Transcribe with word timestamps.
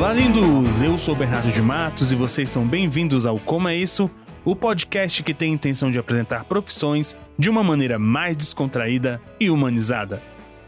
Olá, 0.00 0.14
lindos! 0.14 0.80
Eu 0.80 0.96
sou 0.96 1.14
Bernardo 1.14 1.52
de 1.52 1.60
Matos 1.60 2.10
e 2.10 2.16
vocês 2.16 2.48
são 2.48 2.66
bem-vindos 2.66 3.26
ao 3.26 3.38
Como 3.38 3.68
é 3.68 3.76
Isso, 3.76 4.10
o 4.42 4.56
podcast 4.56 5.22
que 5.22 5.34
tem 5.34 5.50
a 5.50 5.54
intenção 5.54 5.90
de 5.90 5.98
apresentar 5.98 6.44
profissões 6.44 7.18
de 7.38 7.50
uma 7.50 7.62
maneira 7.62 7.98
mais 7.98 8.34
descontraída 8.34 9.20
e 9.38 9.50
humanizada. 9.50 10.22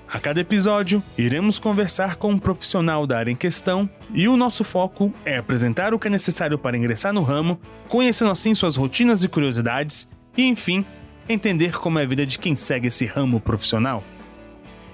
A 0.06 0.21
cada 0.21 0.38
episódio, 0.38 1.03
iremos 1.17 1.58
conversar 1.58 2.17
com 2.17 2.32
um 2.32 2.38
profissional 2.38 3.06
da 3.06 3.17
área 3.17 3.31
em 3.31 3.35
questão 3.35 3.88
e 4.13 4.28
o 4.28 4.37
nosso 4.37 4.64
foco 4.64 5.10
é 5.24 5.38
apresentar 5.38 5.94
o 5.94 5.99
que 5.99 6.08
é 6.08 6.10
necessário 6.10 6.58
para 6.58 6.76
ingressar 6.76 7.14
no 7.14 7.22
ramo, 7.22 7.58
conhecendo 7.88 8.30
assim 8.30 8.54
suas 8.54 8.76
rotinas 8.76 9.24
e 9.24 9.28
curiosidades 9.28 10.06
e, 10.37 10.44
enfim, 10.44 10.85
entender 11.26 11.72
como 11.78 11.99
é 11.99 12.03
a 12.03 12.06
vida 12.06 12.26
de 12.26 12.38
quem 12.38 12.54
segue 12.54 12.88
esse 12.88 13.06
ramo 13.06 13.40
profissional. 13.40 14.04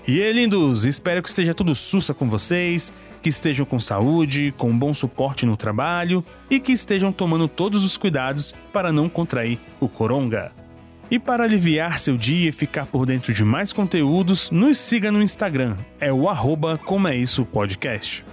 E 0.07 0.23
aí, 0.23 0.33
lindos, 0.33 0.87
espero 0.87 1.23
que 1.23 1.29
esteja 1.29 1.53
tudo 1.53 1.75
sussa 1.75 2.15
com 2.15 2.31
vocês, 2.31 2.95
que 3.19 3.29
estejam 3.29 3.67
com 3.67 3.79
saúde, 3.79 4.55
com 4.57 4.77
bom 4.77 4.95
suporte 4.95 5.45
no 5.45 5.57
trabalho 5.57 6.25
e 6.51 6.59
que 6.59 6.73
estejam 6.73 7.13
tomando 7.13 7.49
todos 7.49 7.85
os 7.85 7.97
cuidados 7.97 8.55
para 8.73 8.93
não 8.93 9.09
contrair 9.09 9.59
o 9.81 9.89
coronga. 9.89 10.53
E 11.11 11.19
para 11.19 11.45
aliviar 11.45 11.99
seu 11.99 12.17
dia 12.17 12.51
e 12.51 12.53
ficar 12.53 12.87
por 12.87 13.07
dentro 13.07 13.33
de 13.33 13.43
mais 13.43 13.73
conteúdos, 13.73 14.51
nos 14.51 14.79
siga 14.79 15.11
no 15.11 15.23
Instagram, 15.23 15.77
é 15.99 16.13
o 16.13 16.29
arroba 16.29 16.79
como 16.79 17.09
é 17.09 17.17
isso 17.17 17.47
podcast. 17.47 18.25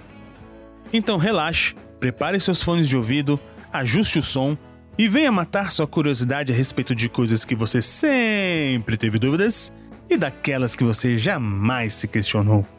Então 0.92 1.16
relaxe, 1.16 1.74
prepare 1.98 2.38
seus 2.38 2.62
fones 2.62 2.88
de 2.88 2.96
ouvido, 2.96 3.40
ajuste 3.72 4.18
o 4.18 4.22
som 4.22 4.56
e 4.98 5.08
venha 5.08 5.32
matar 5.32 5.72
sua 5.72 5.86
curiosidade 5.86 6.52
a 6.52 6.56
respeito 6.56 6.94
de 6.94 7.08
coisas 7.08 7.44
que 7.44 7.54
você 7.54 7.80
sempre 7.82 8.96
teve 8.96 9.18
dúvidas 9.18 9.72
e 10.08 10.16
daquelas 10.16 10.76
que 10.76 10.84
você 10.84 11.16
jamais 11.16 11.94
se 11.94 12.06
questionou. 12.06 12.75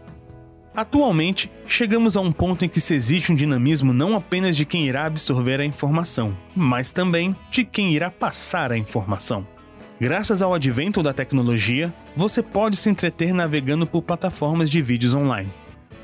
Atualmente, 0.77 1.51
chegamos 1.65 2.15
a 2.15 2.21
um 2.21 2.31
ponto 2.31 2.63
em 2.63 2.69
que 2.69 2.79
se 2.79 2.93
existe 2.93 3.31
um 3.31 3.35
dinamismo 3.35 3.91
não 3.91 4.15
apenas 4.15 4.55
de 4.55 4.63
quem 4.63 4.87
irá 4.87 5.05
absorver 5.05 5.59
a 5.59 5.65
informação, 5.65 6.37
mas 6.55 6.91
também 6.91 7.35
de 7.49 7.63
quem 7.63 7.95
irá 7.95 8.11
passar 8.11 8.71
a 8.71 8.77
informação. 8.77 9.47
Graças 9.99 10.39
ao 10.39 10.53
advento 10.53 11.01
da 11.01 11.11
tecnologia, 11.13 11.91
você 12.15 12.43
pode 12.43 12.77
se 12.77 12.91
entreter 12.91 13.33
navegando 13.33 13.87
por 13.87 14.03
plataformas 14.03 14.69
de 14.69 14.79
vídeos 14.79 15.15
online. 15.15 15.51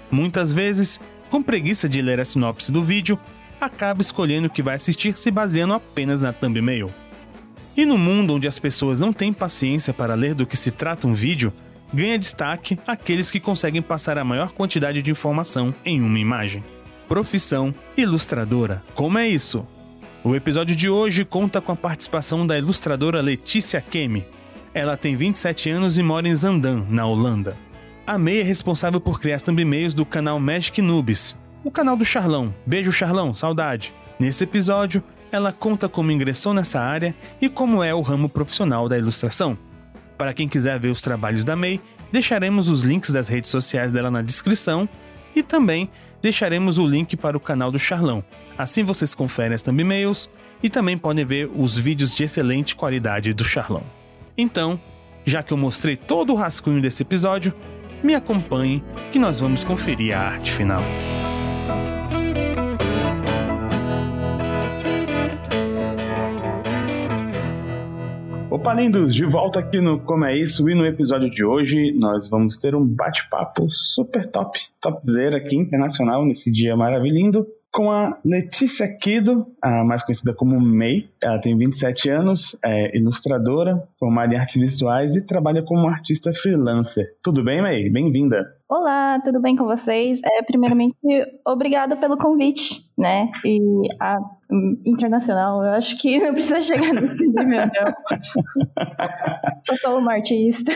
Muitas 0.10 0.52
vezes, 0.52 1.00
com 1.30 1.44
preguiça 1.44 1.88
de 1.88 2.02
ler 2.02 2.20
a 2.20 2.26
sinopse 2.26 2.72
do 2.72 2.82
vídeo, 2.84 3.20
acaba 3.62 4.02
escolhendo 4.02 4.48
o 4.48 4.50
que 4.50 4.64
vai 4.64 4.74
assistir 4.74 5.16
se 5.16 5.30
baseando 5.30 5.76
apenas 5.76 6.24
na 6.24 6.34
thumbnail. 6.34 6.92
E 7.78 7.86
no 7.86 7.96
mundo 7.96 8.34
onde 8.34 8.48
as 8.48 8.58
pessoas 8.58 9.00
não 9.00 9.14
têm 9.14 9.32
paciência 9.32 9.94
para 9.94 10.16
ler 10.16 10.34
do 10.34 10.48
que 10.48 10.58
se 10.58 10.72
trata 10.72 11.08
um 11.08 11.14
vídeo, 11.14 11.54
ganha 11.94 12.18
destaque 12.18 12.78
aqueles 12.88 13.30
que 13.30 13.40
conseguem 13.40 13.82
passar 13.82 14.18
a 14.18 14.24
maior 14.24 14.52
quantidade 14.52 15.02
de 15.02 15.12
informação 15.12 15.74
em 15.86 16.02
uma 16.02 16.20
imagem. 16.20 16.64
Profissão 17.08 17.74
ilustradora. 17.96 18.84
Como 18.96 19.18
é 19.18 19.28
isso? 19.28 19.68
O 20.24 20.36
episódio 20.36 20.76
de 20.76 20.90
hoje 20.90 21.24
conta 21.26 21.62
com 21.62 21.72
a 21.72 21.76
participação 21.76 22.48
da 22.48 22.58
ilustradora 22.58 23.22
Letícia 23.22 23.80
Kemi. 23.82 24.26
Ela 24.74 24.98
tem 24.98 25.16
27 25.16 25.70
anos 25.70 25.98
e 25.98 26.04
mora 26.04 26.28
em 26.28 26.34
Zandam, 26.34 26.88
na 26.90 27.06
Holanda. 27.06 27.56
A 28.08 28.18
May 28.18 28.40
é 28.40 28.44
responsável 28.44 29.00
por 29.00 29.20
criar 29.20 29.40
thumbnails 29.40 29.94
do 29.94 30.06
canal 30.06 30.40
Magic 30.40 30.82
Noobs, 30.82 31.38
o 31.64 31.70
canal 31.70 31.96
do 31.96 32.04
Charlão. 32.04 32.54
Beijo, 32.66 32.92
Charlão, 32.92 33.34
saudade. 33.34 33.94
Nesse 34.20 34.44
episódio, 34.44 35.04
ela 35.32 35.52
conta 35.52 35.88
como 35.88 36.12
ingressou 36.12 36.54
nessa 36.54 36.80
área 36.82 37.16
e 37.42 37.48
como 37.48 37.84
é 37.84 37.94
o 37.94 38.02
ramo 38.02 38.28
profissional 38.28 38.90
da 38.90 38.98
ilustração. 38.98 39.58
Para 40.18 40.34
quem 40.34 40.48
quiser 40.48 40.80
ver 40.80 40.90
os 40.90 41.02
trabalhos 41.02 41.44
da 41.44 41.56
May, 41.56 41.80
deixaremos 42.12 42.70
os 42.70 42.84
links 42.84 43.12
das 43.12 43.28
redes 43.28 43.50
sociais 43.50 43.92
dela 43.92 44.12
na 44.12 44.22
descrição 44.22 44.88
e 45.36 45.42
também 45.42 45.90
deixaremos 46.22 46.78
o 46.78 46.88
link 46.88 47.18
para 47.18 47.36
o 47.36 47.40
canal 47.40 47.72
do 47.72 47.80
Charlão. 47.80 48.24
Assim 48.58 48.84
vocês 48.84 49.14
conferem 49.14 49.56
as 49.56 49.62
thumbnails 49.62 50.30
e 50.62 50.70
também 50.70 50.98
podem 50.98 51.26
ver 51.26 51.52
os 51.54 51.78
vídeos 51.78 52.14
de 52.14 52.24
excelente 52.24 52.76
qualidade 52.76 53.34
do 53.34 53.44
Charlão. 53.44 53.84
Então, 54.38 54.80
já 55.26 55.44
que 55.44 55.52
eu 55.54 55.58
mostrei 55.58 55.98
todo 55.98 56.32
o 56.32 56.36
rascunho 56.36 56.82
desse 56.82 57.04
episódio, 57.04 57.54
me 58.04 58.16
acompanhe 58.16 58.84
que 59.12 59.20
nós 59.20 59.40
vamos 59.40 59.64
conferir 59.64 60.16
a 60.16 60.22
arte 60.22 60.52
final. 60.52 60.84
Opa, 68.54 68.72
lindos! 68.72 69.16
De 69.16 69.26
volta 69.26 69.60
aqui 69.60 69.82
no 69.82 70.00
Como 70.00 70.26
é 70.26 70.38
Isso 70.38 70.70
e 70.70 70.76
no 70.76 70.86
episódio 70.86 71.28
de 71.28 71.44
hoje 71.44 71.92
nós 71.94 72.30
vamos 72.30 72.60
ter 72.60 72.76
um 72.76 72.86
bate-papo 72.86 73.68
super 73.68 74.30
top, 74.30 74.60
topzera 74.80 75.38
aqui 75.38 75.56
internacional 75.56 76.24
nesse 76.24 76.52
dia 76.52 76.78
maravilhoso 76.78 77.48
com 77.74 77.90
a 77.90 78.20
Letícia 78.24 78.88
Kido, 78.88 79.48
a 79.60 79.84
mais 79.84 80.04
conhecida 80.04 80.34
como 80.34 80.60
May. 80.60 81.10
Ela 81.22 81.42
tem 81.42 81.58
27 81.58 82.08
anos, 82.08 82.56
é 82.64 82.96
ilustradora, 82.96 83.88
formada 84.00 84.36
em 84.36 84.38
artes 84.38 84.62
visuais 84.62 85.16
e 85.16 85.26
trabalha 85.26 85.64
como 85.64 85.88
artista 85.88 86.32
freelancer. 86.32 87.16
Tudo 87.24 87.44
bem, 87.44 87.64
May? 87.64 87.90
Bem-vinda. 87.90 88.46
Olá, 88.70 89.20
tudo 89.20 89.42
bem 89.42 89.56
com 89.56 89.66
vocês? 89.66 90.22
É, 90.24 90.44
primeiramente, 90.44 90.96
obrigado 91.46 91.98
pelo 91.98 92.16
convite, 92.16 92.82
né? 92.96 93.32
E 93.44 93.60
a 94.00 94.20
um, 94.52 94.80
internacional, 94.86 95.64
eu 95.64 95.72
acho 95.72 95.98
que 95.98 96.20
não 96.22 96.32
precisa 96.32 96.62
chegar 96.62 96.94
nesse 96.94 97.28
nível, 97.28 97.44
não. 97.44 97.94
Eu 99.68 99.78
sou 99.82 99.98
uma 99.98 100.14
artista. 100.14 100.72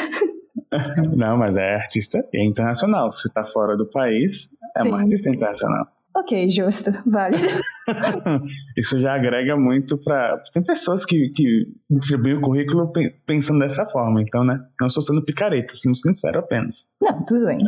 Não, 1.16 1.38
mas 1.38 1.58
é 1.58 1.76
artista 1.76 2.28
internacional. 2.34 3.12
Você 3.12 3.28
está 3.28 3.44
fora 3.44 3.78
do 3.78 3.86
país, 3.86 4.50
é 4.76 4.82
Sim. 4.82 4.90
uma 4.90 5.02
artista 5.02 5.30
internacional. 5.30 5.88
Ok, 6.18 6.50
justo, 6.50 6.92
vale. 7.06 7.38
Isso 8.76 9.00
já 9.00 9.14
agrega 9.14 9.56
muito 9.56 10.00
para. 10.00 10.42
Tem 10.52 10.64
pessoas 10.64 11.06
que, 11.06 11.30
que 11.30 11.68
distribuem 11.88 12.38
o 12.38 12.42
currículo 12.42 12.92
pensando 13.24 13.60
dessa 13.60 13.86
forma, 13.86 14.20
então, 14.20 14.44
né? 14.44 14.60
Não 14.82 14.88
estou 14.88 15.04
sendo 15.04 15.24
picareta, 15.24 15.76
sendo 15.76 15.96
sincero 15.96 16.40
apenas. 16.40 16.90
Não, 17.00 17.24
tudo 17.24 17.46
bem. 17.46 17.60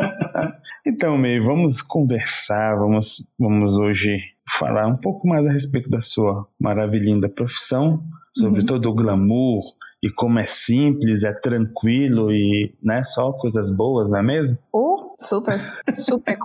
então, 0.86 1.18
May, 1.18 1.38
vamos 1.40 1.82
conversar, 1.82 2.74
vamos, 2.76 3.26
vamos 3.38 3.76
hoje 3.76 4.16
falar 4.58 4.86
um 4.86 4.96
pouco 4.96 5.28
mais 5.28 5.46
a 5.46 5.52
respeito 5.52 5.90
da 5.90 6.00
sua 6.00 6.48
maravilhinda 6.58 7.28
profissão, 7.28 8.02
sobre 8.34 8.60
uhum. 8.60 8.66
todo 8.66 8.88
o 8.88 8.94
glamour 8.94 9.62
e 10.02 10.08
como 10.08 10.38
é 10.38 10.46
simples, 10.46 11.22
é 11.22 11.32
tranquilo 11.32 12.32
e 12.32 12.74
né, 12.82 13.02
só 13.04 13.30
coisas 13.32 13.70
boas, 13.70 14.10
não 14.10 14.20
é 14.20 14.22
mesmo? 14.22 14.56
Oh, 14.72 14.97
Super, 15.18 15.58
super. 15.96 16.38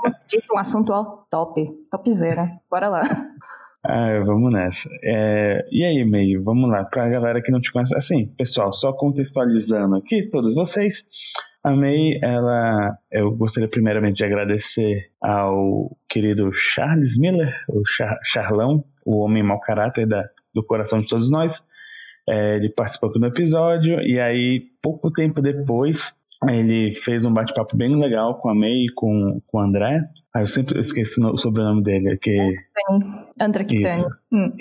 Um 0.54 0.58
assunto 0.58 0.92
top, 1.30 1.70
topzera. 1.92 2.48
Bora 2.70 2.90
lá. 2.90 3.04
Ah, 3.86 4.18
vamos 4.26 4.52
nessa. 4.52 4.90
É, 5.04 5.68
e 5.70 5.84
aí, 5.84 6.06
meio, 6.06 6.42
vamos 6.42 6.70
lá, 6.70 6.86
pra 6.86 7.10
galera 7.10 7.42
que 7.42 7.52
não 7.52 7.60
te 7.60 7.72
conhece. 7.72 7.94
Assim, 7.96 8.28
pessoal, 8.28 8.72
só 8.72 8.94
contextualizando 8.94 9.98
aqui, 9.98 10.30
todos 10.30 10.56
vocês. 10.56 11.06
A 11.62 11.76
May, 11.76 12.18
ela, 12.22 12.98
eu 13.12 13.32
gostaria 13.36 13.70
primeiramente 13.70 14.18
de 14.18 14.26
agradecer 14.26 15.12
ao 15.22 15.98
querido 16.10 16.52
Charles 16.54 17.18
Miller, 17.18 17.54
o 17.70 17.86
Char, 17.86 18.18
Charlão, 18.24 18.84
o 19.06 19.20
homem 19.20 19.44
mau 19.44 19.60
caráter 19.60 20.06
da, 20.06 20.24
do 20.54 20.64
coração 20.64 21.00
de 21.00 21.08
todos 21.08 21.30
nós. 21.30 21.66
É, 22.28 22.56
ele 22.56 22.70
participou 22.70 23.10
aqui 23.10 23.20
no 23.20 23.28
episódio, 23.28 24.00
e 24.02 24.18
aí, 24.20 24.62
pouco 24.82 25.12
tempo 25.12 25.42
depois, 25.42 26.18
ele 26.50 26.92
fez 26.92 27.26
um 27.26 27.34
bate-papo 27.34 27.76
bem 27.76 27.96
legal 27.96 28.40
com 28.40 28.50
a 28.50 28.56
May 28.56 28.86
e 28.86 28.94
com, 28.94 29.42
com 29.48 29.58
o 29.58 29.62
André. 29.62 30.02
Ah, 30.34 30.42
eu 30.42 30.48
sempre 30.48 30.80
esqueci 30.80 31.24
o 31.24 31.38
sobrenome 31.38 31.84
dele, 31.84 32.18
que... 32.18 32.38
André 33.40 33.64
Kitani. 33.66 34.04
Hum. 34.32 34.52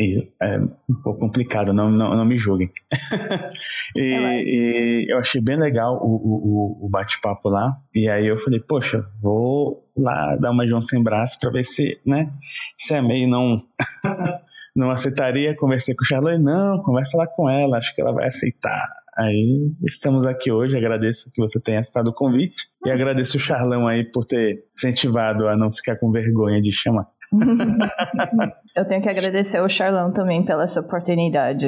É 0.41 0.59
um 0.59 0.95
pouco 1.03 1.21
complicado, 1.21 1.73
não, 1.73 1.91
não, 1.91 2.15
não 2.15 2.25
me 2.25 2.37
julguem. 2.37 2.71
e, 3.97 4.03
e, 4.03 5.07
eu 5.11 5.19
achei 5.19 5.41
bem 5.41 5.57
legal 5.57 5.97
o, 5.97 6.15
o, 6.15 6.87
o 6.87 6.89
bate-papo 6.89 7.49
lá. 7.49 7.77
E 7.95 8.09
aí 8.09 8.27
eu 8.27 8.37
falei, 8.37 8.61
poxa, 8.61 8.99
vou 9.21 9.89
lá 9.97 10.37
dar 10.37 10.51
uma 10.51 10.67
João 10.67 10.81
sem 10.81 11.03
braço 11.03 11.39
para 11.41 11.51
ver 11.51 11.65
se, 11.65 11.99
né, 12.05 12.31
se 12.77 12.95
a 12.95 13.03
May 13.03 13.27
não... 13.27 13.63
não 14.75 14.91
aceitaria, 14.91 15.55
conversei 15.55 15.95
com 15.95 16.03
o 16.03 16.07
Charlotte, 16.07 16.43
não, 16.43 16.83
conversa 16.83 17.19
lá 17.19 17.27
com 17.27 17.49
ela, 17.49 17.77
acho 17.77 17.95
que 17.95 18.01
ela 18.01 18.13
vai 18.13 18.27
aceitar. 18.27 19.02
Aí 19.17 19.71
estamos 19.85 20.25
aqui 20.27 20.51
hoje, 20.51 20.77
agradeço 20.77 21.31
que 21.33 21.41
você 21.41 21.61
tenha 21.61 21.81
aceitado 21.81 22.09
o 22.09 22.15
convite 22.15 22.69
e 22.85 22.91
agradeço 22.91 23.37
o 23.37 23.41
Charlão 23.41 23.87
aí 23.87 24.05
por 24.05 24.25
ter 24.25 24.65
incentivado 24.75 25.49
a 25.49 25.57
não 25.57 25.71
ficar 25.73 25.99
com 25.99 26.11
vergonha 26.11 26.63
de 26.63 26.73
chamar. 26.73 27.07
Eu 28.77 28.87
tenho 28.87 29.03
que 29.03 29.09
agradecer 29.09 29.59
ao 29.59 29.69
Charlão 29.69 30.13
também 30.13 30.45
pela 30.45 30.65
essa 30.65 30.81
oportunidade. 30.81 31.67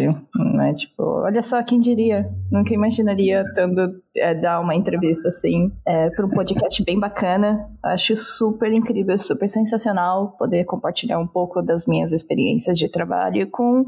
Né? 0.55 0.75
Tipo, 0.75 1.03
olha 1.03 1.43
só, 1.43 1.63
quem 1.63 1.81
diria? 1.81 2.29
Nunca 2.51 2.73
imaginaria 2.73 3.43
tendo 3.55 4.01
é, 4.17 4.35
dar 4.35 4.61
uma 4.61 4.75
entrevista 4.75 5.29
assim 5.29 5.73
é, 5.87 6.11
para 6.11 6.25
um 6.25 6.31
podcast 6.31 6.83
bem 6.85 6.99
bacana. 6.99 7.69
Acho 7.83 8.17
super 8.17 8.73
incrível, 8.73 9.19
super 9.19 9.49
sensacional 9.49 10.37
poder 10.39 10.65
compartilhar 10.65 11.19
um 11.19 11.27
pouco 11.27 11.63
das 11.63 11.87
minhas 11.87 12.13
experiências 12.13 12.79
de 12.79 12.89
trabalho 12.89 13.49
com 13.51 13.85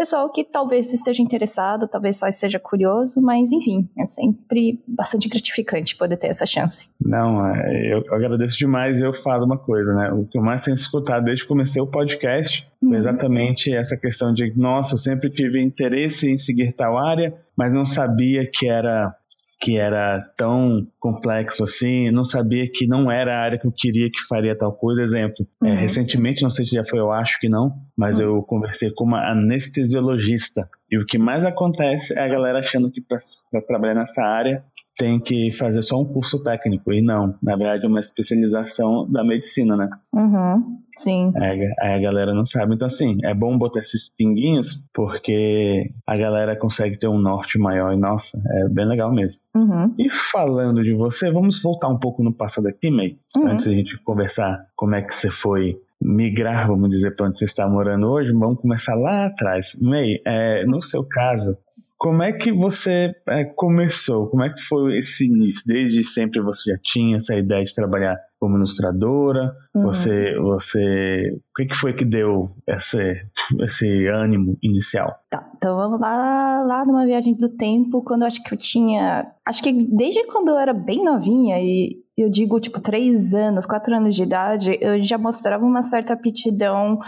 pessoal 0.00 0.32
que 0.32 0.42
talvez 0.42 0.94
esteja 0.94 1.22
interessado, 1.22 1.86
talvez 1.86 2.16
só 2.16 2.26
esteja 2.26 2.58
curioso, 2.58 3.20
mas 3.20 3.52
enfim, 3.52 3.86
é 3.98 4.06
sempre 4.06 4.82
bastante 4.88 5.28
gratificante 5.28 5.94
poder 5.94 6.16
ter 6.16 6.28
essa 6.28 6.46
chance. 6.46 6.88
Não, 6.98 7.46
é, 7.46 7.92
eu 7.92 8.14
agradeço 8.14 8.56
demais 8.56 8.98
e 8.98 9.04
eu 9.04 9.12
falo 9.12 9.44
uma 9.44 9.58
coisa, 9.58 9.92
né? 9.92 10.10
O 10.10 10.24
que 10.24 10.38
eu 10.38 10.42
mais 10.42 10.62
tenho 10.62 10.74
escutado 10.74 11.24
desde 11.24 11.42
que 11.44 11.48
comecei 11.48 11.82
o 11.82 11.86
podcast 11.86 12.66
uhum. 12.82 12.94
exatamente 12.94 13.74
essa 13.74 13.94
questão 13.94 14.32
de, 14.32 14.50
nossa, 14.56 14.94
eu 14.94 14.98
sempre 14.98 15.28
tive 15.28 15.62
interesse 15.62 16.30
em 16.30 16.38
seguir 16.38 16.72
tal 16.72 16.96
área, 16.96 17.34
mas 17.54 17.70
não 17.70 17.84
sabia 17.84 18.48
que 18.50 18.70
era 18.70 19.14
que 19.60 19.78
era 19.78 20.22
tão 20.36 20.86
complexo 20.98 21.62
assim, 21.64 22.10
não 22.10 22.24
sabia 22.24 22.66
que 22.66 22.86
não 22.86 23.10
era 23.10 23.36
a 23.36 23.42
área 23.42 23.58
que 23.58 23.66
eu 23.66 23.72
queria 23.76 24.10
que 24.10 24.20
faria 24.26 24.56
tal 24.56 24.72
coisa. 24.72 25.02
Exemplo, 25.02 25.46
é, 25.62 25.66
uhum. 25.66 25.72
é, 25.72 25.76
recentemente, 25.76 26.42
não 26.42 26.50
sei 26.50 26.64
se 26.64 26.74
já 26.74 26.84
foi, 26.84 26.98
eu 26.98 27.12
acho 27.12 27.38
que 27.38 27.48
não, 27.48 27.74
mas 27.96 28.18
uhum. 28.18 28.36
eu 28.36 28.42
conversei 28.42 28.90
com 28.90 29.04
uma 29.04 29.30
anestesiologista. 29.30 30.68
E 30.90 30.98
o 30.98 31.04
que 31.04 31.18
mais 31.18 31.44
acontece 31.44 32.18
é 32.18 32.22
a 32.22 32.28
galera 32.28 32.58
achando 32.58 32.90
que 32.90 33.00
para 33.00 33.60
trabalhar 33.60 33.94
nessa 33.94 34.24
área 34.24 34.64
tem 35.00 35.18
que 35.18 35.50
fazer 35.50 35.80
só 35.80 35.98
um 35.98 36.04
curso 36.04 36.42
técnico. 36.42 36.92
E 36.92 37.00
não, 37.00 37.34
na 37.42 37.56
verdade 37.56 37.86
é 37.86 37.88
uma 37.88 38.00
especialização 38.00 39.10
da 39.10 39.24
medicina, 39.24 39.74
né? 39.74 39.88
Uhum, 40.12 40.78
sim. 40.98 41.32
Aí, 41.36 41.72
a 41.80 41.98
galera 41.98 42.34
não 42.34 42.44
sabe. 42.44 42.74
Então, 42.74 42.86
assim, 42.86 43.16
é 43.24 43.32
bom 43.32 43.56
botar 43.56 43.78
esses 43.78 44.10
pinguinhos, 44.10 44.84
porque 44.92 45.90
a 46.06 46.18
galera 46.18 46.54
consegue 46.54 46.98
ter 46.98 47.08
um 47.08 47.18
norte 47.18 47.58
maior. 47.58 47.94
E, 47.94 47.96
nossa, 47.96 48.38
é 48.46 48.68
bem 48.68 48.84
legal 48.84 49.10
mesmo. 49.10 49.40
Uhum. 49.54 49.94
E 49.98 50.10
falando 50.10 50.84
de 50.84 50.92
você, 50.92 51.32
vamos 51.32 51.62
voltar 51.62 51.88
um 51.88 51.98
pouco 51.98 52.22
no 52.22 52.34
passado 52.34 52.68
aqui, 52.68 52.90
May, 52.90 53.16
uhum. 53.34 53.46
antes 53.46 53.64
da 53.64 53.72
gente 53.72 53.98
conversar 54.02 54.66
como 54.76 54.94
é 54.94 55.00
que 55.00 55.14
você 55.14 55.30
foi 55.30 55.80
migrar, 56.00 56.66
vamos 56.66 56.88
dizer, 56.88 57.14
para 57.14 57.26
onde 57.26 57.38
você 57.38 57.44
está 57.44 57.68
morando 57.68 58.08
hoje, 58.08 58.32
vamos 58.32 58.60
começar 58.60 58.94
lá 58.94 59.26
atrás. 59.26 59.76
May, 59.80 60.16
é, 60.24 60.64
no 60.64 60.80
seu 60.80 61.04
caso, 61.04 61.56
como 61.98 62.22
é 62.22 62.32
que 62.32 62.50
você 62.50 63.12
é, 63.28 63.44
começou? 63.44 64.28
Como 64.28 64.42
é 64.42 64.50
que 64.50 64.62
foi 64.62 64.96
esse 64.96 65.26
início? 65.26 65.64
Desde 65.66 66.02
sempre 66.02 66.40
você 66.40 66.70
já 66.70 66.78
tinha 66.82 67.16
essa 67.16 67.36
ideia 67.36 67.62
de 67.62 67.74
trabalhar 67.74 68.16
como 68.38 68.56
ilustradora? 68.56 69.54
Uhum. 69.74 69.82
Você, 69.82 70.34
você, 70.38 71.36
o 71.36 71.54
que, 71.54 71.66
que 71.66 71.76
foi 71.76 71.92
que 71.92 72.06
deu 72.06 72.46
esse, 72.66 73.22
esse 73.60 74.06
ânimo 74.08 74.56
inicial? 74.62 75.14
Tá, 75.28 75.50
então 75.56 75.76
vamos 75.76 76.00
lá, 76.00 76.62
lá 76.62 76.84
numa 76.86 77.04
viagem 77.04 77.34
do 77.34 77.50
tempo, 77.50 78.02
quando 78.02 78.22
eu 78.22 78.28
acho 78.28 78.42
que 78.42 78.54
eu 78.54 78.58
tinha, 78.58 79.30
acho 79.46 79.62
que 79.62 79.72
desde 79.72 80.24
quando 80.26 80.48
eu 80.48 80.58
era 80.58 80.72
bem 80.72 81.04
novinha 81.04 81.60
e 81.60 81.98
eu 82.22 82.30
digo, 82.30 82.60
tipo, 82.60 82.80
três 82.80 83.34
anos, 83.34 83.66
quatro 83.66 83.94
anos 83.94 84.14
de 84.14 84.22
idade, 84.22 84.78
eu 84.80 85.02
já 85.02 85.16
mostrava 85.16 85.64
uma 85.64 85.82
certa 85.82 86.12
aptidão 86.12 86.98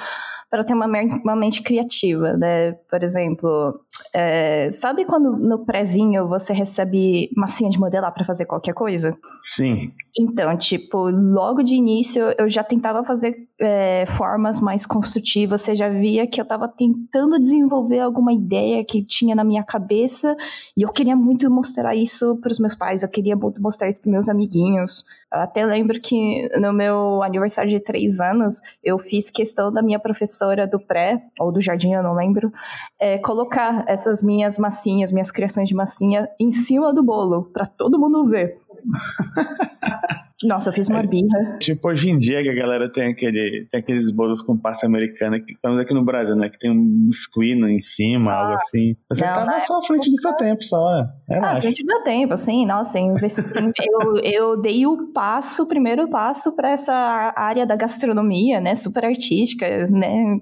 para 0.51 0.63
ter 0.63 0.75
uma, 0.75 0.87
uma 1.25 1.35
mente 1.35 1.63
criativa, 1.63 2.35
né? 2.37 2.73
Por 2.91 3.03
exemplo, 3.03 3.81
é, 4.15 4.71
sabe 4.71 5.07
quando 5.07 5.33
no 5.37 5.65
prézinho 5.65 6.29
você 6.29 6.53
recebe 6.53 7.31
massinha 7.35 7.71
de 7.71 7.79
modelar 7.79 8.13
para 8.13 8.25
fazer 8.25 8.45
qualquer 8.45 8.75
coisa? 8.75 9.17
Sim. 9.41 9.93
Então, 10.19 10.57
tipo, 10.59 11.09
logo 11.09 11.63
de 11.63 11.75
início 11.75 12.35
eu 12.39 12.47
já 12.47 12.63
tentava 12.63 13.03
fazer 13.03 13.49
é, 13.59 14.05
formas 14.07 14.61
mais 14.61 14.85
construtivas, 14.85 15.63
você 15.63 15.75
já 15.75 15.89
via 15.89 16.27
que 16.27 16.39
eu 16.39 16.43
estava 16.43 16.69
tentando 16.69 17.39
desenvolver 17.39 18.01
alguma 18.01 18.33
ideia 18.33 18.85
que 18.85 19.03
tinha 19.03 19.35
na 19.35 19.43
minha 19.43 19.63
cabeça 19.63 20.37
e 20.77 20.83
eu 20.83 20.93
queria 20.93 21.17
muito 21.17 21.51
mostrar 21.51 21.95
isso 21.95 22.37
para 22.43 22.53
os 22.53 22.59
meus 22.59 22.75
pais, 22.75 23.03
eu 23.03 23.09
queria 23.09 23.35
muito 23.35 23.63
mostrar 23.63 23.89
isso 23.89 24.03
para 24.03 24.11
meus 24.11 24.29
amiguinhos. 24.29 25.05
Até 25.31 25.65
lembro 25.65 25.99
que 25.99 26.47
no 26.59 26.75
meu 26.75 27.23
aniversário 27.23 27.71
de 27.71 27.81
três 27.81 28.21
anos, 28.21 28.61
eu 28.85 28.99
fiz 28.99 29.31
questão 29.31 29.73
da 29.73 29.81
minha 29.81 29.99
professora 29.99 30.67
do 30.67 30.79
pré, 30.79 31.23
ou 31.41 31.51
do 31.51 31.59
jardim, 31.59 31.93
eu 31.93 32.03
não 32.03 32.15
lembro, 32.15 32.53
é, 33.01 33.17
colocar 33.17 33.83
essas 33.89 34.23
minhas 34.23 34.59
massinhas, 34.59 35.11
minhas 35.11 35.31
criações 35.31 35.71
de 35.71 35.75
massinha, 35.75 36.29
em 36.39 36.51
cima 36.51 36.93
do 36.93 37.03
bolo, 37.03 37.45
para 37.45 37.65
todo 37.65 37.99
mundo 37.99 38.27
ver. 38.27 38.61
Nossa, 40.45 40.71
eu 40.71 40.73
fiz 40.73 40.89
uma 40.89 41.03
birra. 41.03 41.59
Tipo, 41.59 41.89
hoje 41.89 42.11
em 42.11 42.19
dia 42.19 42.43
que 42.43 42.49
a 42.49 42.55
galera 42.55 42.91
tem, 42.91 43.13
aquele, 43.13 43.67
tem 43.71 43.81
aqueles 43.81 44.11
bolos 44.11 44.43
com 44.43 44.57
pasta 44.57 44.87
americana, 44.87 45.39
que 45.39 45.53
estamos 45.53 45.81
aqui 45.81 45.95
no 45.95 46.05
Brasil, 46.05 46.35
né? 46.35 46.49
Que 46.49 46.59
tem 46.59 46.71
um 46.71 47.07
biscuit 47.07 47.53
em 47.53 47.81
cima, 47.81 48.33
ah, 48.33 48.41
algo 48.41 48.55
assim. 48.55 48.97
Você 49.09 49.25
não, 49.25 49.33
tava 49.33 49.61
só 49.61 49.79
à 49.79 49.83
frente 49.83 50.11
do 50.11 50.21
seu 50.21 50.35
tempo, 50.35 50.63
só. 50.65 51.07
É, 51.31 51.39
à 51.39 51.57
frente 51.61 51.83
do 51.83 51.87
meu 51.87 52.03
tempo, 52.03 52.33
assim, 52.33 52.67
nossa, 52.67 52.99
eu, 52.99 54.17
eu 54.23 54.61
dei 54.61 54.87
o 54.87 55.13
passo, 55.13 55.63
o 55.63 55.69
primeiro 55.69 56.09
passo 56.09 56.55
para 56.57 56.71
essa 56.71 57.33
área 57.37 57.65
da 57.65 57.77
gastronomia, 57.77 58.61
né? 58.61 58.75
Super 58.75 59.05
artística, 59.05 59.87
né? 59.89 60.39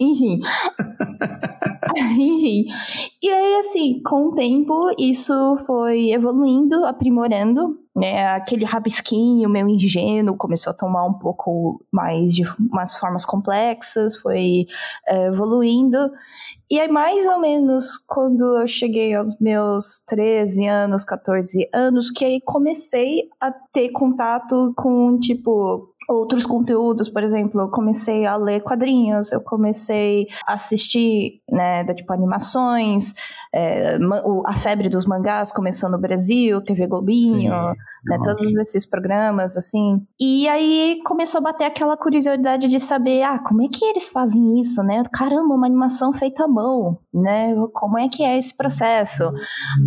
Enfim. 0.00 0.40
Enfim. 1.96 2.66
E 3.22 3.28
aí, 3.28 3.54
assim, 3.56 4.02
com 4.02 4.28
o 4.28 4.32
tempo, 4.32 4.90
isso 4.98 5.56
foi 5.66 6.10
evoluindo, 6.10 6.84
aprimorando, 6.84 7.78
né? 7.94 8.28
Aquele 8.28 8.64
rabisquinho 8.64 9.48
meu 9.48 9.68
ingênuo 9.68 10.36
começou 10.36 10.72
a 10.72 10.76
tomar 10.76 11.06
um 11.06 11.14
pouco 11.14 11.80
mais 11.92 12.32
de 12.34 12.42
umas 12.58 12.96
formas 12.96 13.24
complexas, 13.24 14.16
foi 14.16 14.66
é, 15.06 15.26
evoluindo. 15.28 16.10
E 16.70 16.80
aí, 16.80 16.88
mais 16.88 17.26
ou 17.26 17.38
menos 17.38 17.98
quando 17.98 18.58
eu 18.58 18.66
cheguei 18.66 19.14
aos 19.14 19.38
meus 19.38 20.00
13 20.06 20.66
anos, 20.66 21.04
14 21.04 21.68
anos, 21.72 22.10
que 22.10 22.24
aí 22.24 22.40
comecei 22.40 23.28
a 23.38 23.52
ter 23.52 23.90
contato 23.90 24.72
com, 24.76 25.18
tipo, 25.18 25.93
outros 26.08 26.44
conteúdos, 26.46 27.08
por 27.08 27.22
exemplo, 27.22 27.60
eu 27.60 27.68
comecei 27.68 28.26
a 28.26 28.36
ler 28.36 28.62
quadrinhos, 28.62 29.32
eu 29.32 29.42
comecei 29.42 30.26
a 30.46 30.54
assistir, 30.54 31.40
né, 31.50 31.84
da, 31.84 31.94
tipo, 31.94 32.12
animações, 32.12 33.14
é, 33.54 33.98
a 34.46 34.54
febre 34.54 34.88
dos 34.88 35.06
mangás 35.06 35.52
começou 35.52 35.90
no 35.90 35.98
Brasil, 35.98 36.60
TV 36.62 36.86
Globinho, 36.86 37.52
né, 38.04 38.18
todos 38.22 38.56
esses 38.58 38.84
programas, 38.84 39.56
assim. 39.56 40.02
E 40.20 40.48
aí 40.48 41.00
começou 41.04 41.38
a 41.38 41.44
bater 41.44 41.64
aquela 41.64 41.96
curiosidade 41.96 42.68
de 42.68 42.80
saber, 42.80 43.22
ah, 43.22 43.38
como 43.38 43.62
é 43.62 43.68
que 43.68 43.84
eles 43.84 44.10
fazem 44.10 44.58
isso, 44.58 44.82
né? 44.82 45.02
Caramba, 45.12 45.54
uma 45.54 45.66
animação 45.66 46.12
feita 46.12 46.44
à 46.44 46.48
mão, 46.48 46.98
né? 47.12 47.54
Como 47.72 47.98
é 47.98 48.08
que 48.08 48.24
é 48.24 48.36
esse 48.36 48.56
processo? 48.56 49.30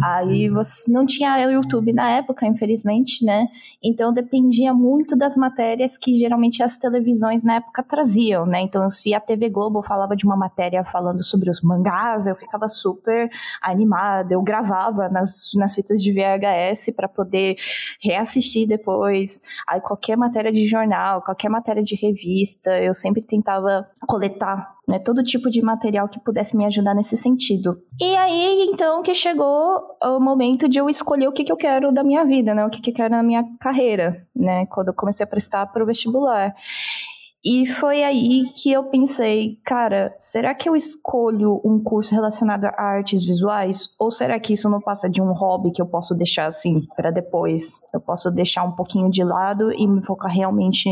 Aí 0.04 0.50
você 0.50 0.92
não 0.92 1.06
tinha 1.06 1.38
YouTube 1.58 1.94
na 1.94 2.10
época, 2.10 2.46
infelizmente, 2.46 3.24
né? 3.26 3.48
Então 3.84 4.14
dependia 4.14 4.74
muito 4.74 5.16
das 5.16 5.36
matérias 5.36 5.98
que 5.98 6.07
geralmente 6.16 6.64
as 6.64 6.78
televisões 6.78 7.44
na 7.44 7.56
época 7.56 7.84
traziam, 7.84 8.46
né? 8.46 8.62
Então 8.62 8.90
se 8.90 9.14
a 9.14 9.20
TV 9.20 9.50
Globo 9.50 9.82
falava 9.82 10.16
de 10.16 10.26
uma 10.26 10.36
matéria 10.36 10.84
falando 10.84 11.24
sobre 11.24 11.50
os 11.50 11.62
mangás, 11.62 12.28
eu 12.28 12.36
ficava 12.36 12.68
super 12.68 13.30
animada, 13.62 14.34
eu 14.34 14.42
gravava 14.42 15.10
nas, 15.10 15.52
nas 15.56 15.76
fitas 15.76 16.02
de 16.02 16.12
VHS 16.12 16.94
para 16.96 17.08
poder 17.08 17.58
reassistir 18.02 18.68
depois. 18.68 19.42
Aí 19.68 19.82
qualquer 19.82 20.18
matéria 20.18 20.52
de 20.52 20.68
jornal, 20.68 21.22
qualquer 21.22 21.50
matéria 21.50 21.84
de 21.84 21.96
revista, 21.96 22.72
eu 22.82 22.94
sempre 22.94 23.26
tentava 23.26 23.88
coletar 24.08 24.77
né, 24.88 25.00
todo 25.00 25.24
tipo 25.24 25.50
de 25.50 25.62
material 25.62 26.08
que 26.08 26.20
pudesse 26.20 26.56
me 26.56 26.66
ajudar 26.66 26.96
nesse 26.96 27.18
sentido. 27.18 27.78
E 28.00 28.16
aí, 28.16 28.68
então, 28.72 29.04
que 29.04 29.14
chegou 29.14 29.98
o 30.02 30.20
momento 30.20 30.70
de 30.70 30.80
eu 30.80 30.90
escolher 30.90 31.28
o 31.28 31.32
que, 31.32 31.44
que 31.44 31.52
eu 31.52 31.58
quero 31.58 31.92
da 31.92 32.04
minha 32.04 32.24
vida, 32.24 32.56
né, 32.56 32.66
o 32.66 32.70
que, 32.70 32.82
que 32.82 32.92
eu 32.92 32.96
quero 32.96 33.12
na 33.12 33.22
minha 33.22 33.44
carreira, 33.60 34.26
né, 34.36 34.66
quando 34.68 34.88
eu 34.88 34.94
comecei 34.94 35.26
a 35.26 35.30
prestar 35.30 35.66
para 35.68 35.84
o 35.84 35.86
vestibular. 35.86 36.56
E 37.50 37.66
foi 37.66 38.04
aí 38.04 38.44
que 38.62 38.74
eu 38.74 38.84
pensei, 38.90 39.58
cara, 39.64 40.14
será 40.20 40.54
que 40.54 40.68
eu 40.68 40.76
escolho 40.76 41.62
um 41.64 41.82
curso 41.82 42.14
relacionado 42.14 42.66
a 42.66 42.74
artes 42.78 43.26
visuais? 43.26 43.88
Ou 43.98 44.12
será 44.12 44.38
que 44.38 44.52
isso 44.52 44.70
não 44.70 44.82
passa 44.82 45.10
de 45.10 45.22
um 45.22 45.32
hobby 45.32 45.72
que 45.72 45.82
eu 45.82 45.86
posso 45.86 46.14
deixar 46.14 46.48
assim 46.48 46.86
para 46.94 47.10
depois? 47.10 47.80
Eu 47.94 48.02
posso 48.02 48.30
deixar 48.30 48.66
um 48.66 48.74
pouquinho 48.74 49.10
de 49.10 49.24
lado 49.24 49.72
e 49.72 49.88
me 49.88 50.06
focar 50.06 50.30
realmente 50.30 50.90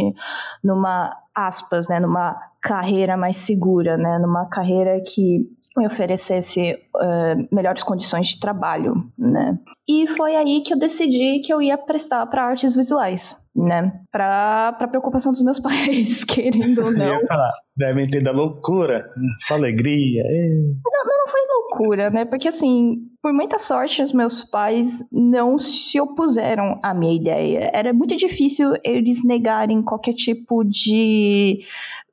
numa 0.64 1.14
aspas, 1.36 1.90
né, 1.90 2.00
numa 2.00 2.40
carreira 2.62 3.18
mais 3.18 3.36
segura, 3.36 3.98
né, 3.98 4.18
numa 4.18 4.46
carreira 4.46 5.02
que 5.06 5.46
me 5.78 5.86
oferecesse 5.86 6.74
uh, 6.96 7.56
melhores 7.56 7.84
condições 7.84 8.28
de 8.28 8.40
trabalho, 8.40 9.12
né? 9.18 9.58
E 9.88 10.08
foi 10.08 10.36
aí 10.36 10.62
que 10.62 10.74
eu 10.74 10.80
decidi 10.80 11.42
que 11.42 11.54
eu 11.54 11.62
ia 11.62 11.78
prestar 11.78 12.26
para 12.26 12.44
artes 12.44 12.76
visuais, 12.76 13.38
né? 13.56 14.02
Para 14.12 14.74
preocupação 14.90 15.32
dos 15.32 15.44
meus 15.44 15.60
pais, 15.62 16.24
querendo 16.24 16.84
ou 16.84 16.92
não. 16.92 17.06
Eu 17.06 17.22
ia 17.22 17.28
falar, 17.28 17.52
devem 17.76 18.08
ter 18.10 18.24
da 18.24 18.32
loucura, 18.32 19.08
só 19.40 19.54
alegria. 19.54 20.24
Não, 20.24 21.06
não, 21.06 21.18
não 21.20 21.28
foi 21.28 21.42
loucura, 21.48 22.10
né? 22.10 22.26
Porque 22.26 22.48
assim, 22.48 22.96
por 23.22 23.34
muita 23.34 23.60
sorte, 23.60 24.02
os 24.02 24.14
meus 24.14 24.44
pais 24.44 25.04
não 25.12 25.58
se 25.58 26.00
opuseram 26.00 26.80
à 26.82 26.94
minha 26.94 27.16
ideia. 27.16 27.70
Era 27.74 27.94
muito 27.94 28.16
difícil 28.16 28.74
eles 28.84 29.24
negarem 29.24 29.84
qualquer 29.84 30.14
tipo 30.14 30.64
de 30.64 31.60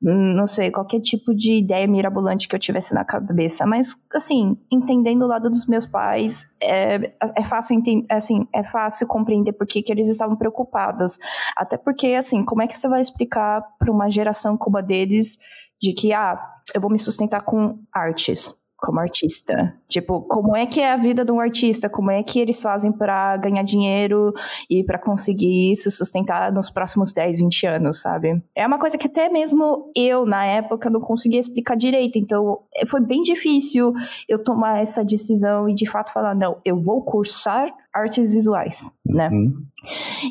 não 0.03 0.45
sei, 0.45 0.69
qualquer 0.69 0.99
tipo 0.99 1.33
de 1.33 1.59
ideia 1.59 1.87
mirabolante 1.87 2.47
que 2.47 2.55
eu 2.55 2.59
tivesse 2.59 2.93
na 2.93 3.05
cabeça. 3.05 3.65
Mas, 3.65 3.95
assim, 4.13 4.57
entendendo 4.69 5.23
o 5.23 5.27
lado 5.27 5.49
dos 5.49 5.65
meus 5.65 5.87
pais, 5.87 6.45
é, 6.61 7.13
é 7.37 7.43
fácil 7.43 7.81
assim, 8.09 8.45
é 8.53 8.63
fácil 8.63 9.07
compreender 9.07 9.53
por 9.53 9.65
que, 9.65 9.81
que 9.81 9.91
eles 9.91 10.09
estavam 10.09 10.35
preocupados. 10.35 11.17
Até 11.55 11.77
porque, 11.77 12.07
assim, 12.07 12.43
como 12.43 12.61
é 12.61 12.67
que 12.67 12.77
você 12.77 12.89
vai 12.89 12.99
explicar 12.99 13.63
para 13.79 13.91
uma 13.91 14.09
geração 14.09 14.57
como 14.57 14.77
a 14.77 14.81
deles 14.81 15.37
de 15.81 15.93
que, 15.93 16.11
ah, 16.11 16.37
eu 16.75 16.81
vou 16.81 16.91
me 16.91 16.99
sustentar 16.99 17.41
com 17.41 17.79
artes? 17.93 18.51
Como 18.83 18.99
artista. 18.99 19.73
Tipo, 19.87 20.21
como 20.23 20.55
é 20.55 20.65
que 20.65 20.81
é 20.81 20.91
a 20.91 20.97
vida 20.97 21.23
de 21.23 21.31
um 21.31 21.39
artista? 21.39 21.89
Como 21.89 22.11
é 22.11 22.21
que 22.21 22.37
eles 22.37 22.61
fazem 22.61 22.91
para 22.91 23.37
ganhar 23.37 23.63
dinheiro 23.63 24.33
e 24.69 24.83
para 24.83 24.99
conseguir 24.99 25.73
se 25.77 25.89
sustentar 25.89 26.51
nos 26.51 26.69
próximos 26.69 27.13
10, 27.13 27.39
20 27.39 27.65
anos, 27.65 28.01
sabe? 28.01 28.43
É 28.53 28.67
uma 28.67 28.77
coisa 28.77 28.97
que 28.97 29.07
até 29.07 29.29
mesmo 29.29 29.89
eu, 29.95 30.25
na 30.25 30.45
época, 30.45 30.89
não 30.89 30.99
conseguia 30.99 31.39
explicar 31.39 31.77
direito. 31.77 32.19
Então, 32.19 32.59
foi 32.89 32.99
bem 32.99 33.21
difícil 33.21 33.93
eu 34.27 34.43
tomar 34.43 34.81
essa 34.81 35.03
decisão 35.03 35.69
e 35.69 35.73
de 35.73 35.89
fato 35.89 36.11
falar: 36.11 36.35
não, 36.35 36.57
eu 36.65 36.77
vou 36.77 37.01
cursar 37.03 37.73
artes 37.93 38.33
visuais, 38.33 38.91
né? 39.05 39.29
Uhum. 39.29 39.65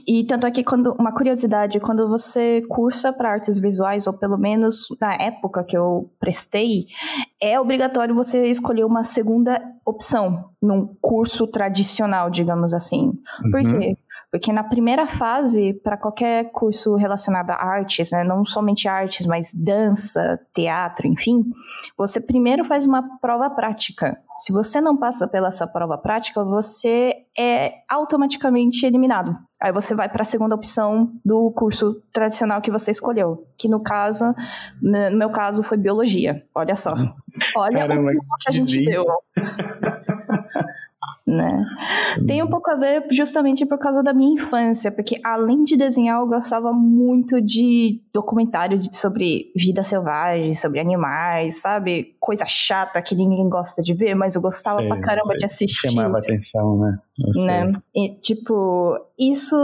E 0.06 0.24
tanto 0.24 0.46
é 0.46 0.50
que 0.50 0.64
quando 0.64 0.94
uma 0.98 1.12
curiosidade, 1.12 1.78
quando 1.78 2.08
você 2.08 2.62
cursa 2.68 3.12
para 3.12 3.30
artes 3.30 3.58
visuais, 3.58 4.06
ou 4.06 4.18
pelo 4.18 4.38
menos 4.38 4.86
na 5.00 5.14
época 5.14 5.62
que 5.62 5.76
eu 5.76 6.10
prestei, 6.18 6.86
é 7.40 7.60
obrigatório 7.60 8.14
você 8.14 8.48
escolher 8.48 8.84
uma 8.84 9.04
segunda 9.04 9.60
opção 9.84 10.50
num 10.60 10.94
curso 11.00 11.46
tradicional, 11.46 12.30
digamos 12.30 12.72
assim. 12.72 13.12
Uhum. 13.44 13.50
Por 13.50 13.60
quê? 13.62 13.96
Porque 14.32 14.50
na 14.50 14.64
primeira 14.64 15.06
fase, 15.06 15.74
para 15.74 15.94
qualquer 15.94 16.50
curso 16.52 16.96
relacionado 16.96 17.50
a 17.50 17.62
artes, 17.62 18.10
né, 18.10 18.24
não 18.24 18.46
somente 18.46 18.88
artes, 18.88 19.26
mas 19.26 19.52
dança, 19.52 20.40
teatro, 20.54 21.06
enfim, 21.06 21.44
você 21.98 22.18
primeiro 22.18 22.64
faz 22.64 22.86
uma 22.86 23.18
prova 23.18 23.50
prática. 23.50 24.18
Se 24.38 24.50
você 24.50 24.80
não 24.80 24.96
passa 24.96 25.28
pela 25.28 25.48
essa 25.48 25.66
prova 25.66 25.98
prática, 25.98 26.42
você 26.42 27.14
é 27.38 27.74
automaticamente 27.90 28.86
eliminado. 28.86 29.32
Aí 29.60 29.70
você 29.70 29.94
vai 29.94 30.08
para 30.08 30.22
a 30.22 30.24
segunda 30.24 30.54
opção 30.54 31.12
do 31.22 31.50
curso 31.50 32.02
tradicional 32.10 32.62
que 32.62 32.70
você 32.70 32.90
escolheu, 32.90 33.46
que 33.58 33.68
no 33.68 33.82
caso, 33.82 34.34
no 34.80 35.18
meu 35.18 35.28
caso, 35.28 35.62
foi 35.62 35.76
biologia. 35.76 36.42
Olha 36.54 36.74
só. 36.74 36.94
Olha 37.54 37.86
Caramba, 37.86 38.10
o 38.12 38.36
que 38.40 38.48
a 38.48 38.50
gente 38.50 38.82
deu. 38.82 39.04
né? 41.26 41.64
Tem 42.26 42.42
um 42.42 42.48
pouco 42.48 42.70
a 42.70 42.74
ver 42.74 43.06
justamente 43.10 43.64
por 43.66 43.78
causa 43.78 44.02
da 44.02 44.12
minha 44.12 44.34
infância, 44.34 44.90
porque 44.90 45.20
além 45.24 45.62
de 45.62 45.76
desenhar, 45.76 46.20
eu 46.20 46.26
gostava 46.26 46.72
muito 46.72 47.40
de 47.40 48.00
documentário 48.12 48.80
sobre 48.92 49.52
vida 49.54 49.82
selvagem, 49.82 50.52
sobre 50.54 50.80
animais, 50.80 51.60
sabe? 51.60 52.16
Coisa 52.18 52.44
chata 52.46 53.00
que 53.00 53.14
ninguém 53.14 53.48
gosta 53.48 53.82
de 53.82 53.94
ver, 53.94 54.14
mas 54.14 54.34
eu 54.34 54.42
gostava 54.42 54.80
sei, 54.80 54.88
pra 54.88 55.00
caramba 55.00 55.28
sei. 55.28 55.38
de 55.38 55.44
assistir. 55.44 55.88
Chamava 55.90 56.18
atenção, 56.18 56.78
né? 56.78 56.98
né? 57.46 57.72
E, 57.94 58.14
tipo, 58.20 58.98
isso 59.18 59.56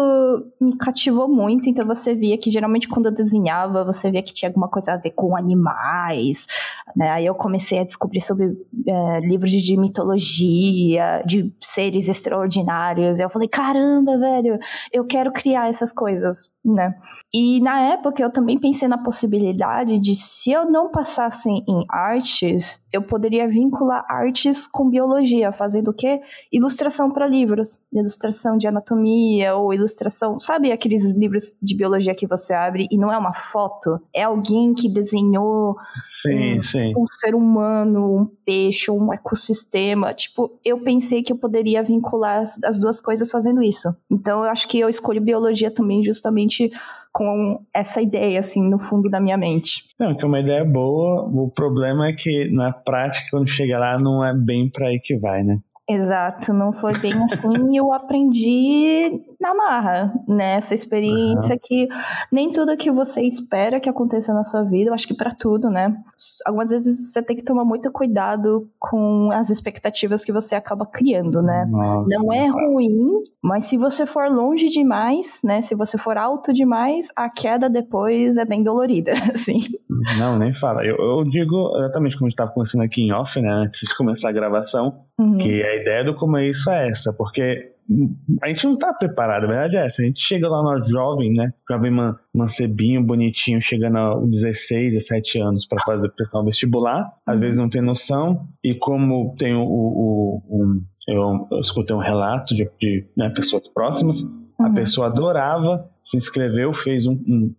me 0.61 0.77
cativou 0.77 1.29
muito, 1.29 1.69
então 1.69 1.87
você 1.87 2.15
via 2.15 2.37
que 2.37 2.51
geralmente 2.51 2.89
quando 2.89 3.07
eu 3.07 3.15
desenhava, 3.15 3.85
você 3.85 4.11
via 4.11 4.23
que 4.23 4.33
tinha 4.33 4.49
alguma 4.49 4.69
coisa 4.69 4.93
a 4.93 4.97
ver 4.97 5.11
com 5.13 5.37
animais, 5.37 6.47
né? 6.95 7.11
Aí 7.11 7.27
eu 7.27 7.35
comecei 7.35 7.79
a 7.79 7.85
descobrir 7.85 8.21
sobre 8.21 8.57
é, 8.87 9.21
livros 9.21 9.51
de 9.51 9.77
mitologia, 9.77 11.23
de 11.27 11.53
seres 11.61 12.09
extraordinários. 12.09 13.21
Eu 13.21 13.31
falei, 13.31 13.49
caramba, 13.49 14.19
velho, 14.19 14.59
eu 14.93 15.05
quero 15.05 15.33
criar 15.33 15.69
essas 15.69 15.93
coisas, 15.93 16.53
né? 16.65 16.95
E 17.33 17.61
na 17.61 17.81
época 17.93 18.23
eu 18.23 18.31
também 18.31 18.59
pensei 18.59 18.87
na 18.87 18.99
possibilidade 18.99 19.99
de 19.99 20.15
se 20.15 20.53
eu 20.53 20.71
não 20.71 20.91
passasse 20.91 21.49
em 21.49 21.85
artes, 21.89 22.85
eu 22.93 23.03
poderia 23.03 23.49
vincular 23.49 24.05
artes 24.09 24.67
com 24.67 24.91
biologia, 24.91 25.53
fazendo 25.53 25.89
o 25.89 25.95
quê? 25.95 26.21
Ilustração 26.53 27.11
para 27.11 27.27
livros, 27.27 27.85
ilustração 27.93 28.57
de 28.57 28.69
anatomia 28.69 29.48
ou 29.53 29.73
ilustração, 29.73 30.39
sabe 30.39 30.73
aqueles 30.73 31.15
livros 31.15 31.57
de 31.63 31.77
biologia 31.77 32.15
que 32.15 32.27
você 32.27 32.55
abre 32.55 32.87
e 32.91 32.99
não 32.99 33.13
é 33.13 33.19
uma 33.19 33.35
foto, 33.35 34.01
é 34.15 34.23
alguém 34.23 34.75
que 34.75 34.89
desenhou 34.89 35.77
sim, 36.07 36.59
um, 36.59 36.63
sim. 36.63 36.93
um 36.97 37.07
ser 37.07 37.35
humano, 37.35 38.21
um 38.21 38.27
peixe, 38.45 38.91
um 38.91 39.13
ecossistema. 39.13 40.15
Tipo, 40.15 40.51
eu 40.65 40.81
pensei 40.81 41.23
que 41.23 41.33
eu 41.33 41.37
poderia 41.37 41.83
vincular 41.83 42.41
as, 42.41 42.63
as 42.65 42.79
duas 42.79 43.01
coisas 43.01 43.31
fazendo 43.31 43.63
isso. 43.63 43.89
Então 44.11 44.45
eu 44.45 44.51
acho 44.51 44.69
que 44.69 44.79
eu 44.79 44.89
escolho 44.89 45.21
biologia 45.21 45.71
também 45.71 46.03
justamente 46.03 46.71
com 47.13 47.61
essa 47.75 48.01
ideia, 48.01 48.39
assim, 48.39 48.63
no 48.63 48.79
fundo 48.79 49.09
da 49.11 49.21
minha 49.21 49.37
mente. 49.37 49.85
Não, 49.99 50.15
que 50.15 50.25
é 50.25 50.27
uma 50.27 50.41
ideia 50.41 50.65
boa, 50.65 51.23
o 51.25 51.51
problema 51.51 52.09
é 52.09 52.13
que 52.13 52.51
na 52.51 52.73
prática, 52.73 53.27
quando 53.31 53.49
chega 53.49 53.79
lá, 53.79 53.99
não 53.99 54.25
é 54.25 54.33
bem 54.33 54.71
para 54.71 54.89
aí 54.89 55.01
que 55.01 55.17
vai, 55.17 55.43
né? 55.43 55.59
Exato, 55.89 56.53
não 56.53 56.71
foi 56.71 56.93
bem 56.99 57.15
assim 57.25 57.73
e 57.73 57.77
eu 57.79 57.95
aprendi 57.95 59.23
na 59.41 59.55
marra, 59.55 60.13
né? 60.27 60.55
Essa 60.55 60.75
experiência 60.75 61.55
uhum. 61.55 61.61
que 61.63 61.89
nem 62.33 62.53
tudo 62.53 62.77
que 62.77 62.91
você 62.91 63.23
espera 63.23 63.79
que 63.79 63.89
aconteça 63.89 64.35
na 64.35 64.43
sua 64.43 64.65
vida, 64.65 64.91
eu 64.91 64.95
acho 64.95 65.07
que 65.07 65.15
para 65.15 65.31
tudo, 65.31 65.71
né? 65.71 65.97
Algumas 66.45 66.71
vezes 66.71 67.13
você 67.13 67.23
tem 67.23 67.37
que 67.37 67.45
tomar 67.45 67.65
muito 67.65 67.91
cuidado 67.93 68.69
com 68.79 69.31
as 69.33 69.49
expectativas 69.49 70.25
que 70.25 70.33
você 70.33 70.57
acaba 70.57 70.85
criando, 70.85 71.41
né? 71.41 71.67
Nossa, 71.71 72.07
não 72.09 72.33
é 72.33 72.49
ruim, 72.49 73.23
mas 73.43 73.67
se 73.67 73.77
você 73.77 74.05
for 74.05 74.29
longe 74.29 74.67
demais, 74.67 75.41
né? 75.45 75.61
Se 75.61 75.75
você 75.75 75.97
for 75.97 76.19
alto 76.19 76.53
demais, 76.53 77.09
a 77.15 77.31
queda 77.31 77.71
depois 77.71 78.37
é 78.37 78.45
bem 78.45 78.63
dolorida, 78.63 79.13
assim. 79.33 79.61
Não, 80.19 80.37
nem 80.37 80.53
fala. 80.53 80.85
Eu, 80.85 80.97
eu 80.97 81.25
digo 81.25 81.77
exatamente 81.79 82.17
como 82.17 82.27
a 82.27 82.29
gente 82.29 82.35
estava 82.35 82.51
conversando 82.51 82.83
aqui 82.83 83.03
em 83.03 83.13
off, 83.13 83.41
né? 83.41 83.51
Antes 83.51 83.89
de 83.89 83.97
começar 83.97 84.31
a 84.31 84.33
gravação, 84.33 84.99
uhum. 85.19 85.39
que 85.39 85.63
a 85.63 85.77
ideia 85.77 86.05
do 86.05 86.15
como 86.17 86.37
é 86.37 86.47
isso 86.47 86.69
é 86.71 86.89
essa, 86.89 87.13
porque 87.13 87.78
a 88.43 88.49
gente 88.49 88.67
não 88.67 88.77
tá 88.77 88.93
preparado, 88.93 89.45
a 89.45 89.49
verdade 89.49 89.77
é 89.77 89.87
essa. 89.87 90.03
A 90.03 90.05
gente 90.05 90.21
chega 90.21 90.49
lá 90.49 90.63
no 90.63 90.85
jovem, 90.85 91.33
né? 91.33 91.53
Jovem 91.69 91.91
man, 91.91 92.19
mancebinho, 92.35 93.03
bonitinho, 93.03 93.61
chegando 93.63 93.97
aos 93.97 94.29
16, 94.29 94.93
17 94.93 95.41
anos 95.41 95.67
para 95.67 95.83
fazer 95.83 96.11
pressão 96.11 96.45
vestibular, 96.45 97.11
às 97.27 97.35
uhum. 97.35 97.41
vezes 97.41 97.57
não 97.57 97.69
tem 97.69 97.81
noção, 97.81 98.47
e 98.63 98.75
como 98.75 99.35
tem 99.39 99.55
o. 99.55 99.63
o, 99.63 100.43
o 100.49 100.83
eu, 101.09 101.49
eu, 101.51 101.61
escutei 101.61 101.97
um 101.97 102.01
relato 102.01 102.55
de, 102.55 102.71
de 102.79 103.07
né, 103.17 103.31
pessoas 103.31 103.67
próximas, 103.69 104.23
uhum. 104.23 104.67
a 104.67 104.71
pessoa 104.75 105.07
adorava, 105.07 105.89
se 106.03 106.19
inscreveu, 106.19 106.75
fez 106.75 107.07
um, 107.07 107.13
um 107.13 107.55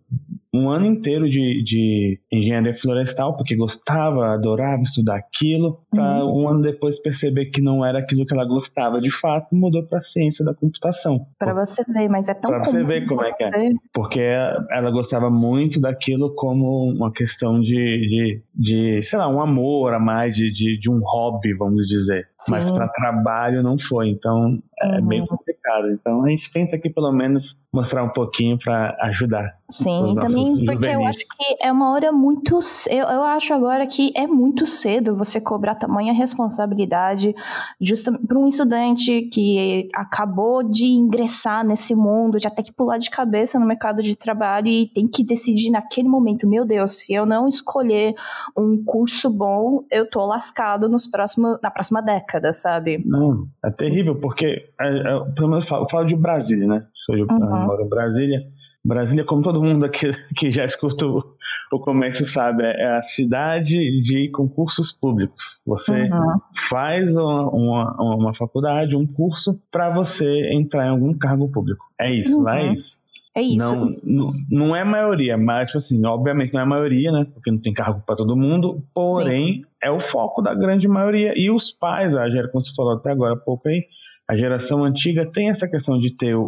um 0.52 0.68
ano 0.68 0.86
inteiro 0.86 1.28
de, 1.28 1.62
de 1.62 2.20
engenharia 2.30 2.74
florestal, 2.74 3.36
porque 3.36 3.54
gostava, 3.54 4.34
adorava 4.34 4.82
estudar 4.82 5.16
aquilo, 5.16 5.80
para 5.90 6.24
uhum. 6.24 6.42
um 6.42 6.48
ano 6.48 6.62
depois 6.62 7.00
perceber 7.00 7.46
que 7.46 7.62
não 7.62 7.84
era 7.84 8.00
aquilo 8.00 8.26
que 8.26 8.34
ela 8.34 8.44
gostava 8.44 9.00
de 9.00 9.10
fato, 9.10 9.54
mudou 9.54 9.84
para 9.84 10.02
ciência 10.02 10.44
da 10.44 10.52
computação. 10.52 11.26
Para 11.38 11.54
você 11.54 11.84
ver, 11.84 12.08
mas 12.08 12.28
é 12.28 12.34
tão 12.34 12.50
Para 12.50 12.64
você 12.64 12.82
ver 12.82 13.06
como 13.06 13.22
é 13.22 13.32
que 13.32 13.44
é. 13.44 13.70
Porque 13.92 14.20
ela 14.20 14.90
gostava 14.90 15.30
muito 15.30 15.80
daquilo 15.80 16.34
como 16.34 16.92
uma 16.92 17.12
questão 17.12 17.60
de, 17.60 17.74
de, 17.74 18.42
de 18.54 19.02
sei 19.02 19.18
lá, 19.18 19.28
um 19.28 19.40
amor 19.40 19.94
a 19.94 20.00
mais, 20.00 20.34
de, 20.34 20.50
de, 20.50 20.78
de 20.78 20.90
um 20.90 20.98
hobby, 21.00 21.54
vamos 21.54 21.86
dizer. 21.86 22.28
Sim. 22.40 22.52
Mas 22.52 22.70
para 22.70 22.88
trabalho 22.88 23.62
não 23.62 23.78
foi. 23.78 24.08
Então 24.08 24.58
é 24.82 24.98
uhum. 24.98 25.06
meio 25.06 25.26
complicado. 25.26 25.59
Então 25.92 26.24
a 26.24 26.28
gente 26.28 26.52
tenta 26.52 26.76
aqui 26.76 26.90
pelo 26.90 27.12
menos 27.12 27.62
mostrar 27.72 28.02
um 28.02 28.08
pouquinho 28.08 28.58
para 28.58 28.96
ajudar. 29.02 29.58
Sim, 29.70 30.14
também 30.16 30.56
porque 30.64 30.74
juvenis. 30.74 30.94
eu 30.94 31.04
acho 31.06 31.20
que 31.20 31.56
é 31.60 31.70
uma 31.70 31.92
hora 31.92 32.10
muito. 32.10 32.58
Eu, 32.88 33.06
eu 33.06 33.22
acho 33.22 33.54
agora 33.54 33.86
que 33.86 34.12
é 34.16 34.26
muito 34.26 34.66
cedo 34.66 35.16
você 35.16 35.40
cobrar 35.40 35.76
tamanha 35.76 36.12
responsabilidade 36.12 37.34
para 38.26 38.38
um 38.38 38.48
estudante 38.48 39.22
que 39.32 39.88
acabou 39.94 40.62
de 40.62 40.86
ingressar 40.86 41.64
nesse 41.64 41.94
mundo, 41.94 42.38
já 42.40 42.50
tem 42.50 42.64
que 42.64 42.72
pular 42.72 42.98
de 42.98 43.08
cabeça 43.08 43.58
no 43.60 43.66
mercado 43.66 44.02
de 44.02 44.16
trabalho 44.16 44.68
e 44.68 44.86
tem 44.86 45.06
que 45.06 45.24
decidir 45.24 45.70
naquele 45.70 46.08
momento: 46.08 46.48
meu 46.48 46.64
Deus, 46.64 46.98
se 46.98 47.12
eu 47.12 47.24
não 47.24 47.46
escolher 47.46 48.14
um 48.56 48.82
curso 48.84 49.30
bom, 49.30 49.84
eu 49.90 50.08
tô 50.08 50.26
lascado 50.26 50.88
nos 50.88 51.06
próximos, 51.06 51.58
na 51.62 51.70
próxima 51.70 52.02
década, 52.02 52.52
sabe? 52.52 53.02
Não, 53.06 53.46
é 53.64 53.70
terrível, 53.70 54.16
porque, 54.16 54.70
é, 54.80 54.88
é, 54.88 55.32
pelo 55.34 55.48
menos 55.48 55.59
eu 55.60 55.66
falo, 55.66 55.84
eu 55.84 55.88
falo 55.88 56.06
de 56.06 56.16
Brasília, 56.16 56.66
né? 56.66 56.86
Eu 57.08 57.26
uhum. 57.30 57.66
moro 57.66 57.84
em 57.84 57.88
Brasília. 57.88 58.42
Brasília, 58.84 59.24
como 59.24 59.42
todo 59.42 59.62
mundo 59.62 59.84
aqui 59.84 60.10
que 60.34 60.50
já 60.50 60.64
escuta 60.64 61.06
o, 61.06 61.78
comércio 61.80 62.26
sabe, 62.26 62.64
é 62.64 62.96
a 62.96 63.02
cidade 63.02 63.76
de 64.00 64.30
concursos 64.30 64.90
públicos. 64.90 65.60
Você 65.66 66.02
uhum. 66.02 66.40
faz 66.68 67.14
uma, 67.14 67.50
uma, 67.50 68.14
uma, 68.16 68.34
faculdade, 68.34 68.96
um 68.96 69.06
curso, 69.06 69.60
para 69.70 69.90
você 69.90 70.50
entrar 70.52 70.86
em 70.86 70.90
algum 70.90 71.12
cargo 71.12 71.48
público. 71.50 71.84
É 72.00 72.10
isso, 72.10 72.38
uhum. 72.38 72.42
lá 72.42 72.58
é 72.58 72.72
isso. 72.72 73.02
É 73.34 73.42
isso. 73.42 73.58
Não, 73.58 73.86
não, 73.86 74.30
não 74.50 74.76
é 74.76 74.82
maioria, 74.82 75.36
mas, 75.36 75.66
tipo 75.66 75.78
assim, 75.78 76.04
obviamente 76.04 76.52
não 76.52 76.60
é 76.60 76.64
maioria, 76.64 77.12
né? 77.12 77.26
Porque 77.32 77.50
não 77.50 77.60
tem 77.60 77.72
cargo 77.72 78.02
para 78.04 78.16
todo 78.16 78.36
mundo, 78.36 78.82
porém 78.92 79.62
Sim. 79.62 79.62
é 79.82 79.90
o 79.90 80.00
foco 80.00 80.42
da 80.42 80.52
grande 80.52 80.88
maioria. 80.88 81.32
E 81.36 81.50
os 81.50 81.70
pais, 81.70 82.16
a 82.16 82.28
Gera, 82.28 82.48
como 82.48 82.60
você 82.60 82.74
falou 82.74 82.94
até 82.94 83.12
agora 83.12 83.34
há 83.34 83.36
pouco 83.36 83.68
aí, 83.68 83.84
a 84.30 84.36
geração 84.36 84.84
antiga 84.84 85.26
tem 85.26 85.50
essa 85.50 85.66
questão 85.68 85.98
de 85.98 86.16
ter 86.16 86.36
o, 86.36 86.40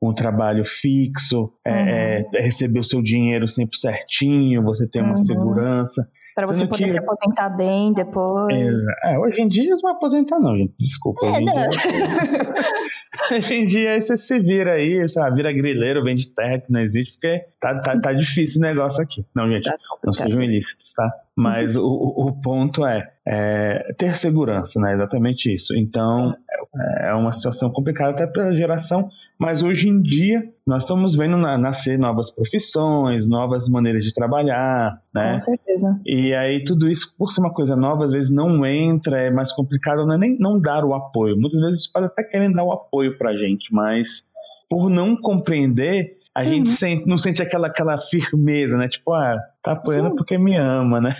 o 0.00 0.10
um 0.10 0.12
trabalho 0.12 0.64
fixo, 0.64 1.52
é, 1.64 1.70
uhum. 1.70 1.88
é, 1.88 2.24
é, 2.34 2.42
receber 2.42 2.80
o 2.80 2.84
seu 2.84 3.00
dinheiro 3.00 3.46
sempre 3.46 3.78
certinho, 3.78 4.60
você 4.60 4.88
ter 4.88 4.98
uma 5.02 5.10
uhum. 5.10 5.16
segurança. 5.16 6.10
Para 6.34 6.46
você 6.46 6.66
poder 6.66 6.86
que... 6.86 6.92
se 6.92 6.98
aposentar 6.98 7.50
bem 7.50 7.92
depois. 7.92 8.74
É, 9.04 9.18
hoje 9.18 9.42
em 9.42 9.48
dia 9.48 9.76
vão 9.82 9.92
aposentar, 9.92 10.38
não, 10.38 10.56
gente. 10.56 10.72
Desculpa. 10.78 11.26
É, 11.26 11.30
hoje, 11.68 11.88
em 11.88 12.06
dia, 12.06 13.36
hoje 13.36 13.54
em 13.54 13.66
dia 13.66 14.00
você 14.00 14.16
se 14.16 14.38
vira 14.38 14.72
aí, 14.72 15.06
sabe, 15.08 15.36
vira 15.36 15.52
grileiro, 15.52 16.02
vende 16.02 16.32
terra 16.34 16.58
que 16.58 16.72
não 16.72 16.80
existe, 16.80 17.12
porque 17.12 17.44
tá, 17.60 17.78
tá, 17.80 18.00
tá 18.00 18.12
difícil 18.12 18.60
o 18.60 18.64
negócio 18.64 19.02
aqui. 19.02 19.24
Não, 19.34 19.48
gente, 19.48 19.64
tá 19.64 19.76
não 20.04 20.12
sejam 20.12 20.42
ilícitos, 20.42 20.94
tá? 20.94 21.10
Mas 21.36 21.76
o, 21.76 21.84
o 21.84 22.32
ponto 22.40 22.86
é, 22.86 23.10
é, 23.26 23.94
ter 23.98 24.16
segurança, 24.16 24.80
né? 24.80 24.94
Exatamente 24.94 25.52
isso. 25.52 25.76
Então, 25.76 26.34
é, 26.74 27.10
é 27.10 27.14
uma 27.14 27.32
situação 27.32 27.70
complicada 27.70 28.10
até 28.10 28.26
pela 28.26 28.52
geração 28.52 29.08
mas 29.42 29.60
hoje 29.64 29.88
em 29.88 30.00
dia 30.00 30.48
nós 30.64 30.84
estamos 30.84 31.16
vendo 31.16 31.36
nascer 31.36 31.98
novas 31.98 32.30
profissões, 32.30 33.28
novas 33.28 33.68
maneiras 33.68 34.04
de 34.04 34.14
trabalhar, 34.14 35.02
né? 35.12 35.32
Com 35.32 35.40
certeza. 35.40 36.00
E 36.06 36.32
aí 36.32 36.62
tudo 36.62 36.88
isso, 36.88 37.16
por 37.18 37.32
ser 37.32 37.40
uma 37.40 37.52
coisa 37.52 37.74
nova, 37.74 38.04
às 38.04 38.12
vezes 38.12 38.30
não 38.30 38.64
entra, 38.64 39.18
é 39.18 39.30
mais 39.32 39.50
complicado, 39.50 40.06
não 40.06 40.14
é 40.14 40.18
nem 40.18 40.38
não 40.38 40.60
dar 40.60 40.84
o 40.84 40.94
apoio. 40.94 41.36
Muitas 41.36 41.60
vezes 41.60 41.80
os 41.80 41.86
pais 41.88 42.06
até 42.06 42.22
querem 42.22 42.52
dar 42.52 42.62
o 42.62 42.70
apoio 42.70 43.18
pra 43.18 43.34
gente, 43.34 43.74
mas 43.74 44.28
por 44.70 44.88
não 44.88 45.16
compreender, 45.16 46.18
a 46.32 46.42
uhum. 46.42 46.48
gente 46.48 46.68
sente, 46.68 47.08
não 47.08 47.18
sente 47.18 47.42
aquela, 47.42 47.66
aquela 47.66 47.96
firmeza, 47.98 48.78
né? 48.78 48.86
Tipo, 48.86 49.12
ah, 49.12 49.36
tá 49.62 49.72
apoiando 49.72 50.10
Sim. 50.10 50.16
porque 50.16 50.36
me 50.36 50.56
ama, 50.56 51.00
né? 51.00 51.14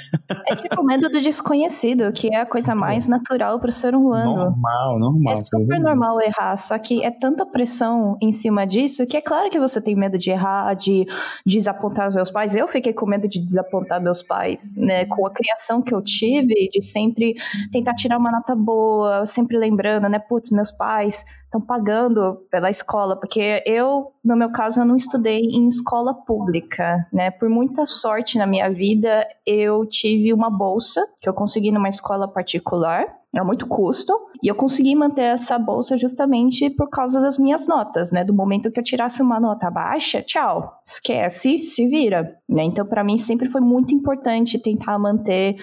É 0.48 0.56
tipo 0.56 0.82
medo 0.82 1.08
do 1.08 1.20
desconhecido, 1.20 2.12
que 2.12 2.34
é 2.34 2.40
a 2.40 2.46
coisa 2.46 2.74
mais 2.74 3.06
natural 3.06 3.60
para 3.60 3.68
o 3.68 3.72
ser 3.72 3.94
humano. 3.94 4.34
Normal, 4.34 4.98
normal. 4.98 5.32
É 5.32 5.36
super 5.36 5.78
normal 5.78 6.20
errar, 6.20 6.56
só 6.56 6.76
que 6.78 7.04
é 7.04 7.10
tanta 7.10 7.46
pressão 7.46 8.16
em 8.20 8.32
cima 8.32 8.66
disso 8.66 9.06
que 9.06 9.16
é 9.16 9.20
claro 9.20 9.48
que 9.50 9.60
você 9.60 9.80
tem 9.80 9.94
medo 9.94 10.18
de 10.18 10.30
errar, 10.30 10.74
de 10.74 11.06
desapontar 11.46 12.12
meus 12.12 12.30
pais. 12.30 12.54
Eu 12.54 12.66
fiquei 12.66 12.92
com 12.92 13.06
medo 13.06 13.28
de 13.28 13.44
desapontar 13.44 14.02
meus 14.02 14.22
pais, 14.22 14.74
né? 14.76 15.04
Com 15.06 15.26
a 15.26 15.30
criação 15.30 15.80
que 15.80 15.94
eu 15.94 16.02
tive, 16.02 16.68
de 16.72 16.82
sempre 16.82 17.34
tentar 17.70 17.94
tirar 17.94 18.18
uma 18.18 18.32
nota 18.32 18.56
boa, 18.56 19.24
sempre 19.24 19.56
lembrando, 19.56 20.08
né? 20.08 20.18
Putz, 20.18 20.50
meus 20.50 20.72
pais 20.72 21.24
estão 21.52 21.60
pagando 21.60 22.46
pela 22.50 22.70
escola, 22.70 23.14
porque 23.14 23.62
eu, 23.66 24.12
no 24.24 24.34
meu 24.34 24.50
caso, 24.50 24.80
eu 24.80 24.86
não 24.86 24.96
estudei 24.96 25.40
em 25.40 25.66
escola 25.66 26.14
pública, 26.14 27.06
né? 27.12 27.30
Por 27.30 27.50
muita 27.50 27.84
sorte 27.84 28.31
na 28.38 28.46
minha 28.46 28.70
vida, 28.70 29.26
eu 29.46 29.86
tive 29.86 30.32
uma 30.32 30.50
bolsa 30.50 31.02
que 31.20 31.28
eu 31.28 31.34
consegui 31.34 31.70
numa 31.70 31.88
escola 31.88 32.26
particular, 32.28 33.06
era 33.34 33.44
muito 33.44 33.66
custo, 33.66 34.12
e 34.42 34.48
eu 34.48 34.54
consegui 34.54 34.94
manter 34.94 35.22
essa 35.22 35.58
bolsa 35.58 35.96
justamente 35.96 36.68
por 36.68 36.90
causa 36.90 37.20
das 37.20 37.38
minhas 37.38 37.66
notas, 37.66 38.12
né? 38.12 38.24
Do 38.24 38.34
momento 38.34 38.70
que 38.70 38.78
eu 38.78 38.84
tirasse 38.84 39.22
uma 39.22 39.40
nota 39.40 39.70
baixa, 39.70 40.20
tchau, 40.22 40.80
esquece, 40.84 41.60
se 41.60 41.88
vira, 41.88 42.36
né? 42.48 42.62
Então, 42.64 42.84
para 42.84 43.02
mim 43.02 43.16
sempre 43.16 43.48
foi 43.48 43.60
muito 43.60 43.94
importante 43.94 44.58
tentar 44.58 44.98
manter 44.98 45.56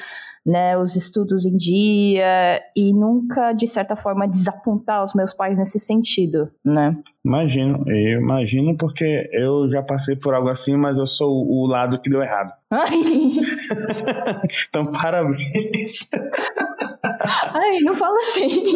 né, 0.46 0.78
os 0.78 0.96
estudos 0.96 1.46
em 1.46 1.56
dia 1.56 2.62
e 2.76 2.94
nunca, 2.94 3.54
de 3.54 3.68
certa 3.68 3.96
forma, 3.96 4.28
desapontar 4.28 5.04
os 5.04 5.14
meus 5.14 5.34
pais 5.34 5.60
nesse 5.60 5.80
sentido, 5.80 6.50
né? 6.64 6.96
Imagino, 7.24 7.84
eu 7.88 8.22
imagino 8.22 8.78
porque 8.78 9.30
eu 9.34 9.70
já 9.70 9.84
passei 9.84 10.16
por 10.16 10.34
algo 10.34 10.50
assim, 10.50 10.78
mas 10.78 10.98
eu 10.98 11.06
sou 11.06 11.46
o 11.46 11.68
lado 11.68 12.00
que 12.02 12.10
deu 12.10 12.22
errado. 12.22 12.54
então, 14.70 14.92
parabéns. 14.92 16.08
Ai, 17.54 17.80
não 17.82 17.94
fala 17.94 18.16
assim. 18.18 18.74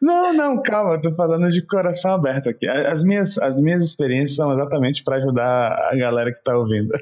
não, 0.00 0.32
não, 0.32 0.62
calma, 0.62 0.94
eu 0.94 1.00
tô 1.00 1.12
falando 1.14 1.50
de 1.50 1.62
coração 1.62 2.14
aberto 2.14 2.48
aqui. 2.48 2.68
As 2.68 3.02
minhas, 3.02 3.38
as 3.38 3.60
minhas 3.60 3.82
experiências 3.82 4.36
são 4.36 4.52
exatamente 4.52 5.02
para 5.02 5.16
ajudar 5.16 5.90
a 5.90 5.96
galera 5.96 6.32
que 6.32 6.42
tá 6.42 6.56
ouvindo. 6.56 6.92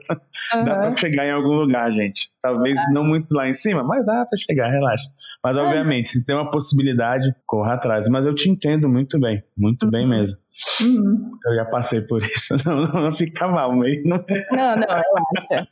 Uhum. 0.55 0.65
Dá 0.65 0.77
pra 0.77 0.97
chegar 0.97 1.27
em 1.27 1.33
algum 1.33 1.53
lugar, 1.53 1.91
gente. 1.91 2.31
Talvez 2.45 2.79
uhum. 2.79 2.93
não 2.93 3.05
muito 3.05 3.33
lá 3.33 3.49
em 3.49 3.55
cima, 3.55 3.83
mas 3.83 4.05
dá 4.05 4.27
pra 4.27 4.37
chegar, 4.37 4.69
relaxa. 4.69 5.09
Mas, 5.43 5.57
obviamente, 5.57 6.11
se 6.11 6.27
tem 6.27 6.37
uma 6.37 6.51
possibilidade, 6.51 7.35
corra 7.47 7.73
atrás. 7.73 8.07
Mas 8.07 8.27
eu 8.27 8.35
te 8.35 8.51
entendo 8.51 8.87
muito 8.87 9.19
bem, 9.19 9.43
muito 9.57 9.85
uhum. 9.85 9.91
bem 9.91 10.07
mesmo. 10.07 10.37
Uhum. 10.83 11.31
Eu 11.47 11.55
já 11.55 11.65
passei 11.65 12.03
por 12.03 12.23
isso. 12.23 12.55
Não, 12.67 12.83
não, 12.83 13.03
não 13.05 13.13
fica 13.13 13.49
mal, 13.49 13.75
mas 13.75 14.05
não. 14.05 14.19
Não, 14.19 14.77
não, 14.77 14.87
relaxa. 14.87 15.47
É 15.51 15.67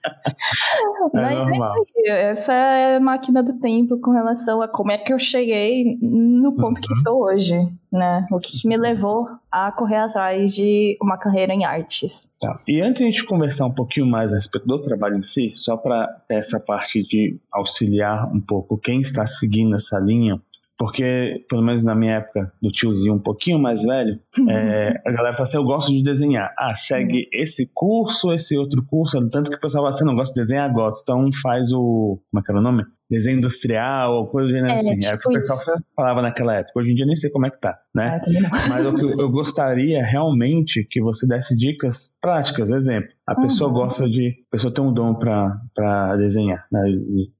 mas 1.12 1.31
é 1.31 1.35
normal. 1.35 1.75
É, 1.97 2.31
essa 2.31 2.52
é 2.52 2.97
a 2.97 3.00
máquina 3.00 3.43
do 3.43 3.59
tempo 3.59 4.00
com 4.00 4.12
relação 4.12 4.62
a 4.62 4.69
como 4.69 4.93
é 4.93 4.99
que 4.99 5.12
eu 5.12 5.19
cheguei 5.19 5.99
no 6.00 6.55
ponto 6.57 6.79
uhum. 6.79 6.83
que 6.83 6.93
estou 6.93 7.23
hoje, 7.23 7.55
né? 7.93 8.27
O 8.33 8.41
que, 8.41 8.61
que, 8.61 8.67
me 8.67 8.77
levou 8.77 9.29
a 9.51 9.71
correr 9.71 9.97
atrás 9.97 10.55
de 10.55 10.97
uma 11.01 11.19
carreira 11.19 11.53
em 11.53 11.65
artes. 11.65 12.31
Tá. 12.41 12.59
E 12.67 12.81
antes 12.81 13.01
de 13.01 13.05
a 13.05 13.11
gente 13.11 13.25
conversar 13.25 13.67
um 13.67 13.75
pouquinho 13.75 14.07
mais 14.07 14.33
a 14.33 14.37
respeito 14.37 14.67
do 14.67 14.83
trabalho 14.83 15.17
em 15.17 15.23
si, 15.23 15.53
só 15.55 15.77
para 15.77 16.09
essa 16.29 16.59
parte 16.59 17.03
de 17.03 17.38
auxiliar 17.53 18.33
um 18.33 18.40
pouco 18.40 18.79
quem 18.79 19.01
está 19.01 19.27
seguindo 19.27 19.75
essa 19.75 19.99
linha, 19.99 20.40
porque, 20.83 21.45
pelo 21.49 21.62
menos 21.62 21.85
na 21.85 21.95
minha 21.95 22.14
época, 22.14 22.53
do 22.61 22.69
tiozinho 22.69 23.14
um 23.14 23.19
pouquinho 23.19 23.57
mais 23.57 23.83
velho, 23.85 24.19
uhum. 24.37 24.51
é, 24.51 25.01
a 25.07 25.12
galera 25.12 25.35
fala 25.35 25.45
assim: 25.45 25.57
eu 25.57 25.62
gosto 25.62 25.93
de 25.93 26.03
desenhar. 26.03 26.53
Ah, 26.59 26.75
segue 26.75 27.19
uhum. 27.19 27.40
esse 27.40 27.71
curso, 27.73 28.33
esse 28.33 28.59
outro 28.59 28.85
curso. 28.85 29.16
Tanto 29.31 29.49
que 29.49 29.57
o 29.57 29.61
pessoal 29.61 29.85
fala 29.85 29.90
assim: 29.90 30.05
não 30.05 30.16
gosto 30.16 30.35
de 30.35 30.40
desenhar, 30.40 30.73
gosto. 30.73 31.03
Então 31.03 31.31
faz 31.40 31.73
o. 31.73 32.19
Como 32.31 32.40
é 32.40 32.43
que 32.43 32.51
era 32.51 32.59
o 32.59 32.62
nome? 32.62 32.85
Desenho 33.12 33.37
industrial 33.37 34.14
ou 34.14 34.27
coisa 34.27 34.48
do 34.48 34.53
gênero 34.53 34.72
é, 34.72 34.77
assim. 34.77 34.98
Tipo 34.98 35.12
é 35.12 35.14
o 35.14 35.18
que 35.18 35.29
o 35.29 35.33
pessoal 35.33 35.59
isso. 35.59 35.85
falava 35.94 36.22
naquela 36.22 36.55
época. 36.55 36.81
Hoje 36.81 36.92
em 36.92 36.94
dia 36.94 37.05
nem 37.05 37.14
sei 37.14 37.31
como 37.31 37.46
é 37.46 37.51
que 37.51 37.61
tá, 37.61 37.79
né? 37.94 38.22
Ah, 38.51 38.68
Mas 38.70 38.87
que 38.87 39.03
eu 39.20 39.31
gostaria 39.31 40.03
realmente 40.03 40.83
que 40.90 40.98
você 41.03 41.27
desse 41.27 41.55
dicas 41.55 42.11
práticas. 42.22 42.70
Exemplo, 42.70 43.11
a 43.27 43.35
pessoa 43.35 43.69
uhum. 43.69 43.77
gosta 43.77 44.09
de. 44.09 44.29
A 44.49 44.51
pessoa 44.51 44.73
tem 44.73 44.85
um 44.85 44.93
dom 44.93 45.15
para 45.15 46.17
desenhar, 46.17 46.67
né? 46.71 46.81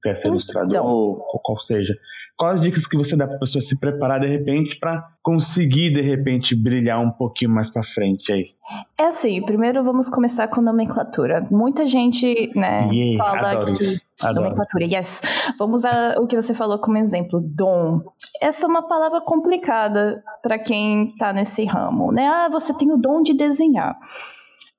Quer 0.01 0.15
ser 0.15 0.29
ilustrador, 0.29 0.85
ou, 0.85 1.17
ou 1.19 1.39
qual 1.41 1.59
seja 1.59 1.93
quais 2.37 2.55
as 2.55 2.61
dicas 2.61 2.87
que 2.87 2.97
você 2.97 3.15
dá 3.15 3.27
para 3.27 3.37
a 3.37 3.39
pessoa 3.39 3.61
se 3.61 3.79
preparar 3.79 4.19
de 4.19 4.27
repente 4.27 4.77
para 4.79 5.07
conseguir 5.21 5.91
de 5.91 6.01
repente 6.01 6.55
brilhar 6.55 6.99
um 6.99 7.11
pouquinho 7.11 7.51
mais 7.51 7.69
para 7.69 7.83
frente 7.83 8.31
aí? 8.31 8.47
É 8.97 9.05
assim, 9.05 9.41
primeiro 9.45 9.83
vamos 9.83 10.09
começar 10.09 10.47
com 10.47 10.61
nomenclatura. 10.61 11.45
Muita 11.51 11.85
gente, 11.85 12.51
né, 12.55 12.89
yeah, 12.91 13.23
fala 13.23 13.51
adoro 13.51 13.65
que 13.65 13.83
isso. 13.83 14.05
Adoro. 14.21 14.43
nomenclatura, 14.45 14.85
yes. 14.85 15.21
Vamos 15.59 15.81
usar 15.81 16.17
o 16.17 16.27
que 16.27 16.35
você 16.35 16.53
falou 16.53 16.79
como 16.79 16.97
exemplo, 16.97 17.39
dom. 17.41 18.01
Essa 18.41 18.65
é 18.65 18.69
uma 18.69 18.87
palavra 18.87 19.21
complicada 19.21 20.23
para 20.41 20.57
quem 20.57 21.05
está 21.05 21.33
nesse 21.33 21.65
ramo, 21.65 22.11
né? 22.11 22.27
Ah, 22.27 22.49
você 22.49 22.75
tem 22.75 22.91
o 22.91 22.97
dom 22.97 23.21
de 23.21 23.33
desenhar. 23.33 23.97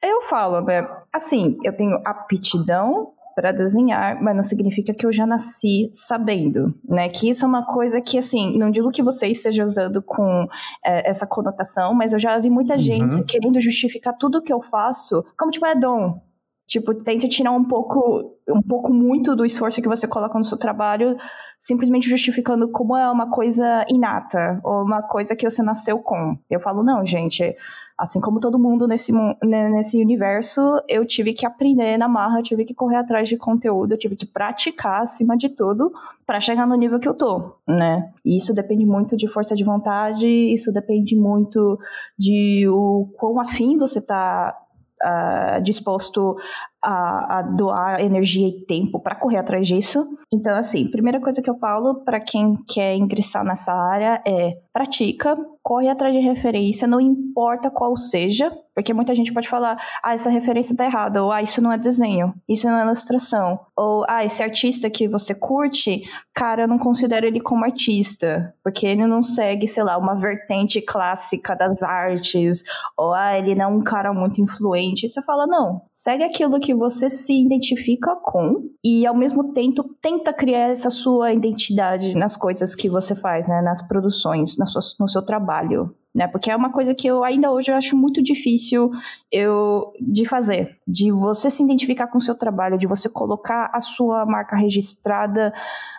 Eu 0.05 0.23
falo, 0.23 0.61
né? 0.61 0.87
Assim, 1.13 1.59
eu 1.65 1.75
tenho 1.75 2.01
aptidão 2.05 3.13
para 3.35 3.51
desenhar, 3.53 4.23
mas 4.23 4.35
não 4.35 4.43
significa 4.43 4.95
que 4.95 5.05
eu 5.05 5.13
já 5.13 5.27
nasci 5.27 5.91
sabendo, 5.93 6.73
né? 6.89 7.09
Que 7.09 7.29
isso 7.29 7.45
é 7.45 7.49
uma 7.49 7.67
coisa 7.67 8.01
que, 8.01 8.17
assim, 8.19 8.57
não 8.57 8.71
digo 8.71 8.91
que 8.91 9.03
você 9.03 9.27
esteja 9.27 9.65
usando 9.65 10.01
com 10.03 10.47
é, 10.85 11.09
essa 11.09 11.27
conotação, 11.27 11.93
mas 11.95 12.13
eu 12.13 12.19
já 12.19 12.39
vi 12.39 12.49
muita 12.49 12.75
uhum. 12.75 12.81
gente 12.81 13.25
querendo 13.25 13.59
justificar 13.59 14.17
tudo 14.17 14.43
que 14.43 14.53
eu 14.53 14.63
faço 14.63 15.25
como, 15.37 15.51
tipo, 15.51 15.67
é 15.67 15.75
dom. 15.75 16.21
Tipo, 16.67 16.95
tenta 16.95 17.29
tirar 17.29 17.53
um 17.53 17.65
pouco, 17.65 18.37
um 18.49 18.63
pouco 18.63 18.93
muito 18.93 19.37
do 19.37 19.45
esforço 19.45 19.83
que 19.83 19.89
você 19.89 20.09
coloca 20.09 20.39
no 20.39 20.45
seu 20.45 20.59
trabalho, 20.59 21.17
simplesmente 21.59 22.09
justificando 22.09 22.71
como 22.71 22.97
é 22.97 23.11
uma 23.11 23.31
coisa 23.31 23.85
inata, 23.89 24.61
ou 24.65 24.83
uma 24.83 25.03
coisa 25.03 25.37
que 25.37 25.49
você 25.49 25.63
nasceu 25.63 25.99
com. 25.99 26.39
Eu 26.49 26.61
falo, 26.61 26.83
não, 26.83 27.05
gente, 27.05 27.55
Assim 27.97 28.21
como 28.21 28.41
todo 28.41 28.59
mundo 28.59 28.89
nesse, 28.89 29.13
né, 29.13 29.69
nesse 29.69 30.03
universo, 30.03 30.61
eu 30.89 31.07
tive 31.07 31.33
que 31.33 31.47
aprender 31.47 31.97
na 31.97 32.09
marra, 32.09 32.43
tive 32.43 32.65
que 32.65 32.75
correr 32.75 32.97
atrás 32.97 33.29
de 33.29 33.37
conteúdo, 33.37 33.93
eu 33.93 33.99
tive 33.99 34.17
que 34.17 34.27
praticar 34.27 35.03
acima 35.03 35.37
de 35.37 35.49
tudo 35.49 35.93
para 36.27 36.41
chegar 36.41 36.67
no 36.67 36.75
nível 36.75 36.99
que 36.99 37.09
eu 37.09 37.15
tô, 37.15 37.55
né? 37.69 38.13
E 38.25 38.37
isso 38.37 38.53
depende 38.53 38.85
muito 38.85 39.17
de 39.17 39.29
força 39.29 39.55
de 39.55 39.63
vontade, 39.63 40.27
isso 40.27 40.73
depende 40.73 41.15
muito 41.15 41.79
de 42.19 42.67
o 42.69 43.13
quão 43.17 43.39
afim 43.39 43.79
você 43.79 44.05
tá 44.05 44.59
uh, 45.05 45.63
disposto 45.63 46.37
a, 46.83 47.39
a 47.39 47.43
doar 47.43 48.01
energia 48.01 48.49
e 48.49 48.65
tempo 48.67 49.01
para 49.01 49.15
correr 49.15 49.39
atrás 49.39 49.67
disso. 49.67 50.07
Então, 50.33 50.55
assim, 50.55 50.91
primeira 50.91 51.21
coisa 51.21 51.43
que 51.43 51.51
eu 51.51 51.59
falo 51.59 52.05
para 52.05 52.21
quem 52.21 52.55
quer 52.69 52.97
ingressar 52.97 53.45
nessa 53.45 53.73
área 53.73 54.23
é 54.27 54.59
pratica, 54.73 55.37
corre 55.65 55.89
atrás 55.89 56.15
de 56.15 56.21
referência, 56.21 56.87
não 56.87 57.01
importa 57.01 57.71
qual 57.71 57.97
seja, 57.97 58.53
porque 58.75 58.93
muita 58.93 59.15
gente 59.15 59.33
pode 59.33 59.49
falar, 59.49 59.79
ah, 60.03 60.13
essa 60.13 60.29
referência 60.29 60.77
tá 60.77 60.85
errada, 60.85 61.25
ou 61.25 61.33
ah, 61.33 61.41
isso 61.41 61.63
não 61.63 61.73
é 61.73 61.79
desenho, 61.79 62.35
isso 62.47 62.69
não 62.69 62.77
é 62.77 62.85
ilustração, 62.85 63.59
ou 63.75 64.05
ah, 64.07 64.23
esse 64.23 64.43
artista 64.43 64.91
que 64.91 65.09
você 65.09 65.35
curte, 65.35 66.03
cara, 66.35 66.65
eu 66.65 66.69
não 66.69 66.79
considero 66.79 67.25
ele 67.25 67.41
como 67.41 67.65
artista, 67.65 68.55
porque 68.63 68.87
ele 68.87 69.07
não 69.07 69.23
segue, 69.23 69.67
sei 69.67 69.85
lá, 69.85 69.97
uma 69.97 70.15
vertente 70.15 70.83
clássica 70.83 71.57
das 71.57 71.83
artes, 71.83 72.63
ou 72.95 73.15
ah, 73.15 73.39
ele 73.39 73.55
não 73.55 73.65
é 73.65 73.67
um 73.69 73.81
cara 73.81 74.13
muito 74.13 74.43
influente. 74.43 75.09
Você 75.09 75.23
fala, 75.23 75.47
não, 75.47 75.81
segue 75.91 76.25
aquilo 76.25 76.61
que 76.61 76.75
você 76.75 77.09
se 77.09 77.33
identifica 77.41 78.15
com 78.17 78.69
e 78.85 79.07
ao 79.07 79.17
mesmo 79.17 79.55
tempo 79.55 79.83
tenta 80.03 80.31
criar 80.31 80.69
essa 80.69 80.91
sua 80.91 81.33
identidade 81.33 82.15
nas 82.15 82.37
coisas 82.37 82.75
que 82.75 82.91
você 82.91 83.15
faz, 83.15 83.49
né, 83.49 83.63
nas 83.63 83.81
produções, 83.81 84.59
na 84.59 84.67
sua, 84.67 84.83
no 85.01 85.09
seu 85.09 85.23
trabalho 85.23 85.54
trabalho 85.55 85.95
né? 86.15 86.29
Porque 86.29 86.51
é 86.51 86.57
uma 86.57 86.71
coisa 86.71 86.95
que 86.95 87.07
eu 87.07 87.25
ainda 87.25 87.51
hoje 87.51 87.73
eu 87.73 87.77
acho 87.77 87.97
muito 87.97 88.23
difícil 88.23 88.91
eu 89.33 89.93
de 90.01 90.25
fazer, 90.25 90.79
de 90.87 91.11
você 91.11 91.51
se 91.51 91.63
identificar 91.63 92.07
com 92.07 92.19
o 92.19 92.21
seu 92.21 92.37
trabalho, 92.37 92.79
de 92.79 92.87
você 92.87 93.09
colocar 93.09 93.69
a 93.73 93.81
sua 93.81 94.25
marca 94.25 94.55
registrada 94.55 95.53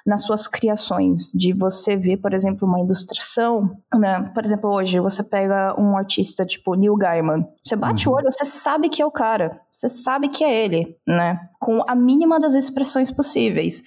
nas 0.05 0.23
suas 0.23 0.47
criações, 0.47 1.31
de 1.33 1.51
você 1.51 1.95
ver, 1.95 2.17
por 2.17 2.33
exemplo, 2.33 2.67
uma 2.67 2.79
ilustração, 2.79 3.69
né? 3.93 4.31
Por 4.33 4.45
exemplo, 4.45 4.69
hoje 4.71 4.99
você 4.99 5.23
pega 5.23 5.75
um 5.79 5.97
artista 5.97 6.45
tipo 6.45 6.75
Neil 6.75 6.95
Gaiman, 6.95 7.45
você 7.61 7.75
bate 7.75 8.07
uhum. 8.07 8.13
o 8.13 8.17
olho, 8.17 8.31
você 8.31 8.45
sabe 8.45 8.87
que 8.87 9.01
é 9.01 9.05
o 9.05 9.11
cara, 9.11 9.59
você 9.73 9.89
sabe 9.89 10.29
que 10.29 10.43
é 10.43 10.63
ele, 10.63 10.95
né? 11.05 11.49
Com 11.59 11.81
a 11.87 11.95
mínima 11.95 12.39
das 12.39 12.53
expressões 12.53 13.11
possíveis. 13.11 13.83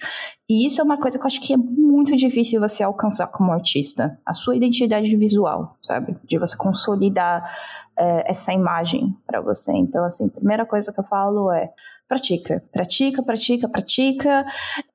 E 0.49 0.65
isso 0.65 0.81
é 0.81 0.83
uma 0.83 0.97
coisa 0.97 1.17
que 1.17 1.23
eu 1.23 1.27
acho 1.27 1.41
que 1.41 1.53
é 1.53 1.57
muito 1.57 2.15
difícil 2.15 2.59
você 2.59 2.83
alcançar 2.83 3.27
como 3.27 3.51
artista. 3.51 4.19
A 4.25 4.33
sua 4.33 4.55
identidade 4.55 5.15
visual, 5.15 5.77
sabe? 5.81 6.17
De 6.23 6.37
você 6.37 6.57
consolidar 6.57 7.49
é, 7.97 8.29
essa 8.29 8.53
imagem 8.53 9.15
para 9.25 9.41
você. 9.41 9.71
Então, 9.73 10.03
assim, 10.05 10.29
primeira 10.29 10.65
coisa 10.65 10.91
que 10.93 10.99
eu 10.99 11.03
falo 11.03 11.51
é 11.51 11.69
pratica, 12.07 12.61
pratica, 12.71 13.21
pratica, 13.21 13.69
pratica. 13.69 14.45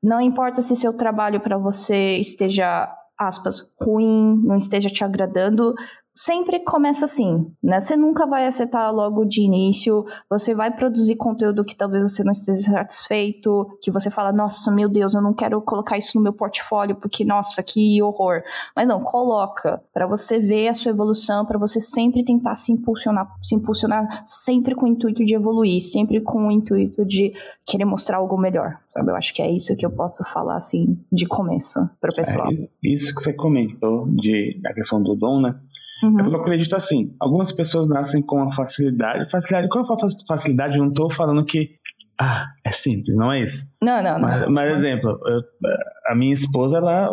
Não 0.02 0.20
importa 0.20 0.62
se 0.62 0.74
seu 0.74 0.92
trabalho 0.96 1.40
para 1.40 1.56
você 1.56 2.16
esteja 2.18 2.92
aspas, 3.16 3.74
ruim, 3.80 4.40
não 4.42 4.56
esteja 4.56 4.90
te 4.90 5.04
agradando, 5.04 5.74
sempre 6.14 6.60
começa 6.60 7.04
assim, 7.04 7.50
né? 7.60 7.80
Você 7.80 7.96
nunca 7.96 8.24
vai 8.24 8.46
acertar 8.46 8.94
logo 8.94 9.24
de 9.24 9.42
início, 9.42 10.04
você 10.30 10.54
vai 10.54 10.70
produzir 10.74 11.16
conteúdo 11.16 11.64
que 11.64 11.76
talvez 11.76 12.12
você 12.12 12.22
não 12.22 12.30
esteja 12.30 12.70
satisfeito, 12.70 13.78
que 13.82 13.90
você 13.90 14.10
fala, 14.10 14.32
nossa, 14.32 14.70
meu 14.70 14.88
Deus, 14.88 15.14
eu 15.14 15.20
não 15.20 15.34
quero 15.34 15.60
colocar 15.60 15.98
isso 15.98 16.16
no 16.16 16.22
meu 16.22 16.32
portfólio 16.32 16.94
porque, 16.94 17.24
nossa, 17.24 17.62
que 17.62 18.00
horror. 18.00 18.42
Mas 18.76 18.86
não, 18.86 19.00
coloca, 19.00 19.82
para 19.92 20.06
você 20.06 20.38
ver 20.38 20.68
a 20.68 20.74
sua 20.74 20.90
evolução, 20.90 21.44
para 21.44 21.58
você 21.58 21.80
sempre 21.80 22.24
tentar 22.24 22.54
se 22.54 22.70
impulsionar, 22.70 23.28
se 23.42 23.56
impulsionar 23.56 24.22
sempre 24.24 24.74
com 24.74 24.86
o 24.86 24.88
intuito 24.88 25.24
de 25.24 25.34
evoluir, 25.34 25.80
sempre 25.80 26.20
com 26.20 26.46
o 26.46 26.52
intuito 26.52 27.04
de 27.04 27.32
querer 27.66 27.84
mostrar 27.84 28.18
algo 28.18 28.38
melhor, 28.38 28.78
sabe? 28.86 29.10
Eu 29.10 29.16
acho 29.16 29.34
que 29.34 29.42
é 29.42 29.50
isso 29.50 29.76
que 29.76 29.84
eu 29.84 29.90
posso 29.90 30.22
falar, 30.24 30.56
assim, 30.56 30.96
de 31.10 31.26
começo 31.26 31.80
para 32.00 32.10
o 32.10 32.14
pessoal. 32.14 32.52
É, 32.52 32.68
isso 32.82 33.12
que 33.14 33.24
você 33.24 33.32
comentou 33.32 34.06
de 34.10 34.60
a 34.64 34.72
questão 34.72 35.02
do 35.02 35.16
dom, 35.16 35.40
né? 35.40 35.58
Uhum. 36.02 36.20
Eu 36.20 36.36
acredito 36.36 36.74
assim, 36.74 37.14
algumas 37.20 37.52
pessoas 37.52 37.88
nascem 37.88 38.22
com 38.22 38.42
a 38.42 38.52
facilidade. 38.52 39.30
Facilidade, 39.30 39.68
quando 39.68 39.84
eu 39.84 39.96
falo 39.96 40.10
facilidade, 40.26 40.76
eu 40.76 40.82
não 40.82 40.90
estou 40.90 41.10
falando 41.10 41.44
que 41.44 41.78
ah, 42.20 42.46
é 42.64 42.70
simples, 42.70 43.16
não 43.16 43.32
é 43.32 43.40
isso? 43.40 43.66
Não, 43.82 44.02
não, 44.02 44.18
não. 44.18 44.20
Mas, 44.20 44.48
mas 44.48 44.72
exemplo, 44.72 45.18
eu, 45.26 45.40
a 46.06 46.14
minha 46.14 46.32
esposa, 46.32 46.78
ela 46.78 47.10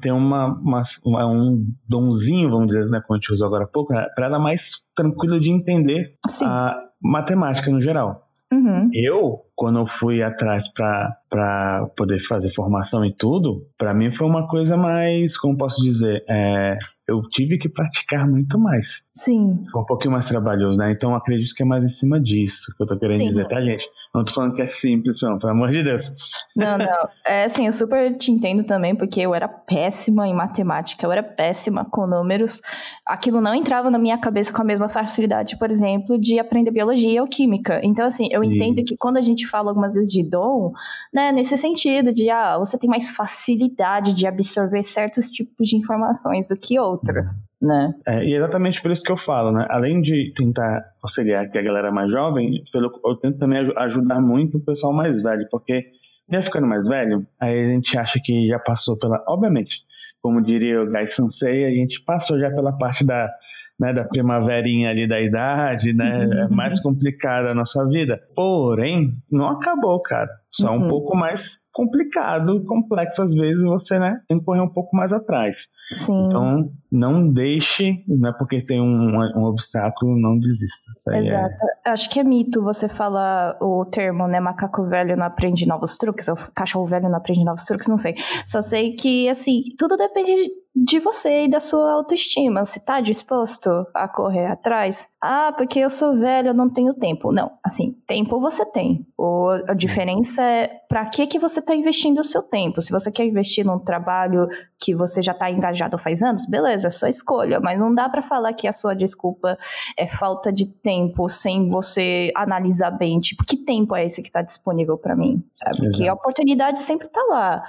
tem 0.00 0.12
uma, 0.12 0.46
uma, 0.46 0.82
um 1.26 1.66
donzinho, 1.86 2.50
vamos 2.50 2.68
dizer, 2.68 2.88
né, 2.88 3.02
como 3.06 3.16
a 3.16 3.20
gente 3.20 3.32
usou 3.32 3.46
agora 3.46 3.64
há 3.64 3.68
pouco, 3.68 3.92
né, 3.92 4.06
para 4.14 4.26
ela 4.26 4.38
mais 4.38 4.82
tranquilo 4.94 5.38
de 5.38 5.50
entender 5.50 6.16
Sim. 6.28 6.46
a 6.46 6.74
matemática 7.02 7.70
no 7.70 7.80
geral. 7.80 8.28
Uhum. 8.52 8.88
Eu, 8.94 9.40
quando 9.54 9.78
eu 9.78 9.86
fui 9.86 10.22
atrás 10.22 10.68
para 10.72 11.86
poder 11.96 12.18
fazer 12.20 12.50
formação 12.50 13.04
e 13.04 13.12
tudo, 13.12 13.66
para 13.78 13.94
mim 13.94 14.10
foi 14.10 14.26
uma 14.26 14.48
coisa 14.48 14.76
mais, 14.76 15.36
como 15.36 15.56
posso 15.56 15.82
dizer, 15.82 16.24
é, 16.28 16.76
eu 17.06 17.20
tive 17.22 17.58
que 17.58 17.68
praticar 17.68 18.28
muito 18.28 18.58
mais. 18.58 19.04
Sim. 19.14 19.64
Foi 19.70 19.82
um 19.82 19.84
pouquinho 19.84 20.12
mais 20.12 20.26
trabalhoso, 20.26 20.78
né? 20.78 20.90
Então 20.90 21.14
acredito 21.14 21.54
que 21.54 21.62
é 21.62 21.66
mais 21.66 21.84
em 21.84 21.88
cima 21.88 22.20
disso 22.20 22.72
que 22.76 22.82
eu 22.82 22.86
tô 22.86 22.98
querendo 22.98 23.20
Sim. 23.20 23.26
dizer, 23.26 23.46
tá, 23.46 23.60
gente? 23.60 23.86
Não 24.14 24.24
tô 24.24 24.32
falando 24.32 24.54
que 24.54 24.62
é 24.62 24.66
simples, 24.66 25.20
não, 25.22 25.36
pelo 25.38 25.52
amor 25.52 25.70
de 25.70 25.82
Deus. 25.82 26.12
Não, 26.56 26.78
não. 26.78 27.08
É 27.26 27.44
assim, 27.44 27.66
eu 27.66 27.72
super 27.72 28.16
te 28.16 28.30
entendo 28.30 28.64
também, 28.64 28.94
porque 28.94 29.20
eu 29.20 29.34
era 29.34 29.46
péssima 29.46 30.26
em 30.26 30.34
matemática, 30.34 31.06
eu 31.06 31.12
era 31.12 31.22
péssima 31.22 31.84
com 31.84 32.06
números. 32.06 32.60
Aquilo 33.06 33.40
não 33.40 33.54
entrava 33.54 33.90
na 33.90 33.98
minha 33.98 34.18
cabeça 34.18 34.52
com 34.52 34.62
a 34.62 34.64
mesma 34.64 34.88
facilidade, 34.88 35.58
por 35.58 35.70
exemplo, 35.70 36.18
de 36.18 36.38
aprender 36.38 36.70
biologia 36.70 37.20
ou 37.20 37.28
química. 37.28 37.80
Então, 37.84 38.06
assim, 38.06 38.28
eu 38.30 38.42
Sim. 38.42 38.54
entendo 38.54 38.82
que 38.84 38.96
quando 38.96 39.18
a 39.18 39.22
gente 39.22 39.43
fala 39.46 39.70
algumas 39.70 39.94
vezes 39.94 40.10
de 40.10 40.22
dom, 40.28 40.72
né, 41.12 41.32
nesse 41.32 41.56
sentido 41.56 42.12
de, 42.12 42.30
ah, 42.30 42.58
você 42.58 42.78
tem 42.78 42.88
mais 42.88 43.10
facilidade 43.10 44.14
de 44.14 44.26
absorver 44.26 44.82
certos 44.82 45.28
tipos 45.28 45.68
de 45.68 45.76
informações 45.76 46.48
do 46.48 46.56
que 46.56 46.78
outros 46.78 47.44
né? 47.64 47.94
É, 48.06 48.24
e 48.24 48.34
é 48.34 48.36
exatamente 48.36 48.80
por 48.80 48.90
isso 48.90 49.02
que 49.02 49.10
eu 49.10 49.16
falo, 49.16 49.50
né? 49.50 49.66
Além 49.70 50.00
de 50.00 50.32
tentar 50.36 50.84
auxiliar 51.02 51.44
aqui 51.44 51.58
a 51.58 51.62
galera 51.62 51.90
mais 51.90 52.12
jovem, 52.12 52.62
pelo, 52.72 52.92
eu 53.04 53.16
tento 53.16 53.38
também 53.38 53.58
ajudar 53.76 54.20
muito 54.20 54.58
o 54.58 54.60
pessoal 54.60 54.92
mais 54.92 55.22
velho, 55.22 55.48
porque 55.50 55.86
já 56.30 56.40
ficando 56.42 56.66
mais 56.66 56.86
velho, 56.86 57.26
aí 57.40 57.64
a 57.64 57.68
gente 57.68 57.98
acha 57.98 58.20
que 58.22 58.46
já 58.48 58.58
passou 58.58 58.96
pela. 58.96 59.22
Obviamente, 59.26 59.80
como 60.20 60.42
diria 60.42 60.82
o 60.82 60.90
Guy 60.90 61.06
Sansei, 61.06 61.64
a 61.64 61.70
gente 61.70 62.02
passou 62.02 62.38
já 62.38 62.50
pela 62.50 62.72
parte 62.72 63.04
da, 63.04 63.30
né, 63.78 63.92
da 63.92 64.04
primaverinha 64.04 64.90
ali 64.90 65.06
da 65.06 65.20
idade, 65.20 65.92
né? 65.92 66.26
Uhum. 66.26 66.32
É 66.32 66.48
mais 66.48 66.80
complicada 66.80 67.50
a 67.50 67.54
nossa 67.54 67.86
vida. 67.88 68.20
Porém, 68.34 69.12
não 69.30 69.48
acabou, 69.48 70.00
cara. 70.00 70.30
Só 70.50 70.70
uhum. 70.76 70.84
um 70.84 70.88
pouco 70.88 71.16
mais 71.16 71.60
complicado, 71.74 72.64
complexo 72.64 73.20
às 73.20 73.34
vezes, 73.34 73.64
você 73.64 73.98
né, 73.98 74.20
tem 74.28 74.38
que 74.38 74.44
correr 74.44 74.60
um 74.60 74.72
pouco 74.72 74.96
mais 74.96 75.12
atrás. 75.12 75.66
Sim. 75.92 76.26
Então, 76.26 76.70
não 76.90 77.30
deixe, 77.30 78.04
não 78.06 78.30
é 78.30 78.32
porque 78.32 78.64
tem 78.64 78.80
um, 78.80 79.18
um 79.36 79.44
obstáculo, 79.44 80.16
não 80.16 80.38
desista. 80.38 80.90
É 81.10 81.18
Exato. 81.18 81.54
É... 81.84 81.90
Acho 81.90 82.08
que 82.08 82.20
é 82.20 82.24
mito 82.24 82.62
você 82.62 82.88
falar 82.88 83.58
o 83.60 83.84
termo, 83.84 84.26
né, 84.28 84.40
macaco 84.40 84.86
velho 84.86 85.16
não 85.16 85.26
aprende 85.26 85.66
novos 85.66 85.96
truques, 85.96 86.28
ou 86.28 86.36
cachorro 86.54 86.86
velho 86.86 87.08
não 87.08 87.16
aprende 87.16 87.44
novos 87.44 87.64
truques, 87.64 87.88
não 87.88 87.98
sei. 87.98 88.14
Só 88.46 88.62
sei 88.62 88.94
que, 88.94 89.28
assim, 89.28 89.62
tudo 89.76 89.96
depende 89.96 90.50
de 90.74 90.98
você 90.98 91.44
e 91.44 91.48
da 91.48 91.60
sua 91.60 91.92
autoestima. 91.92 92.64
Você 92.64 92.84
tá 92.84 93.00
disposto 93.00 93.68
a 93.94 94.08
correr 94.08 94.46
atrás? 94.46 95.08
Ah, 95.26 95.54
porque 95.56 95.78
eu 95.78 95.88
sou 95.88 96.14
velho, 96.14 96.48
eu 96.48 96.54
não 96.54 96.68
tenho 96.68 96.92
tempo. 96.92 97.32
Não, 97.32 97.52
assim, 97.64 97.98
tempo 98.06 98.38
você 98.38 98.62
tem. 98.72 99.06
O, 99.16 99.48
a 99.66 99.72
diferença 99.72 100.42
é 100.42 100.68
para 100.86 101.06
que 101.06 101.26
que 101.26 101.38
você 101.38 101.60
está 101.60 101.74
investindo 101.74 102.18
o 102.18 102.22
seu 102.22 102.42
tempo. 102.42 102.82
Se 102.82 102.92
você 102.92 103.10
quer 103.10 103.24
investir 103.24 103.64
num 103.64 103.78
trabalho 103.78 104.46
que 104.78 104.94
você 104.94 105.22
já 105.22 105.32
está 105.32 105.50
engajado 105.50 105.96
faz 105.96 106.22
anos, 106.22 106.44
beleza, 106.44 106.88
é 106.88 106.90
sua 106.90 107.08
escolha. 107.08 107.58
Mas 107.58 107.78
não 107.78 107.94
dá 107.94 108.06
para 108.06 108.20
falar 108.20 108.52
que 108.52 108.68
a 108.68 108.72
sua 108.72 108.94
desculpa 108.94 109.56
é 109.96 110.06
falta 110.06 110.52
de 110.52 110.70
tempo 110.74 111.26
sem 111.30 111.70
você 111.70 112.30
analisar 112.36 112.90
bem, 112.90 113.18
tipo, 113.18 113.46
que 113.46 113.56
tempo 113.56 113.96
é 113.96 114.04
esse 114.04 114.20
que 114.20 114.28
está 114.28 114.42
disponível 114.42 114.98
para 114.98 115.16
mim, 115.16 115.42
sabe? 115.54 115.86
Exato. 115.86 115.96
Que 115.96 116.06
a 116.06 116.12
oportunidade 116.12 116.82
sempre 116.82 117.06
está 117.06 117.22
lá. 117.30 117.62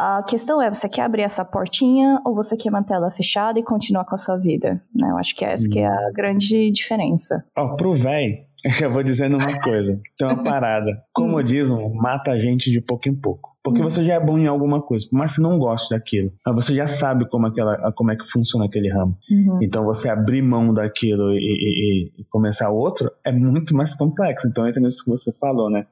A 0.00 0.22
questão 0.22 0.62
é, 0.62 0.72
você 0.72 0.88
quer 0.88 1.02
abrir 1.02 1.22
essa 1.22 1.44
portinha 1.44 2.20
ou 2.24 2.32
você 2.32 2.56
quer 2.56 2.70
manter 2.70 2.94
ela 2.94 3.10
fechada 3.10 3.58
e 3.58 3.64
continuar 3.64 4.04
com 4.04 4.14
a 4.14 4.18
sua 4.18 4.36
vida? 4.36 4.80
Né? 4.94 5.10
Eu 5.10 5.18
acho 5.18 5.34
que 5.34 5.44
essa 5.44 5.68
que 5.68 5.80
é 5.80 5.88
a 5.88 6.12
grande 6.14 6.70
diferença. 6.70 7.44
Ó, 7.56 7.64
oh, 7.64 7.76
pro 7.76 7.92
velho, 7.92 8.36
eu 8.80 8.88
vou 8.88 9.02
dizendo 9.02 9.36
uma 9.36 9.58
coisa. 9.60 10.00
Tem 10.16 10.28
uma 10.28 10.40
parada. 10.44 11.02
Comodismo 11.12 11.92
mata 11.92 12.30
a 12.30 12.38
gente 12.38 12.70
de 12.70 12.80
pouco 12.80 13.08
em 13.08 13.14
pouco. 13.14 13.50
Porque 13.60 13.82
você 13.82 14.04
já 14.04 14.14
é 14.14 14.20
bom 14.20 14.38
em 14.38 14.46
alguma 14.46 14.80
coisa, 14.80 15.04
mas 15.12 15.32
você 15.32 15.42
não 15.42 15.58
gosta 15.58 15.96
daquilo. 15.96 16.32
Mas 16.46 16.54
você 16.54 16.76
já 16.76 16.86
sabe 16.86 17.28
como, 17.28 17.48
aquela, 17.48 17.92
como 17.92 18.12
é 18.12 18.16
que 18.16 18.24
funciona 18.30 18.66
aquele 18.66 18.88
ramo. 18.88 19.18
Uhum. 19.28 19.58
Então 19.60 19.84
você 19.84 20.08
abrir 20.08 20.42
mão 20.42 20.72
daquilo 20.72 21.32
e, 21.32 21.38
e, 21.38 22.12
e, 22.20 22.24
começar 22.30 22.70
outro 22.70 23.10
é 23.24 23.32
muito 23.32 23.74
mais 23.74 23.96
complexo. 23.96 24.46
Então 24.46 24.64
entra 24.64 24.80
nisso 24.80 25.04
que 25.04 25.10
você 25.10 25.36
falou, 25.36 25.68
né? 25.68 25.86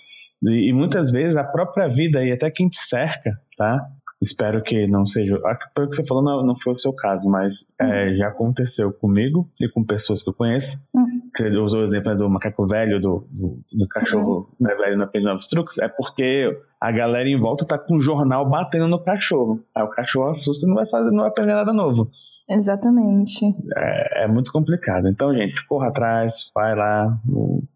E, 0.44 0.68
e 0.68 0.72
muitas 0.72 1.10
vezes 1.10 1.36
a 1.36 1.42
própria 1.42 1.88
vida 1.88 2.24
e 2.24 2.30
até 2.30 2.50
quem 2.50 2.68
te 2.68 2.78
cerca, 2.78 3.32
tá? 3.56 3.86
Espero 4.20 4.62
que 4.62 4.86
não 4.86 5.04
seja. 5.04 5.38
Pelo 5.74 5.88
que 5.88 5.96
você 5.96 6.06
falou, 6.06 6.22
não, 6.22 6.42
não 6.42 6.54
foi 6.54 6.72
o 6.72 6.78
seu 6.78 6.92
caso, 6.92 7.28
mas 7.28 7.66
é, 7.78 7.84
uhum. 7.84 7.92
é, 7.92 8.16
já 8.16 8.28
aconteceu 8.28 8.90
comigo 8.90 9.50
e 9.60 9.68
com 9.68 9.84
pessoas 9.84 10.22
que 10.22 10.30
eu 10.30 10.34
conheço. 10.34 10.80
Uhum. 10.94 11.04
Você 11.34 11.50
usou 11.50 11.80
o 11.80 11.84
exemplo 11.84 12.16
do 12.16 12.30
macaco 12.30 12.66
velho, 12.66 12.98
do, 12.98 13.26
do, 13.30 13.60
do 13.70 13.88
cachorro 13.88 14.48
uhum. 14.58 14.66
né, 14.66 14.74
velho 14.74 14.96
na 14.96 15.04
aprende 15.04 15.26
novos 15.26 15.46
truques. 15.48 15.78
É 15.78 15.88
porque 15.88 16.58
a 16.80 16.90
galera 16.90 17.28
em 17.28 17.38
volta 17.38 17.66
tá 17.66 17.78
com 17.78 17.96
um 17.96 18.00
jornal 18.00 18.48
batendo 18.48 18.88
no 18.88 18.98
cachorro. 18.98 19.62
Aí 19.74 19.82
o 19.82 19.90
cachorro 19.90 20.30
assusta 20.30 20.64
e 20.64 20.68
não 20.68 20.76
vai 20.76 20.86
fazer, 20.86 21.10
não 21.10 21.20
vai 21.20 21.28
aprender 21.28 21.52
nada 21.52 21.72
novo. 21.74 22.10
Exatamente. 22.48 23.44
É, 23.76 24.24
é, 24.24 24.28
muito 24.28 24.52
complicado. 24.52 25.08
Então, 25.08 25.34
gente, 25.34 25.66
corra 25.66 25.88
atrás, 25.88 26.50
vai 26.54 26.76
lá, 26.76 27.18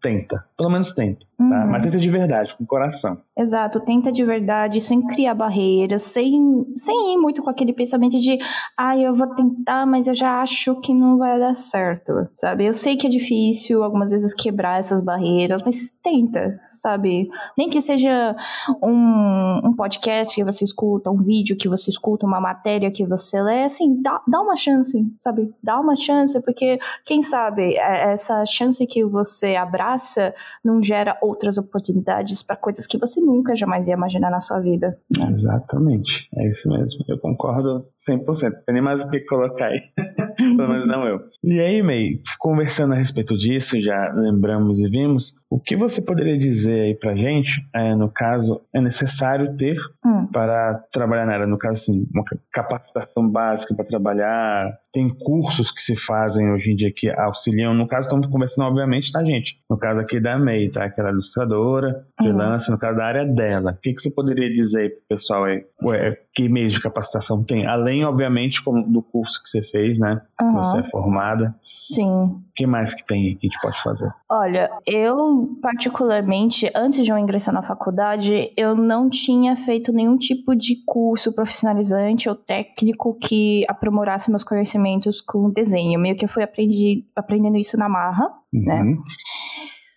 tenta. 0.01 0.45
Pelo 0.57 0.69
menos 0.69 0.93
tenta, 0.93 1.25
tá? 1.37 1.43
Uhum. 1.43 1.71
Mas 1.71 1.83
tenta 1.83 1.97
de 1.97 2.09
verdade, 2.09 2.55
com 2.55 2.65
coração. 2.65 3.17
Exato, 3.37 3.81
tenta 3.81 4.11
de 4.11 4.23
verdade, 4.23 4.79
sem 4.79 5.05
criar 5.05 5.33
barreiras, 5.33 6.03
sem, 6.03 6.65
sem 6.73 7.15
ir 7.15 7.17
muito 7.17 7.41
com 7.41 7.49
aquele 7.49 7.73
pensamento 7.73 8.17
de, 8.17 8.37
ah, 8.77 8.97
eu 8.97 9.13
vou 9.13 9.27
tentar, 9.35 9.85
mas 9.85 10.07
eu 10.07 10.13
já 10.13 10.41
acho 10.41 10.79
que 10.79 10.93
não 10.93 11.17
vai 11.17 11.39
dar 11.39 11.55
certo, 11.55 12.27
sabe? 12.37 12.65
Eu 12.65 12.73
sei 12.73 12.95
que 12.95 13.07
é 13.07 13.09
difícil 13.09 13.83
algumas 13.83 14.11
vezes 14.11 14.33
quebrar 14.33 14.79
essas 14.79 15.03
barreiras, 15.03 15.61
mas 15.65 15.91
tenta, 16.03 16.59
sabe? 16.69 17.29
Nem 17.57 17.69
que 17.69 17.81
seja 17.81 18.35
um, 18.81 19.69
um 19.69 19.73
podcast 19.75 20.35
que 20.35 20.43
você 20.43 20.63
escuta, 20.63 21.09
um 21.09 21.21
vídeo 21.23 21.57
que 21.57 21.67
você 21.67 21.89
escuta, 21.89 22.25
uma 22.25 22.39
matéria 22.39 22.91
que 22.91 23.05
você 23.05 23.41
lê, 23.41 23.63
assim, 23.63 24.01
dá, 24.01 24.21
dá 24.27 24.39
uma 24.39 24.55
chance, 24.61 24.97
sabe? 25.17 25.53
Dá 25.63 25.79
uma 25.79 25.95
chance, 25.95 26.41
porque 26.43 26.77
quem 27.05 27.21
sabe 27.21 27.75
é, 27.75 28.11
essa 28.13 28.45
chance 28.45 28.85
que 28.85 29.03
você 29.03 29.55
abraça 29.55 30.33
não 30.63 30.81
gera 30.81 31.17
outras 31.21 31.57
oportunidades 31.57 32.43
para 32.43 32.55
coisas 32.55 32.85
que 32.87 32.97
você 32.97 33.19
nunca 33.21 33.55
jamais 33.55 33.87
ia 33.87 33.93
imaginar 33.93 34.29
na 34.29 34.41
sua 34.41 34.59
vida. 34.59 34.97
Né? 35.17 35.27
Exatamente, 35.29 36.29
é 36.35 36.47
isso 36.47 36.69
mesmo. 36.69 37.03
Eu 37.07 37.17
concordo 37.19 37.85
100%. 38.07 38.51
Tem 38.65 38.73
nem 38.73 38.81
mais 38.81 39.03
o 39.03 39.09
que 39.09 39.19
colocar 39.21 39.67
aí. 39.67 39.81
Pelo 40.57 40.69
menos 40.69 40.87
não 40.87 41.07
eu. 41.07 41.21
E 41.43 41.59
aí, 41.59 41.81
May, 41.81 42.19
conversando 42.39 42.93
a 42.93 42.97
respeito 42.97 43.37
disso, 43.37 43.79
já 43.81 44.11
lembramos 44.13 44.79
e 44.79 44.89
vimos, 44.89 45.35
o 45.49 45.59
que 45.59 45.75
você 45.75 46.01
poderia 46.01 46.37
dizer 46.37 46.81
aí 46.81 46.95
pra 46.95 47.15
gente, 47.15 47.65
é, 47.73 47.95
no 47.95 48.09
caso, 48.09 48.61
é 48.73 48.81
necessário 48.81 49.55
ter 49.55 49.77
hum. 50.05 50.27
para 50.27 50.75
trabalhar 50.91 51.25
na 51.25 51.33
área? 51.33 51.47
No 51.47 51.57
caso, 51.57 51.73
assim, 51.73 52.07
uma 52.13 52.23
capacitação 52.51 53.27
básica 53.29 53.75
para 53.75 53.85
trabalhar, 53.85 54.77
tem 54.91 55.09
cursos 55.09 55.71
que 55.71 55.81
se 55.81 55.95
fazem 55.95 56.51
hoje 56.51 56.71
em 56.71 56.75
dia 56.75 56.91
que 56.93 57.09
auxiliam. 57.09 57.73
No 57.73 57.87
caso, 57.87 58.07
estamos 58.07 58.27
conversando, 58.27 58.67
obviamente, 58.67 59.11
tá, 59.11 59.23
gente? 59.23 59.59
No 59.69 59.77
caso 59.77 59.99
aqui 59.99 60.19
da 60.19 60.37
May, 60.37 60.69
tá? 60.69 60.85
Aquela 60.85 61.09
ilustradora, 61.09 62.05
freelance, 62.21 62.69
uhum. 62.69 62.75
no 62.75 62.79
caso 62.79 62.97
da 62.97 63.05
área 63.05 63.25
dela. 63.25 63.71
O 63.71 63.81
que, 63.81 63.93
que 63.93 64.01
você 64.01 64.11
poderia 64.11 64.49
dizer 64.53 64.81
aí 64.81 64.89
pro 64.89 65.01
pessoal 65.09 65.43
aí? 65.45 65.65
Ué, 65.83 66.17
que 66.33 66.47
meios 66.47 66.73
de 66.73 66.81
capacitação 66.81 67.43
tem? 67.43 67.65
Além, 67.67 68.05
obviamente, 68.05 68.61
do 68.87 69.01
curso 69.01 69.41
que 69.43 69.49
você 69.49 69.61
fez, 69.61 69.99
né? 69.99 70.21
Uhum. 70.41 70.53
Você 70.55 70.79
é 70.79 70.83
formada. 70.83 71.53
Sim. 71.93 72.09
O 72.09 72.41
que 72.55 72.65
mais 72.65 72.93
que 72.93 73.05
tem 73.05 73.35
que 73.35 73.47
a 73.47 73.49
gente 73.49 73.61
pode 73.61 73.81
fazer? 73.81 74.11
Olha, 74.29 74.69
eu, 74.85 75.57
particularmente, 75.61 76.71
antes 76.75 77.03
de 77.03 77.11
eu 77.11 77.17
ingressar 77.17 77.53
na 77.53 77.61
faculdade, 77.61 78.51
eu 78.55 78.75
não 78.75 79.09
tinha 79.09 79.55
feito 79.55 79.91
nenhum 79.91 80.17
tipo 80.17 80.55
de 80.55 80.81
curso 80.85 81.33
profissionalizante 81.33 82.29
ou 82.29 82.35
técnico 82.35 83.13
que 83.15 83.65
aprimorasse 83.67 84.29
meus 84.29 84.43
conhecimentos 84.43 84.61
conhecimentos 84.61 85.21
com 85.21 85.49
desenho. 85.49 85.99
Meio 85.99 86.15
que 86.15 86.25
eu 86.25 86.29
fui 86.29 86.43
aprendi, 86.43 87.05
aprendendo 87.15 87.57
isso 87.57 87.77
na 87.77 87.89
marra, 87.89 88.29
né? 88.51 88.81
uhum. 88.81 88.91
né? 88.91 88.97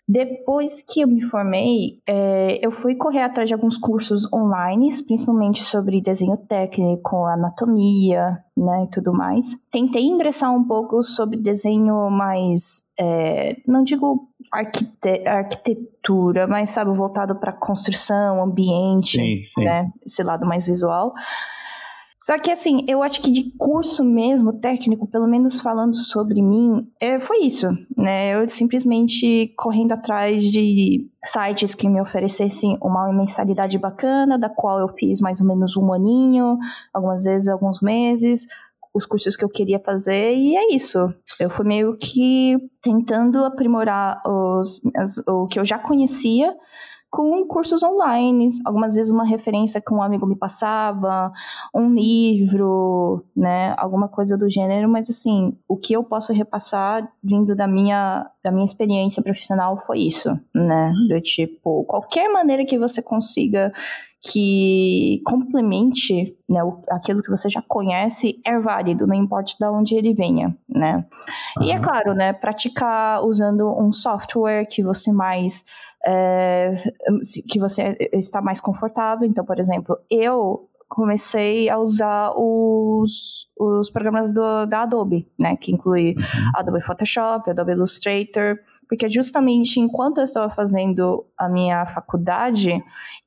Depois 0.06 0.82
que 0.82 1.00
eu 1.00 1.08
me 1.08 1.22
formei, 1.22 2.02
é, 2.06 2.64
eu 2.64 2.70
fui 2.70 2.94
correr 2.94 3.22
atrás 3.22 3.48
de 3.48 3.54
alguns 3.54 3.78
cursos 3.78 4.30
online, 4.30 4.90
principalmente 5.06 5.64
sobre 5.64 6.02
desenho 6.02 6.36
técnico, 6.36 7.24
anatomia, 7.24 8.38
né, 8.54 8.84
e 8.84 8.90
tudo 8.90 9.12
mais. 9.14 9.56
Tentei 9.72 10.04
ingressar 10.04 10.54
um 10.54 10.64
pouco 10.66 11.02
sobre 11.02 11.38
desenho 11.38 12.10
mais, 12.10 12.82
é, 13.00 13.56
não 13.66 13.82
digo 13.82 14.28
arquite 14.52 15.26
arquitetura, 15.26 16.46
mas 16.46 16.70
sabe, 16.70 16.94
voltado 16.94 17.36
para 17.36 17.52
construção, 17.52 18.42
ambiente, 18.42 19.18
sim, 19.18 19.42
sim. 19.44 19.64
né, 19.64 19.90
esse 20.04 20.22
lado 20.22 20.44
mais 20.44 20.66
visual. 20.66 21.14
Só 22.24 22.38
que 22.38 22.50
assim, 22.50 22.86
eu 22.88 23.02
acho 23.02 23.20
que 23.20 23.30
de 23.30 23.54
curso 23.58 24.02
mesmo, 24.02 24.54
técnico, 24.54 25.06
pelo 25.06 25.28
menos 25.28 25.60
falando 25.60 25.94
sobre 25.94 26.40
mim, 26.40 26.90
é, 26.98 27.20
foi 27.20 27.40
isso, 27.44 27.66
né? 27.94 28.34
Eu 28.34 28.48
simplesmente 28.48 29.52
correndo 29.58 29.92
atrás 29.92 30.42
de 30.42 31.06
sites 31.22 31.74
que 31.74 31.86
me 31.86 32.00
oferecessem 32.00 32.78
uma 32.80 33.12
mensalidade 33.12 33.76
bacana, 33.76 34.38
da 34.38 34.48
qual 34.48 34.78
eu 34.78 34.88
fiz 34.88 35.20
mais 35.20 35.38
ou 35.42 35.46
menos 35.46 35.76
um 35.76 35.92
aninho, 35.92 36.56
algumas 36.94 37.24
vezes 37.24 37.46
alguns 37.46 37.82
meses, 37.82 38.46
os 38.94 39.04
cursos 39.04 39.36
que 39.36 39.44
eu 39.44 39.50
queria 39.50 39.78
fazer, 39.78 40.34
e 40.34 40.56
é 40.56 40.74
isso. 40.74 41.06
Eu 41.38 41.50
fui 41.50 41.66
meio 41.66 41.94
que 41.98 42.56
tentando 42.80 43.44
aprimorar 43.44 44.22
os, 44.26 44.80
as, 44.96 45.18
o 45.28 45.46
que 45.46 45.60
eu 45.60 45.64
já 45.66 45.78
conhecia 45.78 46.54
com 47.14 47.46
cursos 47.46 47.80
online, 47.84 48.48
algumas 48.64 48.96
vezes 48.96 49.12
uma 49.12 49.24
referência 49.24 49.80
que 49.80 49.94
um 49.94 50.02
amigo 50.02 50.26
me 50.26 50.34
passava, 50.34 51.30
um 51.72 51.94
livro, 51.94 53.24
né, 53.36 53.72
alguma 53.78 54.08
coisa 54.08 54.36
do 54.36 54.50
gênero, 54.50 54.88
mas 54.88 55.08
assim, 55.08 55.56
o 55.68 55.76
que 55.76 55.92
eu 55.92 56.02
posso 56.02 56.32
repassar 56.32 57.08
vindo 57.22 57.54
da 57.54 57.68
minha 57.68 58.28
da 58.42 58.50
minha 58.50 58.66
experiência 58.66 59.22
profissional 59.22 59.80
foi 59.86 60.00
isso, 60.00 60.36
né? 60.52 60.92
Do 61.08 61.20
tipo, 61.20 61.84
qualquer 61.84 62.28
maneira 62.28 62.66
que 62.66 62.76
você 62.76 63.00
consiga 63.00 63.72
que 64.26 65.20
complemente 65.26 66.34
né, 66.48 66.60
aquilo 66.90 67.22
que 67.22 67.30
você 67.30 67.50
já 67.50 67.62
conhece 67.68 68.40
é 68.44 68.58
válido, 68.58 69.06
não 69.06 69.14
importa 69.14 69.52
de 69.60 69.66
onde 69.66 69.94
ele 69.94 70.14
venha, 70.14 70.56
né? 70.66 71.04
Uhum. 71.58 71.64
E 71.64 71.70
é 71.70 71.78
claro, 71.78 72.14
né, 72.14 72.32
praticar 72.32 73.22
usando 73.22 73.68
um 73.78 73.92
software 73.92 74.66
que 74.66 74.82
você 74.82 75.12
mais 75.12 75.64
é, 76.06 76.72
que 77.50 77.58
você 77.58 77.96
está 78.12 78.40
mais 78.40 78.60
confortável. 78.60 79.28
Então, 79.28 79.44
por 79.44 79.58
exemplo, 79.58 79.98
eu 80.10 80.68
comecei 80.94 81.68
a 81.68 81.76
usar 81.76 82.32
os, 82.36 83.48
os 83.58 83.90
programas 83.90 84.32
do, 84.32 84.64
da 84.64 84.82
Adobe, 84.82 85.28
né? 85.36 85.56
Que 85.56 85.72
inclui 85.72 86.14
uhum. 86.16 86.50
Adobe 86.54 86.80
Photoshop, 86.80 87.50
Adobe 87.50 87.72
Illustrator, 87.72 88.58
porque 88.88 89.08
justamente 89.08 89.80
enquanto 89.80 90.18
eu 90.18 90.24
estava 90.24 90.48
fazendo 90.54 91.26
a 91.36 91.48
minha 91.48 91.84
faculdade, 91.86 92.80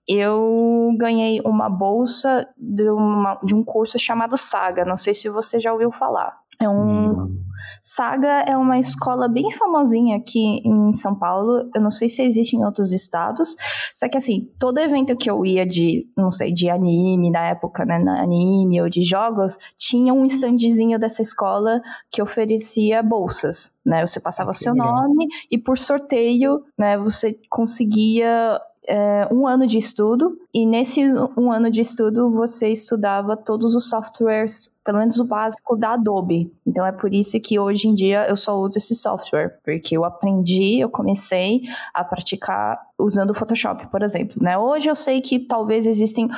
eu 0.07 0.95
ganhei 0.97 1.41
uma 1.43 1.69
bolsa 1.69 2.47
de, 2.57 2.89
uma, 2.89 3.35
de 3.43 3.53
um 3.53 3.63
curso 3.63 3.99
chamado 3.99 4.37
Saga. 4.37 4.85
Não 4.85 4.95
sei 4.95 5.13
se 5.13 5.29
você 5.29 5.59
já 5.59 5.73
ouviu 5.73 5.91
falar. 5.91 6.37
É 6.61 6.69
um. 6.69 7.37
Saga 7.81 8.41
é 8.41 8.55
uma 8.55 8.79
escola 8.79 9.27
bem 9.27 9.51
famosinha 9.51 10.17
aqui 10.17 10.61
em 10.63 10.93
São 10.93 11.15
Paulo. 11.15 11.69
Eu 11.73 11.81
não 11.81 11.91
sei 11.91 12.09
se 12.09 12.23
existe 12.23 12.55
em 12.55 12.63
outros 12.63 12.91
estados. 12.91 13.55
Só 13.93 14.07
que 14.09 14.17
assim, 14.17 14.47
todo 14.59 14.79
evento 14.79 15.15
que 15.15 15.29
eu 15.29 15.45
ia 15.45 15.65
de, 15.65 16.07
não 16.15 16.31
sei, 16.31 16.53
de 16.53 16.69
anime 16.69 17.31
na 17.31 17.47
época, 17.47 17.85
né? 17.85 17.97
Na 17.97 18.21
anime 18.21 18.81
ou 18.81 18.89
de 18.89 19.03
jogos, 19.03 19.57
tinha 19.77 20.13
um 20.13 20.25
standzinho 20.25 20.99
dessa 20.99 21.21
escola 21.21 21.81
que 22.11 22.21
oferecia 22.21 23.01
bolsas. 23.03 23.73
Né? 23.85 24.05
Você 24.05 24.19
passava 24.19 24.51
ah, 24.51 24.53
seu 24.53 24.73
legal. 24.73 25.07
nome 25.07 25.27
e 25.49 25.57
por 25.57 25.77
sorteio, 25.77 26.63
né, 26.77 26.97
você 26.97 27.39
conseguia 27.49 28.59
é, 28.87 29.27
um 29.29 29.45
ano 29.45 29.67
de 29.67 29.77
estudo, 29.77 30.39
e 30.53 30.65
nesse 30.65 31.03
um 31.37 31.51
ano 31.51 31.69
de 31.69 31.81
estudo 31.81 32.31
você 32.31 32.69
estudava 32.69 33.35
todos 33.35 33.75
os 33.75 33.89
softwares, 33.89 34.73
pelo 34.83 34.99
menos 34.99 35.19
o 35.19 35.25
básico 35.25 35.75
da 35.75 35.93
Adobe. 35.93 36.51
Então 36.65 36.85
é 36.85 36.91
por 36.91 37.13
isso 37.13 37.39
que 37.41 37.59
hoje 37.59 37.89
em 37.89 37.93
dia 37.93 38.25
eu 38.27 38.35
só 38.37 38.57
uso 38.57 38.77
esse 38.77 38.95
software, 38.95 39.59
porque 39.63 39.97
eu 39.97 40.05
aprendi, 40.05 40.79
eu 40.79 40.89
comecei 40.89 41.63
a 41.93 42.03
praticar 42.03 42.79
usando 42.97 43.31
o 43.31 43.33
Photoshop, 43.33 43.87
por 43.87 44.01
exemplo. 44.01 44.41
Né? 44.41 44.57
Hoje 44.57 44.89
eu 44.89 44.95
sei 44.95 45.19
que 45.19 45.39
talvez 45.39 45.85
existem 45.85 46.29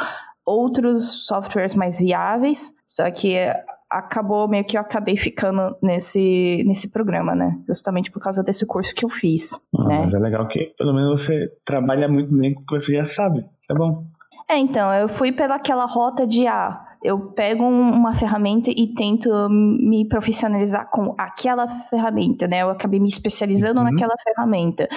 outros 0.43 1.27
softwares 1.27 1.75
mais 1.75 1.99
viáveis, 1.99 2.73
só 2.83 3.11
que 3.11 3.37
acabou 3.89 4.47
meio 4.47 4.63
que 4.63 4.77
eu 4.77 4.81
acabei 4.81 5.17
ficando 5.17 5.75
nesse, 5.81 6.63
nesse 6.65 6.91
programa, 6.91 7.33
né? 7.33 7.57
Justamente 7.67 8.11
por 8.11 8.21
causa 8.21 8.43
desse 8.43 8.65
curso 8.67 8.93
que 8.93 9.03
eu 9.03 9.09
fiz. 9.09 9.59
Ah, 9.75 9.83
né? 9.85 10.01
Mas 10.03 10.13
é 10.13 10.19
legal 10.19 10.47
que 10.47 10.73
pelo 10.77 10.93
menos 10.93 11.21
você 11.21 11.51
trabalha 11.65 12.07
muito 12.07 12.31
bem 12.31 12.53
com 12.53 12.61
o 12.61 12.65
que 12.65 12.85
você 12.85 12.95
já 12.95 13.05
sabe. 13.05 13.39
Isso 13.39 13.71
é 13.71 13.75
bom. 13.75 14.03
É, 14.47 14.57
então, 14.57 14.93
eu 14.93 15.07
fui 15.07 15.31
pelaquela 15.31 15.85
rota 15.85 16.25
de 16.25 16.47
ah, 16.47 16.88
eu 17.01 17.31
pego 17.31 17.63
uma 17.63 18.13
ferramenta 18.13 18.69
e 18.69 18.93
tento 18.93 19.29
me 19.49 20.05
profissionalizar 20.07 20.89
com 20.89 21.15
aquela 21.17 21.67
ferramenta, 21.89 22.45
né? 22.45 22.61
Eu 22.61 22.69
acabei 22.69 22.99
me 22.99 23.07
especializando 23.07 23.79
uhum. 23.79 23.85
naquela 23.85 24.15
ferramenta. 24.21 24.87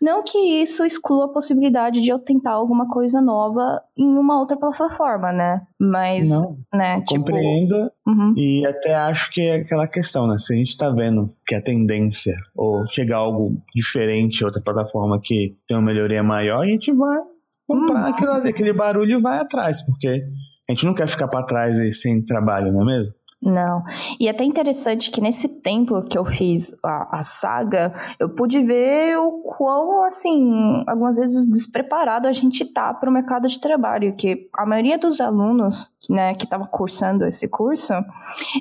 Não 0.00 0.22
que 0.22 0.38
isso 0.38 0.84
exclua 0.84 1.26
a 1.26 1.28
possibilidade 1.28 2.00
de 2.00 2.10
eu 2.10 2.18
tentar 2.18 2.52
alguma 2.52 2.88
coisa 2.88 3.20
nova 3.20 3.82
em 3.96 4.08
uma 4.08 4.38
outra 4.38 4.56
plataforma, 4.56 5.30
né? 5.30 5.60
Mas, 5.78 6.30
Não, 6.30 6.56
né? 6.72 7.02
Tipo, 7.02 7.20
compreendo 7.20 7.90
uhum. 8.06 8.34
e 8.36 8.66
até 8.66 8.94
acho 8.94 9.30
que 9.30 9.42
é 9.42 9.56
aquela 9.56 9.86
questão, 9.86 10.26
né? 10.26 10.38
Se 10.38 10.54
a 10.54 10.56
gente 10.56 10.76
tá 10.76 10.88
vendo 10.88 11.30
que 11.46 11.54
a 11.54 11.60
tendência 11.60 12.34
ou 12.56 12.86
chegar 12.86 13.18
algo 13.18 13.62
diferente, 13.74 14.42
outra 14.42 14.62
plataforma 14.62 15.20
que 15.22 15.54
tem 15.68 15.76
uma 15.76 15.84
melhoria 15.84 16.22
maior, 16.22 16.62
a 16.62 16.66
gente 16.66 16.90
vai 16.92 17.18
comprar 17.66 18.10
uhum. 18.18 18.48
aquele 18.48 18.72
barulho 18.72 19.18
e 19.18 19.22
vai 19.22 19.38
atrás, 19.38 19.82
porque 19.82 20.24
a 20.68 20.72
gente 20.72 20.84
não 20.84 20.94
quer 20.94 21.08
ficar 21.08 21.28
para 21.28 21.44
trás 21.44 21.78
aí 21.78 21.92
sem 21.92 22.24
trabalho, 22.24 22.72
não 22.72 22.82
é 22.82 22.96
mesmo? 22.96 23.14
Não. 23.42 23.82
E 24.20 24.28
é 24.28 24.30
até 24.30 24.44
interessante 24.44 25.10
que 25.10 25.20
nesse 25.20 25.48
tempo 25.48 26.00
que 26.02 26.16
eu 26.16 26.24
fiz 26.24 26.78
a, 26.84 27.18
a 27.18 27.22
saga, 27.24 27.92
eu 28.20 28.28
pude 28.28 28.64
ver 28.64 29.18
o 29.18 29.42
quão, 29.42 30.04
assim, 30.04 30.84
algumas 30.86 31.16
vezes 31.16 31.44
despreparado 31.50 32.28
a 32.28 32.32
gente 32.32 32.64
tá 32.64 32.94
para 32.94 33.10
o 33.10 33.12
mercado 33.12 33.48
de 33.48 33.60
trabalho, 33.60 34.14
que 34.14 34.48
a 34.56 34.64
maioria 34.64 34.96
dos 34.96 35.20
alunos, 35.20 35.90
né, 36.08 36.34
que 36.34 36.44
estava 36.44 36.66
cursando 36.66 37.26
esse 37.26 37.48
curso, 37.48 37.92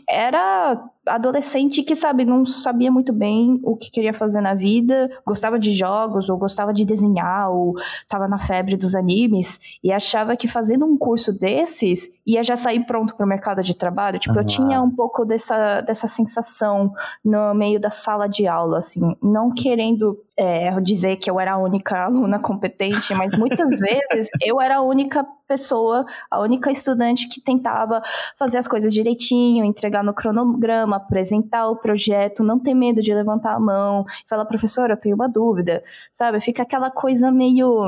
era 0.09 0.83
adolescente 1.05 1.83
que, 1.83 1.95
sabe, 1.95 2.25
não 2.25 2.45
sabia 2.45 2.91
muito 2.91 3.11
bem 3.11 3.59
o 3.63 3.75
que 3.75 3.89
queria 3.89 4.13
fazer 4.13 4.41
na 4.41 4.53
vida, 4.53 5.09
gostava 5.25 5.57
de 5.57 5.71
jogos, 5.71 6.29
ou 6.29 6.37
gostava 6.37 6.73
de 6.73 6.85
desenhar, 6.85 7.51
ou 7.51 7.75
estava 7.77 8.27
na 8.27 8.37
febre 8.37 8.75
dos 8.75 8.95
animes, 8.95 9.59
e 9.83 9.91
achava 9.91 10.35
que 10.35 10.47
fazendo 10.47 10.85
um 10.85 10.95
curso 10.95 11.37
desses 11.37 12.09
ia 12.25 12.43
já 12.43 12.55
sair 12.55 12.85
pronto 12.85 13.15
para 13.15 13.25
o 13.25 13.29
mercado 13.29 13.63
de 13.63 13.75
trabalho. 13.75 14.19
Tipo, 14.19 14.35
uhum. 14.35 14.41
eu 14.41 14.47
tinha 14.47 14.70
um 14.79 14.89
pouco 14.89 15.25
dessa, 15.25 15.81
dessa 15.81 16.07
sensação 16.07 16.93
no 17.23 17.53
meio 17.53 17.79
da 17.79 17.89
sala 17.89 18.27
de 18.27 18.47
aula, 18.47 18.77
assim, 18.77 19.15
não 19.21 19.49
querendo 19.49 20.17
é, 20.41 20.81
dizer 20.81 21.17
que 21.17 21.29
eu 21.29 21.39
era 21.39 21.53
a 21.53 21.57
única 21.57 22.05
aluna 22.05 22.39
competente, 22.39 23.13
mas 23.13 23.37
muitas 23.37 23.69
vezes 23.79 24.27
eu 24.43 24.59
era 24.59 24.77
a 24.77 24.81
única 24.81 25.23
pessoa, 25.47 26.03
a 26.31 26.39
única 26.39 26.71
estudante 26.71 27.27
que 27.27 27.39
tentava 27.39 28.01
fazer 28.39 28.57
as 28.57 28.67
coisas 28.67 28.91
direitinho, 28.91 29.63
entregar 29.63 30.03
no 30.03 30.15
cronograma, 30.15 30.95
apresentar 30.95 31.67
o 31.69 31.75
projeto, 31.75 32.43
não 32.43 32.57
ter 32.57 32.73
medo 32.73 33.01
de 33.03 33.13
levantar 33.13 33.53
a 33.53 33.59
mão, 33.59 34.03
falar, 34.27 34.45
professora, 34.45 34.93
eu 34.93 34.97
tenho 34.97 35.15
uma 35.15 35.29
dúvida, 35.29 35.83
sabe? 36.11 36.41
Fica 36.41 36.63
aquela 36.63 36.89
coisa 36.89 37.31
meio. 37.31 37.87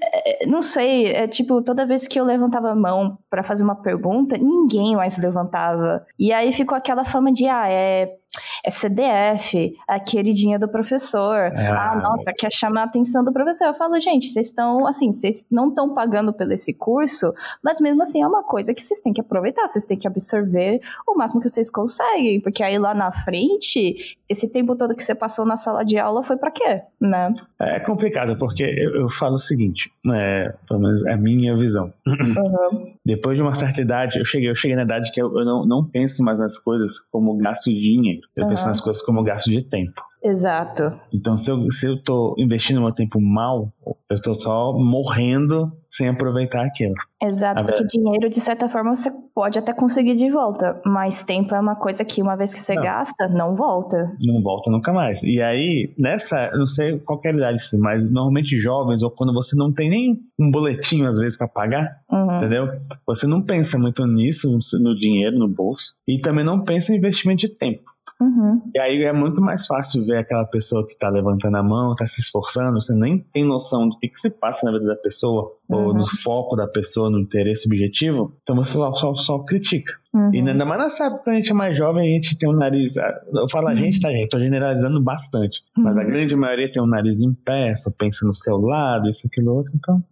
É, 0.00 0.46
não 0.46 0.62
sei, 0.62 1.06
é 1.06 1.26
tipo, 1.26 1.60
toda 1.60 1.86
vez 1.86 2.06
que 2.06 2.20
eu 2.20 2.24
levantava 2.24 2.70
a 2.70 2.74
mão 2.76 3.18
para 3.28 3.42
fazer 3.42 3.64
uma 3.64 3.76
pergunta, 3.76 4.38
ninguém 4.38 4.94
mais 4.94 5.18
levantava. 5.18 6.06
E 6.16 6.32
aí 6.32 6.52
ficou 6.52 6.76
aquela 6.76 7.04
fama 7.04 7.32
de, 7.32 7.48
ah, 7.48 7.68
é 7.68 8.14
é 8.64 8.70
CDF, 8.70 9.76
a 9.86 10.00
queridinha 10.00 10.58
do 10.58 10.66
professor. 10.66 11.52
Ah, 11.54 11.92
ah 11.92 12.00
nossa, 12.00 12.32
quer 12.32 12.50
chamar 12.50 12.82
a 12.82 12.84
atenção 12.84 13.22
do 13.22 13.32
professor. 13.32 13.66
Eu 13.66 13.74
falo, 13.74 14.00
gente, 14.00 14.28
vocês 14.28 14.46
estão, 14.46 14.86
assim, 14.86 15.12
vocês 15.12 15.46
não 15.50 15.68
estão 15.68 15.92
pagando 15.92 16.32
pelo 16.32 16.52
esse 16.52 16.72
curso, 16.72 17.32
mas 17.62 17.78
mesmo 17.80 18.00
assim 18.00 18.22
é 18.22 18.26
uma 18.26 18.42
coisa 18.42 18.72
que 18.72 18.82
vocês 18.82 19.00
têm 19.00 19.12
que 19.12 19.20
aproveitar, 19.20 19.66
vocês 19.66 19.84
têm 19.84 19.98
que 19.98 20.08
absorver 20.08 20.80
o 21.06 21.14
máximo 21.14 21.42
que 21.42 21.48
vocês 21.48 21.70
conseguem, 21.70 22.40
porque 22.40 22.62
aí 22.62 22.78
lá 22.78 22.94
na 22.94 23.12
frente, 23.12 24.16
esse 24.28 24.50
tempo 24.50 24.74
todo 24.74 24.94
que 24.94 25.04
você 25.04 25.14
passou 25.14 25.44
na 25.44 25.56
sala 25.56 25.84
de 25.84 25.98
aula 25.98 26.22
foi 26.22 26.36
para 26.36 26.50
quê, 26.50 26.82
né? 26.98 27.32
É 27.60 27.78
complicado, 27.80 28.38
porque 28.38 28.62
eu, 28.62 28.94
eu 28.96 29.10
falo 29.10 29.34
o 29.34 29.38
seguinte, 29.38 29.92
é, 30.10 30.54
pelo 30.66 30.80
menos 30.80 31.04
é 31.04 31.12
a 31.12 31.16
minha 31.18 31.54
visão. 31.54 31.92
Uhum. 32.06 32.94
Depois 33.04 33.36
de 33.36 33.42
uma 33.42 33.54
certa 33.54 33.82
idade, 33.82 34.18
eu 34.18 34.24
cheguei, 34.24 34.48
eu 34.48 34.56
cheguei 34.56 34.76
na 34.76 34.84
idade 34.84 35.12
que 35.12 35.20
eu, 35.20 35.38
eu 35.38 35.44
não, 35.44 35.66
não 35.66 35.84
penso 35.84 36.24
mais 36.24 36.38
nas 36.38 36.58
coisas 36.58 37.02
como 37.12 37.36
gasto 37.36 37.70
de 37.70 37.78
dinheiro. 37.78 38.22
Eu 38.34 38.44
uhum. 38.44 38.53
Penso 38.54 38.68
nas 38.68 38.80
coisas 38.80 39.02
como 39.02 39.22
gasto 39.22 39.50
de 39.50 39.62
tempo. 39.62 40.02
Exato. 40.22 40.98
Então, 41.12 41.36
se 41.36 41.50
eu, 41.50 41.70
se 41.70 41.86
eu 41.86 42.02
tô 42.02 42.34
investindo 42.38 42.80
meu 42.80 42.92
tempo 42.92 43.20
mal, 43.20 43.70
eu 44.10 44.22
tô 44.22 44.32
só 44.32 44.72
morrendo 44.72 45.70
sem 45.90 46.08
aproveitar 46.08 46.64
aquilo. 46.64 46.94
Exato, 47.22 47.62
porque 47.62 47.84
dinheiro, 47.86 48.30
de 48.30 48.40
certa 48.40 48.68
forma, 48.68 48.96
você 48.96 49.10
pode 49.34 49.58
até 49.58 49.74
conseguir 49.74 50.14
de 50.14 50.30
volta, 50.30 50.80
mas 50.84 51.22
tempo 51.22 51.54
é 51.54 51.60
uma 51.60 51.76
coisa 51.76 52.04
que, 52.06 52.22
uma 52.22 52.36
vez 52.36 52.54
que 52.54 52.60
você 52.60 52.74
não. 52.74 52.82
gasta, 52.82 53.28
não 53.28 53.54
volta. 53.54 54.08
Não 54.22 54.42
volta 54.42 54.70
nunca 54.70 54.94
mais. 54.94 55.22
E 55.22 55.42
aí, 55.42 55.94
nessa, 55.98 56.48
eu 56.52 56.58
não 56.58 56.66
sei 56.66 56.98
qual 56.98 57.20
é 57.22 57.28
a 57.28 57.32
idade, 57.32 57.58
mas 57.78 58.10
normalmente 58.10 58.56
jovens, 58.56 59.02
ou 59.02 59.10
quando 59.10 59.32
você 59.34 59.54
não 59.56 59.72
tem 59.72 59.90
nem 59.90 60.20
um 60.40 60.50
boletinho, 60.50 61.06
às 61.06 61.18
vezes, 61.18 61.36
para 61.36 61.48
pagar, 61.48 61.98
uhum. 62.10 62.34
entendeu? 62.34 62.66
Você 63.06 63.26
não 63.26 63.42
pensa 63.42 63.78
muito 63.78 64.06
nisso, 64.06 64.48
no 64.80 64.96
dinheiro, 64.96 65.38
no 65.38 65.48
bolso, 65.48 65.94
e 66.08 66.18
também 66.18 66.44
não 66.44 66.64
pensa 66.64 66.92
em 66.92 66.96
investimento 66.96 67.40
de 67.42 67.48
tempo. 67.50 67.93
Uhum. 68.20 68.62
E 68.74 68.78
aí 68.78 69.02
é 69.02 69.12
muito 69.12 69.40
mais 69.40 69.66
fácil 69.66 70.04
ver 70.04 70.18
aquela 70.18 70.44
pessoa 70.44 70.86
que 70.86 70.96
tá 70.96 71.08
levantando 71.08 71.56
a 71.56 71.62
mão, 71.62 71.94
tá 71.94 72.06
se 72.06 72.20
esforçando, 72.20 72.80
você 72.80 72.94
nem 72.94 73.18
tem 73.18 73.44
noção 73.44 73.88
do 73.88 73.98
que, 73.98 74.08
que 74.08 74.20
se 74.20 74.30
passa 74.30 74.66
na 74.66 74.78
vida 74.78 74.86
da 74.86 74.96
pessoa, 74.96 75.52
uhum. 75.68 75.86
ou 75.86 75.94
no 75.94 76.06
foco 76.06 76.56
da 76.56 76.66
pessoa, 76.66 77.10
no 77.10 77.18
interesse 77.18 77.66
objetivo, 77.66 78.36
então 78.42 78.56
você 78.56 78.72
só, 78.72 78.94
só, 78.94 79.14
só 79.14 79.38
critica. 79.40 79.94
Uhum. 80.12 80.30
E 80.32 80.38
ainda 80.38 80.64
mais 80.64 80.80
nessa 80.80 81.06
época, 81.06 81.24
quando 81.24 81.34
a 81.34 81.38
gente 81.38 81.50
é 81.50 81.54
mais 81.54 81.76
jovem, 81.76 82.08
a 82.08 82.14
gente 82.14 82.38
tem 82.38 82.48
um 82.48 82.56
nariz. 82.56 82.94
Eu 82.96 83.48
falo 83.50 83.68
a 83.68 83.70
uhum. 83.70 83.76
gente, 83.76 84.00
tá, 84.00 84.10
gente? 84.10 84.28
Tô 84.28 84.38
generalizando 84.38 85.02
bastante. 85.02 85.62
Mas 85.76 85.98
a 85.98 86.02
uhum. 86.02 86.06
grande 86.06 86.36
maioria 86.36 86.70
tem 86.70 86.80
um 86.80 86.86
nariz 86.86 87.20
em 87.20 87.34
pé, 87.34 87.74
só 87.74 87.90
pensa 87.90 88.24
no 88.24 88.32
seu 88.32 88.56
lado, 88.58 89.08
isso, 89.08 89.26
aquilo, 89.26 89.52
outro. 89.52 89.72
Então, 89.74 90.02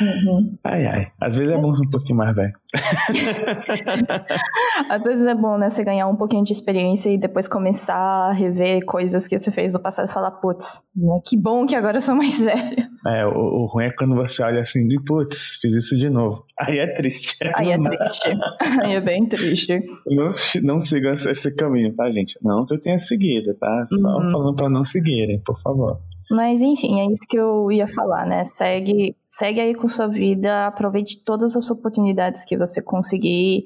Uhum. 0.00 0.56
Ai, 0.64 0.86
ai. 0.86 1.12
Às 1.20 1.36
vezes 1.36 1.52
é 1.52 1.58
bom 1.58 1.72
ser 1.72 1.86
um 1.86 1.90
pouquinho 1.90 2.18
mais 2.18 2.34
velho. 2.34 2.52
Às 4.90 5.02
vezes 5.02 5.26
é 5.26 5.34
bom, 5.34 5.56
né? 5.56 5.70
Você 5.70 5.84
ganhar 5.84 6.08
um 6.08 6.16
pouquinho 6.16 6.42
de 6.42 6.52
experiência 6.52 7.10
e 7.10 7.18
depois 7.18 7.46
começar 7.46 7.96
a 7.96 8.32
rever 8.32 8.84
coisas 8.84 9.28
que 9.28 9.38
você 9.38 9.50
fez 9.50 9.72
no 9.72 9.80
passado 9.80 10.08
e 10.08 10.12
falar, 10.12 10.32
putz, 10.32 10.82
né? 10.96 11.20
Que 11.24 11.36
bom 11.36 11.64
que 11.64 11.76
agora 11.76 11.98
eu 11.98 12.00
sou 12.00 12.16
mais 12.16 12.38
velho. 12.42 12.88
É, 13.06 13.24
o, 13.26 13.30
o 13.30 13.66
ruim 13.66 13.84
é 13.84 13.92
quando 13.92 14.14
você 14.14 14.42
olha 14.42 14.60
assim 14.60 14.88
de 14.88 15.00
putz, 15.00 15.58
fiz 15.60 15.74
isso 15.74 15.96
de 15.96 16.10
novo. 16.10 16.44
Aí 16.58 16.78
é 16.78 16.96
triste. 16.96 17.36
Aí 17.54 17.70
é 17.70 17.78
triste. 17.78 18.36
Aí 18.82 18.94
é 18.94 19.00
bem 19.00 19.26
triste. 19.26 19.80
Não, 20.08 20.34
não 20.62 20.84
sigam 20.84 21.12
esse 21.12 21.54
caminho, 21.54 21.94
tá, 21.94 22.10
gente? 22.10 22.38
Não 22.42 22.66
que 22.66 22.74
eu 22.74 22.80
tenha 22.80 22.98
seguido, 22.98 23.54
tá? 23.54 23.84
Só 23.86 24.08
uhum. 24.08 24.30
falando 24.30 24.56
pra 24.56 24.68
não 24.68 24.84
seguirem, 24.84 25.40
por 25.40 25.58
favor. 25.60 26.00
Mas 26.30 26.62
enfim, 26.62 27.00
é 27.00 27.12
isso 27.12 27.22
que 27.28 27.36
eu 27.36 27.70
ia 27.70 27.86
falar, 27.86 28.26
né? 28.26 28.44
Segue, 28.44 29.16
segue 29.28 29.60
aí 29.60 29.74
com 29.74 29.86
sua 29.86 30.06
vida, 30.06 30.66
aproveite 30.66 31.22
todas 31.22 31.56
as 31.56 31.70
oportunidades 31.70 32.44
que 32.44 32.56
você 32.56 32.82
conseguir. 32.82 33.64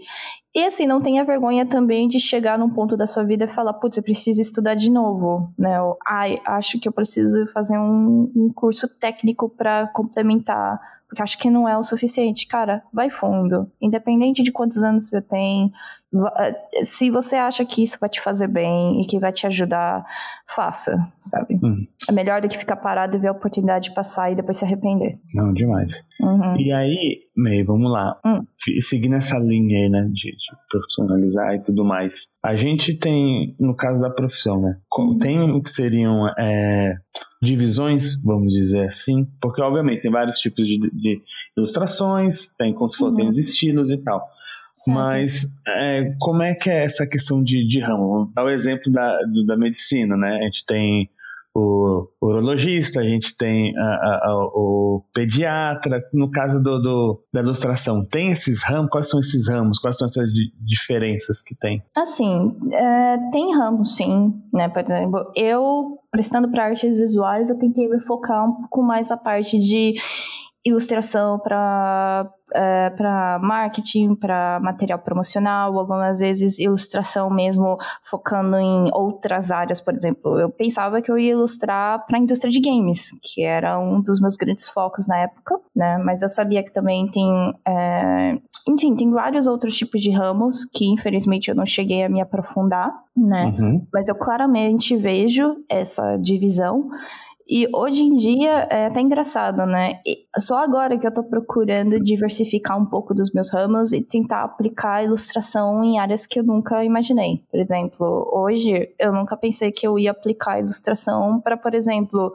E 0.55 0.65
assim, 0.65 0.87
não 0.87 1.01
tenha 1.01 1.25
vergonha 1.25 1.65
também 1.67 2.09
de 2.09 2.19
chegar 2.19 2.59
num 2.59 2.69
ponto 2.69 2.97
da 2.97 3.07
sua 3.07 3.23
vida 3.23 3.45
e 3.45 3.49
falar, 3.49 3.75
putz, 3.75 3.97
eu 3.97 4.03
preciso 4.03 4.41
estudar 4.41 4.75
de 4.75 4.91
novo, 4.91 5.53
né? 5.57 5.77
Acho 6.47 6.81
que 6.81 6.89
eu 6.89 6.93
preciso 6.93 7.47
fazer 7.47 7.79
um, 7.79 8.33
um 8.35 8.53
curso 8.53 8.89
técnico 8.99 9.49
para 9.49 9.87
complementar, 9.89 10.81
acho 11.19 11.39
que 11.39 11.51
não 11.51 11.69
é 11.69 11.77
o 11.77 11.83
suficiente. 11.83 12.47
Cara, 12.47 12.83
vai 12.93 13.11
fundo. 13.11 13.71
Independente 13.81 14.43
de 14.43 14.53
quantos 14.53 14.83
anos 14.83 15.09
você 15.09 15.23
tem, 15.23 15.73
eh, 16.39 16.83
se 16.83 17.11
você 17.11 17.37
acha 17.37 17.65
que 17.67 17.83
isso 17.83 17.99
vai 18.01 18.09
te 18.09 18.21
fazer 18.21 18.49
bem 18.49 19.01
e 19.01 19.07
que 19.07 19.19
vai 19.19 19.31
te 19.31 19.47
ajudar, 19.47 20.05
faça, 20.47 20.97
sabe? 21.19 21.59
Uhum. 21.63 21.87
É 22.09 22.13
melhor 22.13 22.41
do 22.41 22.49
que 22.49 22.57
ficar 22.57 22.77
parado 22.77 23.17
e 23.17 23.21
ver 23.21 23.29
a 23.29 23.33
oportunidade 23.33 23.93
passar 23.93 24.33
e 24.33 24.35
depois 24.35 24.57
se 24.57 24.65
arrepender. 24.65 25.19
Não, 25.35 25.53
demais. 25.53 26.07
Uhum. 26.21 26.57
E 26.59 26.73
aí, 26.73 27.19
May, 27.37 27.63
vamos 27.63 27.93
lá. 27.93 28.19
Uhum. 28.25 28.47
Seguindo 28.81 29.17
essa 29.17 29.39
linha 29.39 29.79
aí, 29.79 29.89
né, 29.91 30.05
de, 30.11 30.31
de, 30.31 30.57
profissionalizar 30.71 31.55
e 31.55 31.63
tudo 31.63 31.85
mais. 31.85 32.29
A 32.43 32.57
gente 32.57 32.95
tem, 32.95 33.55
no 33.61 33.77
caso 33.77 34.01
da 34.01 34.11
profissão, 34.11 34.61
né, 34.61 34.79
uhum. 34.97 35.19
tem 35.19 35.51
o 35.51 35.63
que 35.63 35.71
seriam 35.71 36.27
é, 36.39 36.95
divisões, 37.41 38.21
vamos 38.23 38.53
dizer 38.53 38.89
assim, 38.89 39.27
porque 39.41 39.63
obviamente 39.63 40.03
tem 40.03 40.11
vários 40.11 40.41
tipos 40.41 40.67
de, 40.67 40.79
de 40.79 41.23
ilustrações, 41.57 42.53
tem, 42.59 42.75
como 42.75 42.89
se 42.89 42.99
fosse, 42.99 43.17
tem 43.17 43.29
os 43.29 43.37
uhum. 43.37 43.41
estilos 43.41 43.91
e 43.91 43.99
tal. 43.99 44.29
Certo. 44.79 44.95
Mas 44.95 45.57
é, 45.67 46.15
como 46.21 46.43
é 46.43 46.55
que 46.55 46.71
é 46.71 46.85
essa 46.85 47.07
questão 47.07 47.43
de, 47.43 47.67
de 47.67 47.81
ramo? 47.81 48.31
Dar 48.35 48.45
o 48.45 48.51
exemplo 48.51 48.93
da, 48.93 49.19
da 49.47 49.57
medicina, 49.57 50.17
né? 50.17 50.37
A 50.37 50.45
gente 50.45 50.65
tem 50.65 51.11
o 51.59 52.09
urologista, 52.21 53.01
a 53.01 53.05
gente 53.05 53.37
tem 53.37 53.77
a, 53.77 53.83
a, 53.83 54.31
a, 54.31 54.37
o 54.55 55.03
pediatra. 55.13 56.03
No 56.13 56.31
caso 56.31 56.63
do, 56.63 56.81
do, 56.81 57.23
da 57.33 57.41
ilustração, 57.41 58.05
tem 58.05 58.31
esses 58.31 58.63
ramos? 58.63 58.91
Quais 58.91 59.09
são 59.09 59.21
esses 59.21 59.49
ramos? 59.49 59.79
Quais 59.79 59.97
são 59.97 60.07
essas 60.07 60.33
di 60.33 60.53
diferenças 60.61 61.43
que 61.43 61.55
tem? 61.55 61.83
Assim, 61.97 62.57
é, 62.73 63.19
tem 63.31 63.55
ramos 63.57 63.97
sim, 63.97 64.35
né? 64.53 64.69
Por 64.69 64.83
exemplo, 64.83 65.33
eu, 65.35 65.99
prestando 66.11 66.51
para 66.51 66.67
artes 66.67 66.97
visuais, 66.97 67.51
eu 67.51 67.59
tentei 67.59 67.89
me 67.89 68.01
focar 68.01 68.49
um 68.49 68.55
pouco 68.55 68.83
mais 68.83 69.11
a 69.11 69.17
parte 69.17 69.59
de 69.59 69.95
ilustração 70.65 71.39
para 71.39 72.31
é, 72.55 72.91
para 72.91 73.39
marketing, 73.43 74.15
para 74.15 74.59
material 74.61 74.99
promocional, 74.99 75.79
algumas 75.79 76.19
vezes 76.19 76.59
ilustração 76.59 77.31
mesmo 77.31 77.77
focando 78.09 78.57
em 78.57 78.91
outras 78.93 79.51
áreas, 79.51 79.81
por 79.81 79.95
exemplo. 79.95 80.39
Eu 80.39 80.51
pensava 80.51 81.03
que 81.03 81.11
eu 81.11 81.19
ia 81.19 81.33
ilustrar 81.33 82.07
para 82.07 82.17
a 82.17 82.21
indústria 82.21 82.51
de 82.51 82.61
games, 82.61 83.11
que 83.23 83.45
era 83.45 83.79
um 83.79 84.01
dos 84.01 84.21
meus 84.21 84.37
grandes 84.37 84.69
focos 84.69 85.07
na 85.07 85.19
época, 85.19 85.61
né? 85.75 85.99
Mas 85.99 86.23
eu 86.23 86.29
sabia 86.29 86.63
que 86.63 86.73
também 86.73 87.07
tem, 87.07 87.55
é... 87.67 88.39
enfim, 88.67 88.95
tem 88.95 89.11
vários 89.11 89.47
outros 89.47 89.77
tipos 89.77 90.01
de 90.01 90.11
ramos 90.11 90.65
que 90.65 90.87
infelizmente 90.87 91.51
eu 91.51 91.55
não 91.55 91.67
cheguei 91.67 92.05
a 92.05 92.09
me 92.09 92.21
aprofundar, 92.21 92.93
né? 93.17 93.55
Uhum. 93.59 93.87
Mas 93.93 94.09
eu 94.09 94.15
claramente 94.15 94.97
vejo 94.97 95.57
essa 95.69 96.17
divisão. 96.17 96.89
E 97.49 97.67
hoje 97.75 98.03
em 98.03 98.15
dia 98.15 98.69
é 98.71 98.87
até 98.87 99.01
engraçado, 99.01 99.65
né? 99.65 100.01
E 100.07 100.27
só 100.39 100.59
agora 100.59 100.99
que 100.99 101.07
eu 101.07 101.15
tô 101.15 101.25
procurando 101.25 101.99
diversificar 101.99 102.79
um 102.79 102.85
pouco 102.85 103.15
dos 103.15 103.33
meus 103.33 103.51
ramos 103.51 103.95
e 103.95 104.03
tentar 104.03 104.45
aplicar 104.45 104.97
a 104.97 105.05
ilustração 105.05 105.83
em 105.83 105.99
áreas 105.99 106.27
que 106.27 106.39
eu 106.39 106.45
nunca 106.45 106.85
imaginei. 106.85 107.43
Por 107.51 107.59
exemplo, 107.59 108.29
hoje 108.35 108.91
eu 108.99 109.13
nunca 109.15 109.35
pensei 109.35 109.73
que 109.73 109.87
eu 109.87 109.99
ia 109.99 110.11
aplicar 110.11 110.55
a 110.55 110.59
ilustração 110.59 111.41
para, 111.41 111.57
por 111.57 111.75
exemplo, 111.75 112.35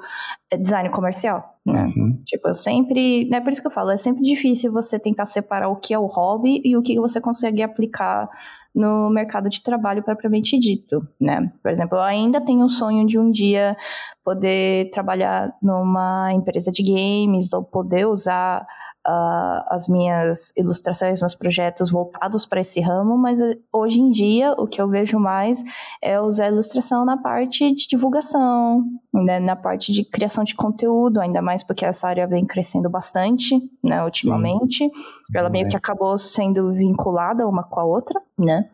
design 0.59 0.89
comercial. 0.89 1.57
Né? 1.63 1.93
Uhum. 1.95 2.19
Tipo, 2.25 2.47
eu 2.47 2.53
sempre. 2.55 3.29
Né, 3.29 3.39
por 3.39 3.51
isso 3.51 3.61
que 3.61 3.67
eu 3.67 3.71
falo, 3.71 3.91
é 3.91 3.97
sempre 3.97 4.23
difícil 4.23 4.71
você 4.71 4.97
tentar 4.97 5.27
separar 5.27 5.69
o 5.69 5.75
que 5.75 5.93
é 5.93 5.99
o 5.99 6.07
hobby 6.07 6.59
e 6.65 6.75
o 6.75 6.81
que 6.81 6.99
você 6.99 7.21
consegue 7.21 7.61
aplicar 7.61 8.27
no 8.73 9.09
mercado 9.09 9.49
de 9.49 9.61
trabalho 9.61 10.03
propriamente 10.03 10.57
dito, 10.57 11.07
né? 11.19 11.51
Por 11.61 11.71
exemplo, 11.71 11.97
eu 11.97 12.01
ainda 12.01 12.41
tenho 12.41 12.65
o 12.65 12.69
sonho 12.69 13.05
de 13.05 13.19
um 13.19 13.29
dia 13.29 13.77
poder 14.23 14.89
trabalhar 14.91 15.53
numa 15.61 16.33
empresa 16.33 16.71
de 16.71 16.81
games 16.83 17.53
ou 17.53 17.63
poder 17.63 18.07
usar 18.07 18.65
uh, 19.07 19.63
as 19.67 19.87
minhas 19.87 20.53
ilustrações, 20.57 21.21
meus 21.21 21.35
projetos 21.35 21.91
voltados 21.91 22.45
para 22.45 22.61
esse 22.61 22.81
ramo, 22.81 23.17
mas 23.17 23.41
eh, 23.41 23.57
hoje 23.71 23.99
em 23.99 24.09
dia 24.09 24.53
o 24.53 24.67
que 24.67 24.81
eu 24.81 24.87
vejo 24.87 25.19
mais 25.19 25.63
é 26.01 26.19
usar 26.19 26.45
a 26.45 26.49
ilustração 26.49 27.05
na 27.05 27.17
parte 27.17 27.71
de 27.73 27.87
divulgação, 27.87 28.83
né, 29.13 29.39
na 29.39 29.55
parte 29.55 29.91
de 29.91 30.03
criação 30.03 30.43
de 30.43 30.55
conteúdo, 30.55 31.19
ainda 31.19 31.41
mais 31.41 31.63
porque 31.63 31.85
essa 31.85 32.07
área 32.07 32.25
vem 32.25 32.45
crescendo 32.45 32.89
bastante, 32.89 33.59
né, 33.83 34.03
ultimamente. 34.03 34.85
Sim. 34.85 34.91
Ela 35.35 35.49
meio 35.49 35.67
que 35.67 35.75
acabou 35.75 36.17
sendo 36.17 36.71
vinculada 36.73 37.47
uma 37.47 37.63
com 37.63 37.79
a 37.79 37.85
outra, 37.85 38.21
né? 38.37 38.69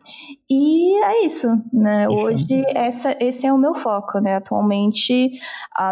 E 0.48 1.02
é 1.04 1.24
isso, 1.24 1.48
né? 1.72 2.08
Hoje 2.08 2.64
essa, 2.68 3.16
esse 3.20 3.46
é 3.46 3.52
o 3.52 3.58
meu 3.58 3.74
foco, 3.74 4.18
né? 4.18 4.36
Atualmente, 4.36 5.30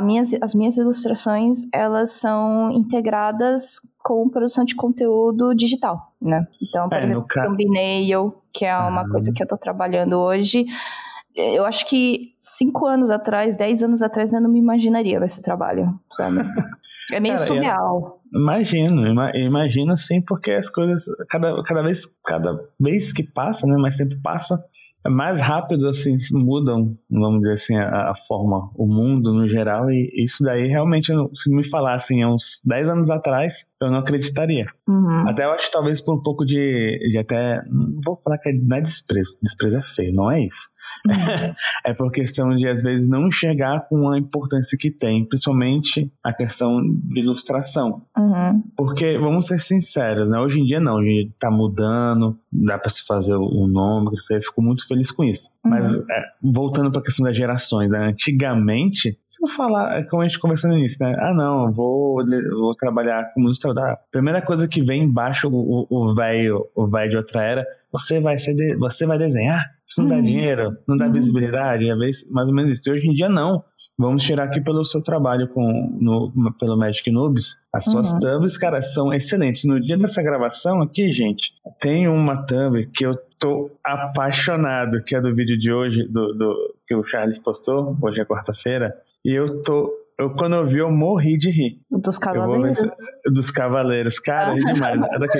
minhas, 0.02 0.34
as 0.40 0.54
minhas 0.54 0.76
ilustrações, 0.76 1.66
elas 1.72 2.12
são 2.12 2.70
integradas 2.72 3.78
com 4.08 4.26
produção 4.30 4.64
de 4.64 4.74
conteúdo 4.74 5.54
digital, 5.54 6.14
né? 6.20 6.46
Então, 6.62 6.88
por 6.88 6.96
é, 6.96 7.02
exemplo, 7.02 7.26
ca... 7.28 7.44
thumbnail, 7.44 8.42
que 8.54 8.64
é 8.64 8.74
uma 8.74 9.02
ah. 9.02 9.08
coisa 9.08 9.30
que 9.30 9.42
eu 9.42 9.44
estou 9.44 9.58
trabalhando 9.58 10.14
hoje, 10.14 10.64
eu 11.36 11.66
acho 11.66 11.86
que 11.86 12.34
cinco 12.40 12.86
anos 12.86 13.10
atrás, 13.10 13.54
dez 13.54 13.82
anos 13.82 14.00
atrás, 14.00 14.32
eu 14.32 14.40
não 14.40 14.50
me 14.50 14.58
imaginaria 14.58 15.20
nesse 15.20 15.42
trabalho, 15.42 15.98
sabe? 16.10 16.38
É 17.10 17.18
meio 17.18 17.36
Cara, 17.36 17.46
surreal. 17.46 18.20
Imagino, 18.34 19.02
imagino 19.34 19.96
sim, 19.96 20.20
porque 20.20 20.50
as 20.50 20.68
coisas, 20.68 21.06
cada, 21.30 21.62
cada, 21.62 21.82
vez, 21.82 22.02
cada 22.22 22.60
vez 22.78 23.14
que 23.14 23.22
passa, 23.22 23.66
né, 23.66 23.78
mais 23.78 23.96
tempo 23.96 24.14
passa, 24.22 24.56
é 24.56 24.58
mais 25.08 25.40
rápido 25.40 25.88
assim 25.88 26.16
mudam, 26.32 26.96
vamos 27.10 27.40
dizer 27.40 27.52
assim, 27.54 27.76
a, 27.76 28.10
a, 28.10 28.14
forma, 28.14 28.70
o 28.74 28.86
mundo 28.86 29.32
no 29.32 29.48
geral, 29.48 29.90
e 29.90 30.10
isso 30.14 30.44
daí 30.44 30.66
realmente, 30.66 31.12
se 31.34 31.54
me 31.54 31.64
falassem 31.64 32.22
há 32.22 32.28
uns 32.28 32.62
10 32.64 32.88
anos 32.88 33.10
atrás, 33.10 33.66
eu 33.80 33.90
não 33.90 33.98
acreditaria. 33.98 34.66
Uhum. 34.86 35.28
Até 35.28 35.44
eu 35.44 35.52
acho 35.52 35.70
talvez 35.70 36.00
por 36.00 36.14
um 36.14 36.22
pouco 36.22 36.44
de, 36.44 36.98
de 37.10 37.18
até, 37.18 37.62
não 37.66 38.00
vou 38.04 38.20
falar 38.22 38.38
que 38.38 38.52
não 38.52 38.76
é 38.76 38.80
desprezo, 38.80 39.38
desprezo 39.42 39.78
é 39.78 39.82
feio, 39.82 40.14
não 40.14 40.30
é 40.30 40.44
isso. 40.44 40.68
Uhum. 41.06 41.54
é 41.84 41.94
por 41.94 42.10
questão 42.10 42.54
de, 42.54 42.68
às 42.68 42.82
vezes, 42.82 43.08
não 43.08 43.28
enxergar 43.28 43.86
com 43.88 44.10
a 44.10 44.18
importância 44.18 44.76
que 44.78 44.90
tem, 44.90 45.24
principalmente 45.24 46.12
a 46.22 46.32
questão 46.32 46.80
de 46.82 47.20
ilustração. 47.20 48.02
Uhum. 48.16 48.62
Porque, 48.76 49.18
vamos 49.18 49.46
ser 49.46 49.58
sinceros, 49.58 50.28
né? 50.28 50.38
Hoje 50.38 50.60
em 50.60 50.64
dia 50.64 50.80
não, 50.80 50.96
hoje 50.96 51.08
em 51.08 51.14
dia 51.24 51.32
tá 51.38 51.50
mudando, 51.50 52.38
dá 52.52 52.78
para 52.78 52.90
se 52.90 53.04
fazer 53.06 53.34
o 53.36 53.66
nome, 53.66 54.10
eu 54.30 54.42
fico 54.42 54.62
muito 54.62 54.86
feliz 54.86 55.10
com 55.10 55.24
isso. 55.24 55.50
Uhum. 55.64 55.70
Mas, 55.70 55.94
é, 55.94 56.22
voltando 56.42 56.90
para 56.90 57.00
a 57.00 57.04
questão 57.04 57.24
das 57.24 57.36
gerações, 57.36 57.90
né? 57.90 58.08
antigamente, 58.08 59.18
se 59.28 59.44
eu 59.44 59.48
falar, 59.48 59.98
é 59.98 60.02
como 60.04 60.22
a 60.22 60.26
gente 60.26 60.38
conversou 60.38 60.70
no 60.70 60.78
início, 60.78 61.04
né? 61.04 61.14
Ah, 61.18 61.34
não, 61.34 61.72
vou, 61.72 62.24
vou 62.50 62.74
trabalhar 62.74 63.32
como 63.32 63.46
ilustrador. 63.46 63.84
A 63.84 63.98
primeira 64.10 64.42
coisa 64.42 64.66
que 64.66 64.82
vem 64.82 65.04
embaixo, 65.04 65.48
o 65.50 66.14
velho 66.14 66.66
o 66.74 66.86
velho 66.86 67.10
de 67.10 67.16
outra 67.16 67.42
era, 67.42 67.66
você 67.90 68.20
vai, 68.20 68.38
ser 68.38 68.54
de, 68.54 68.76
você 68.76 69.06
vai 69.06 69.18
desenhar, 69.18 69.64
isso 69.86 70.02
não 70.02 70.10
uhum. 70.10 70.16
dá 70.16 70.26
dinheiro, 70.26 70.76
não 70.86 70.96
dá 70.96 71.06
uhum. 71.06 71.12
visibilidade, 71.12 71.88
é 71.88 71.94
mais 71.94 72.48
ou 72.48 72.54
menos 72.54 72.78
isso. 72.78 72.90
Hoje 72.92 73.08
em 73.08 73.14
dia 73.14 73.28
não. 73.28 73.64
Vamos 73.98 74.22
tirar 74.22 74.44
aqui 74.44 74.60
pelo 74.60 74.84
seu 74.84 75.02
trabalho 75.02 75.48
com, 75.48 75.98
no, 76.00 76.52
pelo 76.58 76.76
Magic 76.76 77.10
Noobs. 77.10 77.56
As 77.72 77.84
suas 77.84 78.10
uhum. 78.12 78.20
thumbs, 78.20 78.56
cara, 78.56 78.82
são 78.82 79.12
excelentes. 79.12 79.64
No 79.64 79.80
dia 79.80 79.96
dessa 79.96 80.22
gravação 80.22 80.82
aqui, 80.82 81.10
gente, 81.10 81.52
tem 81.80 82.06
uma 82.06 82.36
thumb 82.44 82.86
que 82.86 83.06
eu 83.06 83.12
tô 83.38 83.70
apaixonado, 83.84 85.02
que 85.02 85.14
é 85.14 85.20
do 85.20 85.34
vídeo 85.34 85.58
de 85.58 85.72
hoje, 85.72 86.04
do, 86.04 86.34
do 86.34 86.74
que 86.86 86.94
o 86.94 87.04
Charles 87.04 87.38
postou, 87.38 87.96
hoje 88.02 88.20
é 88.20 88.24
quarta-feira, 88.24 88.94
e 89.24 89.32
eu 89.32 89.62
tô 89.62 89.90
eu, 90.18 90.34
quando 90.34 90.56
eu 90.56 90.66
vi, 90.66 90.78
eu 90.78 90.90
morri 90.90 91.38
de 91.38 91.48
rir. 91.48 91.80
Dos 91.88 92.18
cavaleiros? 92.18 92.78
Se, 92.78 93.30
dos 93.30 93.52
cavaleiros. 93.52 94.18
Cara, 94.18 94.52
ri 94.52 94.64
demais. 94.64 95.00
É 95.00 95.18
daqui. 95.18 95.38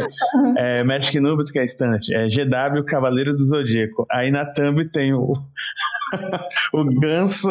É, 0.57 0.85
Magic 0.85 1.19
Nubis, 1.19 1.51
que 1.51 1.59
é 1.59 1.65
estante. 1.65 2.15
É 2.15 2.29
GW 2.29 2.85
Cavaleiro 2.85 3.33
do 3.33 3.45
Zodíaco. 3.45 4.07
Aí 4.09 4.31
na 4.31 4.47
thumb 4.47 4.89
tem 4.89 5.13
o, 5.13 5.33
o 6.73 6.85
ganso. 7.01 7.51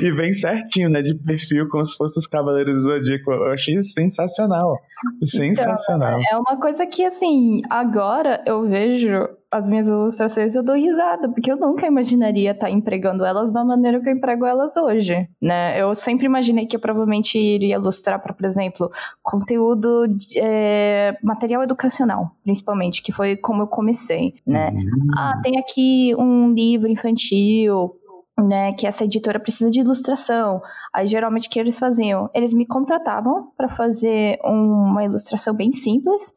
e 0.00 0.12
vem 0.12 0.34
certinho, 0.34 0.88
né? 0.88 1.02
De 1.02 1.16
perfil, 1.16 1.68
como 1.68 1.84
se 1.84 1.96
fosse 1.96 2.16
os 2.16 2.28
Cavaleiros 2.28 2.76
do 2.76 2.82
Zodíaco. 2.82 3.32
Eu 3.32 3.52
achei 3.52 3.82
sensacional. 3.82 4.78
Sensacional. 5.24 6.20
Então, 6.20 6.38
é 6.38 6.40
uma 6.40 6.60
coisa 6.60 6.86
que, 6.86 7.04
assim, 7.04 7.60
agora 7.68 8.40
eu 8.46 8.68
vejo 8.68 9.28
as 9.52 9.68
minhas 9.68 9.86
ilustrações 9.86 10.54
eu 10.54 10.62
dou 10.62 10.74
risada, 10.74 11.28
porque 11.28 11.52
eu 11.52 11.58
nunca 11.58 11.86
imaginaria 11.86 12.52
estar 12.52 12.66
tá 12.66 12.72
empregando 12.72 13.22
elas 13.22 13.52
da 13.52 13.62
maneira 13.62 14.00
que 14.00 14.08
eu 14.08 14.14
emprego 14.14 14.46
elas 14.46 14.78
hoje, 14.78 15.28
né? 15.40 15.78
Eu 15.78 15.94
sempre 15.94 16.24
imaginei 16.24 16.64
que 16.64 16.74
eu 16.74 16.80
provavelmente 16.80 17.38
iria 17.38 17.76
ilustrar 17.76 18.20
para, 18.22 18.32
por 18.32 18.46
exemplo, 18.46 18.90
conteúdo, 19.22 20.08
de, 20.08 20.38
é, 20.38 21.18
material 21.22 21.62
educacional, 21.62 22.30
principalmente, 22.42 23.02
que 23.02 23.12
foi 23.12 23.36
como 23.36 23.62
eu 23.62 23.66
comecei, 23.66 24.34
né? 24.46 24.70
Uhum. 24.70 25.06
Ah, 25.18 25.38
tem 25.42 25.58
aqui 25.58 26.14
um 26.18 26.54
livro 26.54 26.88
infantil, 26.88 27.94
né, 28.38 28.72
que 28.72 28.86
essa 28.86 29.04
editora 29.04 29.38
precisa 29.38 29.70
de 29.70 29.80
ilustração. 29.80 30.62
Aí 30.94 31.06
geralmente 31.06 31.48
o 31.48 31.50
que 31.50 31.60
eles 31.60 31.78
faziam? 31.78 32.30
Eles 32.34 32.54
me 32.54 32.66
contratavam 32.66 33.52
para 33.54 33.68
fazer 33.68 34.38
uma 34.42 35.04
ilustração 35.04 35.54
bem 35.54 35.70
simples 35.70 36.34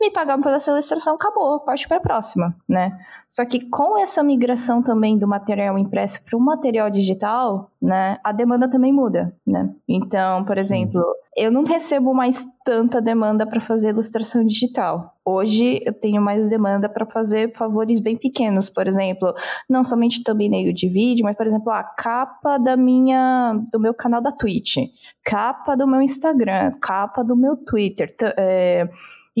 me 0.00 0.10
pagavam 0.10 0.42
pela 0.42 0.56
essa 0.56 0.70
ilustração, 0.70 1.14
acabou, 1.14 1.60
parte 1.60 1.88
para 1.88 1.96
a 1.96 2.00
próxima, 2.00 2.54
né? 2.68 2.96
Só 3.28 3.44
que 3.44 3.68
com 3.68 3.98
essa 3.98 4.22
migração 4.22 4.80
também 4.80 5.18
do 5.18 5.26
material 5.26 5.78
impresso 5.78 6.24
para 6.24 6.36
o 6.36 6.40
material 6.40 6.88
digital, 6.88 7.70
né, 7.80 8.18
a 8.24 8.32
demanda 8.32 8.70
também 8.70 8.92
muda, 8.92 9.34
né? 9.46 9.70
Então, 9.88 10.44
por 10.44 10.56
exemplo, 10.56 11.02
eu 11.36 11.52
não 11.52 11.62
recebo 11.62 12.12
mais 12.12 12.46
tanta 12.64 13.00
demanda 13.00 13.46
para 13.46 13.60
fazer 13.60 13.90
ilustração 13.90 14.44
digital. 14.44 15.14
Hoje 15.24 15.80
eu 15.84 15.92
tenho 15.92 16.20
mais 16.20 16.48
demanda 16.48 16.88
para 16.88 17.06
fazer 17.06 17.54
favores 17.54 18.00
bem 18.00 18.16
pequenos, 18.16 18.68
por 18.68 18.88
exemplo, 18.88 19.32
não 19.68 19.84
somente 19.84 20.24
thumbnail 20.24 20.72
de 20.72 20.88
vídeo, 20.88 21.24
mas 21.24 21.36
por 21.36 21.46
exemplo, 21.46 21.70
a 21.70 21.84
capa 21.84 22.58
da 22.58 22.76
minha 22.76 23.60
do 23.70 23.78
meu 23.78 23.94
canal 23.94 24.20
da 24.20 24.32
Twitch, 24.32 24.78
capa 25.24 25.76
do 25.76 25.86
meu 25.86 26.02
Instagram, 26.02 26.72
capa 26.80 27.22
do 27.22 27.36
meu 27.36 27.56
Twitter, 27.56 28.14
é, 28.36 28.88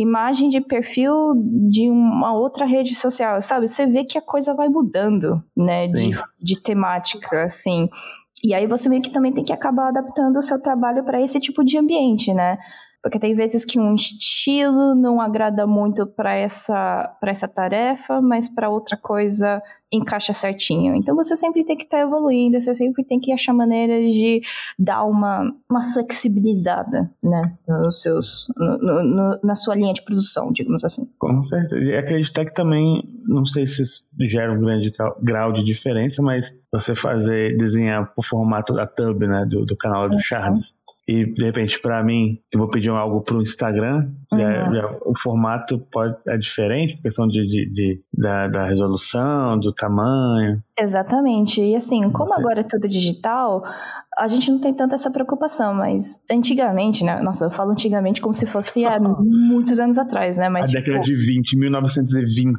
imagem 0.00 0.48
de 0.48 0.60
perfil 0.60 1.34
de 1.70 1.88
uma 1.90 2.32
outra 2.32 2.64
rede 2.64 2.94
social, 2.94 3.40
sabe? 3.40 3.66
Você 3.66 3.86
vê 3.86 4.04
que 4.04 4.18
a 4.18 4.22
coisa 4.22 4.54
vai 4.54 4.68
mudando, 4.68 5.42
né, 5.56 5.86
de, 5.88 6.10
de 6.38 6.60
temática, 6.60 7.44
assim. 7.44 7.88
E 8.42 8.54
aí 8.54 8.66
você 8.66 8.88
meio 8.88 9.02
que 9.02 9.10
também 9.10 9.32
tem 9.32 9.44
que 9.44 9.52
acabar 9.52 9.88
adaptando 9.88 10.36
o 10.36 10.42
seu 10.42 10.60
trabalho 10.62 11.04
para 11.04 11.20
esse 11.20 11.40
tipo 11.40 11.64
de 11.64 11.76
ambiente, 11.76 12.32
né? 12.32 12.58
Porque 13.08 13.18
tem 13.18 13.34
vezes 13.34 13.64
que 13.64 13.80
um 13.80 13.94
estilo 13.94 14.94
não 14.94 15.18
agrada 15.18 15.66
muito 15.66 16.06
para 16.06 16.34
essa, 16.34 17.16
essa 17.22 17.48
tarefa, 17.48 18.20
mas 18.20 18.50
para 18.50 18.68
outra 18.68 18.98
coisa 18.98 19.62
encaixa 19.90 20.34
certinho. 20.34 20.94
Então 20.94 21.16
você 21.16 21.34
sempre 21.34 21.64
tem 21.64 21.74
que 21.74 21.84
estar 21.84 21.96
tá 21.96 22.02
evoluindo, 22.02 22.60
você 22.60 22.74
sempre 22.74 23.02
tem 23.02 23.18
que 23.18 23.32
achar 23.32 23.54
maneiras 23.54 24.12
de 24.12 24.42
dar 24.78 25.04
uma, 25.04 25.50
uma 25.70 25.90
flexibilizada, 25.90 27.10
né, 27.22 27.56
nos 27.66 28.02
seus, 28.02 28.48
no, 28.58 29.02
no, 29.02 29.40
na 29.42 29.56
sua 29.56 29.74
linha 29.74 29.94
de 29.94 30.04
produção, 30.04 30.52
digamos 30.52 30.84
assim. 30.84 31.06
Com 31.18 31.42
certeza. 31.42 31.82
E 31.82 31.96
acreditar 31.96 32.44
que 32.44 32.52
também, 32.52 33.02
não 33.26 33.46
sei 33.46 33.66
se 33.66 33.80
isso 33.80 34.06
gera 34.20 34.52
um 34.52 34.60
grande 34.60 34.92
grau 35.22 35.50
de 35.50 35.64
diferença, 35.64 36.22
mas 36.22 36.54
você 36.70 36.94
fazer, 36.94 37.56
desenhar 37.56 38.12
por 38.14 38.22
formato 38.22 38.74
da 38.74 38.86
thumb, 38.86 39.26
né, 39.26 39.46
do, 39.46 39.64
do 39.64 39.74
canal 39.74 40.08
do 40.08 40.16
uhum. 40.16 40.20
Charles, 40.20 40.76
e 41.08 41.24
de 41.24 41.42
repente 41.42 41.80
para 41.80 42.04
mim 42.04 42.38
eu 42.52 42.60
vou 42.60 42.68
pedir 42.68 42.90
algo 42.90 43.22
para 43.22 43.38
o 43.38 43.42
Instagram 43.42 44.10
uhum. 44.30 44.38
já, 44.38 44.72
já, 44.72 44.98
o 45.06 45.18
formato 45.18 45.78
pode 45.90 46.16
é 46.28 46.36
diferente 46.36 47.00
questão 47.00 47.26
de, 47.26 47.46
de, 47.46 47.70
de 47.70 48.02
da, 48.12 48.46
da, 48.46 48.66
resolução 48.66 49.58
do 49.58 49.72
tamanho 49.72 50.62
exatamente 50.78 51.60
e 51.60 51.74
assim 51.74 52.10
como 52.10 52.32
agora 52.34 52.60
é 52.60 52.62
tudo 52.62 52.88
digital 52.88 53.64
a 54.16 54.26
gente 54.28 54.50
não 54.50 54.58
tem 54.58 54.72
tanta 54.72 54.94
essa 54.94 55.10
preocupação 55.10 55.74
mas 55.74 56.24
antigamente 56.30 57.04
né 57.04 57.20
nossa 57.20 57.46
eu 57.46 57.50
falo 57.50 57.72
antigamente 57.72 58.20
como 58.20 58.34
se 58.34 58.46
fosse 58.46 58.84
há 58.84 58.98
muitos 59.00 59.80
anos 59.80 59.98
atrás 59.98 60.38
né 60.38 60.48
mas 60.48 60.66
a 60.66 60.68
tipo, 60.68 60.84
década 60.84 61.02
de 61.02 61.14
20 61.14 61.56
1920 61.56 62.58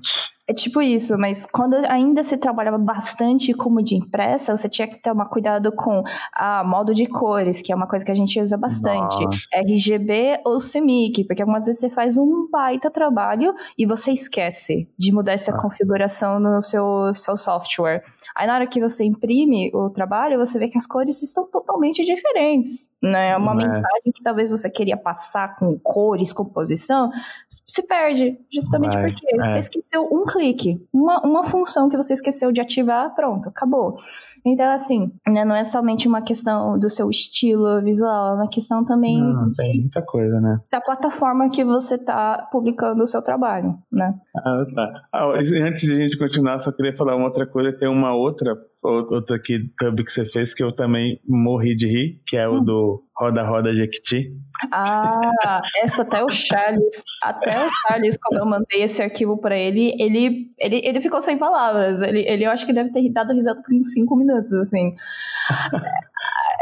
é 0.49 0.53
tipo 0.53 0.81
isso, 0.81 1.15
mas 1.15 1.45
quando 1.45 1.75
ainda 1.75 2.23
se 2.23 2.35
trabalhava 2.35 2.79
bastante 2.79 3.53
como 3.53 3.83
de 3.83 3.93
impressa, 3.93 4.57
você 4.57 4.67
tinha 4.67 4.87
que 4.87 4.99
tomar 4.99 5.27
cuidado 5.27 5.71
com 5.71 6.01
a 6.33 6.63
modo 6.63 6.91
de 6.91 7.05
cores, 7.05 7.61
que 7.61 7.71
é 7.71 7.75
uma 7.75 7.85
coisa 7.85 8.03
que 8.03 8.11
a 8.11 8.15
gente 8.15 8.41
usa 8.41 8.57
bastante. 8.57 9.23
Nossa. 9.23 9.39
RGB 9.53 10.41
ou 10.43 10.57
CMYK, 10.57 11.25
porque 11.25 11.43
algumas 11.43 11.67
vezes 11.67 11.81
você 11.81 11.89
faz 11.91 12.17
um 12.17 12.49
baita 12.51 12.89
trabalho 12.89 13.53
e 13.77 13.85
você 13.85 14.11
esquece 14.11 14.89
de 14.97 15.11
mudar 15.11 15.33
essa 15.33 15.51
ah. 15.51 15.61
configuração 15.61 16.39
no 16.39 16.59
seu, 16.63 17.13
seu 17.13 17.37
software. 17.37 18.01
Aí 18.39 18.47
na 18.47 18.55
hora 18.55 18.67
que 18.67 18.79
você 18.79 19.03
imprime 19.03 19.69
o 19.73 19.89
trabalho, 19.89 20.39
você 20.39 20.57
vê 20.57 20.69
que 20.69 20.77
as 20.77 20.87
cores 20.87 21.21
estão 21.21 21.43
totalmente 21.43 22.01
diferentes, 22.05 22.89
né? 23.03 23.35
Uma 23.35 23.51
é. 23.51 23.67
mensagem 23.67 24.13
que 24.15 24.23
talvez 24.23 24.49
você 24.49 24.69
queria 24.69 24.95
passar 24.95 25.57
com 25.57 25.77
cores, 25.77 26.31
composição, 26.31 27.11
se 27.49 27.85
perde, 27.85 28.39
justamente 28.49 28.93
Vai. 28.93 29.07
porque 29.07 29.27
é. 29.35 29.49
você 29.49 29.59
esqueceu 29.59 30.07
um 30.09 30.23
clique, 30.23 30.81
uma, 30.93 31.19
uma 31.19 31.43
função 31.43 31.89
que 31.89 31.97
você 31.97 32.13
esqueceu 32.13 32.49
de 32.53 32.61
ativar, 32.61 33.13
pronto, 33.13 33.49
acabou. 33.49 33.97
Então, 34.45 34.71
assim, 34.71 35.11
né, 35.27 35.43
não 35.43 35.53
é 35.53 35.65
somente 35.65 36.07
uma 36.07 36.21
questão 36.21 36.79
do 36.79 36.89
seu 36.89 37.09
estilo 37.09 37.81
visual, 37.81 38.29
é 38.29 38.33
uma 38.35 38.47
questão 38.47 38.85
também... 38.85 39.21
Não, 39.21 39.51
tem 39.51 39.81
muita 39.81 40.01
coisa, 40.01 40.39
né? 40.39 40.61
Da 40.71 40.79
plataforma 40.79 41.49
que 41.49 41.65
você 41.65 41.95
está 41.95 42.47
publicando 42.49 43.03
o 43.03 43.07
seu 43.07 43.21
trabalho, 43.21 43.77
né? 43.91 44.17
Ah, 44.37 44.65
tá. 44.73 45.01
Ah, 45.11 45.25
antes 45.25 45.81
de 45.81 45.93
a 45.93 45.97
gente 45.97 46.17
continuar, 46.17 46.57
só 46.59 46.71
queria 46.71 46.93
falar 46.93 47.17
uma 47.17 47.25
outra 47.25 47.45
coisa, 47.45 47.77
tem 47.77 47.89
uma 47.89 48.15
outra 48.15 48.28
outra 48.29 48.55
outro 48.83 49.35
aqui, 49.35 49.69
thumb 49.77 50.03
que 50.03 50.11
você 50.11 50.25
fez, 50.25 50.53
que 50.53 50.63
eu 50.63 50.71
também 50.71 51.19
morri 51.27 51.75
de 51.75 51.87
rir, 51.87 52.21
que 52.25 52.37
é 52.37 52.47
o 52.47 52.59
hum. 52.59 52.63
do 52.63 53.03
Roda 53.19 53.43
Roda 53.43 53.75
Jequiti. 53.75 54.31
Ah, 54.71 55.61
essa 55.83 56.03
até 56.03 56.23
o 56.23 56.29
Charles, 56.29 57.03
até 57.21 57.65
o 57.65 57.69
Charles, 57.69 58.17
quando 58.21 58.39
eu 58.39 58.45
mandei 58.45 58.81
esse 58.81 59.01
arquivo 59.01 59.37
para 59.37 59.57
ele, 59.57 59.93
ele, 59.99 60.51
ele, 60.57 60.81
ele 60.83 61.01
ficou 61.01 61.19
sem 61.19 61.37
palavras. 61.37 62.01
Ele, 62.01 62.21
ele 62.21 62.45
eu 62.45 62.51
acho 62.51 62.65
que 62.65 62.73
deve 62.73 62.91
ter 62.91 63.09
dado 63.11 63.33
risada 63.33 63.61
por 63.61 63.73
uns 63.73 63.93
5 63.93 64.15
minutos, 64.15 64.53
assim. 64.53 64.95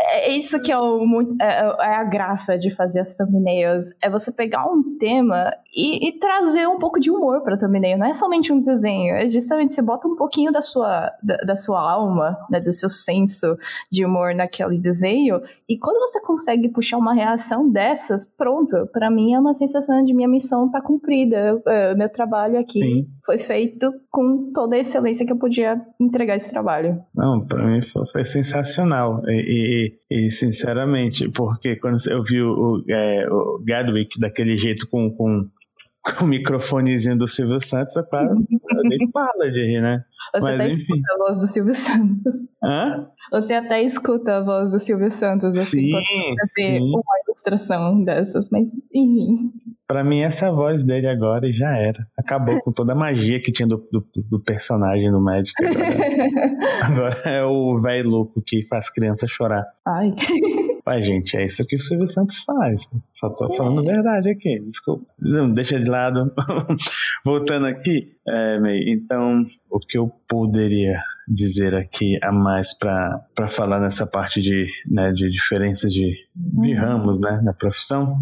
é 0.09 0.31
isso 0.31 0.59
que 0.61 0.71
é, 0.71 0.77
o, 0.77 1.01
é, 1.39 1.45
é, 1.45 1.95
a 1.95 2.03
graça 2.03 2.57
de 2.57 2.69
fazer 2.69 2.99
as 2.99 3.15
thumbnails. 3.15 3.93
É 4.01 4.09
você 4.09 4.31
pegar 4.31 4.65
um 4.65 4.97
tema 4.97 5.51
e, 5.75 6.09
e 6.09 6.19
trazer 6.19 6.67
um 6.67 6.79
pouco 6.79 6.99
de 6.99 7.11
humor 7.11 7.41
para 7.41 7.57
thumbnail. 7.57 7.97
Não 7.97 8.07
é 8.07 8.13
somente 8.13 8.51
um 8.51 8.61
desenho. 8.61 9.15
É 9.15 9.27
justamente 9.27 9.73
você 9.73 9.81
bota 9.81 10.07
um 10.07 10.15
pouquinho 10.15 10.51
da 10.51 10.61
sua, 10.61 11.11
da, 11.21 11.37
da 11.37 11.55
sua 11.55 11.79
alma, 11.79 12.06
né, 12.49 12.59
do 12.59 12.71
seu 12.71 12.89
senso 12.89 13.57
de 13.91 14.05
humor 14.05 14.33
naquele 14.33 14.77
desenho. 14.79 15.41
E 15.67 15.77
quando 15.77 15.99
você 15.99 16.21
consegue 16.21 16.69
puxar 16.69 16.97
uma 16.97 17.13
reação 17.13 17.69
dessas, 17.69 18.25
pronto. 18.25 18.87
Para 18.91 19.09
mim 19.09 19.33
é 19.33 19.39
uma 19.39 19.53
sensação 19.53 20.03
de 20.03 20.13
minha 20.13 20.27
missão 20.27 20.69
tá 20.69 20.81
cumprida. 20.81 21.61
meu 21.97 22.09
trabalho 22.09 22.59
aqui 22.59 22.79
Sim. 22.79 23.07
foi 23.25 23.37
feito 23.37 23.91
com 24.09 24.51
toda 24.53 24.75
a 24.75 24.79
excelência 24.79 25.25
que 25.25 25.33
eu 25.33 25.37
podia 25.37 25.81
entregar 25.99 26.35
esse 26.35 26.51
trabalho. 26.51 27.01
Não, 27.15 27.45
para 27.45 27.65
mim 27.65 27.81
foi, 27.81 28.05
foi 28.07 28.23
sensacional. 28.23 29.21
e, 29.27 29.93
e 29.93 29.97
e, 30.09 30.31
sinceramente, 30.31 31.29
porque 31.29 31.75
quando 31.75 31.97
eu 32.09 32.23
vi 32.23 32.41
o, 32.41 32.81
é, 32.89 33.27
o 33.29 33.61
Gadwick 33.61 34.17
daquele 34.17 34.55
jeito 34.55 34.87
com, 34.89 35.11
com, 35.11 35.45
o 36.21 36.27
microfonezinho 36.27 37.17
do 37.17 37.27
Silvio 37.27 37.59
Santos, 37.59 37.95
eu 37.95 38.03
quase 38.05 38.33
nem 38.83 39.11
fala 39.11 39.51
de 39.51 39.61
rir, 39.61 39.81
né? 39.81 40.03
Você 40.35 40.45
Mas, 40.45 40.59
até 40.59 40.67
enfim. 40.67 40.81
escuta 40.81 41.13
a 41.13 41.17
voz 41.17 41.37
do 41.37 41.47
Silvio 41.47 41.73
Santos. 41.73 42.35
Hã? 42.63 43.07
Você 43.31 43.53
até 43.53 43.83
escuta 43.83 44.37
a 44.37 44.41
voz 44.41 44.71
do 44.71 44.79
Silvio 44.79 45.09
Santos, 45.09 45.55
assim, 45.55 45.81
sim, 45.81 45.91
quando 45.91 46.03
você 46.03 46.71
vê 46.71 46.79
uma 46.79 47.01
ilustração 47.27 48.03
dessas, 48.03 48.49
mas 48.49 48.69
enfim. 48.93 49.51
Pra 49.87 50.03
mim, 50.03 50.19
essa 50.19 50.45
é 50.45 50.49
a 50.49 50.51
voz 50.51 50.83
dele 50.83 51.07
agora 51.07 51.47
e 51.47 51.53
já 51.53 51.77
era. 51.77 52.05
Acabou 52.17 52.61
com 52.61 52.73
toda 52.73 52.91
a 52.91 52.95
magia 52.95 53.41
que 53.41 53.51
tinha 53.51 53.67
do, 53.67 53.77
do, 53.89 54.05
do 54.15 54.39
personagem 54.39 55.09
no 55.09 55.21
Magic. 55.21 55.53
Agora, 55.63 55.85
agora 56.83 57.21
é 57.25 57.43
o 57.45 57.79
velho 57.79 58.09
louco 58.09 58.41
que 58.45 58.63
faz 58.67 58.89
criança 58.89 59.27
chorar. 59.27 59.65
Ai. 59.85 60.13
Mas, 60.87 61.05
gente, 61.05 61.35
é 61.35 61.45
isso 61.45 61.65
que 61.65 61.75
o 61.75 61.81
Silvio 61.81 62.07
Santos 62.07 62.45
faz. 62.45 62.89
Só 63.13 63.27
tô 63.27 63.51
falando 63.51 63.81
a 63.81 63.91
verdade 63.91 64.29
aqui, 64.29 64.57
desculpa. 64.57 65.05
Não, 65.19 65.51
deixa 65.51 65.77
de 65.77 65.85
lado. 65.85 66.33
Voltando 67.25 67.65
aqui, 67.67 68.15
é, 68.25 68.57
então, 68.87 69.45
o 69.69 69.79
que 69.81 69.97
eu 69.97 70.09
poderia 70.29 71.03
dizer 71.27 71.75
aqui 71.75 72.17
a 72.23 72.31
mais 72.31 72.73
para 72.73 73.21
falar 73.49 73.81
nessa 73.81 74.07
parte 74.07 74.41
de, 74.41 74.65
né, 74.89 75.11
de 75.11 75.29
diferença 75.29 75.89
de, 75.89 76.15
de 76.33 76.73
uhum. 76.73 76.79
ramos 76.79 77.19
né, 77.19 77.41
na 77.43 77.51
profissão? 77.51 78.17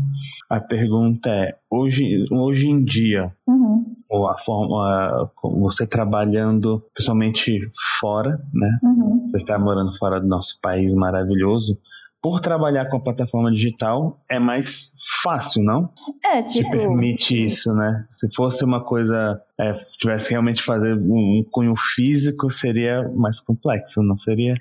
A 0.49 0.59
pergunta 0.59 1.30
é: 1.30 1.55
hoje, 1.70 2.26
hoje 2.32 2.68
em 2.68 2.84
dia, 2.84 3.32
uhum. 3.45 3.95
ou 4.09 4.28
a 4.28 4.39
forma, 4.39 5.32
você 5.43 5.86
trabalhando 5.86 6.84
pessoalmente 6.95 7.70
fora, 8.01 8.43
né? 8.51 8.80
Uhum. 8.82 9.28
Você 9.30 9.43
está 9.43 9.59
morando 9.59 9.95
fora 9.95 10.20
do 10.20 10.26
nosso 10.26 10.59
país 10.59 10.95
maravilhoso 10.95 11.80
por 12.26 12.39
trabalhar 12.39 12.89
com 12.89 12.97
a 12.97 12.99
plataforma 12.99 13.51
digital 13.51 14.19
é 14.28 14.39
mais 14.39 14.91
fácil, 15.21 15.63
não? 15.63 15.93
É, 16.23 16.41
tipo. 16.41 16.71
Te 16.71 16.78
permite 16.78 17.45
isso, 17.45 17.71
né? 17.71 18.03
Se 18.09 18.34
fosse 18.34 18.65
uma 18.65 18.84
coisa. 18.84 19.39
É, 19.59 19.73
tivesse 19.99 20.32
realmente 20.32 20.63
fazer 20.63 20.95
um, 20.95 21.41
um 21.41 21.45
cunho 21.51 21.76
físico, 21.76 22.49
seria 22.49 23.07
mais 23.15 23.39
complexo, 23.39 24.01
não 24.01 24.17
seria? 24.17 24.55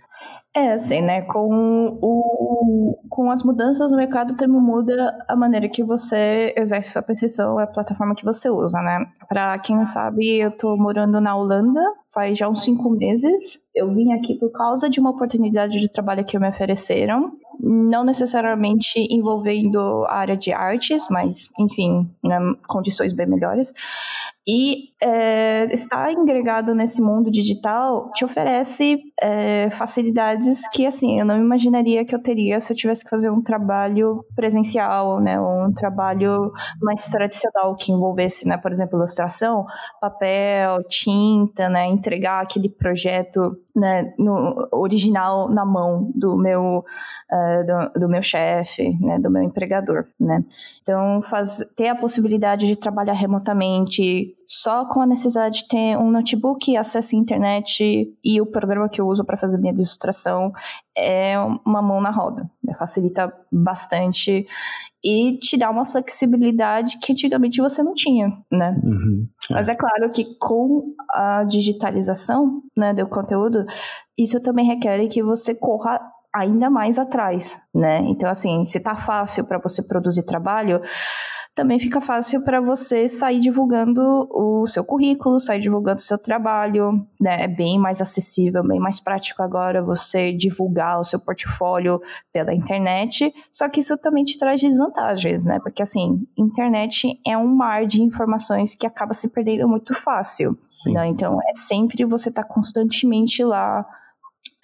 É, 0.57 0.73
assim, 0.73 1.01
né? 1.01 1.23
Com, 1.23 1.99
o, 2.01 2.97
com 3.11 3.29
as 3.29 3.43
mudanças 3.43 3.91
no 3.91 3.97
mercado, 3.97 4.37
também 4.37 4.61
muda 4.61 5.13
a 5.27 5.35
maneira 5.35 5.69
que 5.69 5.83
você 5.83 6.55
exerce 6.57 6.93
sua 6.93 7.03
profissão, 7.03 7.59
a 7.59 7.67
plataforma 7.67 8.15
que 8.15 8.25
você 8.25 8.49
usa, 8.49 8.81
né? 8.81 9.05
Pra 9.29 9.59
quem 9.59 9.75
não 9.75 9.85
sabe, 9.85 10.39
eu 10.39 10.53
tô 10.57 10.77
morando 10.77 11.21
na 11.21 11.37
Holanda 11.37 11.81
faz 12.15 12.39
já 12.39 12.49
uns 12.49 12.63
cinco 12.63 12.89
meses. 12.91 13.59
Eu 13.75 13.93
vim 13.93 14.13
aqui 14.13 14.39
por 14.39 14.53
causa 14.53 14.89
de 14.89 15.01
uma 15.01 15.11
oportunidade 15.11 15.81
de 15.81 15.89
trabalho 15.89 16.25
que 16.25 16.39
me 16.39 16.49
ofereceram 16.49 17.33
não 17.61 18.05
necessariamente 18.05 18.99
envolvendo 19.11 20.05
a 20.09 20.15
área 20.15 20.37
de 20.37 20.53
artes, 20.53 21.07
mas, 21.11 21.49
enfim, 21.59 22.09
né, 22.23 22.39
condições 22.67 23.13
bem 23.13 23.27
melhores. 23.27 23.73
E 24.47 24.91
é, 25.03 25.73
estar 25.73 26.13
engregado 26.13 26.75
nesse 26.75 27.01
mundo 27.01 27.31
digital 27.31 28.11
te 28.13 28.27
oferece 28.27 29.01
é, 29.21 29.71
facilidades 29.71 30.69
que, 30.69 30.87
assim, 30.87 31.19
eu 31.19 31.25
não 31.25 31.39
imaginaria 31.39 32.05
que 32.05 32.15
eu 32.15 32.23
teria 32.23 32.61
se 32.61 32.71
eu 32.71 32.77
tivesse 32.77 33.05
que 33.05 33.11
fazer 33.11 33.31
um 33.31 33.43
trabalho 33.43 34.23
presencial, 34.37 35.19
né, 35.19 35.41
um 35.41 35.73
trabalho 35.73 36.53
mais 36.83 37.07
tradicional 37.09 37.75
que 37.75 37.91
envolvesse, 37.91 38.47
né, 38.47 38.59
por 38.59 38.71
exemplo, 38.71 38.99
ilustração, 38.99 39.65
papel, 39.99 40.83
tinta, 40.91 41.71
né, 41.71 41.87
entregar 41.87 42.43
aquele 42.43 42.69
projeto 42.69 43.57
né, 43.75 44.15
no 44.19 44.69
original 44.71 45.49
na 45.49 45.65
mão 45.65 46.13
do 46.15 46.37
meu 46.37 46.85
uh, 47.33 47.93
do, 47.95 48.01
do, 48.01 48.09
meu 48.09 48.23
chefe, 48.23 48.97
né, 49.01 49.19
do 49.19 49.31
meu 49.31 49.43
empregador, 49.43 50.07
né. 50.19 50.45
Então, 50.83 51.21
faz, 51.23 51.59
ter 51.77 51.89
a 51.89 51.97
possibilidade 51.97 52.67
de 52.67 52.77
trabalhar 52.77 53.15
remotamente 53.15 54.35
só 54.47 54.85
com 54.87 55.01
a 55.01 55.07
necessidade 55.07 55.63
de 55.63 55.69
ter 55.69 55.97
um 55.97 56.11
notebook, 56.11 56.77
acesso 56.77 57.17
à 57.17 57.19
internet 57.19 58.15
e 58.23 58.41
o 58.41 58.47
programa 58.47 58.89
que 58.89 59.01
eu 59.01 59.09
uso 59.09 59.25
para 59.25 59.37
fazer 59.37 59.59
minha 59.59 59.73
ilustração 59.73 60.53
é 60.97 61.37
uma 61.67 61.83
mão 61.83 62.01
na 62.01 62.11
roda. 62.11 62.49
Facilita 62.79 63.29
bastante 63.51 64.47
e 65.05 65.39
te 65.39 65.59
dá 65.59 65.71
uma 65.71 65.85
flexibilidade 65.85 66.99
que 66.99 67.13
antigamente 67.13 67.61
você 67.61 67.83
não 67.83 67.93
tinha, 67.93 68.33
né? 68.51 68.75
Uhum, 68.83 69.29
é. 69.51 69.55
Mas 69.55 69.69
é 69.69 69.75
claro 69.75 70.11
que 70.11 70.25
com 70.39 70.95
a 71.11 71.45
digitalização 71.45 72.63
né, 72.77 72.95
do 72.95 73.07
conteúdo, 73.07 73.67
isso 74.17 74.43
também 74.43 74.67
requer 74.67 75.07
que 75.09 75.23
você 75.23 75.55
corra 75.55 76.01
ainda 76.35 76.71
mais 76.71 76.99
atrás, 76.99 77.61
né? 77.73 78.01
Então, 78.09 78.29
assim, 78.29 78.65
se 78.65 78.81
tá 78.81 78.97
fácil 78.97 79.47
para 79.47 79.59
você 79.59 79.87
produzir 79.87 80.25
trabalho, 80.25 80.81
também 81.55 81.79
fica 81.79 82.01
fácil 82.01 82.43
para 82.45 82.61
você 82.61 83.07
sair 83.07 83.39
divulgando 83.39 84.29
o 84.31 84.67
seu 84.67 84.85
currículo, 84.85 85.39
sair 85.39 85.61
divulgando 85.61 85.99
o 85.99 86.03
seu 86.03 86.19
trabalho, 86.19 87.07
né? 87.21 87.45
É 87.45 87.49
bem 87.49 87.79
mais 87.79 88.01
acessível, 88.01 88.67
bem 88.67 88.81
mais 88.81 88.99
prático 88.99 89.43
agora 89.43 89.83
você 89.83 90.33
divulgar 90.33 90.99
o 90.99 91.05
seu 91.05 91.21
portfólio 91.21 92.01
pela 92.33 92.53
internet, 92.53 93.33
só 93.53 93.69
que 93.69 93.81
isso 93.81 93.97
também 93.97 94.25
te 94.25 94.37
traz 94.37 94.61
desvantagens, 94.61 95.45
né? 95.45 95.61
Porque 95.61 95.83
assim, 95.83 96.27
internet 96.37 97.21
é 97.25 97.39
um 97.39 97.47
mar 97.47 97.87
de 97.87 98.03
informações 98.03 98.75
que 98.75 98.87
acaba 98.87 99.15
se 99.15 99.33
perdendo 99.33 99.69
muito 99.69 99.95
fácil, 99.95 100.59
né? 100.87 101.07
Então 101.07 101.39
é 101.49 101.53
sempre 101.55 102.05
você 102.05 102.31
estar 102.31 102.43
tá 102.43 102.49
constantemente 102.49 103.45
lá 103.45 103.87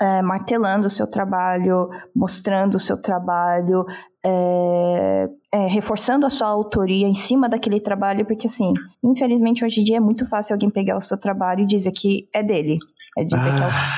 é, 0.00 0.22
martelando 0.22 0.86
o 0.86 0.90
seu 0.90 1.06
trabalho, 1.06 1.90
mostrando 2.14 2.76
o 2.76 2.80
seu 2.80 3.00
trabalho, 3.00 3.84
é, 4.24 5.28
é, 5.52 5.66
reforçando 5.66 6.26
a 6.26 6.30
sua 6.30 6.48
autoria 6.48 7.06
em 7.06 7.14
cima 7.14 7.48
daquele 7.48 7.80
trabalho, 7.80 8.24
porque 8.24 8.46
assim, 8.46 8.72
infelizmente 9.02 9.64
hoje 9.64 9.80
em 9.80 9.84
dia 9.84 9.96
é 9.98 10.00
muito 10.00 10.26
fácil 10.26 10.54
alguém 10.54 10.70
pegar 10.70 10.96
o 10.96 11.00
seu 11.00 11.18
trabalho 11.18 11.62
e 11.62 11.66
dizer 11.66 11.92
que 11.92 12.28
é 12.32 12.42
dele. 12.42 12.78
É 13.18 13.24
dizer 13.24 13.50
ah, 13.50 13.90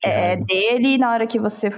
que 0.00 0.08
é, 0.08 0.32
é 0.32 0.36
dele 0.36 0.94
e 0.94 0.98
na 0.98 1.10
hora 1.10 1.26
que 1.26 1.38
você 1.38 1.68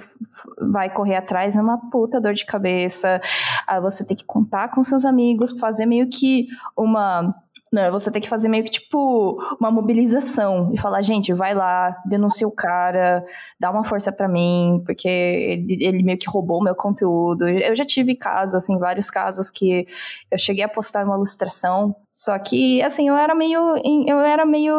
vai 0.73 0.93
correr 0.93 1.17
atrás 1.17 1.57
é 1.57 1.61
uma 1.61 1.79
puta 1.91 2.21
dor 2.21 2.33
de 2.33 2.47
cabeça. 2.47 3.21
Aí 3.67 3.81
você 3.81 4.07
tem 4.07 4.17
que 4.17 4.25
contar 4.25 4.69
com 4.69 4.83
seus 4.85 5.05
amigos, 5.05 5.59
fazer 5.59 5.87
meio 5.87 6.09
que 6.09 6.47
uma 6.77 7.35
Né? 7.73 7.91
Você 7.91 8.11
tem 8.11 8.23
que 8.23 8.29
fazer 8.29 8.49
meio 8.49 8.65
que 8.65 8.71
tipo 8.71 9.39
uma 9.61 9.71
mobilização 9.71 10.73
e 10.73 10.81
falar, 10.81 11.03
gente, 11.03 11.33
vai 11.35 11.55
lá, 11.55 11.97
denuncia 12.07 12.49
o 12.49 12.55
cara, 12.55 13.25
dá 13.61 13.71
uma 13.71 13.85
força 13.85 14.11
para 14.11 14.27
mim, 14.27 14.83
porque 14.87 15.09
ele, 15.09 15.79
ele, 15.85 16.03
meio 16.03 16.19
que 16.19 16.31
roubou 16.31 16.63
meu 16.63 16.75
conteúdo. 16.75 17.47
Eu 17.47 17.77
já 17.77 17.85
tive 17.85 18.15
casos, 18.15 18.55
assim, 18.55 18.79
vários 18.79 19.11
casos 19.11 19.51
que 19.51 19.87
eu 20.31 20.39
cheguei 20.39 20.65
a 20.65 20.69
postar 20.69 21.05
uma 21.05 21.17
ilustração, 21.17 21.95
só 22.11 22.39
que, 22.39 22.83
assim, 22.83 23.09
eu 23.09 23.17
era 23.17 23.35
meio, 23.35 23.77
eu 24.07 24.21
era 24.21 24.47
meio 24.47 24.75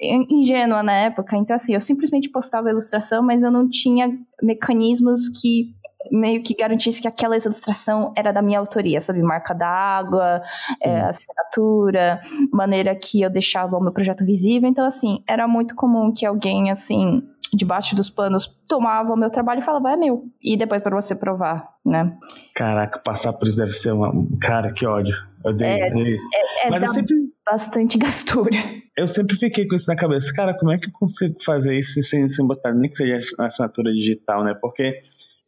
ingênua 0.00 0.82
na 0.82 0.92
época, 0.92 1.36
então, 1.36 1.56
assim, 1.56 1.74
eu 1.74 1.80
simplesmente 1.80 2.30
postava 2.30 2.68
a 2.68 2.70
ilustração, 2.70 3.22
mas 3.22 3.42
eu 3.42 3.50
não 3.50 3.68
tinha 3.68 4.16
mecanismos 4.42 5.28
que 5.28 5.74
meio 6.10 6.42
que 6.42 6.54
garantisse 6.54 7.00
que 7.00 7.08
aquela 7.08 7.36
ilustração 7.36 8.12
era 8.16 8.32
da 8.32 8.42
minha 8.42 8.58
autoria, 8.58 9.00
sabe? 9.00 9.22
Marca 9.22 9.54
d'água, 9.54 10.42
é, 10.82 11.00
assinatura, 11.00 12.20
maneira 12.52 12.94
que 12.94 13.22
eu 13.22 13.30
deixava 13.30 13.76
o 13.76 13.82
meu 13.82 13.92
projeto 13.92 14.24
visível. 14.24 14.68
Então, 14.68 14.84
assim, 14.84 15.22
era 15.26 15.46
muito 15.46 15.74
comum 15.74 16.12
que 16.12 16.26
alguém, 16.26 16.70
assim, 16.70 17.22
debaixo 17.52 17.94
dos 17.94 18.10
panos, 18.10 18.46
tomava 18.68 19.12
o 19.12 19.16
meu 19.16 19.30
trabalho 19.30 19.60
e 19.60 19.64
falava, 19.64 19.92
é 19.92 19.96
meu. 19.96 20.24
E 20.42 20.56
depois 20.56 20.82
para 20.82 20.94
você 20.94 21.18
provar, 21.18 21.68
né? 21.84 22.16
Caraca, 22.54 22.98
passar 22.98 23.32
por 23.32 23.48
isso 23.48 23.56
deve 23.56 23.72
ser 23.72 23.92
uma. 23.92 24.12
Cara, 24.40 24.72
que 24.72 24.86
ódio. 24.86 25.16
Eu 25.44 25.52
dei, 25.54 25.68
é, 25.68 25.88
é, 25.88 26.66
é, 26.66 26.70
Mas 26.70 26.82
eu 26.82 26.88
sempre. 26.88 27.16
Bastante 27.50 27.96
gastura. 27.98 28.56
Eu 28.96 29.06
sempre 29.06 29.36
fiquei 29.36 29.66
com 29.66 29.74
isso 29.74 29.88
na 29.88 29.96
cabeça. 29.96 30.32
Cara, 30.34 30.52
como 30.58 30.72
é 30.72 30.78
que 30.78 30.88
eu 30.88 30.92
consigo 30.92 31.36
fazer 31.42 31.76
isso 31.78 32.02
sem, 32.02 32.30
sem 32.30 32.46
botar 32.46 32.74
nem 32.74 32.90
que 32.90 32.96
seja 32.96 33.16
assinatura 33.38 33.92
digital, 33.92 34.44
né? 34.44 34.54
Porque 34.60 34.98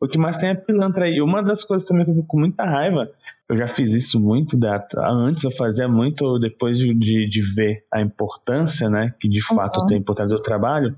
o 0.00 0.08
que 0.08 0.18
mais 0.18 0.36
tem 0.36 0.48
é 0.48 0.54
pilantra 0.54 1.04
aí. 1.04 1.20
Uma 1.20 1.42
das 1.42 1.62
coisas 1.62 1.86
também 1.86 2.04
que 2.04 2.10
eu 2.10 2.14
fico 2.16 2.26
com 2.26 2.40
muita 2.40 2.64
raiva, 2.64 3.10
eu 3.48 3.56
já 3.56 3.66
fiz 3.66 3.92
isso 3.92 4.18
muito, 4.18 4.58
antes 4.98 5.44
eu 5.44 5.50
fazia 5.50 5.88
muito 5.88 6.38
depois 6.38 6.78
de, 6.78 6.94
de, 6.94 7.28
de 7.28 7.42
ver 7.54 7.84
a 7.92 8.00
importância, 8.00 8.88
né, 8.88 9.12
que 9.20 9.28
de 9.28 9.42
fato 9.42 9.80
uhum. 9.80 9.86
tem 9.86 9.98
importância 9.98 10.36
do 10.36 10.42
trabalho, 10.42 10.96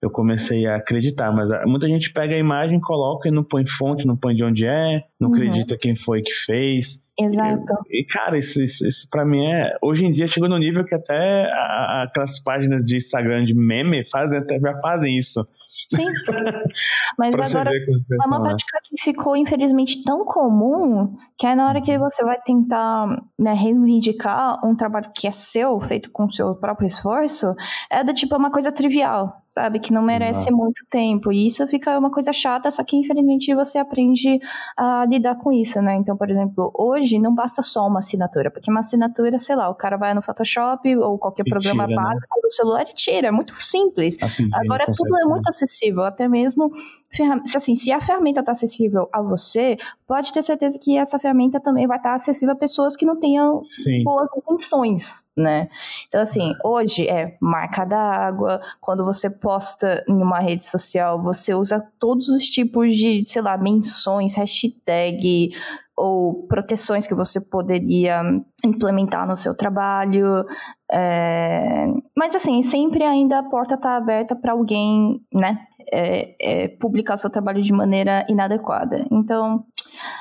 eu 0.00 0.08
comecei 0.08 0.66
a 0.66 0.76
acreditar, 0.76 1.30
mas 1.30 1.50
muita 1.66 1.86
gente 1.86 2.10
pega 2.10 2.34
a 2.34 2.38
imagem, 2.38 2.80
coloca 2.80 3.28
e 3.28 3.30
não 3.30 3.44
põe 3.44 3.66
fonte, 3.66 4.06
não 4.06 4.16
põe 4.16 4.34
de 4.34 4.42
onde 4.42 4.64
é, 4.64 5.04
não 5.20 5.28
uhum. 5.28 5.34
acredita 5.34 5.76
quem 5.76 5.94
foi 5.94 6.22
que 6.22 6.32
fez. 6.32 7.04
Exato. 7.18 7.74
E, 7.90 8.04
cara, 8.04 8.38
isso, 8.38 8.62
isso, 8.62 8.86
isso 8.86 9.08
pra 9.10 9.26
mim 9.26 9.44
é. 9.44 9.76
Hoje 9.82 10.06
em 10.06 10.12
dia 10.12 10.26
chegou 10.26 10.48
no 10.48 10.56
nível 10.56 10.84
que 10.86 10.94
até 10.94 11.44
a, 11.52 12.04
aquelas 12.04 12.38
páginas 12.38 12.82
de 12.82 12.96
Instagram 12.96 13.44
de 13.44 13.52
meme 13.52 14.02
fazem, 14.02 14.38
até, 14.38 14.58
já 14.58 14.72
fazem 14.80 15.18
isso. 15.18 15.46
Sim. 15.70 16.04
Mas 17.16 17.32
agora 17.34 17.70
é 17.70 18.26
uma 18.26 18.42
prática 18.42 18.80
que 18.82 19.00
ficou, 19.00 19.36
infelizmente, 19.36 20.02
tão 20.02 20.24
comum 20.24 21.14
que 21.38 21.46
é 21.46 21.54
na 21.54 21.68
hora 21.68 21.80
que 21.80 21.96
você 21.96 22.24
vai 22.24 22.40
tentar 22.40 23.06
né, 23.38 23.54
reivindicar 23.54 24.58
um 24.66 24.74
trabalho 24.74 25.12
que 25.14 25.28
é 25.28 25.32
seu, 25.32 25.80
feito 25.80 26.10
com 26.10 26.24
o 26.24 26.32
seu 26.32 26.56
próprio 26.56 26.88
esforço, 26.88 27.54
é 27.88 28.02
do 28.02 28.12
tipo 28.12 28.34
é 28.34 28.38
uma 28.38 28.50
coisa 28.50 28.72
trivial, 28.72 29.32
sabe? 29.50 29.80
Que 29.80 29.92
não 29.92 30.02
merece 30.02 30.50
muito 30.50 30.84
tempo. 30.88 31.32
E 31.32 31.46
isso 31.46 31.66
fica 31.66 31.98
uma 31.98 32.10
coisa 32.10 32.32
chata, 32.32 32.70
só 32.70 32.84
que 32.84 32.96
infelizmente 32.96 33.54
você 33.54 33.78
aprende 33.78 34.38
a 34.76 35.04
lidar 35.06 35.36
com 35.36 35.52
isso, 35.52 35.80
né? 35.82 35.96
Então, 35.96 36.16
por 36.16 36.30
exemplo, 36.30 36.72
hoje 36.76 37.18
não 37.18 37.34
basta 37.34 37.62
só 37.62 37.86
uma 37.86 37.98
assinatura, 37.98 38.50
porque 38.50 38.70
uma 38.70 38.80
assinatura, 38.80 39.38
sei 39.38 39.56
lá, 39.56 39.68
o 39.68 39.74
cara 39.74 39.96
vai 39.96 40.14
no 40.14 40.22
Photoshop 40.22 40.96
ou 40.96 41.18
qualquer 41.18 41.44
e 41.46 41.50
programa 41.50 41.86
tira, 41.86 41.96
né? 41.96 42.02
básico 42.02 42.36
né? 42.36 42.42
do 42.42 42.52
celular 42.52 42.86
e 42.88 42.94
tira, 42.94 43.28
é 43.28 43.30
muito 43.30 43.54
simples. 43.54 44.16
Agora 44.52 44.86
tudo 44.86 45.16
é 45.18 45.24
muito 45.24 45.48
acessível, 45.48 46.04
até 46.04 46.28
mesmo 46.28 46.70
assim, 47.56 47.74
se 47.74 47.90
a 47.90 48.00
ferramenta 48.00 48.40
está 48.40 48.52
acessível 48.52 49.08
a 49.12 49.20
você, 49.20 49.76
pode 50.06 50.32
ter 50.32 50.42
certeza 50.42 50.78
que 50.78 50.96
essa 50.96 51.18
ferramenta 51.18 51.58
também 51.58 51.86
vai 51.86 51.96
estar 51.96 52.10
tá 52.10 52.14
acessível 52.14 52.54
a 52.54 52.58
pessoas 52.58 52.96
que 52.96 53.04
não 53.04 53.18
tenham 53.18 53.64
Sim. 53.66 54.04
boas 54.04 54.28
intenções, 54.36 55.24
né? 55.36 55.68
Então, 56.06 56.20
assim, 56.20 56.52
hoje 56.64 57.08
é 57.08 57.36
marca 57.40 57.84
d'água, 57.84 58.60
quando 58.80 59.04
você 59.04 59.28
posta 59.28 60.04
em 60.08 60.22
uma 60.22 60.38
rede 60.38 60.64
social, 60.64 61.20
você 61.20 61.52
usa 61.54 61.84
todos 61.98 62.28
os 62.28 62.44
tipos 62.44 62.96
de, 62.96 63.24
sei 63.26 63.42
lá, 63.42 63.58
menções, 63.58 64.36
hashtag, 64.36 65.50
ou 66.00 66.46
proteções 66.46 67.06
que 67.06 67.14
você 67.14 67.40
poderia 67.40 68.22
implementar 68.64 69.26
no 69.26 69.36
seu 69.36 69.54
trabalho. 69.54 70.46
É... 70.90 71.86
Mas 72.16 72.34
assim, 72.34 72.62
sempre 72.62 73.04
ainda 73.04 73.40
a 73.40 73.42
porta 73.42 73.74
está 73.74 73.96
aberta 73.96 74.34
para 74.34 74.52
alguém, 74.52 75.20
né, 75.32 75.66
é, 75.92 76.34
é, 76.40 76.68
publicar 76.68 77.16
seu 77.16 77.30
trabalho 77.30 77.62
de 77.62 77.72
maneira 77.72 78.26
inadequada. 78.28 79.04
Então, 79.10 79.64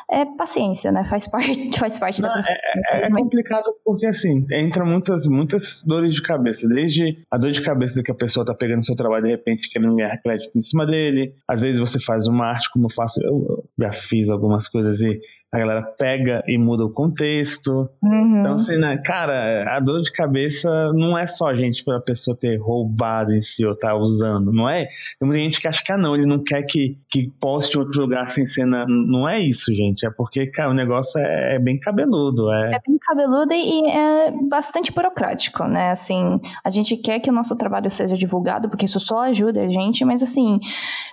é 0.09 0.25
paciência, 0.25 0.91
né? 0.91 1.05
Faz 1.05 1.27
parte, 1.27 1.71
faz 1.77 1.99
parte 1.99 2.21
Não, 2.21 2.29
da 2.29 2.43
é, 2.47 3.01
é, 3.01 3.05
é 3.05 3.09
complicado 3.09 3.65
porque 3.83 4.05
assim, 4.05 4.45
entra 4.51 4.83
muitas, 4.85 5.27
muitas 5.27 5.83
dores 5.83 6.15
de 6.15 6.21
cabeça. 6.21 6.67
Desde 6.67 7.23
a 7.31 7.37
dor 7.37 7.51
de 7.51 7.61
cabeça 7.61 8.03
que 8.03 8.11
a 8.11 8.15
pessoa 8.15 8.45
tá 8.45 8.53
pegando 8.53 8.85
seu 8.85 8.95
trabalho 8.95 9.23
de 9.23 9.31
repente 9.31 9.69
querendo 9.69 9.95
ganhar 9.95 10.17
crédito 10.21 10.57
em 10.57 10.61
cima 10.61 10.85
dele. 10.85 11.33
Às 11.47 11.61
vezes 11.61 11.79
você 11.79 11.99
faz 11.99 12.27
uma 12.27 12.47
arte, 12.47 12.71
como 12.71 12.85
eu 12.85 12.89
faço, 12.89 13.21
eu 13.23 13.63
já 13.77 13.93
fiz 13.93 14.29
algumas 14.29 14.67
coisas 14.67 15.01
e 15.01 15.19
a 15.51 15.57
galera 15.57 15.81
pega 15.81 16.43
e 16.47 16.57
muda 16.57 16.85
o 16.85 16.91
contexto. 16.91 17.89
Uhum. 18.03 18.39
Então, 18.39 18.53
assim, 18.53 18.77
né, 18.77 18.97
cara, 18.97 19.75
a 19.75 19.79
dor 19.79 20.01
de 20.01 20.11
cabeça 20.11 20.93
não 20.93 21.17
é 21.17 21.25
só, 21.25 21.53
gente, 21.55 21.83
pela 21.83 21.99
pessoa 21.99 22.37
ter 22.37 22.57
roubado 22.57 23.33
em 23.33 23.41
si 23.41 23.65
ou 23.65 23.73
tá 23.73 23.95
usando, 23.95 24.51
não 24.51 24.69
é? 24.69 24.85
Tem 25.19 25.27
muita 25.27 25.41
gente 25.41 25.59
que 25.59 25.67
acha 25.67 25.83
que, 25.83 25.91
ah, 25.91 25.97
não, 25.97 26.15
ele 26.15 26.27
não 26.27 26.43
quer 26.43 26.61
que, 26.63 26.99
que 27.09 27.31
poste 27.39 27.75
em 27.77 27.79
outro 27.79 28.01
lugar 28.01 28.29
sem 28.29 28.45
cena. 28.45 28.85
Não 28.87 29.27
é 29.27 29.39
isso, 29.39 29.73
gente. 29.73 30.05
É 30.05 30.11
porque, 30.11 30.45
cara, 30.45 30.69
o 30.69 30.73
negócio 30.73 31.19
é, 31.19 31.55
é 31.55 31.59
bem 31.59 31.79
cabeludo. 31.79 32.51
É... 32.51 32.75
é 32.75 32.79
bem 32.87 32.97
cabeludo 32.99 33.51
e 33.51 33.89
é 33.89 34.31
bastante 34.47 34.91
burocrático, 34.91 35.63
né? 35.65 35.89
Assim, 35.89 36.39
a 36.63 36.69
gente 36.69 36.95
quer 36.95 37.19
que 37.19 37.29
o 37.29 37.33
nosso 37.33 37.57
trabalho 37.57 37.89
seja 37.89 38.15
divulgado, 38.15 38.69
porque 38.69 38.85
isso 38.85 38.99
só 38.99 39.21
ajuda 39.21 39.61
a 39.61 39.67
gente, 39.67 40.05
mas, 40.05 40.21
assim, 40.21 40.59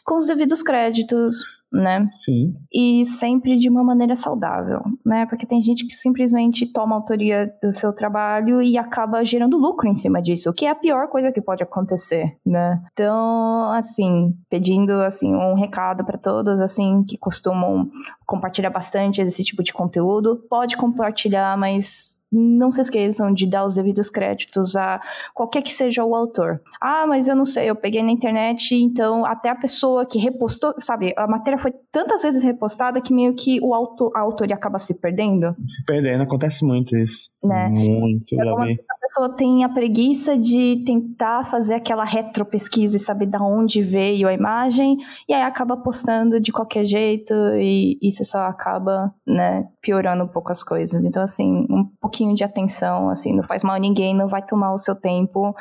com 0.05 0.18
os 0.18 0.26
devidos 0.26 0.62
créditos, 0.62 1.56
né? 1.73 2.09
Sim. 2.12 2.55
E 2.73 3.05
sempre 3.05 3.57
de 3.57 3.69
uma 3.69 3.83
maneira 3.83 4.14
saudável, 4.14 4.81
né? 5.05 5.27
Porque 5.27 5.47
tem 5.47 5.61
gente 5.61 5.87
que 5.87 5.95
simplesmente 5.95 6.67
toma 6.73 6.95
autoria 6.95 7.53
do 7.62 7.73
seu 7.73 7.93
trabalho 7.93 8.62
e 8.62 8.79
acaba 8.79 9.25
gerando 9.25 9.59
lucro 9.59 9.89
em 9.89 9.95
cima 9.95 10.23
disso, 10.23 10.51
o 10.51 10.53
que 10.53 10.67
é 10.67 10.71
a 10.71 10.75
pior 10.75 11.09
coisa 11.09 11.33
que 11.33 11.41
pode 11.41 11.62
acontecer, 11.62 12.37
né? 12.45 12.83
Então, 12.93 13.73
assim, 13.73 14.35
pedindo 14.49 14.93
assim 15.03 15.35
um 15.35 15.55
recado 15.55 16.05
para 16.05 16.19
todos 16.19 16.61
assim 16.61 17.05
que 17.05 17.19
costumam 17.19 17.91
compartilhar 18.27 18.71
bastante 18.71 19.21
esse 19.21 19.45
tipo 19.45 19.62
de 19.62 19.73
conteúdo, 19.73 20.45
pode 20.49 20.77
compartilhar, 20.77 21.57
mas 21.57 22.21
não 22.31 22.70
se 22.70 22.81
esqueçam 22.81 23.33
de 23.33 23.47
dar 23.47 23.64
os 23.64 23.77
devidos 23.77 24.11
créditos 24.11 24.77
a 24.77 25.01
qualquer 25.35 25.62
que 25.62 25.72
seja 25.72 26.05
o 26.05 26.14
autor. 26.14 26.61
Ah, 26.81 27.07
mas 27.07 27.29
eu 27.29 27.37
não 27.37 27.45
sei, 27.45 27.70
eu 27.70 27.77
peguei 27.77 28.03
na 28.03 28.11
internet, 28.11 28.74
então 28.74 29.24
até 29.24 29.49
a 29.49 29.55
pessoa 29.55 30.05
que 30.05 30.18
repostou, 30.18 30.74
sabe, 30.81 31.14
a 31.16 31.27
matéria 31.27 31.59
foi 31.59 31.72
tantas 31.93 32.22
vezes 32.22 32.43
repostada 32.43 33.01
que 33.01 33.14
meio 33.14 33.35
que 33.35 33.61
o 33.62 33.72
autor, 33.72 34.12
a 34.14 34.20
autoria 34.20 34.57
acaba 34.57 34.79
se 34.79 35.01
perdendo. 35.01 35.55
Se 35.66 35.85
perdendo, 35.85 36.22
acontece 36.22 36.64
muito 36.64 36.97
isso. 36.97 37.31
Né? 37.43 37.68
Muito, 37.68 38.24
vi. 38.31 38.79
A 38.91 38.99
pessoa 39.01 39.37
tem 39.37 39.62
a 39.62 39.68
preguiça 39.68 40.37
de 40.37 40.83
tentar 40.85 41.45
fazer 41.45 41.74
aquela 41.74 42.05
retropesquisa 42.05 42.97
e 42.97 43.01
saber 43.01 43.27
de 43.27 43.39
onde 43.39 43.83
veio 43.83 44.27
a 44.27 44.33
imagem, 44.33 44.97
e 45.29 45.33
aí 45.33 45.43
acaba 45.43 45.77
postando 45.77 46.41
de 46.41 46.51
qualquer 46.51 46.85
jeito, 46.85 47.33
e 47.57 47.99
isso 48.03 48.24
só 48.24 48.41
acaba, 48.41 49.14
né, 49.27 49.68
piorando 49.81 50.24
um 50.24 50.29
pouco 50.29 50.51
as 50.51 50.64
coisas. 50.64 51.05
Então, 51.05 51.22
assim, 51.22 51.66
um 51.70 51.85
pouquinho 52.01 52.16
de 52.35 52.45
atenção, 52.45 53.11
assim, 53.11 53.35
não 53.35 53.43
faz 53.43 53.62
mal 53.62 53.77
a 53.77 53.79
ninguém, 53.79 54.14
não 54.14 54.29
vai 54.29 54.45
tomar 54.45 54.73
o 54.73 54.79
seu 54.79 54.95
tempo. 54.95 55.55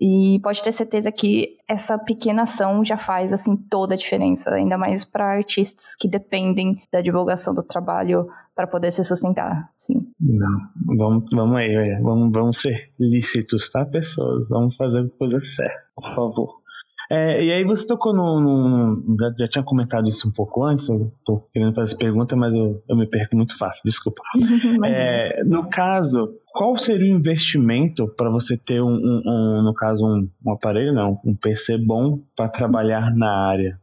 E 0.00 0.40
pode 0.42 0.62
ter 0.62 0.72
certeza 0.72 1.12
que 1.12 1.56
essa 1.68 1.96
pequena 1.96 2.42
ação 2.42 2.84
já 2.84 2.96
faz, 2.96 3.32
assim, 3.32 3.56
toda 3.56 3.94
a 3.94 3.96
diferença, 3.96 4.50
ainda 4.54 4.76
mais 4.76 5.04
para 5.04 5.24
artistas 5.24 5.94
que 5.96 6.08
dependem 6.08 6.82
da 6.92 7.00
divulgação 7.00 7.54
do 7.54 7.62
trabalho 7.62 8.28
para 8.54 8.66
poder 8.66 8.90
se 8.90 9.02
sustentar, 9.02 9.70
sim. 9.76 10.06
Não, 10.20 10.96
vamos, 10.96 11.24
vamos 11.32 11.56
aí, 11.56 12.00
vamos, 12.02 12.32
vamos 12.32 12.58
ser 12.58 12.92
lícitos, 12.98 13.68
tá, 13.70 13.84
pessoas? 13.84 14.48
Vamos 14.48 14.76
fazer 14.76 15.08
coisa 15.18 15.40
certa, 15.40 15.84
por 15.94 16.14
favor. 16.14 16.63
É, 17.14 17.44
e 17.44 17.52
aí 17.52 17.64
você 17.64 17.86
tocou 17.86 18.12
no. 18.12 18.40
no 18.40 19.16
já, 19.16 19.32
já, 19.38 19.48
tinha 19.48 19.62
comentado 19.62 20.08
isso 20.08 20.28
um 20.28 20.32
pouco 20.32 20.64
antes, 20.64 20.88
eu 20.88 21.12
tô 21.24 21.38
querendo 21.52 21.72
fazer 21.72 21.90
essa 21.92 21.98
pergunta, 21.98 22.34
mas 22.34 22.52
eu, 22.52 22.82
eu 22.88 22.96
me 22.96 23.06
perco 23.06 23.36
muito 23.36 23.56
fácil, 23.56 23.82
desculpa. 23.84 24.20
é, 24.84 25.44
no 25.44 25.68
caso, 25.70 26.34
qual 26.52 26.76
seria 26.76 27.14
o 27.14 27.16
investimento 27.16 28.08
para 28.08 28.28
você 28.28 28.56
ter 28.56 28.82
um, 28.82 28.96
um, 28.96 29.22
um, 29.26 29.62
no 29.62 29.72
caso, 29.74 30.04
um, 30.04 30.28
um 30.44 30.52
aparelho, 30.52 30.92
não, 30.92 31.20
um 31.24 31.36
PC 31.36 31.78
bom 31.78 32.18
para 32.36 32.48
trabalhar 32.48 33.14
na 33.14 33.48
área? 33.48 33.78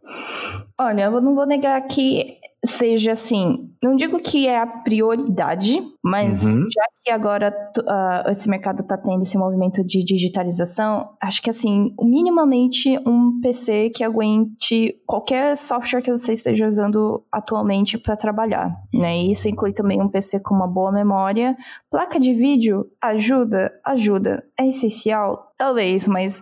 Olha, 0.78 1.04
eu 1.04 1.22
não 1.22 1.34
vou 1.34 1.46
negar 1.46 1.80
que 1.88 2.38
seja 2.64 3.14
assim, 3.14 3.72
não 3.82 3.96
digo 3.96 4.20
que 4.20 4.48
é 4.48 4.60
a 4.60 4.68
prioridade, 4.68 5.82
mas 6.04 6.44
uhum. 6.44 6.68
já 6.72 6.84
que 7.04 7.10
agora 7.10 7.52
uh, 7.80 8.30
esse 8.30 8.48
mercado 8.48 8.82
está 8.82 8.96
tendo 8.96 9.24
esse 9.24 9.36
movimento 9.36 9.84
de 9.84 10.04
digitalização, 10.04 11.10
acho 11.20 11.42
que 11.42 11.50
assim, 11.50 11.96
minimamente 12.00 13.00
um 13.08 13.40
PC 13.42 13.90
que 13.90 14.04
aguente 14.04 14.96
qualquer 15.08 15.58
software 15.58 16.04
que 16.04 16.12
você 16.12 16.34
esteja 16.34 16.68
usando 16.68 17.24
atualmente 17.32 17.98
para 17.98 18.16
trabalhar, 18.16 18.72
né? 18.94 19.18
E 19.18 19.32
isso 19.32 19.50
inclui 19.50 19.74
também 19.74 20.00
um 20.00 20.10
PC 20.10 20.42
com 20.42 20.54
uma 20.54 20.68
boa 20.68 20.92
memória. 20.92 21.58
Placa 21.90 22.20
de 22.20 22.34
vídeo 22.34 22.86
ajuda, 23.02 23.72
ajuda. 23.84 24.44
É 24.60 24.68
essencial, 24.68 25.52
talvez, 25.58 26.08
mas 26.08 26.42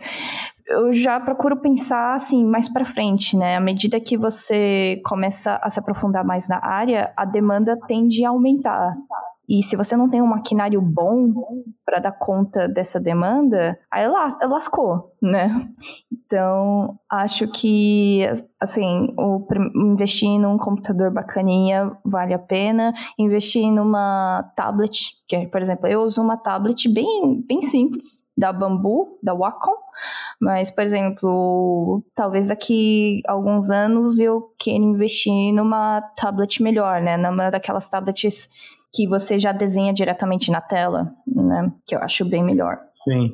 eu 0.70 0.94
já 0.94 1.20
procuro 1.20 1.58
pensar 1.58 2.14
assim 2.14 2.46
mais 2.46 2.72
para 2.72 2.86
frente, 2.86 3.36
né? 3.36 3.58
À 3.58 3.60
medida 3.60 4.00
que 4.00 4.18
você 4.18 5.02
começa 5.04 5.60
a 5.62 5.70
se 5.70 5.80
aprofundar 5.80 6.24
mais 6.24 6.48
na 6.48 6.64
área, 6.64 7.12
a 7.18 7.26
demanda 7.26 7.78
tende 7.88 8.24
a 8.24 8.30
aumentar. 8.30 8.96
E 9.50 9.64
se 9.64 9.76
você 9.76 9.98
não 9.98 10.08
tem 10.08 10.22
um 10.22 10.28
maquinário 10.28 10.80
bom 10.80 11.34
para 11.84 11.98
dar 11.98 12.12
conta 12.12 12.68
dessa 12.68 13.00
demanda, 13.00 13.80
aí 13.92 14.08
lascou, 14.08 15.16
né? 15.20 15.68
Então, 16.14 17.00
acho 17.10 17.48
que, 17.48 18.28
assim, 18.60 19.12
o, 19.18 19.44
investir 19.76 20.40
num 20.40 20.56
computador 20.56 21.12
bacaninha 21.12 21.92
vale 22.06 22.36
a 22.36 22.38
pena. 22.38 22.94
Investir 23.18 23.72
numa 23.72 24.44
tablet, 24.56 25.16
que, 25.28 25.48
por 25.48 25.60
exemplo, 25.60 25.88
eu 25.88 26.02
uso 26.02 26.22
uma 26.22 26.38
tablet 26.38 26.88
bem, 26.88 27.44
bem 27.48 27.64
simples, 27.64 28.26
da 28.38 28.54
Bambu, 28.54 29.18
da 29.24 29.34
Wacom. 29.34 29.74
Mas, 30.40 30.70
por 30.70 30.84
exemplo, 30.84 32.04
talvez 32.14 32.50
daqui 32.50 33.22
alguns 33.28 33.72
anos 33.72 34.20
eu 34.20 34.54
queira 34.60 34.84
investir 34.84 35.52
numa 35.54 36.02
tablet 36.16 36.62
melhor, 36.62 37.02
né? 37.02 37.18
Numa 37.18 37.50
daquelas 37.50 37.90
tablets 37.90 38.48
que 38.94 39.08
você 39.08 39.38
já 39.40 39.52
desenha 39.52 39.94
diretamente 39.94 40.52
na 40.52 40.62
tela, 40.62 41.14
né? 41.28 41.72
Que 41.86 41.96
eu 41.96 42.00
acho 42.00 42.26
bem 42.26 42.44
melhor. 42.44 42.78
Sim. 43.04 43.32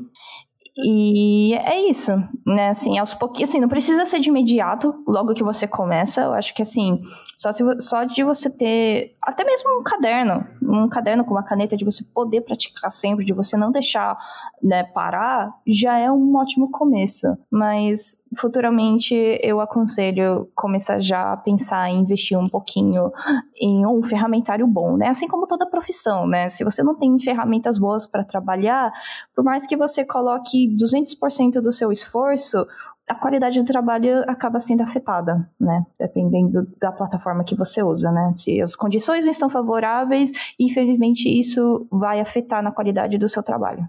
E 0.78 1.54
é 1.54 1.90
isso, 1.90 2.12
né? 2.46 2.70
Assim, 2.70 2.98
aos 2.98 3.14
pouquinhos, 3.14 3.50
assim, 3.50 3.62
não 3.62 3.70
precisa 3.70 4.04
ser 4.04 4.20
de 4.20 4.30
imediato, 4.30 4.94
logo 5.08 5.34
que 5.34 5.44
você 5.44 5.66
começa. 5.66 6.22
Eu 6.22 6.34
acho 6.34 6.54
que 6.54 6.62
assim, 6.62 7.02
só, 7.38 7.52
se, 7.52 7.64
só 7.80 8.04
de 8.04 8.24
você 8.24 8.50
ter 8.50 9.16
até 9.22 9.44
mesmo 9.44 9.80
um 9.80 9.84
caderno, 9.84 10.46
um 10.62 10.88
caderno 10.88 11.26
com 11.26 11.32
uma 11.32 11.44
caneta 11.44 11.76
de 11.76 11.84
você 11.84 12.04
poder 12.14 12.42
praticar 12.42 12.90
sempre, 12.90 13.26
de 13.26 13.34
você 13.34 13.58
não 13.58 13.72
deixar 13.72 14.18
né, 14.62 14.84
parar, 14.84 15.54
já 15.68 15.98
é 15.98 16.12
um 16.12 16.36
ótimo 16.36 16.72
começo. 16.72 17.28
Mas 17.52 18.24
futuramente 18.38 19.16
eu 19.42 19.60
aconselho 19.60 20.50
começar 20.56 21.00
já 21.00 21.34
a 21.34 21.38
pensar 21.38 21.90
em 21.90 22.00
investir 22.00 22.38
um 22.38 22.50
pouquinho 22.50 23.12
em 23.60 23.86
um 23.86 24.02
ferramentário 24.04 24.68
bom, 24.68 24.98
né? 24.98 25.08
Assim 25.08 25.28
como 25.28 25.48
toda 25.48 25.70
profissão, 25.70 26.28
né? 26.28 26.50
Se 26.50 26.64
você 26.64 26.84
não 26.84 26.96
tem 26.96 27.18
ferramentas 27.20 27.78
boas 27.78 28.06
para 28.06 28.24
trabalhar, 28.24 28.92
por 29.36 29.44
mais 29.44 29.66
que 29.68 29.76
você 29.76 30.06
coloque 30.06 30.70
200% 30.76 31.62
do 31.62 31.72
seu 31.72 31.92
esforço, 31.92 32.66
a 33.08 33.14
qualidade 33.14 33.60
do 33.60 33.66
trabalho 33.66 34.24
acaba 34.28 34.60
sendo 34.60 34.82
afetada, 34.82 35.48
né? 35.60 35.86
Dependendo 36.00 36.68
da 36.80 36.92
plataforma 36.92 37.44
que 37.44 37.56
você 37.56 37.84
usa, 37.84 38.12
né? 38.12 38.32
Se 38.34 38.62
as 38.62 38.76
condições 38.76 39.24
não 39.26 39.32
estão 39.32 39.50
favoráveis, 39.50 40.32
infelizmente 40.60 41.30
isso 41.30 41.88
vai 41.92 42.20
afetar 42.20 42.64
na 42.64 42.72
qualidade 42.72 43.18
do 43.18 43.28
seu 43.28 43.44
trabalho. 43.44 43.88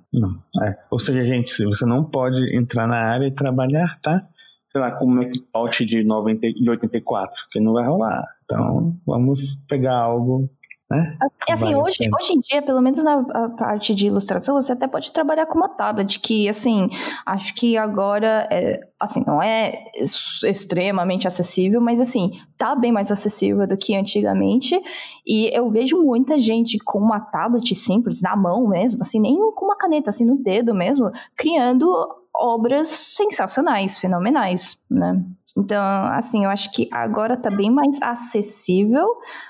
É. 0.62 0.76
Ou 0.90 0.98
seja, 0.98 1.24
gente, 1.24 1.50
se 1.50 1.64
você 1.64 1.86
não 1.86 2.04
pode 2.04 2.56
entrar 2.56 2.86
na 2.86 2.98
área 2.98 3.26
e 3.26 3.30
trabalhar, 3.30 3.98
tá? 4.02 4.26
Sei 4.68 4.80
lá, 4.80 4.90
com 4.90 5.06
Macintosh 5.06 5.86
de, 5.86 6.04
90, 6.04 6.52
de 6.52 6.68
84, 6.68 7.34
que 7.50 7.60
não 7.60 7.72
vai 7.72 7.86
rolar. 7.86 8.24
Então, 8.44 8.94
vamos 9.06 9.62
pegar 9.66 9.96
algo 9.96 10.50
né? 10.90 11.16
Assim, 11.50 11.64
vale 11.64 11.76
hoje, 11.76 11.98
hoje 12.20 12.32
em 12.34 12.40
dia, 12.40 12.62
pelo 12.62 12.80
menos 12.80 13.02
na 13.02 13.22
parte 13.56 13.94
de 13.94 14.06
ilustração, 14.06 14.54
você 14.54 14.72
até 14.72 14.86
pode 14.86 15.10
trabalhar 15.12 15.46
com 15.46 15.58
uma 15.58 15.68
tablet, 15.68 16.20
que, 16.20 16.48
assim, 16.48 16.88
acho 17.24 17.54
que 17.54 17.76
agora, 17.76 18.48
é, 18.50 18.80
assim, 19.00 19.24
não 19.26 19.42
é 19.42 19.72
extremamente 19.94 21.26
acessível, 21.26 21.80
mas, 21.80 22.00
assim, 22.00 22.32
tá 22.56 22.74
bem 22.74 22.92
mais 22.92 23.10
acessível 23.10 23.66
do 23.66 23.76
que 23.76 23.96
antigamente, 23.96 24.80
e 25.26 25.50
eu 25.52 25.70
vejo 25.70 26.00
muita 26.02 26.38
gente 26.38 26.78
com 26.78 26.98
uma 26.98 27.20
tablet 27.20 27.74
simples, 27.74 28.22
na 28.22 28.36
mão 28.36 28.68
mesmo, 28.68 29.00
assim, 29.00 29.20
nem 29.20 29.36
com 29.52 29.64
uma 29.64 29.76
caneta, 29.76 30.10
assim, 30.10 30.24
no 30.24 30.36
dedo 30.36 30.74
mesmo, 30.74 31.10
criando 31.36 31.90
obras 32.32 32.88
sensacionais, 32.88 33.98
fenomenais, 33.98 34.78
né? 34.90 35.20
Então, 35.56 35.82
assim, 36.12 36.44
eu 36.44 36.50
acho 36.50 36.70
que 36.70 36.86
agora 36.92 37.36
tá 37.36 37.50
bem 37.50 37.70
mais 37.70 38.00
acessível, 38.02 39.06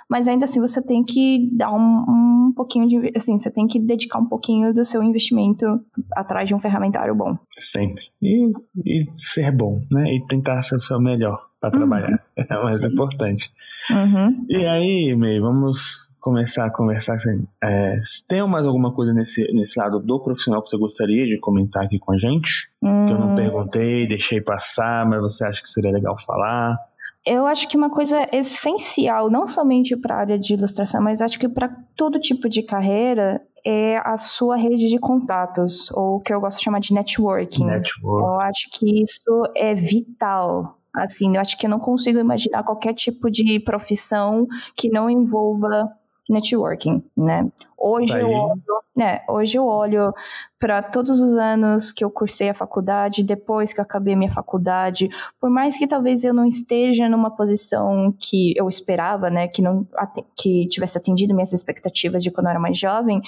mas 0.08 0.28
ainda 0.28 0.44
assim 0.44 0.60
você 0.60 0.80
tem 0.84 1.02
que 1.02 1.50
dar 1.52 1.72
um, 1.72 2.04
um 2.48 2.52
pouquinho 2.54 2.88
de. 2.88 3.12
Assim, 3.16 3.36
você 3.36 3.50
tem 3.50 3.66
que 3.66 3.80
dedicar 3.80 4.20
um 4.20 4.28
pouquinho 4.28 4.72
do 4.72 4.84
seu 4.84 5.02
investimento 5.02 5.66
atrás 6.14 6.48
de 6.48 6.54
um 6.54 6.60
ferramentário 6.60 7.14
bom. 7.14 7.36
Sempre. 7.56 8.04
E, 8.22 8.52
e 8.84 9.06
ser 9.18 9.50
bom, 9.50 9.82
né? 9.90 10.14
E 10.14 10.24
tentar 10.26 10.62
ser 10.62 10.76
o 10.76 10.80
seu 10.80 11.00
melhor 11.00 11.48
para 11.60 11.70
trabalhar. 11.70 12.10
Uhum. 12.10 12.16
É 12.48 12.58
o 12.58 12.64
mais 12.64 12.78
Sim. 12.78 12.88
importante. 12.88 13.50
Uhum. 13.90 14.46
E 14.48 14.66
aí, 14.66 15.16
May, 15.16 15.40
vamos 15.40 16.08
começar 16.26 16.66
a 16.66 16.72
conversar 16.72 17.12
assim, 17.12 17.46
é, 17.62 17.94
tem 18.26 18.44
mais 18.48 18.66
alguma 18.66 18.92
coisa 18.92 19.14
nesse, 19.14 19.46
nesse 19.52 19.78
lado 19.78 20.00
do 20.00 20.20
profissional 20.20 20.60
que 20.60 20.70
você 20.70 20.76
gostaria 20.76 21.24
de 21.24 21.38
comentar 21.38 21.84
aqui 21.84 22.00
com 22.00 22.12
a 22.12 22.16
gente? 22.16 22.68
Hum. 22.82 23.06
Que 23.06 23.12
eu 23.12 23.18
não 23.20 23.32
hum. 23.32 23.36
perguntei, 23.36 24.08
deixei 24.08 24.40
passar, 24.40 25.06
mas 25.06 25.20
você 25.20 25.46
acha 25.46 25.62
que 25.62 25.68
seria 25.70 25.92
legal 25.92 26.16
falar? 26.26 26.76
Eu 27.24 27.46
acho 27.46 27.68
que 27.68 27.76
uma 27.76 27.90
coisa 27.90 28.26
essencial, 28.32 29.30
não 29.30 29.46
somente 29.46 29.96
para 29.96 30.16
a 30.16 30.18
área 30.18 30.38
de 30.38 30.54
ilustração, 30.54 31.00
mas 31.00 31.22
acho 31.22 31.38
que 31.38 31.48
para 31.48 31.68
todo 31.94 32.18
tipo 32.18 32.48
de 32.48 32.64
carreira, 32.64 33.40
é 33.64 33.98
a 33.98 34.16
sua 34.16 34.56
rede 34.56 34.88
de 34.88 34.98
contatos, 34.98 35.92
ou 35.92 36.16
o 36.16 36.20
que 36.20 36.34
eu 36.34 36.40
gosto 36.40 36.58
de 36.58 36.64
chamar 36.64 36.80
de 36.80 36.92
networking. 36.92 37.66
Network. 37.66 38.26
Eu 38.26 38.40
acho 38.40 38.68
que 38.72 39.00
isso 39.00 39.44
é 39.54 39.76
vital. 39.76 40.76
Assim, 40.92 41.36
eu 41.36 41.40
acho 41.40 41.56
que 41.56 41.66
eu 41.66 41.70
não 41.70 41.78
consigo 41.78 42.18
imaginar 42.18 42.64
qualquer 42.64 42.94
tipo 42.94 43.30
de 43.30 43.60
profissão 43.60 44.46
que 44.74 44.88
não 44.88 45.08
envolva 45.08 45.88
networking, 46.30 47.02
né? 47.16 47.50
Hoje 47.78 48.18
eu 48.18 48.30
olho, 48.30 48.62
né, 48.96 49.20
hoje 49.28 49.58
eu 49.58 49.66
olho 49.66 50.12
para 50.58 50.82
todos 50.82 51.20
os 51.20 51.36
anos 51.36 51.92
que 51.92 52.02
eu 52.02 52.10
cursei 52.10 52.48
a 52.48 52.54
faculdade, 52.54 53.22
depois 53.22 53.72
que 53.72 53.80
eu 53.80 53.84
acabei 53.84 54.16
minha 54.16 54.32
faculdade, 54.32 55.10
por 55.38 55.50
mais 55.50 55.76
que 55.76 55.86
talvez 55.86 56.24
eu 56.24 56.32
não 56.32 56.46
esteja 56.46 57.08
numa 57.08 57.30
posição 57.30 58.14
que 58.18 58.54
eu 58.56 58.68
esperava, 58.68 59.28
né, 59.28 59.46
que 59.46 59.60
não 59.60 59.86
que 60.34 60.66
tivesse 60.68 60.96
atendido 60.96 61.34
minhas 61.34 61.52
expectativas 61.52 62.22
de 62.22 62.30
quando 62.30 62.46
eu 62.46 62.50
era 62.50 62.60
mais 62.60 62.78
jovem, 62.78 63.20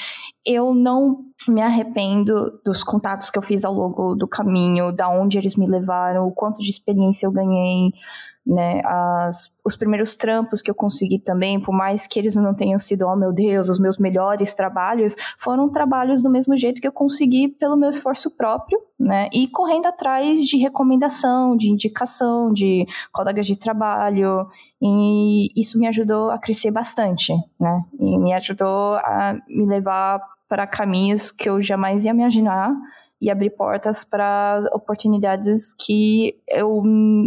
eu 0.44 0.74
não 0.74 1.18
me 1.46 1.60
arrependo 1.60 2.58
dos 2.64 2.82
contatos 2.82 3.28
que 3.28 3.38
eu 3.38 3.42
fiz 3.42 3.64
ao 3.64 3.74
longo 3.74 4.14
do 4.14 4.26
caminho, 4.26 4.90
da 4.90 5.08
onde 5.10 5.36
eles 5.36 5.56
me 5.56 5.66
levaram, 5.66 6.26
o 6.26 6.32
quanto 6.32 6.62
de 6.62 6.70
experiência 6.70 7.26
eu 7.26 7.32
ganhei, 7.32 7.92
né? 8.48 8.80
As, 8.82 9.54
os 9.62 9.76
primeiros 9.76 10.16
trampos 10.16 10.62
que 10.62 10.70
eu 10.70 10.74
consegui 10.74 11.18
também, 11.18 11.60
por 11.60 11.72
mais 11.72 12.06
que 12.06 12.18
eles 12.18 12.34
não 12.34 12.54
tenham 12.54 12.78
sido, 12.78 13.06
oh 13.06 13.14
meu 13.14 13.30
Deus, 13.30 13.68
os 13.68 13.78
meus 13.78 13.98
melhores 13.98 14.37
trabalhos, 14.54 15.14
foram 15.38 15.68
trabalhos 15.68 16.22
do 16.22 16.30
mesmo 16.30 16.56
jeito 16.56 16.80
que 16.80 16.86
eu 16.86 16.92
consegui 16.92 17.48
pelo 17.48 17.76
meu 17.76 17.88
esforço 17.88 18.30
próprio, 18.36 18.80
né? 18.98 19.28
E 19.32 19.46
correndo 19.48 19.86
atrás 19.86 20.40
de 20.40 20.56
recomendação, 20.56 21.56
de 21.56 21.70
indicação, 21.70 22.52
de 22.52 22.86
colegas 23.12 23.46
de 23.46 23.56
trabalho, 23.56 24.46
e 24.80 25.52
isso 25.56 25.78
me 25.78 25.86
ajudou 25.86 26.30
a 26.30 26.38
crescer 26.38 26.70
bastante, 26.70 27.32
né? 27.58 27.84
E 27.98 28.18
me 28.18 28.32
ajudou 28.32 28.96
a 28.96 29.36
me 29.48 29.66
levar 29.66 30.20
para 30.48 30.66
caminhos 30.66 31.30
que 31.30 31.48
eu 31.48 31.60
jamais 31.60 32.04
ia 32.04 32.10
imaginar 32.10 32.74
e 33.20 33.30
abrir 33.30 33.50
portas 33.50 34.04
para 34.04 34.68
oportunidades 34.72 35.74
que 35.74 36.36
eu 36.48 36.82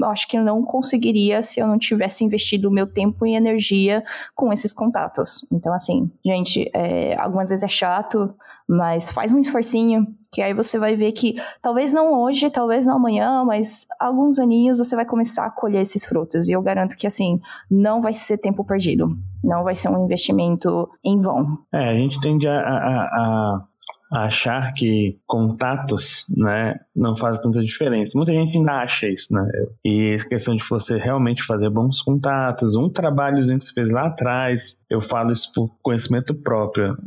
acho 0.05 0.27
que 0.27 0.39
não 0.39 0.63
conseguiria 0.63 1.41
se 1.41 1.59
eu 1.59 1.67
não 1.67 1.77
tivesse 1.77 2.23
investido 2.23 2.69
o 2.69 2.71
meu 2.71 2.87
tempo 2.87 3.25
e 3.25 3.35
energia 3.35 4.03
com 4.33 4.53
esses 4.53 4.71
contatos. 4.71 5.45
Então, 5.51 5.73
assim, 5.73 6.09
gente, 6.25 6.69
é, 6.73 7.15
algumas 7.17 7.49
vezes 7.49 7.63
é 7.63 7.67
chato, 7.67 8.33
mas 8.67 9.11
faz 9.11 9.33
um 9.33 9.39
esforcinho, 9.39 10.07
que 10.31 10.41
aí 10.41 10.53
você 10.53 10.79
vai 10.79 10.95
ver 10.95 11.11
que 11.11 11.35
talvez 11.61 11.93
não 11.93 12.21
hoje, 12.21 12.49
talvez 12.49 12.87
não 12.87 12.95
amanhã, 12.95 13.43
mas 13.43 13.85
alguns 13.99 14.39
aninhos 14.39 14.77
você 14.77 14.95
vai 14.95 15.05
começar 15.05 15.45
a 15.45 15.51
colher 15.51 15.81
esses 15.81 16.05
frutos. 16.05 16.47
E 16.47 16.53
eu 16.53 16.61
garanto 16.61 16.95
que, 16.95 17.05
assim, 17.05 17.41
não 17.69 18.01
vai 18.01 18.13
ser 18.13 18.37
tempo 18.37 18.63
perdido. 18.63 19.09
Não 19.43 19.63
vai 19.65 19.75
ser 19.75 19.89
um 19.89 20.05
investimento 20.05 20.89
em 21.03 21.19
vão. 21.19 21.57
É, 21.73 21.89
a 21.89 21.93
gente 21.93 22.19
tende 22.21 22.47
a, 22.47 22.59
a, 22.59 23.03
a 23.03 23.63
achar 24.11 24.73
que 24.73 25.17
contatos, 25.25 26.25
né, 26.29 26.75
não 26.93 27.15
faz 27.15 27.39
tanta 27.39 27.63
diferença. 27.63 28.11
Muita 28.15 28.33
gente 28.33 28.57
ainda 28.57 28.81
acha 28.81 29.07
isso, 29.07 29.33
né? 29.33 29.47
E 29.85 30.15
a 30.15 30.27
questão 30.27 30.55
de 30.55 30.63
você 30.69 30.97
realmente 30.97 31.43
fazer 31.43 31.69
bons 31.69 32.01
contatos, 32.01 32.75
um 32.75 32.89
trabalhozinho 32.89 33.57
que 33.57 33.65
você 33.65 33.73
fez 33.73 33.89
lá 33.89 34.07
atrás, 34.07 34.77
eu 34.89 34.99
falo 34.99 35.31
isso 35.31 35.51
por 35.53 35.69
conhecimento 35.81 36.33
próprio. 36.35 36.97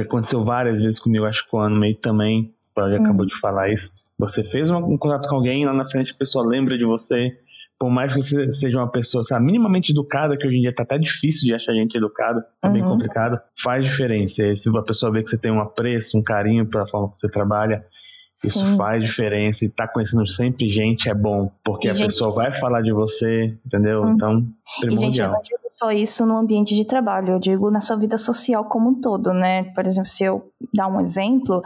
Aconteceu 0.00 0.44
várias 0.44 0.80
vezes 0.80 1.00
comigo, 1.00 1.24
acho 1.24 1.48
que 1.48 1.56
o 1.56 1.58
ano 1.58 1.78
meio 1.78 1.96
também, 1.96 2.54
você 2.60 2.98
hum. 2.98 3.02
acabou 3.02 3.26
de 3.26 3.34
falar 3.34 3.70
isso. 3.70 3.92
Você 4.16 4.44
fez 4.44 4.70
um, 4.70 4.76
um 4.76 4.98
contato 4.98 5.28
com 5.28 5.36
alguém, 5.36 5.66
lá 5.66 5.72
na 5.72 5.84
frente 5.84 6.12
a 6.12 6.18
pessoa 6.18 6.46
lembra 6.46 6.78
de 6.78 6.84
você, 6.84 7.36
por 7.78 7.90
mais 7.90 8.12
que 8.12 8.20
você 8.20 8.50
seja 8.50 8.78
uma 8.78 8.90
pessoa 8.90 9.22
sabe, 9.22 9.46
minimamente 9.46 9.92
educada, 9.92 10.36
que 10.36 10.46
hoje 10.46 10.58
em 10.58 10.62
dia 10.62 10.74
tá 10.74 10.82
até 10.82 10.98
difícil 10.98 11.46
de 11.46 11.54
achar 11.54 11.72
gente 11.72 11.96
educada, 11.96 12.44
tá 12.60 12.68
uhum. 12.68 12.74
bem 12.74 12.82
complicado, 12.82 13.40
faz 13.62 13.84
diferença. 13.84 14.42
E 14.44 14.56
se 14.56 14.68
a 14.76 14.82
pessoa 14.82 15.12
vê 15.12 15.22
que 15.22 15.28
você 15.28 15.38
tem 15.38 15.52
um 15.52 15.60
apreço, 15.60 16.18
um 16.18 16.22
carinho 16.22 16.66
pela 16.66 16.86
forma 16.86 17.10
que 17.10 17.18
você 17.18 17.28
trabalha, 17.28 17.84
isso 18.46 18.64
Sim. 18.64 18.76
faz 18.76 19.02
diferença 19.02 19.64
e 19.64 19.68
tá 19.68 19.88
conhecendo 19.88 20.24
sempre 20.24 20.68
gente 20.68 21.10
é 21.10 21.14
bom, 21.14 21.50
porque 21.64 21.88
e 21.88 21.90
a 21.90 21.94
gente... 21.94 22.06
pessoa 22.06 22.32
vai 22.32 22.52
falar 22.52 22.82
de 22.82 22.92
você, 22.92 23.56
entendeu? 23.66 24.04
Hum. 24.04 24.12
Então, 24.12 24.46
primordial. 24.80 24.92
E, 24.92 24.96
gente, 24.96 25.20
eu 25.20 25.28
não 25.28 25.42
digo 25.42 25.68
só 25.70 25.90
isso 25.90 26.24
no 26.24 26.36
ambiente 26.36 26.74
de 26.76 26.86
trabalho, 26.86 27.32
eu 27.32 27.38
digo 27.40 27.68
na 27.68 27.80
sua 27.80 27.96
vida 27.96 28.16
social 28.16 28.64
como 28.66 28.90
um 28.90 29.00
todo, 29.00 29.34
né? 29.34 29.64
Por 29.74 29.84
exemplo, 29.86 30.08
se 30.08 30.22
eu 30.22 30.52
dar 30.72 30.86
um 30.86 31.00
exemplo, 31.00 31.62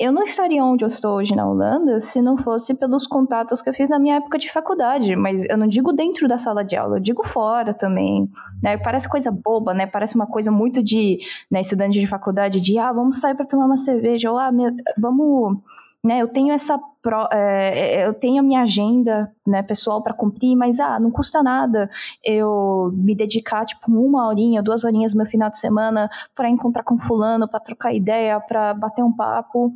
eu 0.00 0.10
não 0.10 0.24
estaria 0.24 0.64
onde 0.64 0.84
eu 0.84 0.88
estou 0.88 1.16
hoje 1.16 1.34
na 1.36 1.48
Holanda 1.48 2.00
se 2.00 2.20
não 2.20 2.36
fosse 2.36 2.76
pelos 2.76 3.06
contatos 3.06 3.62
que 3.62 3.70
eu 3.70 3.74
fiz 3.74 3.90
na 3.90 3.98
minha 3.98 4.16
época 4.16 4.36
de 4.36 4.50
faculdade, 4.50 5.14
mas 5.14 5.44
eu 5.48 5.56
não 5.56 5.68
digo 5.68 5.92
dentro 5.92 6.26
da 6.26 6.38
sala 6.38 6.64
de 6.64 6.74
aula, 6.74 6.96
eu 6.96 7.00
digo 7.00 7.24
fora 7.24 7.72
também, 7.72 8.28
né? 8.60 8.76
Parece 8.78 9.08
coisa 9.08 9.30
boba, 9.30 9.72
né? 9.72 9.86
Parece 9.86 10.16
uma 10.16 10.26
coisa 10.26 10.50
muito 10.50 10.82
de, 10.82 11.20
né, 11.48 11.60
estudante 11.60 12.00
de 12.00 12.06
faculdade, 12.06 12.60
de, 12.60 12.78
ah, 12.78 12.92
vamos 12.92 13.20
sair 13.20 13.36
para 13.36 13.46
tomar 13.46 13.66
uma 13.66 13.78
cerveja, 13.78 14.28
ou 14.30 14.38
ah, 14.38 14.50
vamos 14.98 15.60
né? 16.06 16.22
Eu 16.22 16.28
tenho 16.28 16.52
essa 16.52 16.78
pro, 17.02 17.28
é, 17.32 18.00
é, 18.00 18.06
eu 18.06 18.14
tenho 18.14 18.40
a 18.40 18.42
minha 18.42 18.62
agenda 18.62 19.32
né, 19.46 19.62
pessoal 19.62 20.02
para 20.02 20.14
cumprir, 20.14 20.56
mas 20.56 20.78
ah, 20.78 20.98
não 21.00 21.10
custa 21.10 21.42
nada 21.42 21.90
eu 22.24 22.90
me 22.94 23.14
dedicar 23.14 23.64
tipo 23.64 23.90
uma 23.90 24.26
horinha, 24.26 24.62
duas 24.62 24.84
horinhas 24.84 25.12
no 25.12 25.18
meu 25.18 25.26
final 25.26 25.50
de 25.50 25.58
semana 25.58 26.08
para 26.34 26.48
encontrar 26.48 26.84
com 26.84 26.96
fulano, 26.96 27.48
para 27.48 27.60
trocar 27.60 27.92
ideia, 27.92 28.40
para 28.40 28.72
bater 28.72 29.02
um 29.02 29.12
papo. 29.12 29.72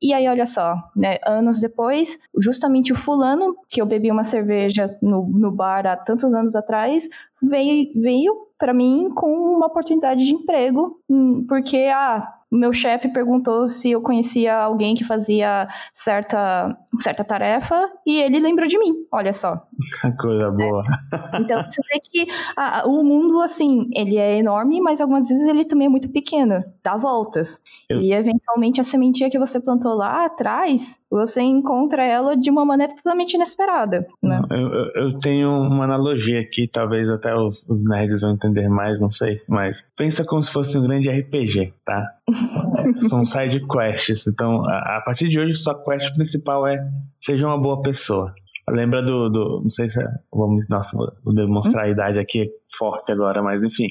E 0.00 0.12
aí, 0.12 0.26
olha 0.26 0.46
só, 0.46 0.74
né, 0.96 1.18
anos 1.24 1.60
depois, 1.60 2.18
justamente 2.36 2.92
o 2.92 2.96
fulano, 2.96 3.56
que 3.68 3.80
eu 3.80 3.86
bebi 3.86 4.10
uma 4.10 4.24
cerveja 4.24 4.96
no, 5.00 5.28
no 5.28 5.50
bar 5.50 5.86
há 5.86 5.96
tantos 5.96 6.34
anos 6.34 6.56
atrás, 6.56 7.08
veio, 7.40 7.92
veio 7.94 8.34
para 8.58 8.74
mim 8.74 9.10
com 9.14 9.32
uma 9.32 9.66
oportunidade 9.66 10.24
de 10.24 10.34
emprego, 10.34 11.00
hum, 11.08 11.44
porque, 11.48 11.88
ah, 11.94 12.28
meu 12.56 12.72
chefe 12.72 13.08
perguntou 13.08 13.66
se 13.66 13.90
eu 13.90 14.02
conhecia 14.02 14.54
alguém 14.56 14.94
que 14.94 15.04
fazia 15.04 15.68
certa, 15.92 16.76
certa 16.98 17.24
tarefa 17.24 17.88
e 18.06 18.20
ele 18.20 18.38
lembrou 18.38 18.68
de 18.68 18.78
mim, 18.78 18.92
olha 19.10 19.32
só. 19.32 19.66
Coisa 20.20 20.50
boa. 20.50 20.84
É. 21.32 21.38
Então 21.38 21.62
você 21.62 21.80
vê 21.90 22.00
que 22.00 22.26
a, 22.56 22.86
o 22.86 23.02
mundo, 23.02 23.40
assim, 23.40 23.88
ele 23.94 24.16
é 24.16 24.38
enorme, 24.38 24.80
mas 24.80 25.00
algumas 25.00 25.28
vezes 25.28 25.46
ele 25.46 25.64
também 25.64 25.86
é 25.86 25.90
muito 25.90 26.10
pequeno, 26.10 26.62
dá 26.84 26.96
voltas. 26.96 27.60
Eu... 27.88 28.00
E 28.00 28.12
eventualmente 28.12 28.80
a 28.80 28.84
sementinha 28.84 29.30
que 29.30 29.38
você 29.38 29.60
plantou 29.60 29.94
lá 29.94 30.24
atrás, 30.24 31.00
você 31.10 31.42
encontra 31.42 32.04
ela 32.04 32.36
de 32.36 32.50
uma 32.50 32.64
maneira 32.64 32.94
totalmente 32.94 33.34
inesperada. 33.34 34.06
Né? 34.22 34.36
Eu, 34.50 35.02
eu, 35.02 35.18
tenho 35.20 35.50
uma 35.50 35.84
analogia 35.84 36.40
aqui, 36.40 36.66
talvez 36.66 37.08
até 37.08 37.34
os, 37.34 37.68
os 37.68 37.84
nerds 37.84 38.20
vão 38.20 38.32
entender 38.32 38.68
mais, 38.68 39.00
não 39.00 39.10
sei, 39.10 39.40
mas 39.48 39.86
pensa 39.96 40.24
como 40.24 40.42
se 40.42 40.52
fosse 40.52 40.78
um 40.78 40.82
grande 40.82 41.08
RPG, 41.08 41.74
tá? 41.84 42.04
São 43.08 43.24
side 43.24 43.66
quests. 43.66 44.26
Então, 44.26 44.64
a, 44.66 44.98
a, 44.98 45.02
partir 45.04 45.28
de 45.28 45.38
hoje, 45.38 45.56
sua 45.56 45.74
quest 45.82 46.14
principal 46.14 46.66
é 46.66 46.78
seja 47.20 47.46
uma 47.46 47.60
boa 47.60 47.80
pessoa. 47.82 48.34
Lembra 48.68 49.02
do. 49.02 49.28
do 49.28 49.60
não 49.62 49.70
sei 49.70 49.88
se. 49.88 50.00
É, 50.00 50.06
vamos, 50.32 50.68
nossa, 50.68 50.96
vou 50.96 51.34
demonstrar 51.34 51.84
a 51.84 51.88
idade 51.88 52.18
aqui 52.18 52.48
forte 52.76 53.10
agora, 53.10 53.42
mas 53.42 53.62
enfim. 53.62 53.88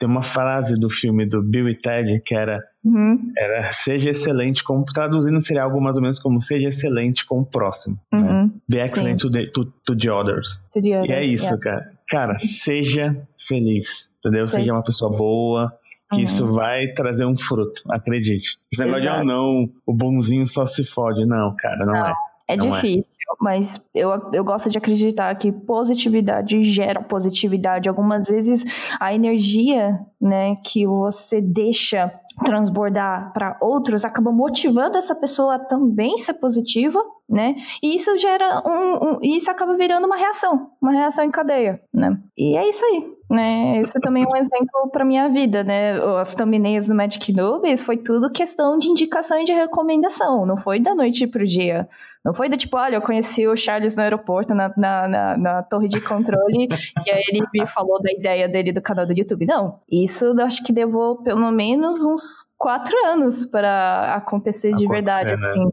Tem 0.00 0.08
uma 0.08 0.22
frase 0.22 0.80
do 0.80 0.88
filme 0.88 1.26
do 1.26 1.42
Bill 1.42 1.68
e 1.68 1.74
Ted 1.74 2.20
que 2.20 2.34
era, 2.34 2.58
uhum. 2.82 3.30
era 3.36 3.70
seja 3.70 4.08
excelente 4.08 4.64
como. 4.64 4.82
Traduzindo 4.82 5.38
seria 5.42 5.62
algo 5.62 5.78
mais 5.78 5.94
ou 5.94 6.00
menos 6.00 6.18
como 6.18 6.40
seja 6.40 6.68
excelente 6.68 7.26
com 7.26 7.40
o 7.40 7.44
próximo. 7.44 8.00
Né? 8.10 8.18
Uhum. 8.18 8.44
Né? 8.44 8.50
Be 8.66 8.78
excellent 8.78 9.18
to 9.18 9.30
the, 9.30 9.46
to, 9.48 9.66
to 9.84 9.94
the, 9.94 10.10
others. 10.10 10.64
To 10.72 10.80
the 10.80 10.96
others. 10.96 11.10
E 11.10 11.12
é 11.12 11.22
isso, 11.22 11.44
yeah. 11.44 11.60
cara. 11.60 11.92
Cara, 12.08 12.38
seja 12.38 13.14
feliz, 13.38 14.10
entendeu? 14.18 14.46
Seja 14.46 14.72
uma 14.72 14.82
pessoa 14.82 15.14
boa, 15.14 15.70
que 16.10 16.16
uhum. 16.16 16.24
isso 16.24 16.46
vai 16.46 16.88
trazer 16.88 17.26
um 17.26 17.36
fruto, 17.36 17.82
acredite. 17.90 18.56
Esse 18.72 18.82
negócio 18.82 19.04
Exato. 19.04 19.16
de, 19.16 19.30
ah, 19.30 19.34
não, 19.34 19.70
o 19.86 19.94
bonzinho 19.94 20.46
só 20.46 20.64
se 20.64 20.82
fode. 20.82 21.26
Não, 21.26 21.54
cara, 21.56 21.84
não, 21.84 21.92
não 21.92 22.06
é. 22.06 22.14
É 22.50 22.56
não 22.56 22.66
é. 22.66 22.70
difícil, 22.70 23.18
é. 23.20 23.34
mas 23.40 23.88
eu, 23.94 24.10
eu 24.32 24.44
gosto 24.44 24.68
de 24.68 24.78
acreditar 24.78 25.34
que 25.36 25.52
positividade 25.52 26.62
gera 26.62 27.02
positividade. 27.02 27.88
Algumas 27.88 28.28
vezes 28.28 28.64
a 28.98 29.14
energia 29.14 29.98
né, 30.20 30.56
que 30.64 30.86
você 30.86 31.40
deixa 31.40 32.12
transbordar 32.44 33.32
para 33.32 33.56
outros 33.60 34.04
acaba 34.04 34.32
motivando 34.32 34.96
essa 34.96 35.14
pessoa 35.14 35.56
a 35.56 35.58
também 35.58 36.16
ser 36.18 36.34
positiva, 36.34 36.98
né? 37.30 37.54
E 37.82 37.94
isso 37.94 38.16
gera 38.18 38.62
um, 38.66 39.14
um 39.14 39.18
isso 39.22 39.50
acaba 39.50 39.74
virando 39.74 40.06
uma 40.06 40.16
reação, 40.16 40.70
uma 40.82 40.92
reação 40.92 41.24
em 41.24 41.30
cadeia, 41.30 41.80
né? 41.94 42.18
E 42.36 42.56
é 42.56 42.68
isso 42.68 42.84
aí 42.84 43.20
né? 43.30 43.78
Esse 43.78 43.98
também 44.00 44.24
é 44.24 44.26
um 44.26 44.36
exemplo 44.36 44.90
para 44.90 45.04
minha 45.04 45.28
vida, 45.28 45.62
né? 45.62 45.92
As 46.18 46.34
thumbnails 46.34 46.88
do 46.88 46.94
Magic 46.96 47.32
Nubes 47.32 47.84
foi 47.84 47.96
tudo 47.96 48.30
questão 48.30 48.76
de 48.76 48.88
indicação 48.88 49.40
e 49.40 49.44
de 49.44 49.52
recomendação, 49.52 50.44
não 50.44 50.56
foi 50.56 50.80
da 50.80 50.94
noite 50.94 51.28
pro 51.28 51.46
dia. 51.46 51.88
Não 52.24 52.34
foi 52.34 52.48
do 52.48 52.56
tipo, 52.56 52.76
olha, 52.76 52.96
eu 52.96 53.00
conheci 53.00 53.46
o 53.46 53.56
Charles 53.56 53.96
no 53.96 54.02
aeroporto, 54.02 54.52
na, 54.52 54.70
na, 54.76 55.08
na, 55.08 55.36
na 55.38 55.62
torre 55.62 55.88
de 55.88 56.00
controle, 56.00 56.68
e 57.06 57.10
aí 57.10 57.22
ele 57.28 57.46
me 57.54 57.66
falou 57.66 58.02
da 58.02 58.12
ideia 58.12 58.48
dele 58.48 58.72
do 58.72 58.82
canal 58.82 59.06
do 59.06 59.16
YouTube. 59.16 59.46
Não. 59.46 59.78
Isso 59.90 60.26
eu 60.26 60.44
acho 60.44 60.62
que 60.64 60.72
levou 60.72 61.22
pelo 61.22 61.50
menos 61.52 62.04
uns 62.04 62.49
quatro 62.60 62.94
anos 63.06 63.46
para 63.46 64.14
acontecer 64.14 64.74
de 64.74 64.86
verdade, 64.86 65.34
né? 65.34 65.48
assim. 65.48 65.70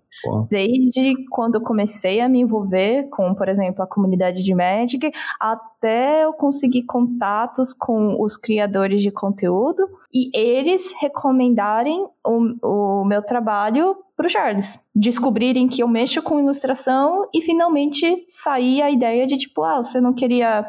Desde 0.49 1.27
quando 1.29 1.55
eu 1.55 1.61
comecei 1.61 2.21
a 2.21 2.29
me 2.29 2.39
envolver 2.39 3.09
com, 3.09 3.35
por 3.35 3.49
exemplo, 3.49 3.83
a 3.83 3.88
comunidade 3.88 4.41
de 4.41 4.55
Magic, 4.55 5.11
até 5.38 6.23
eu 6.23 6.31
conseguir 6.31 6.83
contatos 6.83 7.73
com 7.73 8.15
os 8.23 8.38
criadores 8.38 9.01
de 9.01 9.11
conteúdo 9.11 9.85
e 10.13 10.31
eles 10.33 10.95
recomendarem 11.01 12.05
o, 12.25 13.01
o 13.01 13.03
meu 13.03 13.21
trabalho 13.21 13.97
para 14.15 14.25
o 14.25 14.29
Charles. 14.29 14.79
Descobrirem 14.95 15.67
que 15.67 15.83
eu 15.83 15.89
mexo 15.89 16.21
com 16.21 16.39
ilustração 16.39 17.27
e 17.33 17.41
finalmente 17.41 18.23
sair 18.29 18.81
a 18.81 18.89
ideia 18.89 19.27
de 19.27 19.38
tipo, 19.38 19.61
ah, 19.61 19.83
você 19.83 19.99
não 19.99 20.13
queria 20.13 20.65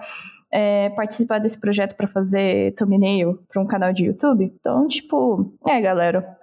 é, 0.50 0.90
participar 0.90 1.38
desse 1.38 1.58
projeto 1.58 1.94
para 1.94 2.08
fazer 2.08 2.74
thumbnail 2.74 3.38
para 3.48 3.60
um 3.60 3.66
canal 3.66 3.92
de 3.92 4.04
YouTube. 4.04 4.44
Então, 4.44 4.88
tipo, 4.88 5.52
é, 5.66 5.80
galera. 5.80 6.38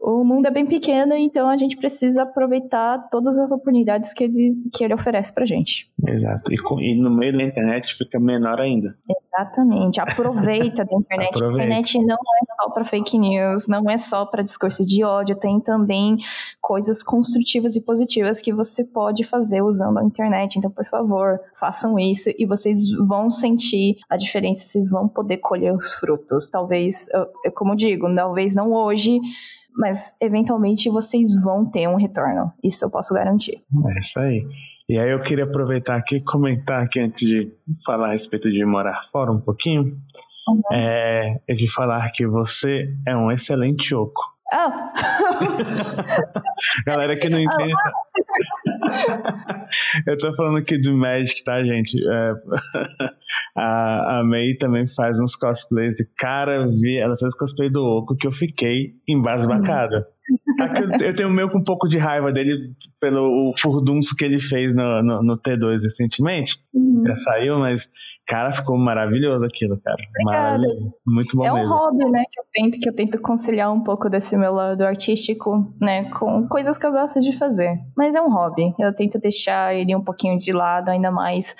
O 0.00 0.22
mundo 0.22 0.46
é 0.46 0.50
bem 0.50 0.64
pequeno, 0.64 1.14
então 1.14 1.48
a 1.48 1.56
gente 1.56 1.76
precisa 1.76 2.22
aproveitar 2.22 3.08
todas 3.10 3.36
as 3.36 3.50
oportunidades 3.50 4.14
que 4.14 4.24
ele, 4.24 4.48
que 4.72 4.84
ele 4.84 4.94
oferece 4.94 5.32
pra 5.34 5.44
gente. 5.44 5.90
Exato. 6.06 6.52
E, 6.52 6.56
e 6.82 6.94
no 6.94 7.10
meio 7.10 7.36
da 7.36 7.42
internet 7.42 7.94
fica 7.94 8.20
menor 8.20 8.60
ainda. 8.60 8.96
Exatamente. 9.38 10.00
Aproveita 10.00 10.84
da 10.84 10.94
internet. 10.96 11.34
Aproveita. 11.34 11.62
A 11.62 11.64
internet 11.64 11.98
não 12.04 12.14
é 12.16 12.62
só 12.62 12.70
para 12.70 12.84
fake 12.84 13.18
news, 13.18 13.66
não 13.66 13.90
é 13.90 13.96
só 13.96 14.24
para 14.24 14.42
discurso 14.42 14.86
de 14.86 15.02
ódio, 15.02 15.36
tem 15.36 15.60
também 15.60 16.18
coisas 16.60 17.02
construtivas 17.02 17.74
e 17.74 17.80
positivas 17.80 18.40
que 18.40 18.52
você 18.52 18.84
pode 18.84 19.24
fazer 19.24 19.62
usando 19.62 19.98
a 19.98 20.04
internet. 20.04 20.58
Então, 20.58 20.70
por 20.70 20.86
favor, 20.86 21.40
façam 21.54 21.98
isso 21.98 22.30
e 22.38 22.46
vocês 22.46 22.88
vão 23.06 23.30
sentir 23.30 23.96
a 24.08 24.16
diferença, 24.16 24.64
vocês 24.64 24.90
vão 24.90 25.08
poder 25.08 25.38
colher 25.38 25.74
os 25.74 25.92
frutos. 25.94 26.50
Talvez, 26.50 27.08
eu, 27.12 27.26
eu 27.44 27.52
como 27.52 27.74
digo, 27.74 28.12
talvez 28.14 28.54
não 28.54 28.72
hoje, 28.72 29.20
mas 29.78 30.16
eventualmente 30.20 30.90
vocês 30.90 31.34
vão 31.40 31.64
ter 31.64 31.88
um 31.88 31.96
retorno. 31.96 32.52
Isso 32.62 32.84
eu 32.84 32.90
posso 32.90 33.14
garantir. 33.14 33.62
É 33.86 33.98
isso 33.98 34.18
aí. 34.18 34.46
E 34.88 34.98
aí 34.98 35.10
eu 35.10 35.22
queria 35.22 35.44
aproveitar 35.44 35.96
aqui 35.96 36.16
e 36.16 36.24
comentar 36.24 36.82
aqui 36.82 36.98
antes 36.98 37.28
de 37.28 37.52
falar 37.84 38.08
a 38.08 38.12
respeito 38.12 38.50
de 38.50 38.64
morar 38.64 39.02
fora 39.12 39.30
um 39.30 39.40
pouquinho. 39.40 39.96
Uhum. 40.48 40.62
É, 40.72 41.40
é 41.46 41.54
de 41.54 41.70
falar 41.70 42.10
que 42.10 42.26
você 42.26 42.92
é 43.06 43.14
um 43.14 43.30
excelente 43.30 43.94
oco. 43.94 44.22
Ah. 44.52 44.92
Galera 46.86 47.18
que 47.18 47.28
não 47.28 47.38
entende. 47.38 47.74
Eu 50.06 50.16
tô 50.16 50.32
falando 50.34 50.58
aqui 50.58 50.78
do 50.78 50.96
Magic, 50.96 51.44
tá, 51.44 51.62
gente? 51.62 51.96
É, 52.08 52.32
a, 53.56 54.18
a 54.18 54.24
May 54.24 54.54
também 54.54 54.86
faz 54.86 55.20
uns 55.20 55.36
cosplays 55.36 55.96
de 55.96 56.08
cara, 56.16 56.66
vi, 56.66 56.96
ela 56.98 57.16
fez 57.16 57.36
cosplay 57.36 57.68
do 57.70 57.84
Oco 57.84 58.16
que 58.16 58.26
eu 58.26 58.32
fiquei 58.32 58.94
embasbacada. 59.06 60.06
Eu 61.00 61.14
tenho 61.14 61.30
meio 61.30 61.50
com 61.50 61.58
um 61.58 61.64
pouco 61.64 61.88
de 61.88 61.98
raiva 61.98 62.32
dele 62.32 62.72
pelo 63.00 63.54
furdunço 63.58 64.14
que 64.16 64.24
ele 64.24 64.38
fez 64.38 64.74
no, 64.74 65.02
no, 65.02 65.22
no 65.22 65.38
T2 65.38 65.82
recentemente. 65.82 66.56
Uhum. 66.74 67.04
Já 67.06 67.16
saiu, 67.16 67.58
mas, 67.58 67.88
cara, 68.26 68.52
ficou 68.52 68.76
maravilhoso 68.76 69.44
aquilo, 69.44 69.80
cara. 69.80 69.96
Obrigada. 69.96 70.58
Maravilhoso. 70.58 70.94
Muito 71.06 71.36
bom 71.36 71.46
é 71.46 71.52
mesmo. 71.52 71.72
É 71.72 71.76
um 71.76 71.78
hobby, 71.78 72.10
né, 72.10 72.24
que 72.30 72.40
eu 72.40 72.44
tento, 72.52 72.80
que 72.80 72.88
eu 72.88 72.94
tento 72.94 73.20
conciliar 73.20 73.72
um 73.72 73.82
pouco 73.82 74.08
desse 74.10 74.36
meu 74.36 74.52
lado 74.52 74.82
artístico, 74.84 75.72
né, 75.80 76.10
com 76.10 76.46
coisas 76.48 76.76
que 76.76 76.86
eu 76.86 76.92
gosto 76.92 77.20
de 77.20 77.32
fazer. 77.36 77.78
Mas 77.96 78.14
é 78.14 78.20
um 78.20 78.30
hobby. 78.30 78.74
Eu 78.78 78.94
tento 78.94 79.18
deixar 79.18 79.74
ele 79.74 79.94
um 79.94 80.02
pouquinho 80.02 80.38
de 80.38 80.52
lado, 80.52 80.88
ainda 80.88 81.10
mais 81.10 81.54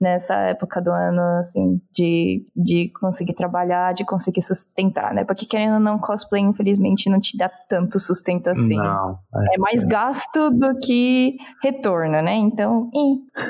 nessa 0.00 0.34
época 0.34 0.82
do 0.82 0.90
ano, 0.90 1.20
assim, 1.38 1.80
de, 1.92 2.44
de 2.56 2.90
conseguir 3.00 3.34
trabalhar, 3.34 3.94
de 3.94 4.04
conseguir 4.04 4.42
sustentar, 4.42 5.14
né? 5.14 5.24
Porque 5.24 5.46
querendo 5.46 5.74
ou 5.74 5.80
não, 5.80 5.96
cosplay, 5.96 6.42
infelizmente, 6.42 7.08
não 7.08 7.20
te 7.20 7.38
dá 7.38 7.48
tanto 7.48 8.00
sustento 8.00 8.11
muito 8.42 8.48
assim. 8.50 8.76
Não. 8.76 9.18
É, 9.34 9.54
é 9.54 9.58
mais 9.58 9.84
gasto 9.84 10.50
do 10.50 10.78
que 10.80 11.36
retorno, 11.62 12.20
né? 12.22 12.34
Então. 12.34 12.90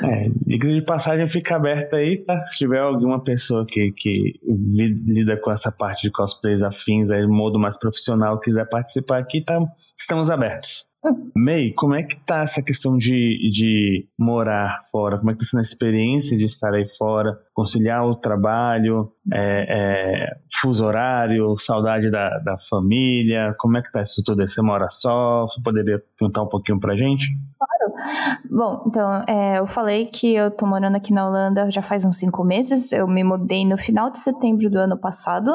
É, 0.03 0.29
dica 0.45 0.67
de 0.67 0.81
passagem 0.83 1.27
fica 1.27 1.55
aberta 1.55 1.97
aí, 1.97 2.17
tá? 2.23 2.41
Se 2.45 2.57
tiver 2.59 2.79
alguma 2.79 3.23
pessoa 3.23 3.65
que, 3.67 3.91
que 3.91 4.33
lida 4.43 5.37
com 5.37 5.51
essa 5.51 5.71
parte 5.71 6.03
de 6.03 6.11
cosplays 6.11 6.61
afins, 6.61 7.11
aí, 7.11 7.25
modo 7.27 7.59
mais 7.59 7.77
profissional, 7.77 8.39
quiser 8.39 8.67
participar 8.69 9.19
aqui, 9.19 9.43
tá, 9.43 9.59
estamos 9.97 10.29
abertos. 10.29 10.92
May, 11.35 11.73
como 11.73 11.93
é 11.95 12.03
que 12.03 12.15
tá 12.15 12.43
essa 12.43 12.61
questão 12.61 12.97
de, 12.97 13.49
de 13.51 14.07
morar 14.17 14.79
fora? 14.91 15.17
Como 15.17 15.29
é 15.29 15.33
que 15.33 15.39
tá 15.39 15.45
sendo 15.45 15.59
a 15.59 15.63
experiência 15.63 16.37
de 16.37 16.45
estar 16.45 16.73
aí 16.73 16.87
fora? 16.97 17.37
Conciliar 17.53 18.05
o 18.05 18.15
trabalho, 18.15 19.11
é, 19.31 19.65
é, 19.69 20.37
fuso 20.61 20.85
horário, 20.85 21.55
saudade 21.57 22.09
da, 22.09 22.39
da 22.39 22.55
família? 22.69 23.53
Como 23.59 23.77
é 23.77 23.81
que 23.81 23.91
tá 23.91 24.01
isso 24.01 24.23
tudo? 24.25 24.47
Você 24.47 24.61
mora 24.61 24.87
só? 24.89 25.45
Você 25.47 25.61
poderia 25.61 26.01
contar 26.17 26.43
um 26.43 26.49
pouquinho 26.49 26.79
pra 26.79 26.95
gente? 26.95 27.27
Claro. 27.57 28.39
Bom, 28.49 28.83
então, 28.87 29.23
é, 29.27 29.59
eu 29.59 29.67
falei 29.67 30.05
que 30.05 30.33
eu 30.33 30.51
tô 30.51 30.65
morando 30.65 30.95
aqui 30.95 31.13
na 31.13 31.27
Holanda 31.27 31.69
já 31.69 31.81
faz 31.81 32.05
uns 32.05 32.17
cinco 32.17 32.43
meses. 32.43 32.91
Eu 32.91 33.07
me 33.07 33.23
mudei 33.23 33.65
no 33.65 33.77
final 33.77 34.09
de 34.09 34.19
setembro 34.19 34.69
do 34.69 34.77
ano 34.77 34.97
passado 34.97 35.51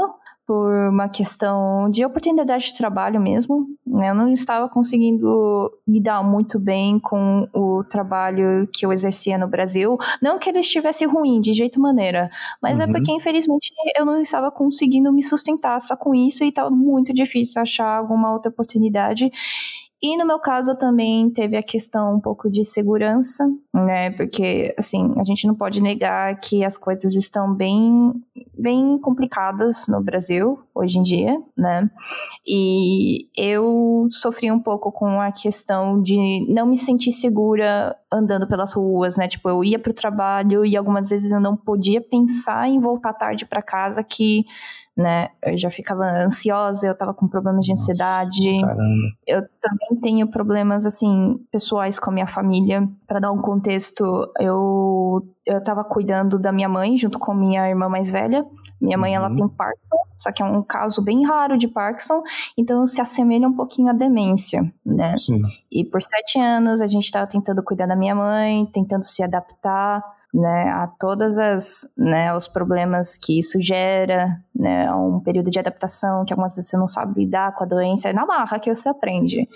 por 0.48 0.72
uma 0.88 1.10
questão 1.10 1.90
de 1.90 2.02
oportunidade 2.06 2.68
de 2.68 2.78
trabalho 2.78 3.20
mesmo. 3.20 3.66
Né? 3.86 4.08
Eu 4.08 4.14
não 4.14 4.32
estava 4.32 4.66
conseguindo 4.66 5.70
lidar 5.86 6.22
muito 6.24 6.58
bem 6.58 6.98
com 6.98 7.46
o 7.52 7.84
trabalho 7.84 8.66
que 8.72 8.86
eu 8.86 8.90
exercia 8.90 9.36
no 9.36 9.46
Brasil. 9.46 9.98
Não 10.22 10.38
que 10.38 10.48
ele 10.48 10.60
estivesse 10.60 11.04
ruim, 11.04 11.42
de 11.42 11.52
jeito 11.52 11.78
maneira, 11.78 12.30
mas 12.62 12.80
é 12.80 12.84
uhum. 12.84 12.90
é 12.90 12.92
porque, 12.94 13.12
infelizmente, 13.12 13.70
eu 13.94 14.06
não 14.06 14.22
estava 14.22 14.50
conseguindo 14.50 15.12
me 15.12 15.22
sustentar 15.22 15.78
só 15.82 15.94
com 15.94 16.14
isso 16.14 16.42
e 16.42 16.48
estava 16.48 16.70
muito 16.70 17.12
difícil 17.12 17.60
achar 17.60 17.98
alguma 17.98 18.32
outra 18.32 18.50
oportunidade. 18.50 19.30
E 20.00 20.16
no 20.16 20.24
meu 20.24 20.38
caso 20.38 20.76
também 20.76 21.28
teve 21.28 21.56
a 21.56 21.62
questão 21.62 22.14
um 22.14 22.20
pouco 22.20 22.48
de 22.48 22.62
segurança, 22.62 23.44
né? 23.74 24.10
Porque, 24.12 24.72
assim, 24.78 25.12
a 25.18 25.24
gente 25.24 25.44
não 25.44 25.56
pode 25.56 25.80
negar 25.80 26.38
que 26.38 26.64
as 26.64 26.76
coisas 26.76 27.16
estão 27.16 27.52
bem, 27.52 28.12
bem 28.56 28.96
complicadas 28.98 29.88
no 29.88 30.00
Brasil 30.00 30.60
hoje 30.72 31.00
em 31.00 31.02
dia, 31.02 31.36
né? 31.56 31.90
E 32.46 33.28
eu 33.36 34.06
sofri 34.12 34.52
um 34.52 34.60
pouco 34.60 34.92
com 34.92 35.20
a 35.20 35.32
questão 35.32 36.00
de 36.00 36.46
não 36.48 36.66
me 36.66 36.76
sentir 36.76 37.10
segura 37.10 37.96
andando 38.10 38.46
pelas 38.46 38.72
ruas, 38.74 39.16
né? 39.16 39.26
Tipo, 39.26 39.48
eu 39.48 39.64
ia 39.64 39.80
para 39.80 39.90
o 39.90 39.94
trabalho 39.94 40.64
e 40.64 40.76
algumas 40.76 41.10
vezes 41.10 41.32
eu 41.32 41.40
não 41.40 41.56
podia 41.56 42.00
pensar 42.00 42.68
em 42.68 42.80
voltar 42.80 43.14
tarde 43.14 43.44
para 43.44 43.60
casa 43.60 44.04
que 44.04 44.46
né? 44.98 45.28
Eu 45.40 45.56
já 45.56 45.70
ficava 45.70 46.02
ansiosa, 46.04 46.88
eu 46.88 46.94
tava 46.94 47.14
com 47.14 47.28
problemas 47.28 47.64
de 47.64 47.70
ansiedade. 47.70 48.60
Nossa, 48.60 48.82
eu 49.28 49.42
também 49.60 50.00
tenho 50.02 50.26
problemas, 50.26 50.84
assim, 50.84 51.38
pessoais 51.52 52.00
com 52.00 52.10
a 52.10 52.12
minha 52.12 52.26
família. 52.26 52.86
Para 53.06 53.20
dar 53.20 53.30
um 53.30 53.40
contexto, 53.40 54.04
eu, 54.40 55.24
eu 55.46 55.62
tava 55.62 55.84
cuidando 55.84 56.36
da 56.36 56.50
minha 56.50 56.68
mãe 56.68 56.96
junto 56.96 57.16
com 57.16 57.32
minha 57.32 57.68
irmã 57.68 57.88
mais 57.88 58.10
velha. 58.10 58.44
Minha 58.80 58.98
mãe, 58.98 59.16
uhum. 59.16 59.24
ela 59.24 59.34
tem 59.34 59.48
Parkinson, 59.48 59.96
só 60.16 60.32
que 60.32 60.42
é 60.42 60.46
um 60.46 60.62
caso 60.62 61.02
bem 61.02 61.24
raro 61.24 61.56
de 61.58 61.66
Parkinson, 61.66 62.22
então 62.56 62.86
se 62.86 63.00
assemelha 63.00 63.48
um 63.48 63.54
pouquinho 63.54 63.90
à 63.90 63.92
demência, 63.92 64.62
né? 64.86 65.16
Sim. 65.16 65.42
E 65.70 65.84
por 65.84 66.00
sete 66.00 66.38
anos 66.38 66.80
a 66.80 66.86
gente 66.86 67.04
estava 67.04 67.26
tentando 67.26 67.60
cuidar 67.62 67.86
da 67.86 67.96
minha 67.96 68.14
mãe, 68.14 68.66
tentando 68.66 69.04
se 69.04 69.20
adaptar, 69.20 70.00
né, 70.32 70.68
a 70.70 70.86
todas 70.86 71.38
as, 71.38 71.88
né, 71.96 72.34
os 72.34 72.46
problemas 72.46 73.16
que 73.16 73.38
isso 73.38 73.60
gera, 73.60 74.38
né, 74.54 74.92
um 74.92 75.20
período 75.20 75.50
de 75.50 75.58
adaptação 75.58 76.24
que 76.24 76.32
algumas 76.32 76.54
vezes 76.54 76.68
você 76.68 76.76
não 76.76 76.86
sabe 76.86 77.24
lidar 77.24 77.54
com 77.54 77.64
a 77.64 77.66
doença, 77.66 78.10
é 78.10 78.12
na 78.12 78.26
marra 78.26 78.58
que 78.58 78.74
você 78.74 78.88
aprende. 78.88 79.48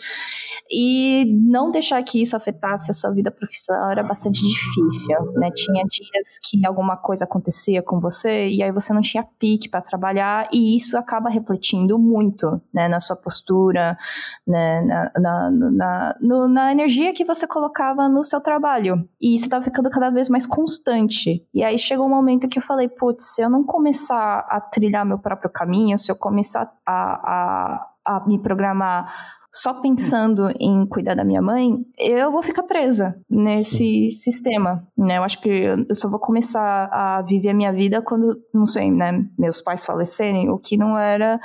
E 0.70 1.27
não 1.47 1.70
deixar 1.70 2.03
que 2.03 2.23
isso 2.23 2.37
afetasse 2.37 2.91
a 2.91 2.95
sua 2.95 3.12
vida 3.12 3.31
profissional 3.31 3.91
era 3.91 4.03
bastante 4.03 4.41
difícil, 4.41 5.33
né, 5.35 5.51
tinha 5.55 5.85
dias 5.85 6.39
que 6.43 6.64
alguma 6.66 6.97
coisa 6.97 7.25
acontecia 7.25 7.83
com 7.83 8.01
você 8.01 8.49
e 8.49 8.62
aí 8.62 8.73
você 8.73 8.95
não 8.95 9.03
tinha 9.03 9.27
pique 9.39 9.68
para 9.68 9.83
trabalhar 9.83 10.49
e 10.53 10.75
isso 10.75 10.97
acaba 10.97 11.29
refletindo 11.29 11.99
muito, 11.99 12.61
né, 12.73 12.89
na 12.89 12.99
sua 12.99 13.16
postura, 13.16 13.99
né, 14.47 14.81
na, 14.83 15.12
na, 15.20 15.51
na, 15.51 16.16
no, 16.20 16.49
na 16.49 16.73
energia 16.73 17.12
que 17.12 17.25
você 17.25 17.47
colocava 17.47 18.09
no 18.09 18.25
seu 18.25 18.41
trabalho. 18.41 19.07
E 19.20 19.35
isso 19.35 19.45
estava 19.45 19.62
ficando 19.62 19.91
cada 19.91 20.09
vez 20.09 20.29
mais 20.29 20.47
constante. 20.63 21.45
E 21.53 21.65
aí 21.65 21.79
chegou 21.79 22.07
um 22.07 22.11
momento 22.11 22.49
que 22.49 22.59
eu 22.59 22.63
falei, 22.63 22.89
putz, 22.89 23.35
se 23.35 23.43
eu 23.43 23.51
não 23.51 23.65
começar 23.65 24.47
a 24.49 24.61
trilhar 24.61 25.05
meu 25.05 25.19
próprio 25.19 25.51
caminho, 25.51 25.99
se 25.99 26.11
eu 26.11 26.17
começar 26.17 26.73
a, 26.87 27.89
a, 28.07 28.17
a 28.17 28.27
me 28.27 28.39
programar 28.39 29.13
só 29.53 29.74
pensando 29.74 30.48
em 30.59 30.86
cuidar 30.86 31.14
da 31.14 31.24
minha 31.24 31.42
mãe, 31.42 31.84
eu 31.98 32.32
vou 32.32 32.42
ficar 32.42 32.62
presa 32.62 33.14
nesse 33.28 33.76
Sim. 33.76 34.11
sistema, 34.11 34.88
né? 34.96 35.18
Eu 35.18 35.24
acho 35.24 35.40
que 35.42 35.48
eu 35.48 35.94
só 35.94 36.09
vou 36.09 36.18
começar 36.18 36.88
a 36.90 37.20
viver 37.20 37.50
a 37.50 37.55
minha 37.55 37.72
vida 37.72 38.00
quando, 38.00 38.40
não 38.55 38.64
sei, 38.64 38.90
né, 38.90 39.24
meus 39.38 39.61
pais 39.61 39.84
falecerem, 39.84 40.48
o 40.48 40.59
que 40.59 40.76
não 40.78 40.96
era 40.96 41.38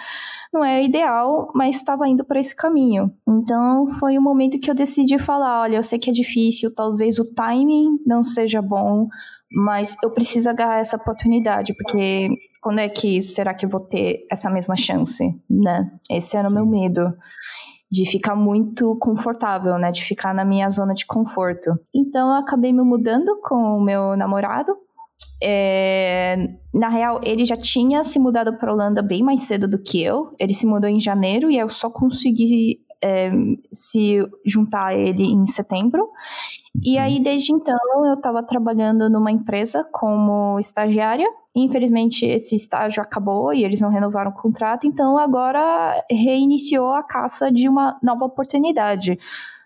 não 0.54 0.64
era 0.64 0.82
ideal, 0.82 1.52
mas 1.54 1.76
estava 1.76 2.08
indo 2.08 2.24
para 2.24 2.40
esse 2.40 2.56
caminho. 2.56 3.12
Então 3.28 3.88
foi 4.00 4.18
o 4.18 4.22
um 4.22 4.24
momento 4.24 4.58
que 4.60 4.72
eu 4.72 4.76
decidi 4.76 5.20
falar, 5.20 5.64
olha, 5.64 5.76
eu 5.76 5.84
sei 5.84 6.00
que 6.00 6.10
é 6.10 6.14
difícil, 6.14 6.74
talvez 6.74 7.20
o 7.20 7.34
timing 7.34 8.00
não 8.06 8.24
seja 8.24 8.62
bom, 8.62 9.08
mas 9.52 9.96
eu 10.02 10.10
preciso 10.12 10.50
agarrar 10.50 10.80
essa 10.80 10.96
oportunidade, 10.96 11.74
porque 11.76 12.30
quando 12.62 12.80
é 12.80 12.90
que 12.90 13.22
será 13.22 13.54
que 13.54 13.66
eu 13.66 13.70
vou 13.70 13.82
ter 13.82 14.26
essa 14.32 14.50
mesma 14.50 14.76
chance, 14.76 15.24
né? 15.50 15.92
Esse 16.10 16.38
era 16.38 16.50
o 16.50 16.54
meu 16.54 16.66
medo 16.66 17.14
de 17.90 18.10
ficar 18.10 18.36
muito 18.36 18.98
confortável, 19.00 19.78
né? 19.78 19.92
De 19.92 20.04
ficar 20.04 20.34
na 20.34 20.44
minha 20.44 20.70
zona 20.70 20.94
de 20.94 21.06
conforto. 21.06 21.72
Então 21.96 22.30
eu 22.30 22.36
acabei 22.36 22.74
me 22.74 22.84
mudando 22.84 23.40
com 23.42 23.78
o 23.78 23.82
meu 23.82 24.16
namorado. 24.16 24.76
É, 25.42 26.36
na 26.74 26.90
real, 26.90 27.22
ele 27.24 27.46
já 27.46 27.56
tinha 27.56 28.04
se 28.04 28.20
mudado 28.20 28.58
para 28.58 28.74
Holanda 28.74 29.02
bem 29.02 29.24
mais 29.24 29.42
cedo 29.44 29.68
do 29.68 29.82
que 29.82 30.02
eu. 30.02 30.34
Ele 30.40 30.54
se 30.54 30.66
mudou 30.66 30.90
em 30.90 31.00
janeiro 31.00 31.50
e 31.50 31.58
eu 31.58 31.70
só 31.70 31.90
consegui 31.90 32.80
é, 33.04 33.32
se 33.72 34.18
juntar 34.46 34.88
a 34.88 34.96
ele 34.96 35.24
em 35.24 35.46
setembro. 35.46 36.10
E 36.84 36.98
aí, 36.98 37.22
desde 37.22 37.54
então, 37.54 37.78
eu 38.06 38.14
estava 38.14 38.44
trabalhando 38.44 39.10
numa 39.10 39.32
empresa 39.32 39.84
como 39.92 40.60
estagiária. 40.60 41.28
Infelizmente, 41.56 42.26
esse 42.26 42.56
estágio 42.56 43.02
acabou 43.02 43.54
e 43.54 43.64
eles 43.64 43.82
não 43.82 43.90
renovaram 43.90 44.30
o 44.30 44.36
contrato, 44.36 44.86
então 44.86 45.18
agora 45.18 46.04
reiniciou 46.10 46.92
a 46.92 47.02
caça 47.02 47.52
de 47.52 47.68
uma 47.68 47.98
nova 48.04 48.26
oportunidade. 48.26 49.18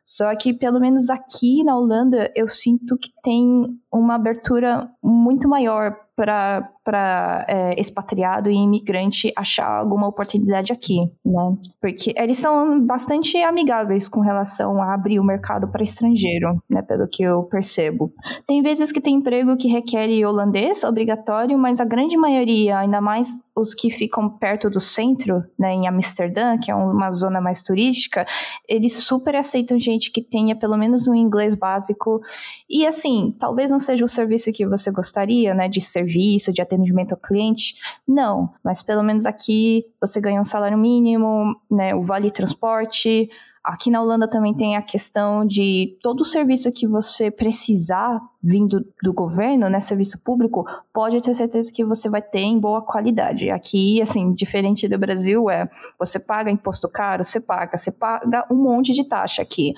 Só 0.04 0.34
que, 0.36 0.54
pelo 0.54 0.80
menos 0.80 1.10
aqui 1.10 1.64
na 1.64 1.78
Holanda, 1.78 2.32
eu 2.36 2.48
sinto 2.48 2.98
que 2.98 3.12
tem 3.22 3.78
uma 3.94 4.16
abertura 4.16 4.90
muito 5.04 5.50
maior 5.50 5.96
para 6.16 7.46
é, 7.48 7.80
expatriado 7.80 8.50
e 8.50 8.56
imigrante 8.56 9.32
achar 9.36 9.68
alguma 9.68 10.08
oportunidade 10.08 10.72
aqui, 10.72 11.00
né? 11.26 11.58
Porque 11.82 12.14
eles 12.16 12.38
são 12.38 12.86
bastante 12.86 13.38
amigáveis 13.38 14.08
com 14.08 14.22
relação 14.22 14.82
a 14.82 14.94
abrir 14.94 15.20
o 15.20 15.24
mercado 15.24 15.68
para 15.68 15.84
estrangeiro, 15.84 16.62
né? 16.70 16.82
Pelo 16.82 17.08
que 17.08 17.24
eu 17.24 17.44
percebo. 17.44 18.14
Tem 18.46 18.62
vezes 18.62 18.92
que 18.92 19.02
tem 19.02 19.16
emprego 19.16 19.58
que 19.58 19.68
requer 19.68 20.10
holandês 20.26 20.84
obrigatório, 20.84 21.58
mas 21.58 21.80
a 21.80 21.86
grande 21.86 22.18
maioria, 22.18 22.80
ainda 22.80 23.02
mais 23.02 23.40
os 23.56 23.74
que 23.74 23.90
ficam 23.90 24.30
perto 24.30 24.70
do 24.70 24.80
centro, 24.80 25.44
né, 25.60 25.74
em 25.74 25.88
Amsterdã, 25.88 26.58
que 26.58 26.72
é 26.72 26.76
uma 26.76 27.12
zona 27.12 27.42
mais 27.42 27.62
turística, 27.62 28.26
eles 28.68 29.04
super 29.04 29.36
aceitam 29.36 29.78
gente 29.78 30.12
que 30.12 30.22
tenha 30.22 30.56
pelo 30.56 30.78
menos 30.78 31.08
um 31.08 31.14
inglês 31.14 31.54
básico. 31.54 32.22
E 32.70 32.86
assim, 32.88 33.36
talvez 33.40 33.70
não 33.70 33.80
seja 33.82 34.06
o 34.06 34.08
serviço 34.08 34.52
que 34.52 34.66
você 34.66 34.92
gostaria, 34.92 35.54
né, 35.54 35.68
de 35.68 35.82
serviço, 35.82 36.54
de 36.54 36.62
atendimento 36.62 37.14
ao 37.14 37.18
cliente, 37.18 37.76
não, 38.08 38.54
mas 38.64 38.82
pelo 38.82 39.04
menos 39.04 39.26
aqui 39.26 39.86
você 40.00 40.22
ganha 40.22 40.40
um 40.40 40.46
salário 40.46 40.78
mínimo, 40.78 41.56
né, 41.70 41.94
o 41.94 42.04
vale 42.04 42.32
transporte, 42.32 43.30
Aqui 43.64 43.92
na 43.92 44.02
Holanda 44.02 44.28
também 44.28 44.56
tem 44.56 44.76
a 44.76 44.82
questão 44.82 45.46
de 45.46 45.96
todo 46.02 46.22
o 46.22 46.26
serviço 46.26 46.72
que 46.72 46.88
você 46.88 47.30
precisar 47.30 48.20
vindo 48.42 48.84
do 49.04 49.14
governo, 49.14 49.70
né, 49.70 49.80
serviço 49.80 50.24
público, 50.24 50.66
pode 50.92 51.22
ter 51.22 51.36
certeza 51.36 51.72
que 51.72 51.86
você 51.86 52.10
vai 52.10 52.24
ter 52.24 52.40
em 52.40 52.60
boa 52.60 52.82
qualidade. 52.82 53.52
Aqui, 53.52 54.02
assim, 54.02 54.34
diferente 54.34 54.88
do 54.88 54.98
Brasil, 54.98 55.48
é 55.48 55.70
você 56.00 56.20
paga 56.20 56.50
imposto 56.50 56.90
caro, 56.90 57.24
você 57.24 57.40
paga, 57.40 57.78
você 57.78 57.92
paga 57.92 58.48
um 58.50 58.56
monte 58.56 58.94
de 58.94 59.04
taxa 59.04 59.44
aqui. 59.44 59.76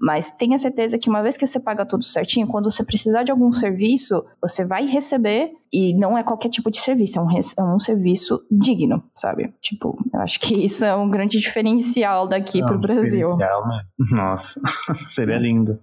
Mas 0.00 0.30
tenha 0.30 0.58
certeza 0.58 0.98
que 0.98 1.08
uma 1.08 1.22
vez 1.22 1.36
que 1.36 1.46
você 1.46 1.58
paga 1.58 1.86
tudo 1.86 2.04
certinho, 2.04 2.46
quando 2.46 2.70
você 2.70 2.84
precisar 2.84 3.22
de 3.22 3.32
algum 3.32 3.50
serviço, 3.52 4.24
você 4.40 4.64
vai 4.64 4.86
receber 4.86 5.52
e 5.72 5.94
não 5.98 6.16
é 6.16 6.22
qualquer 6.22 6.48
tipo 6.48 6.70
de 6.70 6.78
serviço, 6.78 7.18
é 7.18 7.22
um, 7.22 7.28
é 7.30 7.74
um 7.74 7.78
serviço 7.78 8.42
digno, 8.50 9.02
sabe? 9.14 9.52
Tipo, 9.60 9.96
eu 10.12 10.20
acho 10.20 10.38
que 10.40 10.54
isso 10.54 10.84
é 10.84 10.94
um 10.94 11.08
grande 11.08 11.38
diferencial 11.38 12.28
daqui 12.28 12.60
não, 12.60 12.68
pro 12.68 12.78
Brasil. 12.78 13.30
Diferencial, 13.30 13.68
né? 13.68 13.84
Nossa, 14.10 14.60
seria 15.08 15.38
lindo. 15.38 15.78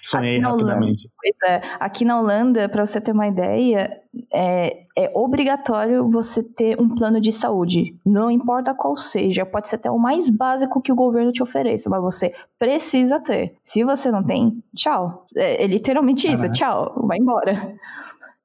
Sonhei 0.00 0.38
rapidamente. 0.38 1.10
Pois 1.22 1.50
é, 1.52 1.62
aqui 1.78 2.04
na 2.04 2.18
Holanda, 2.18 2.68
para 2.68 2.84
você 2.84 3.00
ter 3.00 3.12
uma 3.12 3.28
ideia, 3.28 4.02
é, 4.34 4.82
é 4.98 5.10
obrigatório 5.14 6.10
você 6.10 6.42
ter 6.42 6.80
um 6.80 6.88
plano 6.88 7.20
de 7.20 7.30
saúde. 7.30 7.94
Não 8.04 8.28
importa 8.28 8.74
qual 8.74 8.96
seja, 8.96 9.46
pode 9.46 9.68
ser 9.68 9.76
até 9.76 9.88
o 9.88 9.98
mais 9.98 10.28
básico 10.28 10.82
que 10.82 10.90
o 10.90 10.96
governo 10.96 11.30
te 11.30 11.40
ofereça, 11.40 11.88
mas 11.88 12.02
você 12.02 12.34
precisa 12.58 13.20
ter. 13.20 13.54
Se 13.62 13.84
você 13.84 14.10
não 14.10 14.24
tem, 14.24 14.60
tchau. 14.74 15.24
É, 15.36 15.62
é 15.62 15.66
literalmente 15.68 16.26
isso, 16.30 16.50
tchau, 16.50 16.92
vai 17.06 17.18
embora. 17.18 17.72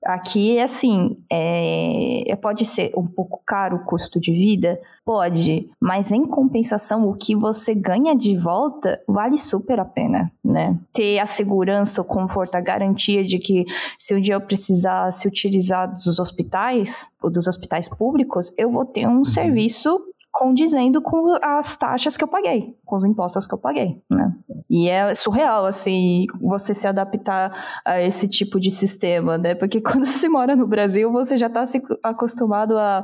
Aqui, 0.08 0.58
assim, 0.58 1.18
é, 1.30 2.34
pode 2.42 2.64
ser 2.64 2.94
um 2.96 3.06
pouco 3.06 3.42
caro 3.46 3.76
o 3.76 3.86
custo 3.86 4.22
de 4.22 4.32
vida? 4.32 4.80
Pode, 5.04 5.70
mas 5.82 6.14
em 6.14 6.24
compensação, 6.24 7.10
o 7.10 7.14
que 7.14 7.36
você 7.36 7.76
ganha 7.76 8.16
de 8.16 8.38
volta 8.38 9.02
vale 9.06 9.38
super 9.38 9.82
a 9.82 9.86
pena, 9.86 10.32
né? 10.42 10.78
Ter 10.94 11.20
a 11.20 11.26
segurança, 11.26 12.02
o 12.02 12.06
conforto, 12.06 12.56
a 12.56 12.62
garantia 12.62 13.22
de 13.22 13.38
que 13.38 13.66
se 14.00 14.16
um 14.16 14.22
dia 14.22 14.36
eu 14.36 14.42
precisar 14.42 15.12
se 15.12 15.28
utilizar 15.28 15.92
dos 15.92 16.20
hospitais, 16.20 17.10
ou 17.22 17.30
dos 17.30 17.46
hospitais 17.46 17.90
públicos, 17.90 18.54
eu 18.58 18.72
vou 18.72 18.86
ter 18.86 19.06
um 19.08 19.18
uhum. 19.18 19.26
serviço 19.26 20.00
condizendo 20.38 21.02
com 21.02 21.36
as 21.42 21.76
taxas 21.76 22.16
que 22.16 22.24
eu 22.24 22.28
paguei, 22.28 22.78
com 22.86 22.96
os 22.96 23.04
impostos 23.04 23.48
que 23.48 23.56
eu 23.56 23.58
paguei, 23.58 24.00
né? 24.08 24.32
E 24.70 24.88
é 24.88 25.16
surreal, 25.16 25.66
assim, 25.66 26.28
você 26.40 26.76
se 26.76 26.88
adaptar 26.88 27.82
a 27.84 28.00
esse 28.00 28.28
tipo 28.28 28.60
de 28.60 28.70
sistema, 28.70 29.36
né? 29.36 29.56
Porque 29.56 29.82
quando 29.82 30.06
você 30.06 30.30
mora 30.30 30.56
no 30.56 30.68
Brasil, 30.68 31.12
você 31.12 31.38
já 31.38 31.48
está 31.48 31.66
se 31.66 31.82
acostumado 32.04 32.78
a, 32.78 33.04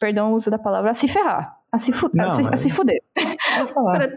perdão 0.00 0.32
o 0.32 0.34
uso 0.34 0.50
da 0.50 0.58
palavra, 0.58 0.90
a 0.90 0.94
se 0.94 1.06
ferrar. 1.06 1.58
A 1.70 1.78
se, 1.78 1.92
fu 1.92 2.10
não, 2.14 2.24
a 2.24 2.30
se, 2.36 2.48
a 2.48 2.56
se 2.56 2.70
fuder. 2.70 3.02
pra, 3.14 4.08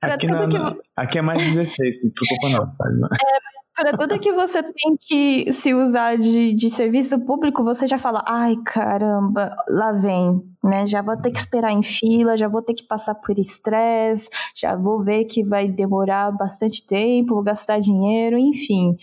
pra 0.00 0.14
aqui, 0.14 0.26
não, 0.28 0.48
que... 0.48 0.56
aqui 0.96 1.18
é 1.18 1.22
mais 1.22 1.38
16, 1.38 2.04
não 2.04 2.12
preocupa 2.12 2.48
não. 2.90 3.06
É, 3.06 3.38
para 3.76 3.92
tudo 3.92 4.18
que 4.18 4.32
você 4.32 4.62
tem 4.62 4.96
que 4.98 5.52
se 5.52 5.74
usar 5.74 6.16
de, 6.16 6.54
de 6.54 6.70
serviço 6.70 7.20
público, 7.20 7.62
você 7.62 7.86
já 7.86 7.98
fala, 7.98 8.24
ai 8.26 8.56
caramba, 8.64 9.54
lá 9.68 9.92
vem, 9.92 10.42
né? 10.64 10.86
Já 10.86 11.02
vou 11.02 11.16
ter 11.16 11.30
que 11.30 11.38
esperar 11.38 11.70
em 11.70 11.82
fila, 11.82 12.38
já 12.38 12.48
vou 12.48 12.62
ter 12.62 12.72
que 12.72 12.84
passar 12.84 13.14
por 13.14 13.38
estresse, 13.38 14.30
já 14.54 14.74
vou 14.74 15.04
ver 15.04 15.26
que 15.26 15.44
vai 15.44 15.68
demorar 15.68 16.32
bastante 16.32 16.86
tempo, 16.86 17.34
vou 17.34 17.44
gastar 17.44 17.78
dinheiro, 17.78 18.38
enfim. 18.38 18.96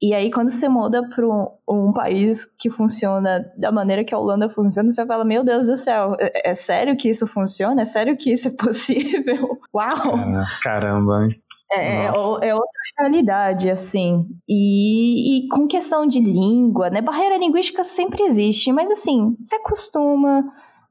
E 0.00 0.12
aí, 0.12 0.30
quando 0.30 0.50
você 0.50 0.68
muda 0.68 1.08
para 1.08 1.26
um, 1.26 1.48
um, 1.66 1.92
país 1.92 2.44
que 2.44 2.68
funciona 2.68 3.50
da 3.56 3.72
maneira 3.72 4.04
que 4.04 4.12
a 4.12 4.18
Holanda 4.18 4.48
funciona, 4.48 4.90
você 4.90 5.06
fala: 5.06 5.24
Meu 5.24 5.44
Deus 5.44 5.68
do 5.68 5.76
céu, 5.76 6.16
é, 6.18 6.50
é 6.50 6.54
sério 6.54 6.96
que 6.96 7.08
isso 7.08 7.26
funciona? 7.26 7.82
É 7.82 7.84
sério 7.84 8.16
que 8.16 8.32
isso 8.32 8.48
é 8.48 8.50
possível? 8.58 9.60
Uau! 9.72 10.18
Caramba, 10.60 11.24
hein? 11.24 11.40
É, 11.72 12.04
é, 12.04 12.06
é, 12.06 12.54
outra 12.54 12.82
realidade, 12.98 13.70
assim. 13.70 14.26
E, 14.48 15.46
e, 15.46 15.48
com 15.48 15.66
questão 15.66 16.06
de 16.06 16.20
língua, 16.20 16.90
né? 16.90 17.00
Barreira 17.00 17.38
linguística 17.38 17.82
sempre 17.82 18.22
existe, 18.24 18.70
mas 18.72 18.90
assim, 18.90 19.36
se 19.42 19.56
acostuma. 19.56 20.44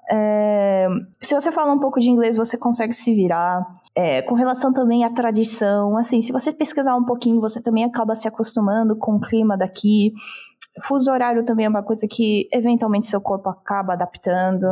É, 0.09 0.87
se 1.21 1.35
você 1.35 1.51
fala 1.51 1.71
um 1.71 1.79
pouco 1.79 1.99
de 1.99 2.09
inglês, 2.09 2.35
você 2.35 2.57
consegue 2.57 2.93
se 2.93 3.13
virar. 3.13 3.65
É, 3.93 4.21
com 4.21 4.35
relação 4.35 4.71
também 4.71 5.03
à 5.03 5.09
tradição, 5.09 5.97
assim, 5.97 6.21
se 6.21 6.31
você 6.31 6.51
pesquisar 6.53 6.95
um 6.95 7.03
pouquinho, 7.03 7.41
você 7.41 7.61
também 7.61 7.83
acaba 7.83 8.15
se 8.15 8.27
acostumando 8.27 8.95
com 8.95 9.15
o 9.15 9.19
clima 9.19 9.57
daqui. 9.57 10.13
Fuso 10.83 11.11
horário 11.11 11.43
também 11.43 11.65
é 11.65 11.69
uma 11.69 11.83
coisa 11.83 12.07
que 12.09 12.47
eventualmente 12.51 13.07
seu 13.07 13.19
corpo 13.19 13.49
acaba 13.49 13.93
adaptando, 13.93 14.65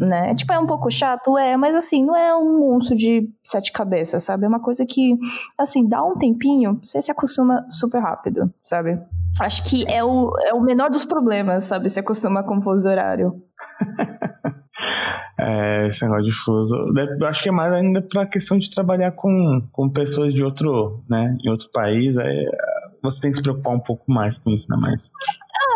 né? 0.00 0.34
Tipo, 0.34 0.52
é 0.52 0.58
um 0.58 0.66
pouco 0.66 0.90
chato, 0.90 1.38
é, 1.38 1.56
mas 1.56 1.74
assim, 1.76 2.04
não 2.04 2.16
é 2.16 2.36
um 2.36 2.58
monstro 2.58 2.96
de 2.96 3.28
sete 3.44 3.70
cabeças, 3.70 4.24
sabe? 4.24 4.44
É 4.44 4.48
uma 4.48 4.60
coisa 4.60 4.84
que, 4.84 5.16
assim, 5.56 5.88
dá 5.88 6.02
um 6.04 6.14
tempinho, 6.14 6.80
você 6.82 7.00
se 7.00 7.12
acostuma 7.12 7.64
super 7.70 8.00
rápido, 8.00 8.52
sabe? 8.62 8.98
Acho 9.40 9.64
que 9.64 9.84
é 9.88 10.02
o, 10.02 10.32
é 10.44 10.52
o 10.52 10.60
menor 10.60 10.90
dos 10.90 11.04
problemas, 11.04 11.64
sabe? 11.64 11.88
Se 11.88 12.00
acostuma 12.00 12.42
com 12.42 12.58
o 12.58 12.62
fuso 12.62 12.88
horário. 12.88 13.40
é, 15.38 15.86
esse 15.86 16.04
negócio 16.04 16.24
de 16.24 16.32
fuso. 16.32 16.76
Eu 17.20 17.26
acho 17.26 17.42
que 17.42 17.48
é 17.48 17.52
mais 17.52 17.72
ainda 17.72 18.02
pra 18.02 18.26
questão 18.26 18.58
de 18.58 18.70
trabalhar 18.70 19.12
com, 19.12 19.62
com 19.72 19.88
pessoas 19.88 20.34
de 20.34 20.42
outro, 20.44 21.04
né? 21.08 21.36
Em 21.44 21.50
outro 21.50 21.68
país. 21.72 22.16
Aí 22.16 22.48
você 23.02 23.20
tem 23.20 23.30
que 23.30 23.36
se 23.36 23.42
preocupar 23.42 23.74
um 23.74 23.80
pouco 23.80 24.10
mais 24.10 24.38
com 24.38 24.50
isso, 24.50 24.70
né? 24.70 24.78
Mas 24.80 25.10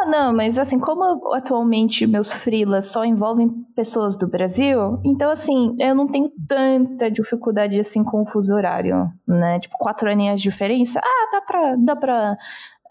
ah, 0.02 0.06
não, 0.06 0.32
mas 0.34 0.58
assim, 0.58 0.78
como 0.78 1.34
atualmente 1.34 2.06
meus 2.06 2.32
freelas 2.32 2.86
só 2.92 3.04
envolvem 3.04 3.48
pessoas 3.74 4.16
do 4.16 4.28
Brasil, 4.28 5.00
então 5.04 5.30
assim, 5.30 5.76
eu 5.78 5.94
não 5.94 6.06
tenho 6.06 6.30
tanta 6.48 7.10
dificuldade 7.10 7.78
assim 7.78 8.02
com 8.04 8.22
o 8.22 8.26
fuso 8.26 8.54
horário, 8.54 9.10
né? 9.26 9.60
Tipo, 9.60 9.76
quatro 9.78 10.10
aninhas 10.10 10.40
de 10.40 10.48
diferença, 10.48 11.00
ah, 11.02 11.30
dá 11.32 11.40
pra, 11.40 11.76
dá 11.76 11.96
pra 11.96 12.36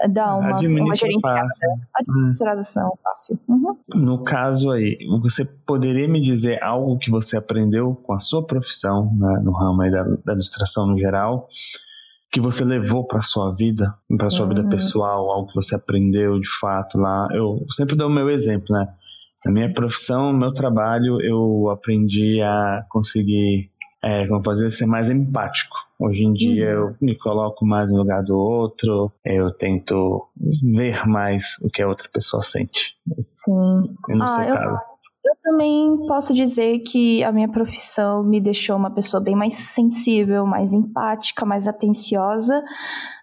dar 0.09 0.35
uma, 0.35 0.55
uma 0.55 0.95
gerenciada. 0.95 1.47
Administração 1.95 2.93
fácil. 3.03 3.39
Uhum. 3.47 3.75
No 3.95 4.23
caso 4.23 4.69
aí, 4.71 4.97
você 5.21 5.43
poderia 5.43 6.07
me 6.07 6.21
dizer 6.21 6.61
algo 6.61 6.99
que 6.99 7.09
você 7.09 7.37
aprendeu 7.37 7.95
com 7.95 8.13
a 8.13 8.19
sua 8.19 8.45
profissão, 8.45 9.11
né, 9.15 9.41
no 9.43 9.51
ramo 9.51 9.81
aí 9.81 9.91
da, 9.91 10.03
da 10.03 10.33
administração 10.33 10.85
no 10.85 10.97
geral, 10.97 11.47
que 12.37 12.41
você 12.41 12.63
levou 12.63 13.03
para 13.03 13.21
sua 13.23 13.51
vida, 13.51 13.95
para 14.15 14.29
sua 14.29 14.45
uhum. 14.45 14.53
vida 14.53 14.69
pessoal, 14.69 15.31
algo 15.31 15.47
que 15.47 15.55
você 15.55 15.75
aprendeu 15.75 16.39
de 16.39 16.47
fato 16.59 16.99
lá. 16.99 17.27
Eu 17.31 17.65
sempre 17.71 17.95
dou 17.95 18.07
o 18.07 18.13
meu 18.13 18.29
exemplo, 18.29 18.75
né? 18.75 18.87
Na 19.43 19.51
minha 19.51 19.73
profissão, 19.73 20.31
no 20.31 20.37
meu 20.37 20.53
trabalho, 20.53 21.19
eu 21.19 21.69
aprendi 21.71 22.39
a 22.41 22.85
conseguir, 22.89 23.71
é, 24.03 24.27
como 24.27 24.43
fazer, 24.43 24.69
ser 24.69 24.85
mais 24.85 25.09
empático. 25.09 25.77
Hoje 25.99 26.25
em 26.25 26.33
dia 26.33 26.79
uhum. 26.79 26.89
eu 26.89 26.95
me 27.01 27.17
coloco 27.17 27.65
mais 27.65 27.89
no 27.91 27.97
lugar 27.97 28.21
do 28.21 28.37
outro, 28.37 29.11
eu 29.25 29.49
tento 29.49 30.27
ver 30.61 31.07
mais 31.07 31.57
o 31.63 31.69
que 31.71 31.81
a 31.81 31.87
outra 31.87 32.07
pessoa 32.13 32.43
sente. 32.43 32.95
Sim. 33.33 33.51
no 34.09 34.23
ah, 34.23 34.27
seu 34.27 34.43
eu... 34.43 34.53
caso. 34.53 34.79
Eu 35.27 35.35
também 35.43 35.97
posso 36.07 36.33
dizer 36.33 36.79
que 36.79 37.21
a 37.21 37.33
minha 37.33 37.49
profissão 37.49 38.23
me 38.23 38.39
deixou 38.39 38.77
uma 38.77 38.89
pessoa 38.89 39.21
bem 39.21 39.35
mais 39.35 39.55
sensível, 39.55 40.45
mais 40.45 40.73
empática, 40.73 41.45
mais 41.45 41.67
atenciosa, 41.67 42.63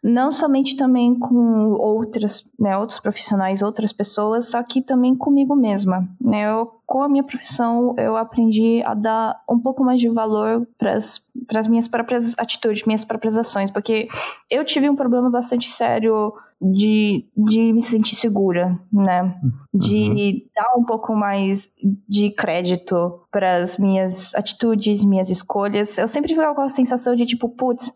não 0.03 0.31
somente 0.31 0.77
também 0.77 1.19
com 1.19 1.73
outras, 1.73 2.53
né, 2.61 2.77
outros 2.77 3.01
profissionais, 3.01 3.63
outras 3.63 3.91
pessoas, 3.91 4.51
só 4.51 4.63
que 4.63 4.83
também 4.83 5.17
comigo 5.17 5.57
mesma. 5.57 6.07
Né? 6.21 6.45
Eu, 6.47 6.73
com 6.87 7.03
a 7.03 7.09
minha 7.09 7.23
profissão, 7.23 7.95
eu 7.97 8.17
aprendi 8.17 8.83
a 8.85 8.95
dar 8.95 9.43
um 9.49 9.59
pouco 9.59 9.83
mais 9.83 10.01
de 10.01 10.09
valor 10.09 10.67
para 10.79 10.97
as 10.97 11.67
minhas 11.69 11.89
próprias 11.89 12.35
atitudes, 12.39 12.85
minhas 12.85 13.05
próprias 13.05 13.39
ações, 13.39 13.71
porque 13.71 14.07
eu 14.51 14.65
tive 14.65 14.89
um 14.89 14.97
problema 14.97 15.31
bastante 15.31 15.71
sério 15.71 16.33
de, 16.61 17.25
de 17.37 17.73
me 17.73 17.83
sentir 17.83 18.15
segura, 18.15 18.79
né? 18.93 19.35
De 19.73 19.97
uhum. 20.09 20.43
dar 20.55 20.79
um 20.79 20.85
pouco 20.85 21.15
mais 21.15 21.71
de 22.09 22.31
crédito 22.31 23.21
para 23.31 23.57
as 23.57 23.77
minhas 23.77 24.35
atitudes, 24.35 25.05
minhas 25.05 25.31
escolhas. 25.31 25.99
Eu 25.99 26.09
sempre 26.09 26.33
ficava 26.33 26.55
com 26.55 26.63
a 26.63 26.69
sensação 26.69 27.15
de 27.15 27.27
tipo, 27.27 27.49
putz, 27.49 27.93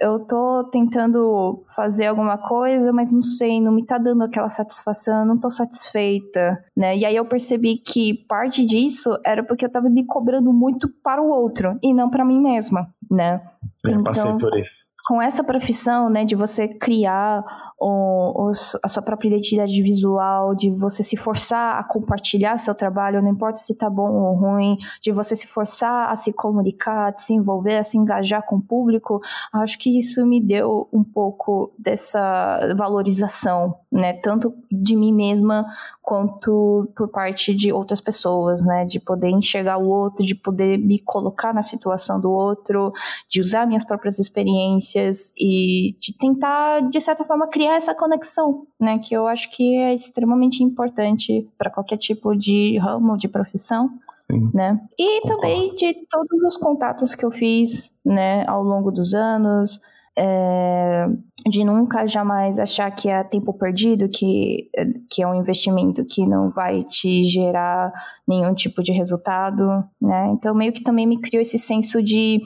eu 0.00 0.20
tô 0.20 0.64
tentando 0.70 1.64
fazer 1.74 2.06
alguma 2.06 2.38
coisa, 2.38 2.92
mas 2.92 3.12
não 3.12 3.22
sei, 3.22 3.60
não 3.60 3.72
me 3.72 3.84
tá 3.84 3.98
dando 3.98 4.22
aquela 4.22 4.48
satisfação, 4.48 5.24
não 5.24 5.38
tô 5.38 5.50
satisfeita, 5.50 6.64
né? 6.76 6.96
E 6.96 7.04
aí 7.04 7.16
eu 7.16 7.24
percebi 7.24 7.78
que 7.78 8.24
parte 8.26 8.64
disso 8.64 9.18
era 9.24 9.44
porque 9.44 9.64
eu 9.64 9.72
tava 9.72 9.88
me 9.88 10.06
cobrando 10.06 10.52
muito 10.52 10.88
para 11.02 11.22
o 11.22 11.28
outro 11.28 11.78
e 11.82 11.92
não 11.92 12.08
para 12.08 12.24
mim 12.24 12.40
mesma, 12.40 12.88
né? 13.10 13.42
Eu 13.84 14.00
então, 14.00 14.04
passei 14.04 14.38
por 14.38 14.56
isso 14.58 14.87
com 15.08 15.22
essa 15.22 15.42
profissão, 15.42 16.10
né, 16.10 16.22
de 16.22 16.36
você 16.36 16.68
criar 16.68 17.42
o, 17.80 18.48
o, 18.48 18.52
a 18.84 18.88
sua 18.88 19.02
própria 19.02 19.28
identidade 19.28 19.82
visual, 19.82 20.54
de 20.54 20.68
você 20.68 21.02
se 21.02 21.16
forçar 21.16 21.78
a 21.78 21.82
compartilhar 21.82 22.58
seu 22.58 22.74
trabalho, 22.74 23.22
não 23.22 23.30
importa 23.30 23.58
se 23.58 23.74
tá 23.74 23.88
bom 23.88 24.12
ou 24.12 24.34
ruim, 24.34 24.76
de 25.00 25.10
você 25.10 25.34
se 25.34 25.46
forçar 25.46 26.12
a 26.12 26.14
se 26.14 26.30
comunicar, 26.30 27.08
a 27.08 27.16
se 27.16 27.32
envolver, 27.32 27.78
a 27.78 27.82
se 27.82 27.96
engajar 27.96 28.44
com 28.44 28.56
o 28.56 28.62
público, 28.62 29.18
acho 29.54 29.78
que 29.78 29.98
isso 29.98 30.26
me 30.26 30.42
deu 30.42 30.86
um 30.92 31.02
pouco 31.02 31.72
dessa 31.78 32.74
valorização, 32.76 33.78
né, 33.90 34.12
tanto 34.12 34.52
de 34.70 34.94
mim 34.94 35.14
mesma 35.14 35.64
quanto 36.08 36.90
por 36.96 37.08
parte 37.08 37.54
de 37.54 37.70
outras 37.70 38.00
pessoas, 38.00 38.64
né, 38.64 38.86
de 38.86 38.98
poder 38.98 39.28
enxergar 39.28 39.76
o 39.76 39.86
outro, 39.86 40.24
de 40.24 40.34
poder 40.34 40.78
me 40.78 40.98
colocar 40.98 41.52
na 41.52 41.62
situação 41.62 42.18
do 42.18 42.32
outro, 42.32 42.94
de 43.28 43.42
usar 43.42 43.66
minhas 43.66 43.84
próprias 43.84 44.18
experiências 44.18 45.34
e 45.38 45.94
de 46.00 46.16
tentar, 46.16 46.80
de 46.88 46.98
certa 46.98 47.26
forma, 47.26 47.46
criar 47.48 47.74
essa 47.74 47.94
conexão, 47.94 48.66
né? 48.80 48.98
Que 49.00 49.12
eu 49.14 49.26
acho 49.26 49.54
que 49.54 49.76
é 49.76 49.92
extremamente 49.92 50.64
importante 50.64 51.46
para 51.58 51.70
qualquer 51.70 51.98
tipo 51.98 52.34
de 52.34 52.78
ramo, 52.78 53.18
de 53.18 53.28
profissão. 53.28 53.90
Sim. 54.32 54.50
Né? 54.54 54.80
E 54.98 55.20
Concordo. 55.20 55.42
também 55.42 55.74
de 55.74 56.06
todos 56.08 56.42
os 56.42 56.56
contatos 56.56 57.14
que 57.14 57.24
eu 57.24 57.30
fiz, 57.30 57.98
né, 58.02 58.46
ao 58.46 58.62
longo 58.62 58.90
dos 58.90 59.14
anos, 59.14 59.82
é, 60.20 61.06
de 61.48 61.62
nunca 61.62 62.04
jamais 62.08 62.58
achar 62.58 62.90
que 62.90 63.08
é 63.08 63.22
tempo 63.22 63.52
perdido, 63.52 64.08
que, 64.08 64.68
que 65.08 65.22
é 65.22 65.26
um 65.28 65.36
investimento 65.36 66.04
que 66.04 66.28
não 66.28 66.50
vai 66.50 66.82
te 66.82 67.22
gerar 67.22 67.92
nenhum 68.26 68.52
tipo 68.52 68.82
de 68.82 68.90
resultado, 68.90 69.64
né? 70.02 70.30
Então 70.32 70.52
meio 70.54 70.72
que 70.72 70.82
também 70.82 71.06
me 71.06 71.20
criou 71.20 71.40
esse 71.40 71.56
senso 71.56 72.02
de, 72.02 72.42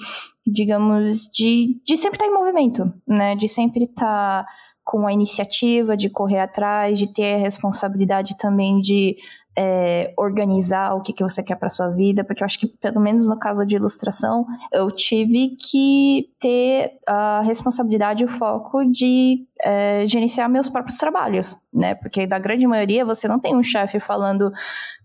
digamos, 0.46 1.30
de, 1.32 1.80
de 1.86 1.96
sempre 1.96 2.16
estar 2.16 2.26
em 2.26 2.34
movimento, 2.34 2.92
né? 3.08 3.34
De 3.36 3.48
sempre 3.48 3.84
estar 3.84 4.46
com 4.84 5.06
a 5.06 5.12
iniciativa, 5.12 5.96
de 5.96 6.10
correr 6.10 6.40
atrás, 6.40 6.98
de 6.98 7.10
ter 7.10 7.36
a 7.36 7.38
responsabilidade 7.38 8.36
também 8.36 8.80
de 8.80 9.16
é, 9.56 10.12
organizar 10.16 10.94
o 10.94 11.02
que, 11.02 11.12
que 11.12 11.22
você 11.22 11.42
quer 11.42 11.56
para 11.56 11.68
sua 11.68 11.88
vida, 11.88 12.24
porque 12.24 12.42
eu 12.42 12.46
acho 12.46 12.58
que, 12.58 12.66
pelo 12.66 13.00
menos 13.00 13.28
no 13.28 13.38
caso 13.38 13.66
de 13.66 13.76
ilustração, 13.76 14.46
eu 14.72 14.90
tive 14.90 15.56
que 15.56 16.30
ter 16.40 16.98
a 17.06 17.42
responsabilidade 17.42 18.22
e 18.22 18.26
o 18.26 18.28
foco 18.28 18.84
de 18.84 19.46
é, 19.62 20.04
gerenciar 20.06 20.48
meus 20.50 20.68
próprios 20.68 20.98
trabalhos, 20.98 21.56
né? 21.72 21.94
Porque 21.94 22.26
da 22.26 22.38
grande 22.38 22.66
maioria 22.66 23.04
você 23.04 23.28
não 23.28 23.38
tem 23.38 23.56
um 23.56 23.62
chefe 23.62 24.00
falando 24.00 24.52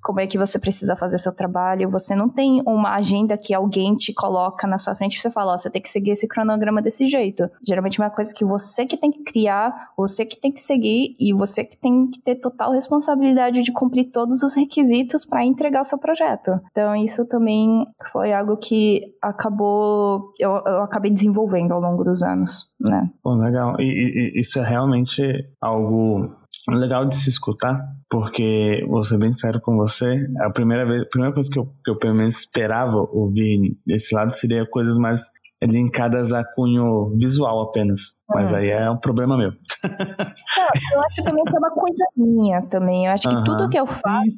como 0.01 0.19
é 0.19 0.27
que 0.27 0.37
você 0.37 0.57
precisa 0.57 0.95
fazer 0.95 1.17
seu 1.19 1.35
trabalho, 1.35 1.89
você 1.89 2.15
não 2.15 2.29
tem 2.29 2.61
uma 2.65 2.95
agenda 2.95 3.37
que 3.37 3.53
alguém 3.53 3.93
te 3.95 4.13
coloca 4.13 4.65
na 4.65 4.77
sua 4.77 4.95
frente 4.95 5.17
e 5.17 5.21
você 5.21 5.29
fala, 5.29 5.53
ó, 5.53 5.57
você 5.57 5.69
tem 5.69 5.81
que 5.81 5.89
seguir 5.89 6.11
esse 6.11 6.27
cronograma 6.27 6.81
desse 6.81 7.05
jeito. 7.07 7.49
Geralmente 7.67 7.99
é 7.99 8.03
uma 8.03 8.09
coisa 8.09 8.33
que 8.33 8.45
você 8.45 8.85
que 8.85 8.95
tem 8.95 9.11
que 9.11 9.23
criar, 9.23 9.91
você 9.97 10.25
que 10.25 10.39
tem 10.39 10.49
que 10.49 10.61
seguir 10.61 11.15
e 11.19 11.33
você 11.33 11.63
que 11.63 11.77
tem 11.77 12.09
que 12.09 12.21
ter 12.21 12.35
total 12.35 12.71
responsabilidade 12.71 13.61
de 13.61 13.71
cumprir 13.73 14.11
todos 14.11 14.43
os 14.43 14.55
requisitos 14.55 15.25
para 15.25 15.45
entregar 15.45 15.81
o 15.81 15.85
seu 15.85 15.97
projeto. 15.97 16.51
Então 16.71 16.95
isso 16.95 17.25
também 17.25 17.85
foi 18.11 18.31
algo 18.33 18.55
que 18.55 19.13
acabou, 19.21 20.31
eu, 20.39 20.51
eu 20.65 20.83
acabei 20.83 21.11
desenvolvendo 21.11 21.73
ao 21.73 21.81
longo 21.81 22.03
dos 22.05 22.23
anos, 22.23 22.73
né? 22.79 23.09
Pô, 23.21 23.33
legal. 23.33 23.75
E, 23.79 24.39
e 24.39 24.43
isso 24.47 24.59
é 24.59 24.67
realmente 24.67 25.21
algo 25.61 26.33
legal 26.69 27.05
de 27.05 27.15
se 27.15 27.29
escutar, 27.29 27.81
porque 28.09 28.85
vou 28.87 29.03
ser 29.03 29.17
bem 29.17 29.31
sério 29.31 29.61
com 29.61 29.75
você, 29.75 30.27
a 30.41 30.49
primeira 30.49 30.85
vez, 30.85 31.03
a 31.03 31.09
primeira 31.09 31.33
coisa 31.33 31.49
que 31.49 31.59
eu, 31.59 31.65
que 31.83 31.91
eu 31.91 31.97
pelo 31.97 32.15
menos 32.15 32.37
esperava 32.39 32.95
ouvir 33.11 33.77
desse 33.85 34.15
lado 34.15 34.31
seria 34.31 34.65
coisas 34.65 34.97
mais 34.97 35.31
linkadas 35.63 36.33
a 36.33 36.43
cunho 36.43 37.15
visual 37.17 37.61
apenas. 37.63 38.17
Mas 38.29 38.51
uhum. 38.51 38.57
aí 38.57 38.69
é 38.69 38.89
um 38.91 38.97
problema 38.97 39.37
meu. 39.37 39.51
Não, 39.51 40.93
eu 40.93 41.01
acho 41.01 41.23
também 41.23 41.43
que 41.43 41.55
é 41.55 41.59
uma 41.59 41.71
coisa 41.71 42.05
minha 42.15 42.61
também. 42.63 43.05
Eu 43.05 43.11
acho 43.11 43.27
que 43.27 43.35
uhum. 43.35 43.43
tudo 43.43 43.69
que 43.69 43.79
eu 43.79 43.87
faço 43.87 44.37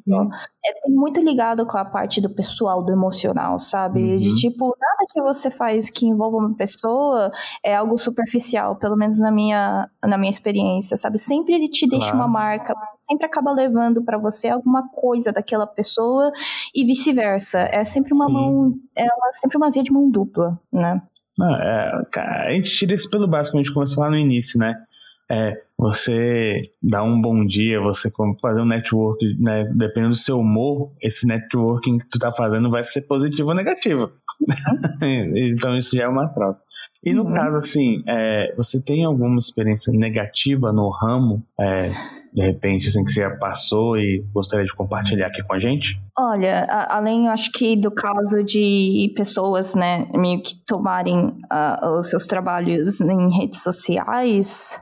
é 0.64 0.88
muito 0.88 1.20
ligado 1.20 1.66
com 1.66 1.76
a 1.76 1.84
parte 1.84 2.20
do 2.20 2.30
pessoal, 2.30 2.82
do 2.82 2.92
emocional, 2.92 3.58
sabe? 3.58 4.00
Uhum. 4.00 4.16
De 4.16 4.34
tipo, 4.36 4.64
nada 4.64 4.99
que 5.12 5.20
você 5.20 5.50
faz 5.50 5.90
que 5.90 6.06
envolva 6.06 6.38
uma 6.38 6.54
pessoa 6.54 7.30
é 7.64 7.74
algo 7.74 7.98
superficial, 7.98 8.76
pelo 8.76 8.96
menos 8.96 9.20
na 9.20 9.30
minha, 9.30 9.88
na 10.04 10.16
minha 10.16 10.30
experiência, 10.30 10.96
sabe? 10.96 11.18
Sempre 11.18 11.54
ele 11.54 11.68
te 11.68 11.88
deixa 11.88 12.10
claro. 12.10 12.18
uma 12.18 12.28
marca, 12.28 12.74
sempre 12.96 13.26
acaba 13.26 13.52
levando 13.52 14.02
para 14.02 14.18
você 14.18 14.48
alguma 14.48 14.88
coisa 14.88 15.32
daquela 15.32 15.66
pessoa 15.66 16.30
e 16.74 16.84
vice-versa. 16.84 17.60
É 17.70 17.84
sempre 17.84 18.14
uma 18.14 18.26
Sim. 18.26 18.32
mão, 18.32 18.74
é 18.96 19.06
sempre 19.32 19.56
uma 19.56 19.70
via 19.70 19.82
de 19.82 19.92
mão 19.92 20.10
dupla, 20.10 20.58
né? 20.72 21.02
Não, 21.38 21.56
é, 21.56 21.92
a 22.16 22.52
gente 22.52 22.70
tira 22.70 22.94
isso 22.94 23.08
pelo 23.10 23.26
básico, 23.26 23.56
a 23.56 23.62
gente 23.62 23.72
começou 23.72 24.02
lá 24.02 24.10
no 24.10 24.16
início, 24.16 24.58
né? 24.58 24.74
É, 25.30 25.62
você 25.80 26.62
dar 26.82 27.02
um 27.02 27.18
bom 27.18 27.42
dia, 27.46 27.80
você 27.80 28.12
fazer 28.38 28.60
um 28.60 28.66
network, 28.66 29.24
né? 29.40 29.64
Dependendo 29.74 30.10
do 30.10 30.16
seu 30.16 30.38
humor, 30.38 30.92
esse 31.00 31.26
networking 31.26 31.96
que 31.96 32.06
tu 32.10 32.18
tá 32.18 32.30
fazendo 32.30 32.70
vai 32.70 32.84
ser 32.84 33.00
positivo 33.02 33.48
ou 33.48 33.54
negativo. 33.54 34.12
então 35.34 35.74
isso 35.78 35.96
já 35.96 36.04
é 36.04 36.08
uma 36.08 36.28
troca. 36.28 36.60
E 37.02 37.14
no 37.14 37.24
uhum. 37.24 37.32
caso, 37.32 37.56
assim, 37.56 38.02
é, 38.06 38.54
você 38.58 38.78
tem 38.82 39.06
alguma 39.06 39.38
experiência 39.38 39.90
negativa 39.90 40.70
no 40.70 40.90
ramo? 40.90 41.42
É, 41.58 41.90
de 42.34 42.42
repente, 42.42 42.86
assim, 42.86 43.02
que 43.02 43.10
você 43.10 43.22
já 43.22 43.30
passou 43.38 43.96
e 43.96 44.22
gostaria 44.34 44.66
de 44.66 44.74
compartilhar 44.74 45.28
aqui 45.28 45.42
com 45.42 45.54
a 45.54 45.58
gente? 45.58 45.98
Olha, 46.16 46.66
a, 46.68 46.98
além, 46.98 47.26
acho 47.28 47.50
que 47.52 47.74
do 47.74 47.90
caso 47.90 48.44
de 48.44 49.10
pessoas, 49.16 49.74
né, 49.74 50.06
meio 50.12 50.42
que 50.42 50.54
tomarem 50.66 51.28
uh, 51.28 51.98
os 51.98 52.10
seus 52.10 52.26
trabalhos 52.26 53.00
em 53.00 53.30
redes 53.34 53.62
sociais, 53.62 54.78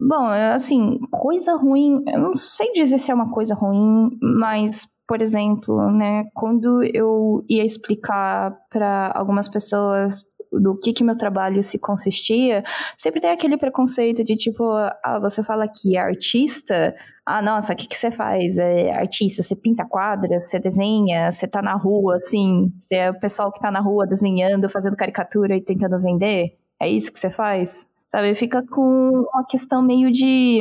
bom, 0.00 0.26
assim, 0.54 0.98
coisa 1.10 1.56
ruim, 1.56 2.02
eu 2.06 2.20
não 2.20 2.36
sei 2.36 2.72
dizer 2.72 2.98
se 2.98 3.10
é 3.10 3.14
uma 3.14 3.30
coisa 3.30 3.54
ruim, 3.54 4.10
mas 4.20 4.86
por 5.06 5.20
exemplo, 5.20 5.90
né, 5.90 6.24
quando 6.34 6.82
eu 6.84 7.44
ia 7.48 7.64
explicar 7.64 8.56
para 8.70 9.12
algumas 9.14 9.48
pessoas 9.48 10.24
do 10.50 10.78
que 10.78 10.92
que 10.92 11.04
meu 11.04 11.16
trabalho 11.16 11.62
se 11.62 11.78
consistia, 11.78 12.62
sempre 12.96 13.20
tem 13.20 13.30
aquele 13.30 13.56
preconceito 13.56 14.22
de 14.22 14.36
tipo, 14.36 14.64
ah, 14.64 15.18
você 15.20 15.42
fala 15.42 15.66
que 15.68 15.96
é 15.96 16.00
artista, 16.00 16.94
ah, 17.26 17.42
nossa, 17.42 17.72
o 17.72 17.76
que 17.76 17.86
que 17.86 17.96
você 17.96 18.10
faz? 18.10 18.58
É 18.58 18.90
artista, 18.92 19.42
você 19.42 19.56
pinta 19.56 19.84
quadra, 19.84 20.40
você 20.42 20.58
desenha, 20.58 21.30
você 21.30 21.46
tá 21.46 21.62
na 21.62 21.74
rua, 21.74 22.16
assim, 22.16 22.72
você 22.80 22.96
é 22.96 23.10
o 23.10 23.20
pessoal 23.20 23.52
que 23.52 23.60
tá 23.60 23.70
na 23.70 23.80
rua 23.80 24.06
desenhando, 24.06 24.68
fazendo 24.68 24.96
caricatura 24.96 25.56
e 25.56 25.60
tentando 25.62 26.00
vender? 26.00 26.58
É 26.80 26.88
isso 26.88 27.12
que 27.12 27.20
você 27.20 27.30
faz? 27.30 27.86
Sabe, 28.12 28.34
fica 28.34 28.62
com 28.62 29.24
uma 29.32 29.42
questão 29.42 29.80
meio 29.80 30.12
de 30.12 30.58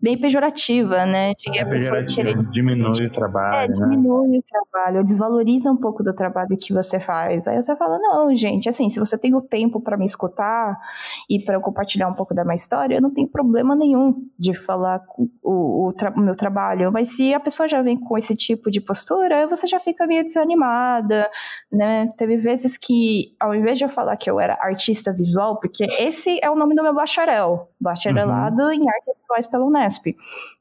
bem 0.00 0.18
pejorativa, 0.18 1.04
né? 1.04 1.34
De 1.34 1.58
é, 1.58 1.62
a 1.62 1.66
pessoa 1.66 2.02
querer... 2.04 2.42
diminui 2.50 3.06
o 3.06 3.10
trabalho. 3.10 3.64
É, 3.64 3.68
né? 3.68 3.74
diminui 3.74 4.38
o 4.38 4.42
trabalho, 4.42 5.04
desvaloriza 5.04 5.70
um 5.70 5.76
pouco 5.76 6.02
do 6.02 6.14
trabalho 6.14 6.56
que 6.56 6.72
você 6.72 6.98
faz. 6.98 7.46
Aí 7.46 7.60
você 7.60 7.76
fala, 7.76 7.98
não, 7.98 8.34
gente, 8.34 8.68
assim, 8.68 8.88
se 8.88 8.98
você 8.98 9.18
tem 9.18 9.34
o 9.34 9.42
tempo 9.42 9.80
para 9.80 9.96
me 9.96 10.04
escutar 10.04 10.78
e 11.28 11.42
para 11.44 11.54
eu 11.54 11.60
compartilhar 11.60 12.08
um 12.08 12.14
pouco 12.14 12.34
da 12.34 12.44
minha 12.44 12.54
história, 12.54 12.96
eu 12.96 13.02
não 13.02 13.12
tenho 13.12 13.28
problema 13.28 13.76
nenhum 13.76 14.26
de 14.38 14.54
falar 14.54 15.02
o, 15.42 15.88
o, 15.88 15.92
tra 15.92 16.10
o 16.10 16.20
meu 16.20 16.34
trabalho. 16.34 16.90
Mas 16.90 17.16
se 17.16 17.34
a 17.34 17.40
pessoa 17.40 17.68
já 17.68 17.82
vem 17.82 17.96
com 17.96 18.16
esse 18.16 18.34
tipo 18.34 18.70
de 18.70 18.80
postura, 18.80 19.46
você 19.46 19.66
já 19.66 19.78
fica 19.78 20.06
meio 20.06 20.24
desanimada, 20.24 21.28
né? 21.70 22.12
Teve 22.16 22.36
vezes 22.36 22.76
que, 22.76 23.34
ao 23.38 23.54
invés 23.54 23.78
de 23.78 23.84
eu 23.84 23.88
falar 23.88 24.16
que 24.16 24.30
eu 24.30 24.40
era 24.40 24.54
artista 24.54 25.12
visual, 25.12 25.60
porque 25.60 25.84
esse 25.98 26.38
é 26.42 26.50
o 26.50 26.56
nome 26.56 26.74
do 26.74 26.82
meu 26.82 26.94
bacharel, 26.94 27.69
bacharelado 27.80 28.62
uhum. 28.62 28.72
em 28.72 28.88
artes 28.88 29.14
visuais 29.20 29.46
pela 29.46 29.64
Unesp. 29.64 30.06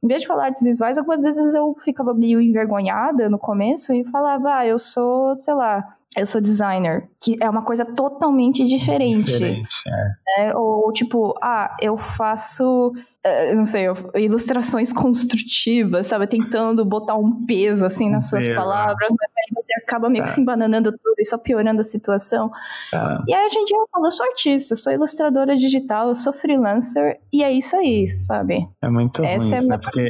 Em 0.01 0.07
vez 0.07 0.21
de 0.21 0.27
falar 0.27 0.45
artes 0.45 0.63
visuais, 0.63 0.97
algumas 0.97 1.23
vezes 1.23 1.53
eu 1.53 1.75
ficava 1.79 2.13
meio 2.13 2.41
envergonhada 2.41 3.29
no 3.29 3.37
começo 3.37 3.93
e 3.93 4.03
falava, 4.05 4.57
ah, 4.57 4.65
eu 4.65 4.79
sou, 4.79 5.35
sei 5.35 5.53
lá, 5.53 5.95
eu 6.18 6.26
sou 6.26 6.41
designer, 6.41 7.07
que 7.22 7.38
é 7.40 7.48
uma 7.49 7.64
coisa 7.64 7.86
totalmente 7.86 8.65
diferente. 8.65 9.31
diferente 9.31 9.69
é. 9.88 10.48
É, 10.49 10.56
ou 10.56 10.91
tipo, 10.91 11.36
ah, 11.41 11.76
eu 11.80 11.98
faço, 11.98 12.90
uh, 12.90 13.56
não 13.56 13.64
sei, 13.64 13.86
ilustrações 14.15 14.91
construtivas, 14.91 16.07
sabe? 16.07 16.26
Tentando 16.26 16.84
botar 16.84 17.15
um 17.15 17.45
peso 17.45 17.86
assim 17.86 18.10
nas 18.10 18.27
suas 18.27 18.48
palavras, 18.48 19.10
mas 19.11 19.31
aí 19.38 19.64
você 19.64 19.73
acaba 19.84 20.10
meio 20.10 20.23
tá. 20.23 20.30
que 20.30 20.31
se 20.34 20.41
embananando 20.41 20.91
tudo 20.91 21.15
e 21.19 21.26
só 21.26 21.38
piorando 21.38 21.81
a 21.81 21.84
situação. 21.84 22.52
Tá. 22.90 23.23
E 23.27 23.34
aí 23.34 23.45
a 23.45 23.49
gente 23.49 23.72
fala, 23.91 24.07
eu 24.07 24.11
sou 24.11 24.26
artista, 24.26 24.76
sou 24.76 24.91
ilustradora 24.91 25.56
digital, 25.56 26.07
eu 26.07 26.15
sou 26.15 26.34
freelancer, 26.34 27.19
e 27.31 27.44
é 27.44 27.52
isso 27.52 27.76
aí, 27.76 28.07
sabe? 28.07 28.68
É 28.81 28.90
muito 28.90 29.23
Essa 29.23 29.57
ruim, 29.57 29.65
é 29.65 29.68
né? 29.68 29.77
Porque 29.77 30.07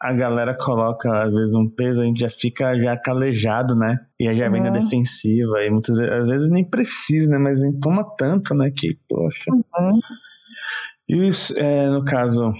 a 0.00 0.12
galera 0.14 0.56
coloca, 0.56 1.24
às 1.24 1.32
vezes, 1.32 1.54
um 1.54 1.68
peso, 1.68 2.00
a 2.00 2.04
gente 2.04 2.20
já 2.20 2.30
fica 2.30 2.74
já 2.78 2.96
calejado, 2.96 3.76
né? 3.76 4.00
E 4.18 4.34
já 4.34 4.48
vem 4.48 4.62
uhum. 4.62 4.66
na 4.68 4.72
defensiva. 4.72 5.62
E 5.62 5.70
muitas 5.70 5.94
vezes, 5.94 6.12
às 6.12 6.26
vezes 6.26 6.48
nem 6.48 6.64
precisa, 6.64 7.30
né? 7.30 7.36
Mas 7.36 7.60
toma 7.82 8.04
tanto, 8.16 8.54
né? 8.54 8.72
Que, 8.74 8.98
poxa. 9.06 9.50
Uhum. 9.50 10.00
E 11.06 11.30
é, 11.58 11.88
no 11.88 12.02
caso, 12.04 12.52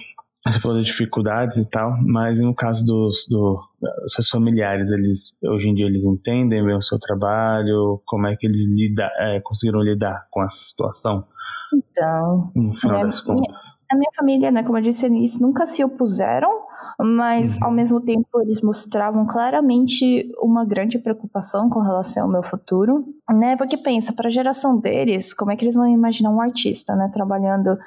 você 0.47 0.61
falou 0.61 0.79
de 0.79 0.85
dificuldades 0.85 1.57
e 1.57 1.71
tal, 1.71 1.93
mas 2.03 2.41
no 2.41 2.55
caso 2.55 2.85
dos, 2.85 3.27
do, 3.29 3.63
dos 3.81 4.13
seus 4.13 4.29
familiares, 4.29 4.91
eles 4.91 5.35
hoje 5.43 5.69
em 5.69 5.75
dia 5.75 5.87
eles 5.87 6.05
entendem 6.05 6.65
bem 6.65 6.77
o 6.77 6.83
seu 6.83 6.99
trabalho, 6.99 8.03
como 8.07 8.27
é 8.27 8.37
que 8.37 8.47
eles 8.47 8.67
lida, 8.67 9.11
é, 9.19 9.41
conseguiram 9.41 9.81
lidar 9.81 10.27
com 10.31 10.43
essa 10.43 10.61
situação? 10.61 11.27
Então, 11.73 12.51
no 12.55 12.75
final 12.75 13.05
das 13.05 13.21
contas. 13.21 13.55
Minha, 13.55 13.87
a 13.93 13.97
minha 13.97 14.11
família, 14.17 14.51
né, 14.51 14.63
como 14.63 14.79
eu 14.79 14.83
disse, 14.83 15.07
eles 15.07 15.41
nunca 15.41 15.65
se 15.65 15.85
opuseram 15.85 16.70
mas 17.03 17.57
uhum. 17.57 17.65
ao 17.65 17.71
mesmo 17.71 18.01
tempo 18.01 18.41
eles 18.41 18.61
mostravam 18.61 19.27
claramente 19.27 20.31
uma 20.41 20.65
grande 20.65 20.99
preocupação 20.99 21.69
com 21.69 21.81
relação 21.81 22.25
ao 22.25 22.31
meu 22.31 22.43
futuro, 22.43 23.05
né? 23.29 23.57
Porque 23.57 23.77
pensa, 23.77 24.13
para 24.13 24.29
a 24.29 24.31
geração 24.33 24.79
deles, 24.79 25.33
como 25.33 25.51
é 25.51 25.57
que 25.57 25.65
eles 25.65 25.75
vão 25.75 25.89
imaginar 25.89 26.31
um 26.31 26.41
artista, 26.41 26.95
né, 26.95 27.11
trabalhando 27.13 27.79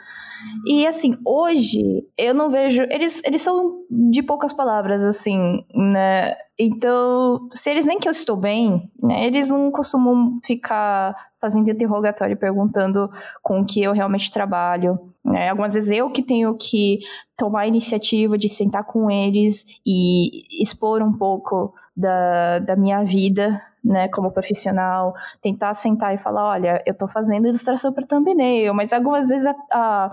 e 0.66 0.88
assim, 0.88 1.18
hoje 1.26 2.06
eu 2.18 2.34
não 2.34 2.50
vejo. 2.50 2.84
Eles, 2.90 3.22
eles 3.26 3.42
são 3.42 3.84
de 3.90 4.22
poucas 4.24 4.54
palavras, 4.54 5.04
assim, 5.04 5.66
né? 5.74 6.36
Então, 6.58 7.50
se 7.52 7.70
eles 7.70 7.86
veem 7.86 8.00
que 8.00 8.08
eu 8.08 8.12
estou 8.12 8.38
bem, 8.38 8.90
né, 9.02 9.26
eles 9.26 9.50
não 9.50 9.72
costumam 9.72 10.40
ficar 10.44 11.16
fazendo 11.42 11.70
interrogatório 11.70 12.38
perguntando 12.38 13.10
com 13.42 13.62
o 13.62 13.66
que 13.66 13.82
eu 13.82 13.92
realmente 13.92 14.32
trabalho. 14.32 15.13
Né? 15.24 15.50
Algumas 15.50 15.74
vezes 15.74 15.92
eu 15.92 16.10
que 16.10 16.22
tenho 16.22 16.54
que 16.56 17.00
tomar 17.38 17.62
a 17.62 17.68
iniciativa 17.68 18.38
de 18.38 18.50
sentar 18.50 18.84
com 18.84 19.10
eles 19.10 19.66
e 19.86 20.44
expor 20.62 21.02
um 21.02 21.14
pouco 21.14 21.74
da, 21.96 22.60
da 22.60 22.76
minha 22.76 23.04
vida, 23.04 23.62
né, 23.84 24.08
como 24.10 24.32
profissional, 24.32 25.14
tentar 25.42 25.74
sentar 25.74 26.14
e 26.14 26.18
falar, 26.18 26.46
olha, 26.46 26.84
eu 26.86 26.94
estou 26.94 27.08
fazendo 27.08 27.48
ilustração 27.48 27.92
para 27.92 28.06
thumbnail, 28.06 28.74
mas 28.74 28.94
algumas 28.94 29.28
vezes 29.28 29.46
a, 29.46 29.56
a, 29.72 30.10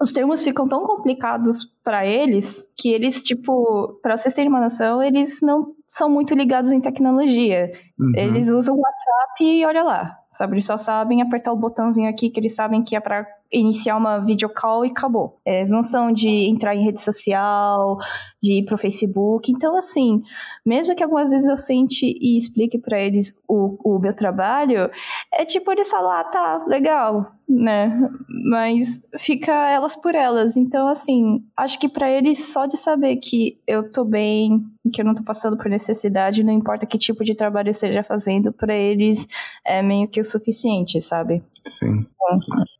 os 0.00 0.12
termos 0.12 0.42
ficam 0.44 0.68
tão 0.68 0.84
complicados 0.84 1.64
para 1.82 2.06
eles 2.06 2.68
que 2.76 2.90
eles, 2.90 3.22
tipo, 3.22 3.98
para 4.02 4.16
vocês 4.16 4.34
terem 4.34 4.50
uma 4.50 4.60
noção, 4.60 5.02
eles 5.02 5.40
não 5.42 5.74
são 5.86 6.10
muito 6.10 6.34
ligados 6.34 6.72
em 6.72 6.80
tecnologia. 6.80 7.72
Uhum. 7.98 8.12
Eles 8.14 8.50
usam 8.50 8.76
WhatsApp 8.76 9.44
e 9.44 9.64
olha 9.64 9.82
lá, 9.82 10.18
sabe? 10.32 10.54
Eles 10.54 10.66
só 10.66 10.76
sabem 10.76 11.22
apertar 11.22 11.52
o 11.52 11.56
botãozinho 11.56 12.10
aqui 12.10 12.28
que 12.28 12.40
eles 12.40 12.54
sabem 12.54 12.82
que 12.82 12.94
é 12.94 13.00
para 13.00 13.26
iniciar 13.52 13.96
uma 13.96 14.18
videocall 14.18 14.84
e 14.84 14.90
acabou. 14.90 15.38
Eles 15.44 15.70
não 15.70 15.82
são 15.82 16.12
de 16.12 16.28
entrar 16.28 16.74
em 16.74 16.84
rede 16.84 17.00
social, 17.00 17.98
de 18.42 18.60
ir 18.60 18.64
pro 18.64 18.78
Facebook. 18.78 19.50
Então, 19.50 19.76
assim, 19.76 20.22
mesmo 20.64 20.94
que 20.94 21.02
algumas 21.02 21.30
vezes 21.30 21.48
eu 21.48 21.56
sente 21.56 22.06
e 22.06 22.36
explique 22.36 22.78
para 22.78 22.98
eles 22.98 23.40
o, 23.48 23.76
o 23.84 23.98
meu 23.98 24.14
trabalho, 24.14 24.90
é 25.32 25.44
tipo 25.44 25.70
eles 25.70 25.90
falam, 25.90 26.10
ah, 26.10 26.24
tá, 26.24 26.64
legal, 26.66 27.32
né? 27.48 28.10
Mas 28.50 29.00
fica 29.18 29.52
elas 29.70 29.96
por 29.96 30.14
elas. 30.14 30.56
Então, 30.56 30.88
assim, 30.88 31.44
acho 31.56 31.78
que 31.78 31.88
para 31.88 32.10
eles 32.10 32.52
só 32.52 32.66
de 32.66 32.76
saber 32.76 33.16
que 33.16 33.60
eu 33.66 33.90
tô 33.92 34.04
bem, 34.04 34.64
que 34.92 35.00
eu 35.00 35.04
não 35.04 35.14
tô 35.14 35.22
passando 35.22 35.56
por 35.56 35.68
necessidade, 35.68 36.44
não 36.44 36.52
importa 36.52 36.86
que 36.86 36.98
tipo 36.98 37.24
de 37.24 37.34
trabalho 37.34 37.68
eu 37.68 37.72
esteja 37.72 38.02
fazendo, 38.02 38.52
para 38.52 38.74
eles 38.74 39.26
é 39.64 39.82
meio 39.82 40.08
que 40.08 40.20
o 40.20 40.24
suficiente, 40.24 41.00
sabe? 41.00 41.42
Sim. 41.64 42.06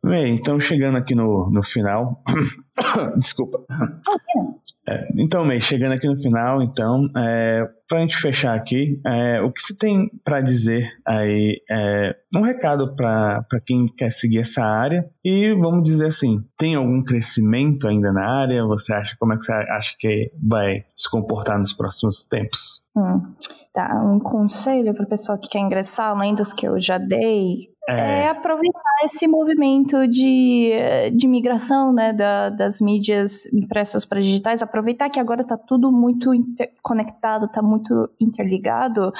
Bem, 0.03 0.35
então 0.35 0.56
chegando 0.61 0.97
aqui 0.97 1.15
no, 1.15 1.51
no 1.51 1.63
final. 1.63 2.23
Desculpa. 3.17 3.65
É, 4.89 5.09
então, 5.17 5.45
May, 5.45 5.61
chegando 5.61 5.93
aqui 5.93 6.07
no 6.07 6.17
final, 6.17 6.63
então, 6.63 7.09
é, 7.17 7.67
para 7.89 7.99
a 7.99 8.01
gente 8.03 8.17
fechar 8.17 8.55
aqui, 8.55 9.01
é, 9.05 9.41
o 9.41 9.53
que 9.53 9.61
você 9.61 9.77
tem 9.77 10.09
para 10.25 10.41
dizer 10.41 10.93
aí, 11.05 11.61
é, 11.69 12.15
um 12.37 12.41
recado 12.41 12.95
para 12.95 13.45
quem 13.65 13.87
quer 13.87 14.13
seguir 14.13 14.39
essa 14.39 14.65
área 14.65 15.09
e 15.25 15.53
vamos 15.55 15.83
dizer 15.83 16.07
assim, 16.07 16.37
tem 16.57 16.77
algum 16.77 17.03
crescimento 17.03 17.89
ainda 17.89 18.13
na 18.13 18.29
área? 18.29 18.65
Você 18.65 18.95
acha, 18.95 19.17
como 19.19 19.33
é 19.33 19.37
que 19.37 19.43
você 19.43 19.53
acha 19.53 19.97
que 19.99 20.31
vai 20.41 20.85
se 20.95 21.11
comportar 21.11 21.59
nos 21.59 21.73
próximos 21.73 22.27
tempos? 22.27 22.85
Hum, 22.97 23.35
tá, 23.73 23.93
um 24.05 24.21
conselho 24.21 24.95
para 24.95 25.07
pessoa 25.07 25.39
que 25.39 25.49
quer 25.49 25.61
ingressar, 25.61 26.11
além 26.11 26.35
dos 26.35 26.53
que 26.53 26.67
eu 26.67 26.79
já 26.79 26.99
dei, 26.99 27.71
é, 27.89 28.23
é 28.23 28.29
aproveitar 28.29 28.81
esse 29.05 29.29
movimento 29.29 30.09
de, 30.09 30.73
de 31.15 31.29
migração 31.29 31.93
né, 31.93 32.13
da, 32.13 32.51
das 32.51 32.81
mídias 32.81 33.47
impressas 33.53 34.05
para 34.05 34.21
digitais, 34.21 34.63
aproveitar 34.63 35.09
que 35.09 35.21
agora 35.21 35.43
está 35.43 35.57
tudo 35.57 35.91
muito 35.93 36.31
conectado, 36.83 37.47
está 37.47 37.63
muito 37.63 38.09
interligado 38.21 39.13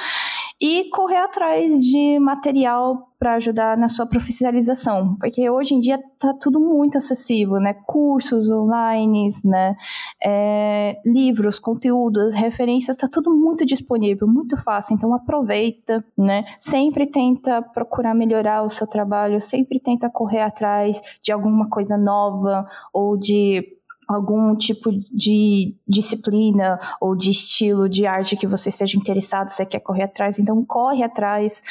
e 0.59 0.89
correr 0.89 1.17
atrás 1.17 1.83
de 1.83 2.19
material 2.19 3.07
para 3.19 3.35
ajudar 3.35 3.75
na 3.77 3.87
sua 3.87 4.05
profissionalização, 4.05 5.15
porque 5.19 5.49
hoje 5.49 5.73
em 5.73 5.79
dia 5.79 5.95
está 5.95 6.33
tudo 6.33 6.59
muito 6.59 6.97
acessível, 6.97 7.59
né? 7.59 7.73
Cursos 7.85 8.49
online, 8.51 9.29
né? 9.43 9.75
É, 10.23 10.99
livros, 11.03 11.59
conteúdos, 11.59 12.33
referências, 12.35 12.95
está 12.95 13.07
tudo 13.07 13.31
muito 13.35 13.65
disponível, 13.65 14.27
muito 14.27 14.55
fácil. 14.55 14.95
Então 14.95 15.13
aproveita, 15.13 16.03
né? 16.15 16.45
Sempre 16.59 17.07
tenta 17.07 17.61
procurar 17.61 18.13
melhorar 18.13 18.63
o 18.63 18.69
seu 18.69 18.85
trabalho, 18.85 19.41
sempre 19.41 19.79
tenta 19.79 20.09
correr 20.09 20.41
atrás 20.41 21.01
de 21.21 21.31
alguma 21.31 21.67
coisa 21.69 21.97
nova 21.97 22.67
ou 22.93 23.17
de 23.17 23.76
algum 24.07 24.55
tipo 24.55 24.91
de 24.91 25.75
disciplina 25.87 26.79
ou 27.01 27.15
de 27.15 27.31
estilo 27.31 27.89
de 27.89 28.05
arte 28.05 28.37
que 28.37 28.47
você 28.47 28.69
esteja 28.69 28.97
interessado, 28.97 29.49
você 29.49 29.65
quer 29.65 29.79
correr 29.79 30.03
atrás, 30.03 30.39
então 30.39 30.63
corre 30.63 31.03
atrás. 31.03 31.61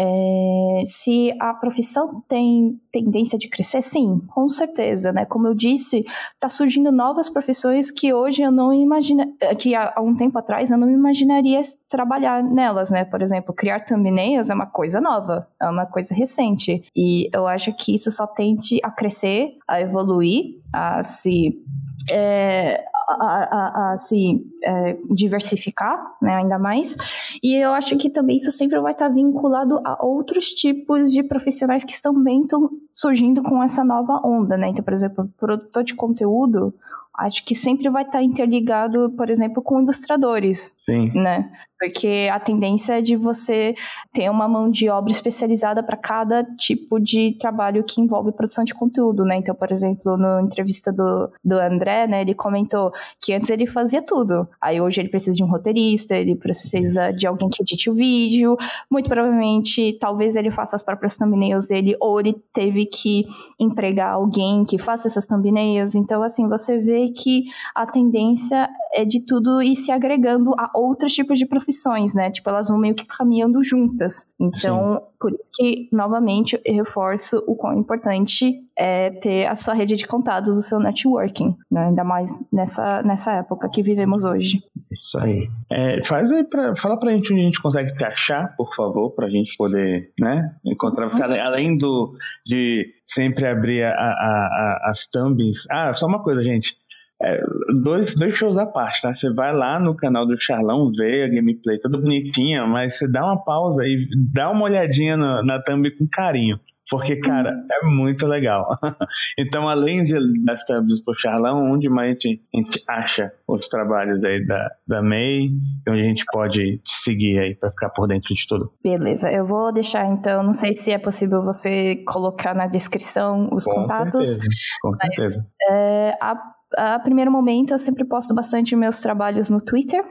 É, 0.00 0.82
se 0.84 1.34
a 1.40 1.52
profissão 1.52 2.06
tem 2.28 2.80
tendência 2.92 3.36
de 3.36 3.48
crescer, 3.48 3.82
sim, 3.82 4.20
com 4.28 4.48
certeza, 4.48 5.12
né? 5.12 5.24
Como 5.24 5.48
eu 5.48 5.54
disse, 5.54 6.04
está 6.34 6.48
surgindo 6.48 6.92
novas 6.92 7.28
profissões 7.28 7.90
que 7.90 8.14
hoje 8.14 8.42
eu 8.42 8.52
não 8.52 8.72
imagina, 8.72 9.26
que 9.58 9.74
há, 9.74 9.92
há 9.96 10.00
um 10.00 10.14
tempo 10.14 10.38
atrás 10.38 10.70
eu 10.70 10.78
não 10.78 10.88
imaginaria 10.88 11.60
trabalhar 11.88 12.44
nelas, 12.44 12.90
né? 12.90 13.04
Por 13.04 13.20
exemplo, 13.20 13.52
criar 13.52 13.84
thumbnails 13.84 14.50
é 14.50 14.54
uma 14.54 14.66
coisa 14.66 15.00
nova, 15.00 15.48
é 15.60 15.68
uma 15.68 15.86
coisa 15.86 16.14
recente, 16.14 16.84
e 16.96 17.28
eu 17.34 17.48
acho 17.48 17.72
que 17.74 17.92
isso 17.94 18.10
só 18.10 18.26
tende 18.26 18.78
a 18.84 18.90
crescer, 18.92 19.56
a 19.66 19.80
evoluir, 19.80 20.60
a 20.72 21.02
se 21.02 21.60
é, 22.08 22.84
a, 23.08 23.14
a, 23.14 23.92
a, 23.92 23.98
se 23.98 24.44
é, 24.62 24.98
diversificar, 25.10 26.16
né, 26.20 26.36
ainda 26.36 26.58
mais. 26.58 26.96
E 27.42 27.54
eu 27.54 27.72
acho 27.72 27.96
que 27.96 28.10
também 28.10 28.36
isso 28.36 28.50
sempre 28.52 28.78
vai 28.80 28.92
estar 28.92 29.08
vinculado 29.08 29.80
a 29.84 30.04
outros 30.04 30.50
tipos 30.50 31.10
de 31.12 31.22
profissionais 31.22 31.84
que 31.84 32.00
também 32.00 32.42
estão 32.42 32.70
surgindo 32.92 33.42
com 33.42 33.62
essa 33.62 33.82
nova 33.82 34.20
onda, 34.24 34.56
né? 34.56 34.68
Então, 34.68 34.84
por 34.84 34.92
exemplo, 34.92 35.30
produtor 35.38 35.84
de 35.84 35.94
conteúdo, 35.94 36.74
acho 37.14 37.44
que 37.44 37.54
sempre 37.54 37.88
vai 37.88 38.04
estar 38.04 38.22
interligado, 38.22 39.10
por 39.16 39.30
exemplo, 39.30 39.62
com 39.62 39.80
ilustradores, 39.80 40.72
Sim. 40.88 41.10
né? 41.12 41.50
Porque 41.78 42.28
a 42.32 42.40
tendência 42.40 42.98
é 42.98 43.00
de 43.00 43.14
você 43.14 43.74
ter 44.12 44.28
uma 44.28 44.48
mão 44.48 44.68
de 44.68 44.88
obra 44.88 45.12
especializada 45.12 45.80
para 45.80 45.96
cada 45.96 46.42
tipo 46.42 46.98
de 46.98 47.36
trabalho 47.38 47.84
que 47.84 48.00
envolve 48.00 48.32
produção 48.32 48.64
de 48.64 48.74
conteúdo, 48.74 49.24
né? 49.24 49.36
Então, 49.36 49.54
por 49.54 49.70
exemplo, 49.70 50.16
na 50.16 50.42
entrevista 50.42 50.92
do, 50.92 51.30
do 51.44 51.52
André, 51.52 52.08
né, 52.08 52.22
ele 52.22 52.34
comentou 52.34 52.90
que 53.20 53.32
antes 53.32 53.48
ele 53.50 53.64
fazia 53.64 54.02
tudo. 54.02 54.48
Aí 54.60 54.80
hoje 54.80 55.00
ele 55.00 55.08
precisa 55.08 55.36
de 55.36 55.44
um 55.44 55.46
roteirista, 55.46 56.16
ele 56.16 56.34
precisa 56.34 57.12
de 57.12 57.28
alguém 57.28 57.48
que 57.48 57.62
edite 57.62 57.88
o 57.88 57.94
vídeo. 57.94 58.56
Muito 58.90 59.08
provavelmente, 59.08 59.96
talvez 60.00 60.34
ele 60.34 60.50
faça 60.50 60.74
as 60.74 60.82
próprias 60.82 61.16
thumbnails 61.16 61.68
dele, 61.68 61.96
ou 62.00 62.18
ele 62.18 62.34
teve 62.52 62.86
que 62.86 63.24
empregar 63.60 64.14
alguém 64.14 64.64
que 64.64 64.78
faça 64.78 65.06
essas 65.06 65.26
thumbnails. 65.26 65.94
Então, 65.94 66.24
assim, 66.24 66.48
você 66.48 66.78
vê 66.78 67.10
que 67.10 67.44
a 67.72 67.86
tendência 67.86 68.68
é 68.94 69.04
de 69.04 69.24
tudo 69.24 69.62
ir 69.62 69.76
se 69.76 69.92
agregando 69.92 70.54
a 70.58 70.77
outros 70.78 71.12
tipos 71.12 71.38
de 71.38 71.46
profissões, 71.46 72.14
né? 72.14 72.30
Tipo, 72.30 72.50
elas 72.50 72.68
vão 72.68 72.78
meio 72.78 72.94
que 72.94 73.04
caminhando 73.04 73.62
juntas. 73.62 74.26
Então, 74.40 74.94
Sim. 74.94 75.00
por 75.18 75.32
isso 75.32 75.50
que, 75.54 75.88
novamente, 75.92 76.60
eu 76.64 76.74
reforço 76.74 77.42
o 77.46 77.56
quão 77.56 77.78
importante 77.78 78.54
é 78.78 79.10
ter 79.10 79.46
a 79.46 79.54
sua 79.54 79.74
rede 79.74 79.96
de 79.96 80.06
contatos, 80.06 80.56
o 80.56 80.62
seu 80.62 80.78
networking, 80.78 81.56
né? 81.70 81.88
Ainda 81.88 82.04
mais 82.04 82.30
nessa, 82.52 83.02
nessa 83.02 83.32
época 83.32 83.68
que 83.68 83.82
vivemos 83.82 84.24
hoje. 84.24 84.62
Isso 84.90 85.18
aí. 85.18 85.48
É, 85.70 86.02
faz 86.04 86.30
aí 86.32 86.44
pra, 86.44 86.74
fala 86.76 86.98
pra 86.98 87.12
gente 87.12 87.32
onde 87.32 87.42
a 87.42 87.44
gente 87.44 87.60
consegue 87.60 87.94
te 87.94 88.04
achar, 88.04 88.54
por 88.56 88.74
favor, 88.74 89.10
pra 89.10 89.28
gente 89.28 89.56
poder, 89.56 90.12
né, 90.18 90.54
encontrar 90.64 91.06
você, 91.06 91.24
uhum. 91.24 91.40
além 91.40 91.76
do, 91.76 92.14
de 92.46 92.86
sempre 93.04 93.46
abrir 93.46 93.82
a, 93.84 93.90
a, 93.90 93.94
a, 93.94 94.90
as 94.90 95.06
thumbs. 95.06 95.66
Ah, 95.70 95.92
só 95.94 96.06
uma 96.06 96.22
coisa, 96.22 96.42
gente. 96.42 96.76
É, 97.20 97.40
dois, 97.82 98.14
dois 98.14 98.34
shows 98.34 98.56
à 98.58 98.66
parte, 98.66 99.02
tá? 99.02 99.14
Você 99.14 99.32
vai 99.32 99.52
lá 99.52 99.80
no 99.80 99.96
canal 99.96 100.26
do 100.26 100.40
Charlão, 100.40 100.90
vê 100.96 101.24
a 101.24 101.28
gameplay 101.28 101.78
toda 101.78 101.98
bonitinha, 101.98 102.66
mas 102.66 102.98
você 102.98 103.10
dá 103.10 103.24
uma 103.24 103.42
pausa 103.42 103.86
e 103.86 104.06
dá 104.32 104.50
uma 104.50 104.64
olhadinha 104.64 105.16
na, 105.16 105.42
na 105.42 105.62
thumb 105.62 105.90
com 105.96 106.06
carinho. 106.08 106.60
Porque, 106.90 107.16
cara, 107.16 107.50
uhum. 107.50 107.66
é 107.70 107.94
muito 107.94 108.26
legal. 108.26 108.66
então, 109.38 109.68
além 109.68 110.04
de, 110.04 110.14
das 110.42 110.64
thumbs 110.64 111.02
pro 111.02 111.12
Charlão, 111.12 111.70
onde 111.70 111.88
mais 111.88 112.08
a 112.08 112.12
gente, 112.12 112.42
a 112.54 112.56
gente, 112.56 112.84
acha 112.88 113.32
os 113.46 113.68
trabalhos 113.68 114.24
aí 114.24 114.44
da, 114.46 114.70
da 114.86 115.02
May, 115.02 115.50
onde 115.86 116.00
a 116.00 116.04
gente 116.04 116.24
pode 116.32 116.78
te 116.78 116.92
seguir 116.92 117.38
aí 117.38 117.54
para 117.54 117.70
ficar 117.70 117.90
por 117.90 118.06
dentro 118.06 118.34
de 118.34 118.46
tudo? 118.46 118.72
Beleza, 118.82 119.30
eu 119.30 119.46
vou 119.46 119.70
deixar 119.70 120.06
então, 120.06 120.42
não 120.42 120.54
sei 120.54 120.72
se 120.72 120.90
é 120.90 120.98
possível 120.98 121.42
você 121.42 121.96
colocar 122.06 122.54
na 122.54 122.66
descrição 122.66 123.50
os 123.52 123.64
com 123.64 123.74
contatos. 123.74 124.26
Certeza, 124.26 124.48
com 124.80 124.94
certeza. 124.94 125.46
É, 125.70 126.14
a 126.22 126.34
a 126.76 126.98
primeiro 126.98 127.30
momento 127.30 127.72
eu 127.72 127.78
sempre 127.78 128.04
posto 128.04 128.34
bastante 128.34 128.76
meus 128.76 129.00
trabalhos 129.00 129.48
no 129.48 129.60
Twitter, 129.60 130.04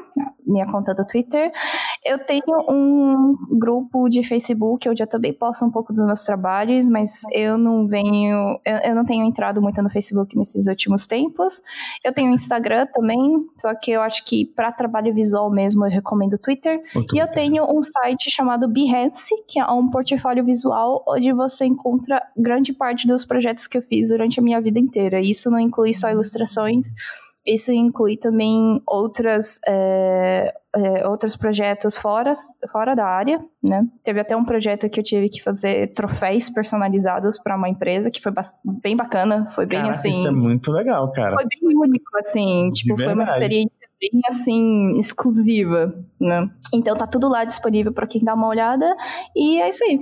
minha 0.45 0.65
conta 0.65 0.93
do 0.93 1.05
Twitter. 1.05 1.51
Eu 2.03 2.25
tenho 2.25 2.43
um 2.69 3.35
grupo 3.59 4.09
de 4.09 4.23
Facebook 4.23 4.87
onde 4.89 5.03
eu 5.03 5.07
também 5.07 5.33
posto 5.33 5.65
um 5.65 5.71
pouco 5.71 5.93
dos 5.93 6.03
meus 6.03 6.23
trabalhos, 6.23 6.89
mas 6.89 7.21
eu 7.31 7.57
não 7.57 7.87
venho, 7.87 8.59
eu, 8.65 8.77
eu 8.83 8.95
não 8.95 9.03
tenho 9.03 9.25
entrado 9.25 9.61
muito 9.61 9.81
no 9.81 9.89
Facebook 9.89 10.37
nesses 10.37 10.67
últimos 10.67 11.05
tempos. 11.05 11.61
Eu 12.03 12.13
tenho 12.13 12.33
Instagram 12.33 12.87
também, 12.93 13.19
só 13.57 13.75
que 13.75 13.91
eu 13.91 14.01
acho 14.01 14.23
que 14.25 14.45
para 14.45 14.71
trabalho 14.71 15.13
visual 15.13 15.51
mesmo 15.51 15.85
eu 15.85 15.91
recomendo 15.91 16.33
o 16.33 16.37
Twitter. 16.37 16.79
o 16.95 17.03
Twitter. 17.03 17.15
E 17.15 17.19
eu 17.19 17.27
tenho 17.27 17.63
um 17.65 17.81
site 17.81 18.31
chamado 18.31 18.67
Behance, 18.67 19.35
que 19.47 19.59
é 19.59 19.65
um 19.65 19.89
portfólio 19.89 20.43
visual 20.43 21.03
onde 21.07 21.31
você 21.33 21.65
encontra 21.65 22.21
grande 22.35 22.73
parte 22.73 23.05
dos 23.05 23.25
projetos 23.25 23.67
que 23.67 23.77
eu 23.77 23.81
fiz 23.81 24.09
durante 24.09 24.39
a 24.39 24.43
minha 24.43 24.61
vida 24.61 24.79
inteira. 24.79 25.19
Isso 25.19 25.51
não 25.51 25.59
inclui 25.59 25.93
só 25.93 26.09
ilustrações 26.47 26.87
isso 27.47 27.71
inclui 27.71 28.17
também 28.17 28.81
outras, 28.85 29.57
é, 29.65 30.53
é, 30.75 31.07
outros 31.07 31.33
projetos 31.37 31.97
fora, 31.97 32.33
fora 32.69 32.93
da 32.93 33.05
área, 33.05 33.39
né? 33.63 33.87
Teve 34.03 34.19
até 34.19 34.35
um 34.35 34.43
projeto 34.43 34.89
que 34.89 34.99
eu 34.99 35.03
tive 35.03 35.29
que 35.29 35.41
fazer 35.41 35.93
troféus 35.93 36.49
personalizados 36.49 37.39
para 37.41 37.55
uma 37.55 37.69
empresa, 37.69 38.11
que 38.11 38.21
foi 38.21 38.33
bem 38.83 38.97
bacana, 38.97 39.49
foi 39.55 39.65
bem 39.65 39.79
Caraca, 39.79 39.97
assim... 39.97 40.09
isso 40.09 40.27
é 40.27 40.31
muito 40.31 40.73
legal, 40.73 41.09
cara. 41.13 41.35
Foi 41.35 41.45
bem 41.45 41.77
único, 41.77 42.17
assim, 42.17 42.69
De 42.69 42.81
tipo, 42.81 42.97
verdade. 42.97 43.05
foi 43.05 43.13
uma 43.13 43.23
experiência 43.23 43.77
bem 43.99 44.21
assim 44.29 44.99
exclusiva, 44.99 45.95
né? 46.19 46.49
Então 46.73 46.97
tá 46.97 47.07
tudo 47.07 47.29
lá 47.29 47.45
disponível 47.45 47.93
para 47.93 48.05
quem 48.05 48.23
dá 48.23 48.33
uma 48.33 48.47
olhada 48.47 48.93
e 49.33 49.61
é 49.61 49.69
isso 49.69 49.85
aí. 49.85 49.99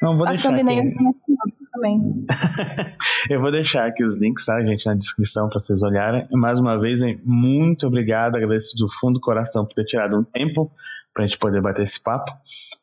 Não, 0.00 0.16
vou 0.16 0.26
deixar 0.26 0.48
aqui. 0.48 0.58
também. 0.58 2.26
eu 3.28 3.40
vou 3.40 3.50
deixar 3.50 3.86
aqui 3.86 4.02
os 4.02 4.20
links, 4.20 4.46
tá, 4.46 4.60
gente, 4.64 4.86
na 4.86 4.94
descrição 4.94 5.48
para 5.48 5.58
vocês 5.58 5.82
olharem. 5.82 6.26
Mais 6.32 6.58
uma 6.58 6.78
vez, 6.78 7.00
muito 7.24 7.86
obrigado, 7.86 8.36
agradeço 8.36 8.76
do 8.76 8.88
fundo 8.88 9.14
do 9.14 9.20
coração 9.20 9.64
por 9.64 9.74
ter 9.74 9.84
tirado 9.84 10.18
um 10.18 10.24
tempo 10.24 10.72
para 11.12 11.24
a 11.24 11.26
gente 11.26 11.38
poder 11.38 11.60
bater 11.60 11.82
esse 11.82 12.02
papo. 12.02 12.32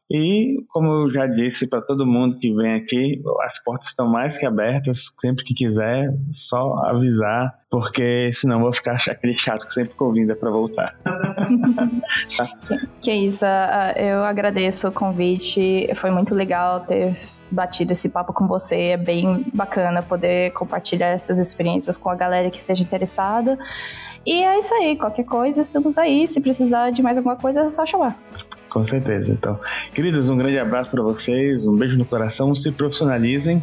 E, 0.10 0.64
como 0.70 0.88
eu 0.88 1.10
já 1.10 1.28
disse 1.28 1.68
para 1.68 1.82
todo 1.82 2.06
mundo 2.06 2.38
que 2.40 2.54
vem 2.54 2.76
aqui, 2.76 3.22
as 3.42 3.62
portas 3.62 3.90
estão 3.90 4.08
mais 4.08 4.38
que 4.38 4.46
abertas. 4.46 5.14
Sempre 5.20 5.44
que 5.44 5.54
quiser, 5.54 6.14
só 6.32 6.76
avisar, 6.86 7.60
porque 7.70 8.32
senão 8.32 8.62
vou 8.62 8.72
ficar 8.72 8.96
aquele 9.10 9.34
chato 9.34 9.66
que 9.66 9.74
sempre 9.74 9.96
convida 9.96 10.36
para 10.36 10.50
voltar. 10.50 10.94
Que 13.02 13.14
isso, 13.14 13.46
eu 13.96 14.24
agradeço 14.24 14.88
o 14.88 14.92
convite. 14.92 15.90
Foi 15.96 16.10
muito 16.10 16.34
legal 16.34 16.82
ter 16.82 17.16
batido 17.52 17.94
esse 17.94 18.10
papo 18.10 18.34
com 18.34 18.48
você. 18.48 18.90
É 18.90 18.98
bem 18.98 19.46
bacana 19.54 20.02
poder 20.02 20.52
compartilhar 20.54 21.08
essas 21.10 21.40
experiências 21.40 21.98
com 21.98 22.10
a 22.10 22.16
galera 22.16 22.50
que 22.50 22.58
esteja 22.58 22.84
interessada. 22.84 23.58
E 24.26 24.44
é 24.44 24.58
isso 24.58 24.74
aí, 24.74 24.98
qualquer 24.98 25.24
coisa, 25.24 25.62
estamos 25.62 25.98
aí. 25.98 26.28
Se 26.28 26.42
precisar 26.42 26.92
de 26.92 27.02
mais 27.02 27.18
alguma 27.18 27.38
coisa, 27.38 27.62
é 27.62 27.70
só 27.70 27.86
chamar. 27.86 28.18
Com 28.70 28.84
certeza. 28.84 29.32
Então, 29.32 29.60
queridos, 29.94 30.30
um 30.30 30.38
grande 30.38 30.60
abraço 30.60 30.92
para 30.92 31.02
vocês, 31.02 31.66
um 31.66 31.76
beijo 31.76 31.98
no 31.98 32.06
coração, 32.06 32.54
se 32.54 32.72
profissionalizem. 32.72 33.62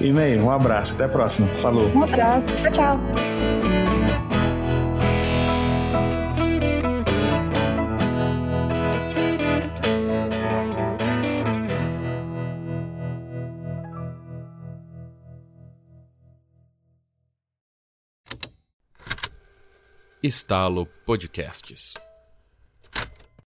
E 0.00 0.12
meio, 0.12 0.42
um 0.44 0.50
abraço, 0.50 0.94
até 0.94 1.04
a 1.04 1.08
próxima. 1.08 1.48
Falou. 1.54 1.88
Um 1.94 2.04
abraço, 2.04 2.46
tchau, 2.62 2.72
tchau. 2.72 3.00
Estalo 20.22 20.86
Podcasts. 21.04 22.11